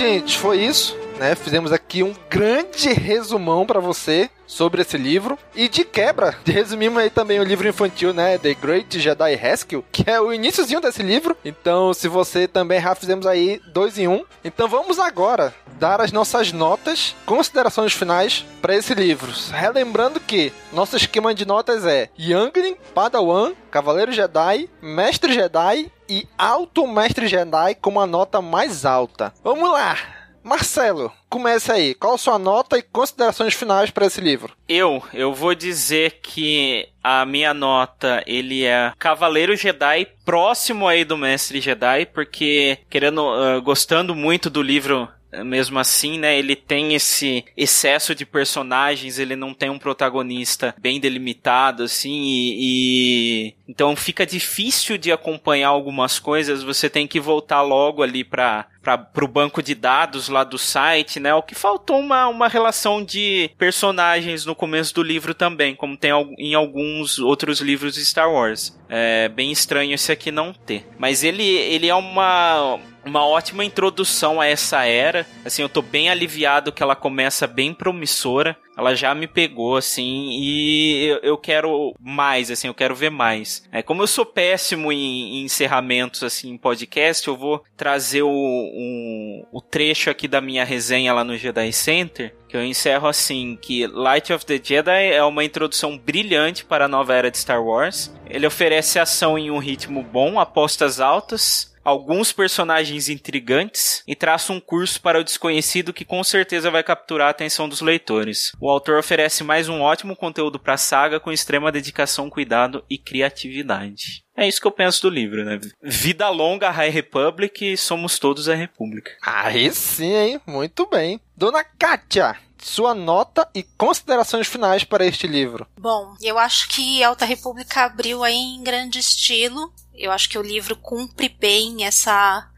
Gente, 0.00 0.38
foi 0.38 0.64
isso. 0.64 0.99
Né? 1.20 1.34
Fizemos 1.34 1.70
aqui 1.70 2.02
um 2.02 2.14
grande 2.30 2.94
resumão 2.94 3.66
para 3.66 3.78
você 3.78 4.30
sobre 4.46 4.80
esse 4.80 4.96
livro. 4.96 5.38
E 5.54 5.68
de 5.68 5.84
quebra, 5.84 6.34
resumimos 6.46 7.02
aí 7.02 7.10
também 7.10 7.38
o 7.38 7.44
livro 7.44 7.68
infantil, 7.68 8.14
né? 8.14 8.38
The 8.38 8.54
Great 8.54 8.98
Jedi 8.98 9.34
Rescue, 9.34 9.84
que 9.92 10.10
é 10.10 10.18
o 10.18 10.32
iníciozinho 10.32 10.80
desse 10.80 11.02
livro. 11.02 11.36
Então, 11.44 11.92
se 11.92 12.08
você 12.08 12.48
também 12.48 12.80
já 12.80 12.94
fizemos 12.94 13.26
aí 13.26 13.60
dois 13.66 13.98
em 13.98 14.08
um. 14.08 14.24
Então 14.42 14.66
vamos 14.66 14.98
agora 14.98 15.54
dar 15.78 16.00
as 16.00 16.10
nossas 16.10 16.52
notas, 16.52 17.14
considerações 17.26 17.92
finais 17.92 18.46
para 18.62 18.74
esse 18.74 18.94
livro. 18.94 19.30
Relembrando 19.52 20.20
que 20.20 20.50
nosso 20.72 20.96
esquema 20.96 21.34
de 21.34 21.44
notas 21.44 21.84
é 21.84 22.08
Youngling, 22.18 22.76
Padawan, 22.94 23.52
Cavaleiro 23.70 24.10
Jedi, 24.10 24.70
Mestre 24.80 25.34
Jedi 25.34 25.92
e 26.08 26.26
Alto 26.38 26.86
Mestre 26.86 27.28
Jedi 27.28 27.74
com 27.74 27.90
uma 27.90 28.06
nota 28.06 28.40
mais 28.40 28.86
alta. 28.86 29.34
Vamos 29.44 29.70
lá! 29.70 30.19
Marcelo, 30.42 31.12
comece 31.28 31.70
aí. 31.70 31.94
Qual 31.94 32.14
a 32.14 32.18
sua 32.18 32.38
nota 32.38 32.78
e 32.78 32.82
considerações 32.82 33.54
finais 33.54 33.90
para 33.90 34.06
esse 34.06 34.20
livro? 34.20 34.54
Eu, 34.68 35.02
eu 35.12 35.34
vou 35.34 35.54
dizer 35.54 36.20
que 36.22 36.88
a 37.02 37.24
minha 37.24 37.52
nota, 37.52 38.22
ele 38.26 38.64
é 38.64 38.92
Cavaleiro 38.98 39.56
Jedi 39.56 40.06
próximo 40.24 40.88
aí 40.88 41.04
do 41.04 41.16
Mestre 41.16 41.60
Jedi, 41.60 42.06
porque 42.06 42.78
querendo, 42.88 43.22
uh, 43.22 43.60
gostando 43.62 44.14
muito 44.14 44.48
do 44.48 44.62
livro 44.62 45.08
mesmo 45.44 45.78
assim, 45.78 46.18
né, 46.18 46.38
ele 46.38 46.56
tem 46.56 46.94
esse 46.94 47.44
excesso 47.56 48.14
de 48.14 48.26
personagens, 48.26 49.18
ele 49.18 49.36
não 49.36 49.54
tem 49.54 49.70
um 49.70 49.78
protagonista 49.78 50.74
bem 50.78 50.98
delimitado, 50.98 51.84
assim, 51.84 52.10
e, 52.10 52.56
e, 52.60 53.54
então 53.68 53.94
fica 53.94 54.26
difícil 54.26 54.98
de 54.98 55.12
acompanhar 55.12 55.68
algumas 55.68 56.18
coisas, 56.18 56.62
você 56.62 56.90
tem 56.90 57.06
que 57.06 57.20
voltar 57.20 57.62
logo 57.62 58.02
ali 58.02 58.24
para 58.24 58.66
para 58.82 59.24
o 59.24 59.28
banco 59.28 59.62
de 59.62 59.74
dados 59.74 60.28
lá 60.28 60.42
do 60.42 60.56
site, 60.56 61.20
né? 61.20 61.34
O 61.34 61.42
que 61.42 61.54
faltou 61.54 61.98
uma, 61.98 62.28
uma 62.28 62.48
relação 62.48 63.04
de 63.04 63.50
personagens 63.58 64.46
no 64.46 64.54
começo 64.54 64.94
do 64.94 65.02
livro 65.02 65.34
também, 65.34 65.74
como 65.74 65.96
tem 65.96 66.10
em 66.38 66.54
alguns 66.54 67.18
outros 67.18 67.60
livros 67.60 67.94
de 67.94 68.04
Star 68.04 68.32
Wars. 68.32 68.78
É 68.88 69.28
bem 69.28 69.52
estranho 69.52 69.92
esse 69.92 70.10
aqui 70.10 70.30
não 70.30 70.52
ter. 70.52 70.86
Mas 70.98 71.22
ele, 71.22 71.44
ele 71.44 71.88
é 71.88 71.94
uma, 71.94 72.80
uma 73.04 73.24
ótima 73.24 73.64
introdução 73.64 74.40
a 74.40 74.46
essa 74.46 74.84
era. 74.84 75.26
Assim, 75.44 75.62
eu 75.62 75.68
tô 75.68 75.82
bem 75.82 76.10
aliviado 76.10 76.72
que 76.72 76.82
ela 76.82 76.96
começa 76.96 77.46
bem 77.46 77.72
promissora. 77.72 78.56
Ela 78.76 78.94
já 78.94 79.14
me 79.14 79.26
pegou, 79.26 79.76
assim, 79.76 80.30
e 80.30 81.04
eu, 81.06 81.18
eu 81.18 81.36
quero 81.36 81.94
mais, 82.00 82.50
assim, 82.50 82.66
eu 82.66 82.74
quero 82.74 82.94
ver 82.94 83.10
mais. 83.10 83.62
É, 83.70 83.82
como 83.82 84.02
eu 84.02 84.06
sou 84.06 84.24
péssimo 84.24 84.90
em, 84.90 85.40
em 85.40 85.44
encerramentos, 85.44 86.22
assim, 86.22 86.50
em 86.50 86.56
podcast, 86.56 87.28
eu 87.28 87.36
vou 87.36 87.62
trazer 87.76 88.22
o, 88.22 88.30
um, 88.30 89.44
o 89.52 89.60
trecho 89.60 90.08
aqui 90.08 90.26
da 90.26 90.40
minha 90.40 90.64
resenha 90.64 91.12
lá 91.12 91.22
no 91.22 91.36
Jedi 91.36 91.70
Center, 91.72 92.34
que 92.48 92.56
eu 92.56 92.64
encerro 92.64 93.06
assim, 93.06 93.58
que 93.60 93.86
Light 93.86 94.32
of 94.32 94.46
the 94.46 94.58
Jedi 94.62 95.12
é 95.12 95.22
uma 95.22 95.44
introdução 95.44 95.98
brilhante 95.98 96.64
para 96.64 96.86
a 96.86 96.88
nova 96.88 97.14
era 97.14 97.30
de 97.30 97.36
Star 97.38 97.62
Wars. 97.62 98.12
Ele 98.28 98.46
oferece 98.46 98.98
ação 98.98 99.38
em 99.38 99.50
um 99.50 99.58
ritmo 99.58 100.02
bom, 100.02 100.40
apostas 100.40 101.00
altas, 101.00 101.69
alguns 101.84 102.32
personagens 102.32 103.08
intrigantes 103.08 104.02
e 104.06 104.14
traça 104.14 104.52
um 104.52 104.60
curso 104.60 105.00
para 105.00 105.20
o 105.20 105.24
desconhecido 105.24 105.92
que 105.92 106.04
com 106.04 106.22
certeza 106.22 106.70
vai 106.70 106.82
capturar 106.82 107.28
a 107.28 107.30
atenção 107.30 107.68
dos 107.68 107.80
leitores. 107.80 108.52
O 108.60 108.70
autor 108.70 108.98
oferece 108.98 109.42
mais 109.42 109.68
um 109.68 109.80
ótimo 109.80 110.16
conteúdo 110.16 110.58
para 110.58 110.74
a 110.74 110.78
saga 110.78 111.20
com 111.20 111.32
extrema 111.32 111.72
dedicação, 111.72 112.30
cuidado 112.30 112.84
e 112.88 112.98
criatividade. 112.98 114.24
É 114.36 114.48
isso 114.48 114.60
que 114.60 114.66
eu 114.66 114.72
penso 114.72 115.02
do 115.02 115.10
livro, 115.10 115.44
né? 115.44 115.60
Vida 115.82 116.28
longa, 116.30 116.70
High 116.70 116.90
Republic, 116.90 117.76
somos 117.76 118.18
todos 118.18 118.48
a 118.48 118.54
República. 118.54 119.10
Aí 119.22 119.70
sim, 119.72 120.14
hein? 120.14 120.40
Muito 120.46 120.86
bem. 120.86 121.20
Dona 121.36 121.62
Kátia, 121.62 122.36
sua 122.58 122.94
nota 122.94 123.48
e 123.54 123.62
considerações 123.62 124.46
finais 124.46 124.84
para 124.84 125.04
este 125.04 125.26
livro. 125.26 125.66
Bom, 125.78 126.14
eu 126.22 126.38
acho 126.38 126.68
que 126.68 127.02
Alta 127.02 127.24
República 127.24 127.82
abriu 127.82 128.22
aí 128.22 128.34
em 128.34 128.62
grande 128.62 128.98
estilo. 128.98 129.72
Eu 130.00 130.10
acho 130.10 130.28
que 130.30 130.38
o 130.38 130.42
livro 130.42 130.74
cumpre 130.74 131.28
bem 131.28 131.84
essa 131.84 132.50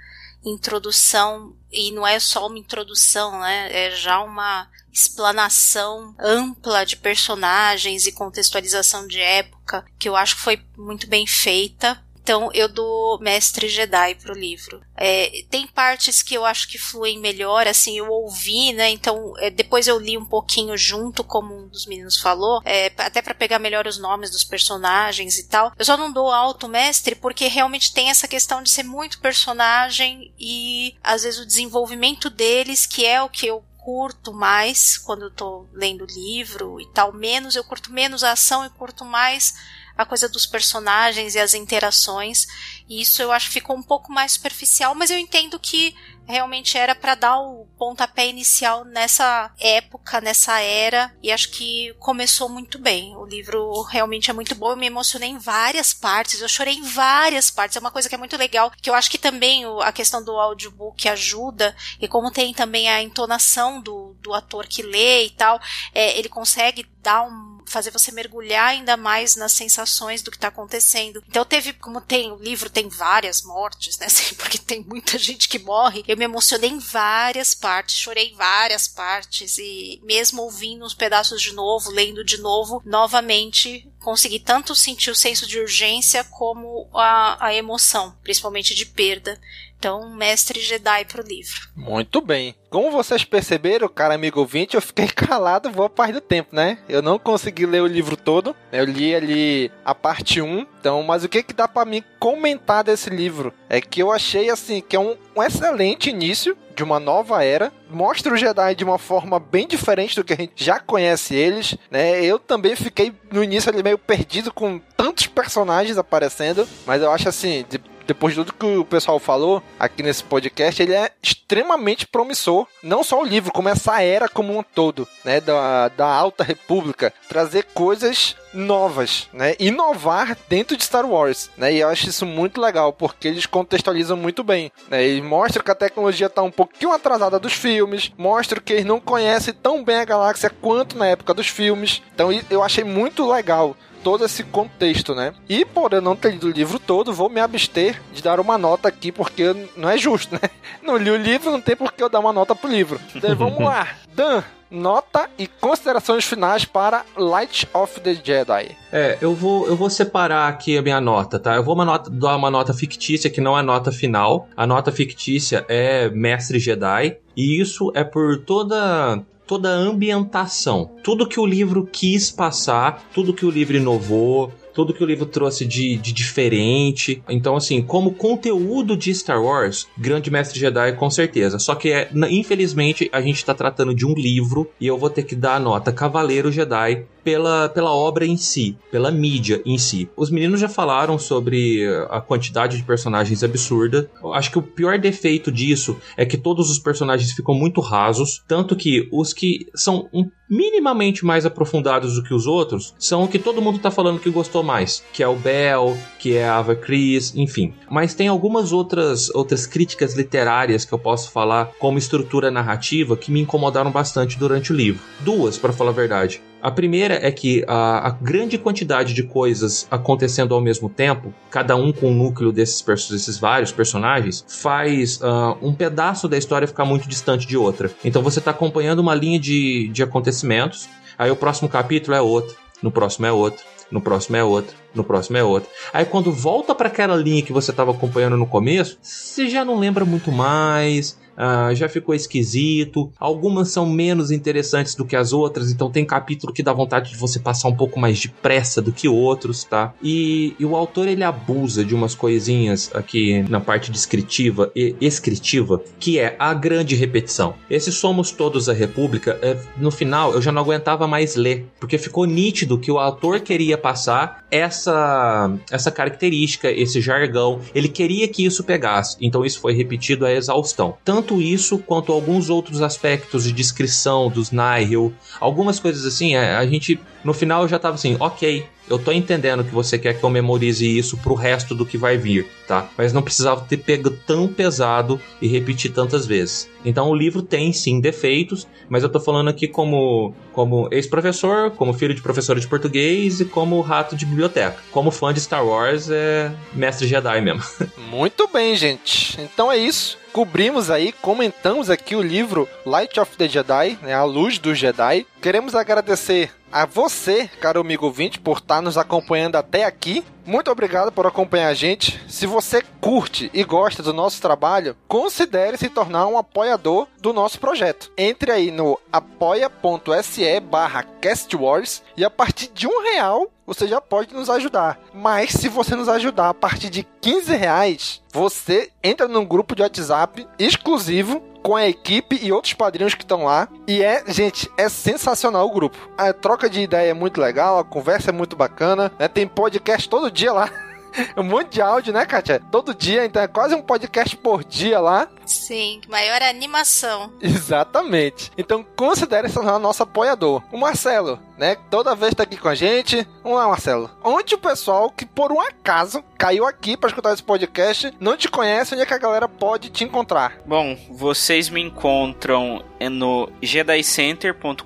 introdução 0.45 1.57
e 1.71 1.91
não 1.91 2.07
é 2.07 2.21
só 2.21 2.47
uma 2.47 2.59
introdução, 2.59 3.41
né? 3.41 3.69
É 3.71 3.91
já 3.91 4.23
uma 4.23 4.69
explanação 4.93 6.15
ampla 6.21 6.85
de 6.85 6.97
personagens 6.97 8.07
e 8.07 8.13
contextualização 8.13 9.07
de 9.07 9.19
época 9.19 9.85
que 9.99 10.09
eu 10.09 10.15
acho 10.15 10.37
que 10.37 10.43
foi 10.43 10.63
muito 10.77 11.07
bem 11.09 11.27
feita. 11.27 12.01
Então 12.23 12.51
eu 12.55 12.69
dou 12.69 13.19
Mestre 13.19 13.69
Jedi 13.69 14.15
pro 14.15 14.33
livro. 14.33 14.81
É, 14.97 15.45
tem 15.51 15.67
partes 15.67 16.23
que 16.23 16.35
eu 16.35 16.45
acho 16.45 16.69
que 16.69 16.79
fluem 16.79 17.19
melhor, 17.19 17.67
assim, 17.67 17.99
eu 17.99 18.09
ouvi, 18.09 18.73
né? 18.73 18.91
Então 18.91 19.35
é, 19.39 19.51
depois 19.51 19.89
eu 19.89 19.99
li 19.99 20.17
um 20.17 20.25
pouquinho 20.25 20.77
junto, 20.77 21.25
como 21.25 21.55
um 21.55 21.69
dos 21.69 21.87
meninos 21.87 22.21
falou, 22.21 22.63
é, 22.65 22.87
até 22.99 23.21
para 23.21 23.35
pegar 23.35 23.59
melhor 23.59 23.87
os 23.87 23.99
nomes 23.99 24.31
dos 24.31 24.45
personagens 24.45 25.39
e 25.39 25.49
tal. 25.49 25.73
Eu 25.77 25.85
só 25.85 25.97
não 25.97 26.13
dou 26.13 26.31
alto 26.31 26.69
mestre 26.69 27.17
porque 27.17 27.49
realmente 27.49 27.93
tem 27.93 28.09
essa 28.09 28.29
questão 28.29 28.63
de 28.63 28.71
ser 28.71 28.85
muito 28.85 29.21
personagem 29.21 30.33
e 30.39 30.95
às 31.03 31.25
vezes 31.25 31.41
o 31.41 31.47
desenvolvimento 31.47 32.31
deles, 32.31 32.87
que 32.87 33.05
é 33.05 33.21
o 33.21 33.29
que 33.29 33.47
eu 33.47 33.65
curto 33.77 34.33
mais 34.33 34.97
quando 34.97 35.23
eu 35.23 35.31
tô 35.31 35.67
lendo 35.73 36.07
livro 36.07 36.81
e 36.81 36.87
tal, 36.93 37.13
menos 37.13 37.57
eu 37.57 37.65
curto 37.65 37.93
menos 37.93 38.23
a 38.23 38.33
ação 38.33 38.65
e 38.65 38.71
curto 38.71 39.05
mais 39.05 39.55
a 39.97 40.05
coisa 40.05 40.29
dos 40.29 40.47
personagens 40.47 41.35
e 41.35 41.39
as 41.39 41.55
interações. 41.55 42.47
E 42.89 43.01
isso 43.01 43.23
eu 43.23 43.33
acho 43.33 43.49
que 43.49 43.55
ficou 43.55 43.77
um 43.77 43.83
pouco 43.83 44.13
mais 44.13 44.33
superficial, 44.33 44.95
mas 44.95 45.11
eu 45.11 45.19
entendo 45.19 45.59
que 45.59 45.95
realmente 46.27 46.79
era 46.79 46.95
para 46.95 47.15
dar 47.15 47.39
o 47.39 47.67
pontapé 47.77 48.27
inicial 48.29 48.85
nessa 48.85 49.53
época, 49.59 50.21
nessa 50.21 50.61
era, 50.61 51.15
e 51.23 51.33
acho 51.33 51.51
que 51.51 51.95
começou 51.99 52.49
muito 52.49 52.79
bem. 52.79 53.17
O 53.17 53.25
livro 53.25 53.83
realmente 53.83 54.31
é 54.31 54.33
muito 54.33 54.55
bom, 54.55 54.71
eu 54.71 54.77
me 54.77 54.87
emocionei 54.87 55.29
em 55.29 55.39
várias 55.39 55.93
partes, 55.93 56.41
eu 56.41 56.49
chorei 56.49 56.75
em 56.75 56.83
várias 56.83 57.51
partes, 57.51 57.77
é 57.77 57.81
uma 57.81 57.91
coisa 57.91 58.09
que 58.09 58.15
é 58.15 58.19
muito 58.19 58.37
legal, 58.37 58.71
que 58.71 58.89
eu 58.89 58.95
acho 58.95 59.11
que 59.11 59.19
também 59.19 59.65
a 59.83 59.93
questão 59.93 60.25
do 60.25 60.33
audiobook 60.33 61.09
ajuda, 61.09 61.75
e 62.01 62.07
como 62.07 62.31
tem 62.31 62.55
também 62.55 62.89
a 62.89 63.03
entonação 63.03 63.81
do, 63.81 64.17
do 64.21 64.33
ator 64.33 64.67
que 64.67 64.83
lê 64.83 65.27
e 65.27 65.31
tal, 65.31 65.61
é, 65.93 66.19
ele 66.19 66.29
consegue 66.29 66.87
dar 67.03 67.23
um 67.25 67.52
fazer 67.67 67.91
você 67.91 68.13
mergulhar 68.13 68.69
ainda 68.69 68.97
mais 68.97 69.37
nas 69.37 69.53
sensações 69.53 70.23
do 70.23 70.31
que 70.31 70.37
está 70.37 70.49
acontecendo. 70.49 71.23
Então 71.29 71.45
teve, 71.45 71.73
como 71.73 72.01
tem, 72.01 72.33
o 72.33 72.37
livro 72.37 72.71
tem 72.71 72.89
várias 72.89 73.43
mortes, 73.43 73.99
né? 73.99 74.07
Assim, 74.13 74.35
porque 74.35 74.59
tem 74.59 74.85
muita 74.85 75.19
gente 75.19 75.49
que 75.49 75.59
morre. 75.59 76.05
Eu 76.07 76.17
me 76.17 76.25
emocionei 76.25 76.71
em 76.71 76.79
várias 76.79 77.55
partes, 77.55 77.97
chorei 77.97 78.31
em 78.31 78.37
várias 78.37 78.87
partes 78.87 79.59
e 79.59 80.01
mesmo 80.05 80.43
ouvindo 80.43 80.85
uns 80.85 80.95
pedaços 80.95 81.41
de 81.41 81.53
novo, 81.53 81.91
lendo 81.91 82.25
de 82.25 82.39
novo, 82.39 82.83
novamente 82.85 83.91
consegui 84.01 84.41
tanto 84.41 84.75
sentir 84.75 85.11
o 85.11 85.17
senso 85.17 85.47
de 85.47 85.59
urgência 85.59 86.25
como 86.25 86.89
a, 86.93 87.47
a 87.47 87.55
emoção, 87.55 88.17
principalmente 88.23 88.75
de 88.75 88.85
perda. 88.85 89.41
Então, 89.83 90.09
mestre 90.11 90.61
Jedi 90.61 91.05
pro 91.07 91.27
livro. 91.27 91.61
Muito 91.75 92.21
bem. 92.21 92.55
Como 92.71 92.93
vocês 92.93 93.25
perceberam, 93.25 93.89
cara 93.89 94.15
amigo 94.15 94.39
ouvinte, 94.39 94.77
eu 94.77 94.81
fiquei 94.81 95.09
calado 95.11 95.71
boa 95.71 95.91
parte 95.91 96.13
do 96.13 96.21
tempo, 96.21 96.55
né? 96.55 96.79
Eu 96.89 97.03
não 97.03 97.19
consegui 97.19 97.67
ler 97.67 97.83
o 97.83 97.89
livro 97.89 98.17
todo. 98.17 98.55
Eu 98.71 98.85
li 98.85 99.13
ali 99.13 99.73
a 99.85 99.93
parte 99.93 100.41
1. 100.41 100.67
Então, 100.79 101.03
mas 101.03 101.25
o 101.25 101.29
que 101.29 101.43
que 101.43 101.53
dá 101.53 101.67
para 101.67 101.85
mim 101.85 102.01
comentar 102.21 102.85
desse 102.85 103.11
livro? 103.11 103.53
É 103.69 103.81
que 103.81 104.01
eu 104.01 104.13
achei 104.13 104.51
assim 104.51 104.81
que 104.81 104.95
é 104.95 105.01
um, 105.01 105.17
um 105.35 105.43
excelente 105.43 106.11
início 106.11 106.57
de 106.75 106.83
uma 106.83 106.99
nova 106.99 107.45
era, 107.45 107.73
mostra 107.91 108.33
o 108.33 108.37
Jedi 108.37 108.75
de 108.75 108.85
uma 108.85 108.99
forma 108.99 109.39
bem 109.39 109.67
diferente 109.67 110.17
do 110.17 110.25
que 110.25 110.33
a 110.33 110.37
gente 110.37 110.65
já 110.65 110.81
conhece 110.81 111.35
eles, 111.35 111.77
né? 111.91 112.25
Eu 112.25 112.39
também 112.39 112.75
fiquei 112.75 113.13
no 113.31 113.45
início 113.45 113.71
ali 113.71 113.83
meio 113.83 113.99
perdido 113.99 114.53
com 114.53 114.81
tantos 114.97 115.27
personagens 115.27 115.99
aparecendo, 115.99 116.67
mas 116.87 117.03
eu 117.03 117.11
acho 117.11 117.29
assim, 117.29 117.65
de 117.69 117.79
depois 118.07 118.35
de 118.35 118.41
tudo 118.41 118.53
que 118.53 118.67
o 118.67 118.85
pessoal 118.85 119.19
falou 119.19 119.63
aqui 119.79 120.03
nesse 120.03 120.23
podcast, 120.25 120.83
ele 120.83 120.95
é 120.95 121.11
extremamente 121.23 122.07
promissor. 122.07 122.67
Não 122.83 123.03
só 123.03 123.21
o 123.21 123.25
livro, 123.25 123.53
como 123.53 123.69
essa 123.69 124.03
era 124.03 124.29
como 124.29 124.57
um 124.57 124.63
todo, 124.63 125.07
né? 125.25 125.41
Da, 125.41 125.89
da 125.89 126.07
Alta 126.07 126.45
República. 126.45 127.13
Trazer 127.29 127.67
coisas 127.75 128.37
novas, 128.53 129.29
né? 129.33 129.55
Inovar 129.59 130.37
dentro 130.49 130.77
de 130.77 130.85
Star 130.85 131.07
Wars, 131.07 131.51
né? 131.57 131.73
E 131.73 131.81
eu 131.81 131.89
acho 131.89 132.09
isso 132.09 132.27
muito 132.27 132.61
legal, 132.61 132.93
porque 132.93 133.29
eles 133.29 133.47
contextualizam 133.47 134.17
muito 134.17 134.43
bem, 134.45 134.71
né? 134.89 135.21
Mostram 135.21 135.65
que 135.65 135.71
a 135.71 135.75
tecnologia 135.75 136.27
está 136.27 136.43
um 136.43 136.51
pouquinho 136.51 136.93
atrasada 136.93 137.39
dos 137.39 137.53
filmes, 137.53 138.13
mostram 138.17 138.61
que 138.63 138.73
eles 138.73 138.85
não 138.85 139.01
conhecem 139.01 139.55
tão 139.55 139.83
bem 139.85 139.97
a 139.97 140.05
galáxia 140.05 140.51
quanto 140.51 140.97
na 140.97 141.07
época 141.07 141.35
dos 141.35 141.49
filmes. 141.49 142.03
Então 142.15 142.31
eu 142.51 142.63
achei 142.63 142.85
muito 142.85 143.31
legal 143.31 143.77
todo 144.03 144.25
esse 144.25 144.43
contexto, 144.43 145.15
né? 145.15 145.33
E 145.49 145.65
por 145.65 145.93
eu 145.93 146.01
não 146.01 146.17
ter 146.17 146.33
lido 146.33 146.49
o 146.49 146.51
livro 146.51 146.79
todo, 146.79 147.13
vou 147.13 147.29
me 147.29 147.41
abster 147.41 148.01
de 148.13 148.23
dar 148.23 148.41
uma 148.41 148.59
nota 148.59 148.89
aqui, 148.89 149.13
porque 149.13 149.55
não 149.77 149.89
é 149.89 149.97
justo, 149.97 150.35
né? 150.41 150.51
Não 150.83 150.97
li 150.97 151.11
o 151.11 151.17
livro, 151.17 151.51
não 151.51 151.61
tem 151.61 151.77
por 151.77 151.93
que 151.93 152.03
eu 152.03 152.09
dar 152.09 152.21
uma 152.21 152.33
nota 152.33 152.55
pro 152.55 152.71
livro. 152.71 153.01
Então 153.15 153.35
vamos 153.37 153.61
lá. 153.61 153.89
Dan, 154.15 154.43
nota 154.71 155.29
e 155.39 155.47
considerações 155.47 156.25
finais 156.25 156.65
para 156.65 157.05
Light 157.17 157.69
of 157.73 158.01
the 158.01 158.15
Jedi. 158.15 158.77
É, 158.91 159.19
eu 159.21 159.35
vou, 159.35 159.67
eu 159.67 159.77
vou 159.77 159.91
separar 159.91 160.49
aqui 160.49 160.77
a 160.77 160.83
minha 160.83 161.01
nota, 161.01 161.39
tá? 161.39 161.55
Eu 161.55 161.63
vou 161.63 161.75
uma 161.75 161.85
nota, 161.85 162.11
dar 162.11 162.37
uma 162.37 162.51
nota 162.51 162.73
fictícia 162.73 163.31
que 163.31 163.41
não 163.41 163.59
é 163.59 163.63
nota 163.63 163.93
final. 163.93 164.49
A 164.57 164.67
nota 164.67 164.91
fictícia 164.91 165.65
é 165.69 166.09
Mestre 166.11 166.59
Jedi. 166.59 167.19
E 167.37 167.61
isso 167.61 167.91
é 167.95 168.05
por 168.05 168.39
toda 168.45 169.23
toda 169.53 169.69
a 169.69 169.77
ambientação. 169.77 170.93
Tudo 171.03 171.29
que 171.29 171.39
o 171.39 171.45
livro 171.45 171.87
quis 171.87 172.31
passar, 172.31 173.07
tudo 173.13 173.35
que 173.35 173.45
o 173.45 173.51
livro 173.51 173.77
inovou, 173.77 174.51
tudo 174.73 174.95
que 174.95 175.05
o 175.05 175.07
livro 175.07 175.27
trouxe 175.27 175.67
de, 175.67 175.99
de 175.99 176.11
diferente. 176.11 177.23
Então, 177.29 177.55
assim, 177.55 177.83
como 177.83 178.15
conteúdo 178.15 178.97
de 178.97 179.15
Star 179.15 179.43
Wars, 179.43 179.87
Grande 179.99 180.31
Mestre 180.31 180.59
Jedi 180.59 180.93
com 180.95 181.11
certeza. 181.11 181.59
Só 181.59 181.75
que, 181.75 181.91
é, 181.91 182.09
infelizmente, 182.31 183.11
a 183.13 183.21
gente 183.21 183.37
está 183.37 183.53
tratando 183.53 183.95
de 183.95 184.07
um 184.07 184.15
livro 184.15 184.71
e 184.81 184.87
eu 184.87 184.97
vou 184.97 185.11
ter 185.11 185.25
que 185.25 185.37
dar 185.37 185.57
a 185.57 185.61
nota 185.61 185.93
Cavaleiro 185.93 186.51
Jedi 186.51 187.05
pela, 187.25 187.69
pela 187.69 187.93
obra 187.93 188.27
em 188.27 188.37
si, 188.37 188.77
pela 188.91 189.11
mídia 189.11 189.63
em 189.65 189.79
si. 189.79 190.09
Os 190.17 190.31
meninos 190.31 190.61
já 190.61 190.69
falaram 190.69 191.19
sobre 191.19 191.87
a 192.11 192.21
quantidade 192.21 192.77
de 192.77 192.83
personagens 192.83 193.43
absurda. 193.43 194.11
Eu 194.23 194.33
acho 194.33 194.51
que 194.51 194.59
o 194.59 194.63
pior 194.63 194.99
defeito 194.99 195.51
disso 195.51 195.97
é 196.17 196.25
que 196.25 196.37
todos 196.37 196.71
os 196.71 196.79
personagens 196.79 197.33
ficam 197.33 197.55
muito 197.55 197.81
rasos, 197.81 198.43
tanto 198.47 198.77
que 198.77 199.09
os 199.13 199.33
que 199.33 199.67
são 199.75 200.09
um 200.13 200.29
minimamente 200.53 201.25
mais 201.25 201.47
aprofundados 201.47 202.15
do 202.15 202.23
que 202.23 202.35
os 202.35 202.47
outros 202.47 202.95
são 202.99 203.25
o 203.25 203.29
que 203.29 203.39
todo 203.39 203.63
mundo 203.63 203.79
tá 203.79 203.91
falando 203.91 204.21
que 204.21 204.29
gostou 204.29 204.63
mais, 204.63 205.03
que 205.11 205.23
é 205.23 205.29
o 205.29 205.35
Bell, 205.35 205.97
que 206.19 206.37
é 206.37 206.47
a 206.47 206.59
Ava 206.59 206.77
Chris, 206.77 207.35
enfim. 207.35 207.73
Mas 207.91 208.13
tem 208.13 208.29
algumas 208.29 208.71
outras 208.71 209.31
outras 209.35 209.67
críticas 209.67 210.15
literárias 210.15 210.85
que 210.85 210.93
eu 210.93 210.99
posso 210.99 211.31
falar 211.31 211.73
como 211.79 211.97
estrutura 211.97 212.51
narrativa 212.51 213.17
que 213.17 213.33
me 213.33 213.41
incomodaram 213.41 213.91
bastante 213.91 214.39
durante 214.39 214.73
o 214.73 214.77
livro. 214.77 215.03
Duas, 215.21 215.57
para 215.57 215.73
falar 215.73 215.91
a 215.91 215.95
verdade. 215.95 216.43
A 216.63 216.71
primeira 216.71 217.15
é 217.15 217.33
que 217.33 217.65
a, 217.67 218.07
a, 218.07 218.11
grande 218.11 218.57
quantidade 218.57 219.13
de 219.13 219.25
coisas 219.25 219.89
acontecendo 219.91 220.55
ao 220.55 220.61
mesmo 220.61 220.89
tempo, 220.89 221.35
cada 221.51 221.75
um 221.75 221.93
com 221.93 222.13
o 222.13 222.15
núcleo 222.15 222.53
desses, 222.53 222.85
desses 223.11 223.37
vários 223.37 223.73
personagens, 223.73 224.45
faz 224.47 225.21
uh, 225.21 225.59
um 225.61 225.75
pedaço 225.75 226.29
da 226.29 226.39
história 226.39 226.69
ficar 226.69 226.85
muito 226.85 227.09
distante 227.09 227.49
de 227.49 227.57
outra. 227.57 227.91
Então 228.05 228.23
você 228.23 228.39
está 228.39 228.53
acompanhando 228.53 229.01
uma 229.01 229.13
linha 229.13 229.41
de, 229.41 229.89
de 229.89 230.05
acontecimentos, 230.05 230.89
aí 231.19 231.33
o 231.33 231.37
próximo 231.37 231.69
capítulo 231.69 232.17
é 232.17 232.23
outro, 232.23 232.55
no 232.81 232.93
próximo 232.93 233.27
é 233.27 233.33
outro, 233.33 233.65
no 233.91 234.01
próximo 234.01 234.37
é 234.37 234.45
outro, 234.45 234.77
no 234.95 235.03
próximo 235.03 235.37
é 235.37 235.43
outro. 235.43 235.69
Aí 235.93 236.05
quando 236.05 236.31
volta 236.31 236.77
para 236.77 236.87
aquela 236.87 237.17
linha 237.17 237.43
que 237.43 237.53
você 237.53 237.73
estava 237.73 237.91
acompanhando 237.91 238.37
no 238.37 238.47
começo, 238.47 238.99
você 239.03 239.49
já 239.49 239.65
não 239.65 239.81
lembra 239.81 240.05
muito 240.05 240.31
mais, 240.31 241.19
uh, 241.37 241.75
já 241.75 241.89
ficou 241.89 242.15
esquisito. 242.15 243.11
Algumas 243.19 243.71
são 243.71 243.87
menos 243.87 244.31
interessantes 244.31 244.95
do 244.95 245.05
que 245.05 245.17
as 245.17 245.33
outras, 245.33 245.71
então 245.71 245.91
tem 245.91 246.05
capítulo 246.05 246.53
que 246.53 246.63
dá 246.63 246.73
vontade 246.73 247.11
de 247.11 247.17
você 247.17 247.39
passar 247.39 247.69
um 247.69 247.77
pouco 247.77 247.99
mais 247.99 248.21
depressa 248.21 248.81
do 248.81 248.93
que 248.93 249.09
outros, 249.09 249.65
tá? 249.65 249.95
E, 250.03 250.55
e 250.59 250.65
o 250.65 250.77
autor 250.77 251.09
ele 251.09 251.25
abusa 251.25 251.85
de 251.85 251.95
umas 251.95 252.15
coisinhas 252.15 252.91
aqui 252.95 253.43
na 253.49 253.61
parte 253.61 253.91
descritiva 253.91 254.71
e 254.75 254.95
escritiva, 255.01 255.83
que 255.99 256.19
é 256.19 256.37
a 256.39 256.53
grande 256.55 256.95
repetição. 256.95 257.55
Esse 257.69 257.93
Somos 257.93 258.31
Todos 258.31 258.69
a 258.69 258.73
República, 258.73 259.39
é, 259.43 259.57
no 259.77 259.91
final 259.91 260.33
eu 260.33 260.43
já 260.43 260.51
não 260.51 260.63
aguentava 260.63 261.07
mais 261.07 261.37
ler, 261.37 261.67
porque 261.79 261.99
ficou 261.99 262.25
nítido 262.25 262.79
que 262.79 262.91
o 262.91 262.99
autor 262.99 263.41
queria 263.41 263.77
passar 263.79 264.45
essa, 264.51 265.53
essa 265.71 265.91
característica, 265.91 266.71
esse 266.71 267.01
jargão. 267.01 267.61
Ele 267.75 267.89
queria 267.89 268.29
que 268.29 268.45
isso 268.45 268.65
pegasse, 268.65 269.17
então 269.21 269.45
isso 269.45 269.61
foi 269.61 269.73
repetido 269.73 270.27
à 270.27 270.33
exaustão. 270.33 270.97
Tanto 271.05 271.22
tanto 271.23 271.41
isso 271.41 271.79
quanto 271.79 272.11
alguns 272.11 272.51
outros 272.51 272.83
aspectos 272.83 273.45
de 273.45 273.53
descrição 273.53 274.29
dos 274.29 274.51
Nihil, 274.51 275.15
algumas 275.41 275.79
coisas 275.79 276.05
assim, 276.05 276.35
é, 276.35 276.57
a 276.57 276.67
gente 276.67 277.01
no 277.23 277.33
final 277.33 277.69
já 277.69 277.79
tava 277.79 277.95
assim, 277.95 278.17
ok, 278.19 278.67
eu 278.89 278.99
tô 278.99 279.13
entendendo 279.13 279.65
que 279.65 279.75
você 279.75 279.99
quer 279.99 280.19
que 280.19 280.25
eu 280.25 280.31
memorize 280.31 280.87
isso 280.87 281.17
pro 281.17 281.35
resto 281.35 281.75
do 281.75 281.87
que 281.87 281.97
vai 281.97 282.17
vir, 282.17 282.47
tá? 282.67 282.89
Mas 282.97 283.13
não 283.13 283.23
precisava 283.23 283.63
ter 283.63 283.79
pego 283.79 284.11
tão 284.11 284.49
pesado 284.49 285.21
e 285.41 285.49
repetir 285.49 285.93
tantas 285.93 286.27
vezes. 286.27 286.69
Então 286.85 287.09
o 287.09 287.15
livro 287.15 287.43
tem 287.43 287.73
sim 287.73 288.01
defeitos, 288.01 288.67
mas 288.89 289.03
eu 289.03 289.09
tô 289.09 289.21
falando 289.21 289.49
aqui 289.49 289.69
como, 289.69 290.35
como 290.53 290.89
ex-professor, 290.91 291.71
como 291.71 291.93
filho 291.93 292.15
de 292.15 292.23
professora 292.23 292.61
de 292.61 292.67
português 292.67 293.41
e 293.41 293.45
como 293.45 293.81
rato 293.81 294.17
de 294.17 294.27
biblioteca. 294.27 294.77
Como 294.91 295.11
fã 295.11 295.33
de 295.33 295.41
Star 295.41 295.65
Wars, 295.65 296.11
é 296.11 296.51
mestre 296.73 297.07
Jedi 297.07 297.41
mesmo. 297.41 297.63
Muito 298.11 298.49
bem, 298.53 298.77
gente. 298.77 299.41
Então 299.41 299.71
é 299.71 299.77
isso. 299.77 300.19
cobrimos 300.33 300.91
aí, 300.91 301.13
comentamos 301.13 301.91
aqui 301.91 302.17
o 302.17 302.23
livro 302.23 302.69
Light 302.85 303.21
of 303.21 303.37
the 303.37 303.49
Jedi, 303.49 303.99
né, 304.03 304.15
A 304.15 304.25
Luz 304.25 304.59
do 304.59 304.75
Jedi. 304.75 305.27
Queremos 305.43 305.75
agradecer 305.75 306.53
a 306.71 306.87
você, 306.87 307.51
caro 307.61 307.81
amigo 307.81 308.07
ouvinte, 308.07 308.39
por 308.39 308.59
estar 308.59 308.81
nos 308.81 308.97
acompanhando 308.97 309.57
até 309.57 309.85
aqui. 309.85 310.25
Muito 310.45 310.71
obrigado 310.71 311.13
por 311.13 311.27
acompanhar 311.27 311.69
a 311.69 311.75
gente. 311.75 312.21
Se 312.29 312.47
você 312.47 312.83
curte 313.01 313.51
e 313.55 313.63
gosta 313.63 314.03
do 314.03 314.13
nosso 314.13 314.43
trabalho, 314.43 314.97
considere 315.07 315.77
se 315.79 315.89
tornar 315.89 316.27
um 316.27 316.37
apoiador 316.37 317.07
do 317.21 317.33
nosso 317.33 317.61
projeto. 317.61 318.11
Entre 318.19 318.51
aí 318.51 318.71
no 318.71 318.99
apoia.se 319.13 320.61
barra 320.61 321.05
castwars 321.21 322.03
e 322.17 322.25
a 322.25 322.31
partir 322.31 322.71
de 322.75 322.89
um 322.89 323.03
real 323.03 323.51
você 323.65 323.87
já 323.87 324.01
pode 324.01 324.35
nos 324.35 324.51
ajudar. 324.51 324.99
Mas 325.15 325.53
se 325.53 325.69
você 325.69 325.95
nos 325.95 326.09
ajudar 326.09 326.49
a 326.49 326.55
partir 326.55 326.91
de 326.91 327.07
15 327.21 327.55
reais, 327.55 328.23
você 328.33 328.91
entra 329.03 329.29
num 329.29 329.45
grupo 329.45 329.75
de 329.75 329.83
WhatsApp 329.83 330.47
exclusivo 330.59 331.43
com 331.63 331.77
a 331.77 331.87
equipe 331.87 332.39
e 332.43 332.53
outros 332.53 332.75
padrinhos 332.75 333.15
que 333.15 333.23
estão 333.23 333.45
lá. 333.45 333.69
E 333.87 334.03
é, 334.03 334.25
gente, 334.27 334.71
é 334.77 334.89
sensacional 334.89 335.67
o 335.67 335.73
grupo. 335.73 335.97
A 336.19 336.33
troca 336.33 336.69
de 336.69 336.81
ideia 336.81 337.11
é 337.11 337.15
muito 337.15 337.41
legal, 337.41 337.79
a 337.79 337.85
conversa 337.85 338.31
é 338.31 338.33
muito 338.33 338.57
bacana, 338.57 339.13
né? 339.19 339.29
Tem 339.29 339.47
podcast 339.47 340.09
todo 340.09 340.31
dia 340.33 340.53
lá. 340.53 340.71
um 341.37 341.43
monte 341.43 341.75
de 341.75 341.83
áudio, 341.83 342.13
né, 342.13 342.25
Kátia? 342.25 342.61
Todo 342.71 342.95
dia, 342.95 343.25
então 343.25 343.43
é 343.43 343.47
quase 343.47 343.75
um 343.75 343.83
podcast 343.83 344.37
por 344.37 344.65
dia 344.65 344.99
lá. 345.01 345.29
Sim, 345.47 346.01
maior 346.09 346.43
animação. 346.43 347.33
Exatamente. 347.41 348.51
Então 348.57 348.85
considere 348.97 349.49
se 349.49 349.55
tornar 349.55 349.79
nosso 349.79 350.03
apoiador. 350.03 350.63
O 350.73 350.79
Marcelo, 350.79 351.39
né? 351.57 351.77
Toda 351.91 352.15
vez 352.15 352.35
tá 352.35 352.43
aqui 352.43 352.57
com 352.57 352.69
a 352.69 352.75
gente. 352.75 353.27
Vamos 353.43 353.59
lá, 353.59 353.69
Marcelo. 353.69 354.11
Onde 354.23 354.55
o 354.55 354.59
pessoal 354.59 355.11
que 355.11 355.27
por 355.27 355.53
um 355.53 355.61
acaso 355.61 356.23
caiu 356.39 356.67
aqui 356.67 356.97
para 356.97 357.09
escutar 357.09 357.33
esse 357.33 357.43
podcast 357.43 358.13
não 358.19 358.37
te 358.37 358.49
conhece, 358.49 358.95
onde 358.95 359.03
é 359.03 359.07
que 359.07 359.15
a 359.15 359.19
galera 359.19 359.49
pode 359.49 359.91
te 359.91 360.05
encontrar? 360.05 360.59
Bom, 360.67 360.97
vocês 361.11 361.69
me 361.69 361.81
encontram 361.81 362.85
no 363.11 363.49
jedicenter.com.br 363.61 364.83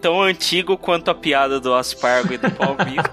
tão 0.00 0.22
antigo 0.22 0.78
quanto 0.78 1.10
a 1.10 1.14
piada 1.14 1.60
do 1.60 1.74
Aspargo 1.74 2.32
e 2.32 2.38
do 2.38 2.50
Palmito. 2.50 3.10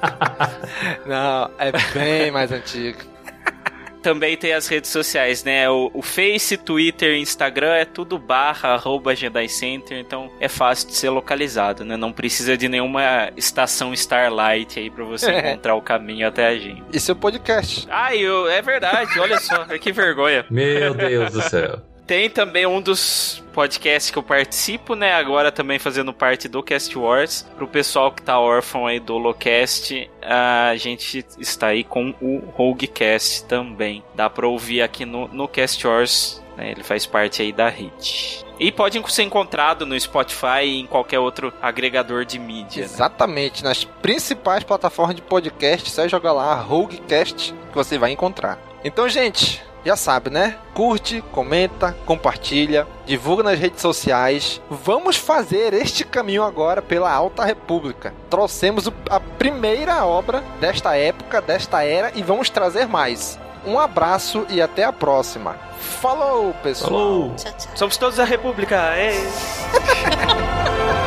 não, 1.05 1.51
é 1.57 1.71
bem 1.93 2.31
mais 2.31 2.51
antigo 2.51 2.99
também 4.01 4.37
tem 4.37 4.53
as 4.53 4.67
redes 4.67 4.89
sociais, 4.89 5.43
né? 5.43 5.69
O, 5.69 5.91
o, 5.93 6.01
Face, 6.01 6.57
Twitter, 6.57 7.17
Instagram 7.17 7.73
é 7.73 7.85
tudo 7.85 8.17
barra 8.17 8.69
arroba 8.69 9.15
Jedi 9.15 9.47
Center, 9.49 9.97
então 9.97 10.31
é 10.39 10.47
fácil 10.47 10.87
de 10.87 10.95
ser 10.95 11.09
localizado, 11.09 11.83
né? 11.83 11.97
Não 11.97 12.11
precisa 12.11 12.57
de 12.57 12.67
nenhuma 12.67 13.31
estação 13.35 13.93
Starlight 13.93 14.79
aí 14.79 14.89
pra 14.89 15.03
você 15.03 15.31
é. 15.31 15.39
encontrar 15.51 15.75
o 15.75 15.81
caminho 15.81 16.27
até 16.27 16.47
a 16.47 16.57
gente. 16.57 16.83
E 16.93 16.99
seu 16.99 17.15
podcast? 17.15 17.87
Ah, 17.89 18.15
eu, 18.15 18.47
é 18.47 18.61
verdade, 18.61 19.19
olha 19.19 19.39
só, 19.39 19.65
que 19.77 19.91
vergonha. 19.91 20.45
Meu 20.49 20.93
Deus 20.93 21.33
do 21.33 21.41
céu. 21.41 21.81
Tem 22.07 22.29
também 22.29 22.65
um 22.65 22.81
dos 22.81 23.43
podcasts 23.51 24.09
que 24.09 24.17
eu 24.17 24.23
participo, 24.23 24.95
né? 24.95 25.13
Agora 25.13 25.51
também 25.51 25.77
fazendo 25.77 26.13
parte 26.13 26.47
do 26.47 26.63
Cast 26.63 26.97
Wars. 26.97 27.45
Pro 27.57 27.67
pessoal 27.67 28.13
que 28.13 28.21
tá 28.21 28.39
órfão 28.39 28.87
aí 28.87 28.97
do 28.97 29.15
Holocast, 29.15 30.09
a 30.21 30.73
gente 30.77 31.25
está 31.37 31.67
aí 31.67 31.83
com 31.83 32.15
o 32.21 32.37
Roguecast 32.55 33.43
também. 33.43 34.01
Dá 34.15 34.29
pra 34.29 34.47
ouvir 34.47 34.81
aqui 34.81 35.03
no, 35.03 35.27
no 35.27 35.49
Cast 35.49 35.85
Wars, 35.85 36.41
né? 36.55 36.71
Ele 36.71 36.81
faz 36.81 37.05
parte 37.05 37.41
aí 37.41 37.51
da 37.51 37.67
HIT. 37.67 38.45
E 38.57 38.71
pode 38.71 39.03
ser 39.11 39.23
encontrado 39.23 39.85
no 39.85 39.99
Spotify 39.99 40.63
e 40.63 40.79
em 40.79 40.87
qualquer 40.87 41.19
outro 41.19 41.53
agregador 41.61 42.23
de 42.23 42.39
mídia. 42.39 42.81
Né? 42.81 42.85
Exatamente, 42.85 43.63
né? 43.63 43.69
nas 43.69 43.83
principais 43.83 44.63
plataformas 44.63 45.15
de 45.15 45.21
podcast, 45.21 45.91
você 45.91 46.07
joga 46.07 46.31
lá 46.31 46.55
Roguecast 46.55 47.53
que 47.53 47.75
você 47.75 47.97
vai 47.97 48.11
encontrar. 48.11 48.57
Então, 48.83 49.09
gente, 49.09 49.61
já 49.87 49.95
sabe, 49.95 50.29
né? 50.29 50.57
Curte, 50.73 51.23
comenta, 51.31 51.95
compartilha, 52.05 52.85
divulga 53.05 53.43
nas 53.43 53.57
redes 53.57 53.81
sociais. 53.81 54.61
Vamos 54.69 55.15
fazer 55.15 55.73
este 55.73 56.03
caminho 56.03 56.43
agora 56.43 56.81
pela 56.81 57.09
Alta 57.09 57.45
República. 57.45 58.13
Trouxemos 58.29 58.91
a 59.09 59.19
primeira 59.19 60.05
obra 60.05 60.43
desta 60.59 60.97
época, 60.97 61.41
desta 61.41 61.83
era 61.83 62.11
e 62.15 62.21
vamos 62.21 62.49
trazer 62.49 62.85
mais. 62.85 63.39
Um 63.65 63.79
abraço 63.79 64.45
e 64.49 64.61
até 64.61 64.83
a 64.83 64.91
próxima. 64.91 65.55
Falou, 65.79 66.53
pessoal. 66.55 66.89
Falou. 66.89 67.35
Tchau, 67.35 67.53
tchau. 67.57 67.71
Somos 67.75 67.97
todos 67.97 68.19
a 68.19 68.25
República. 68.25 68.93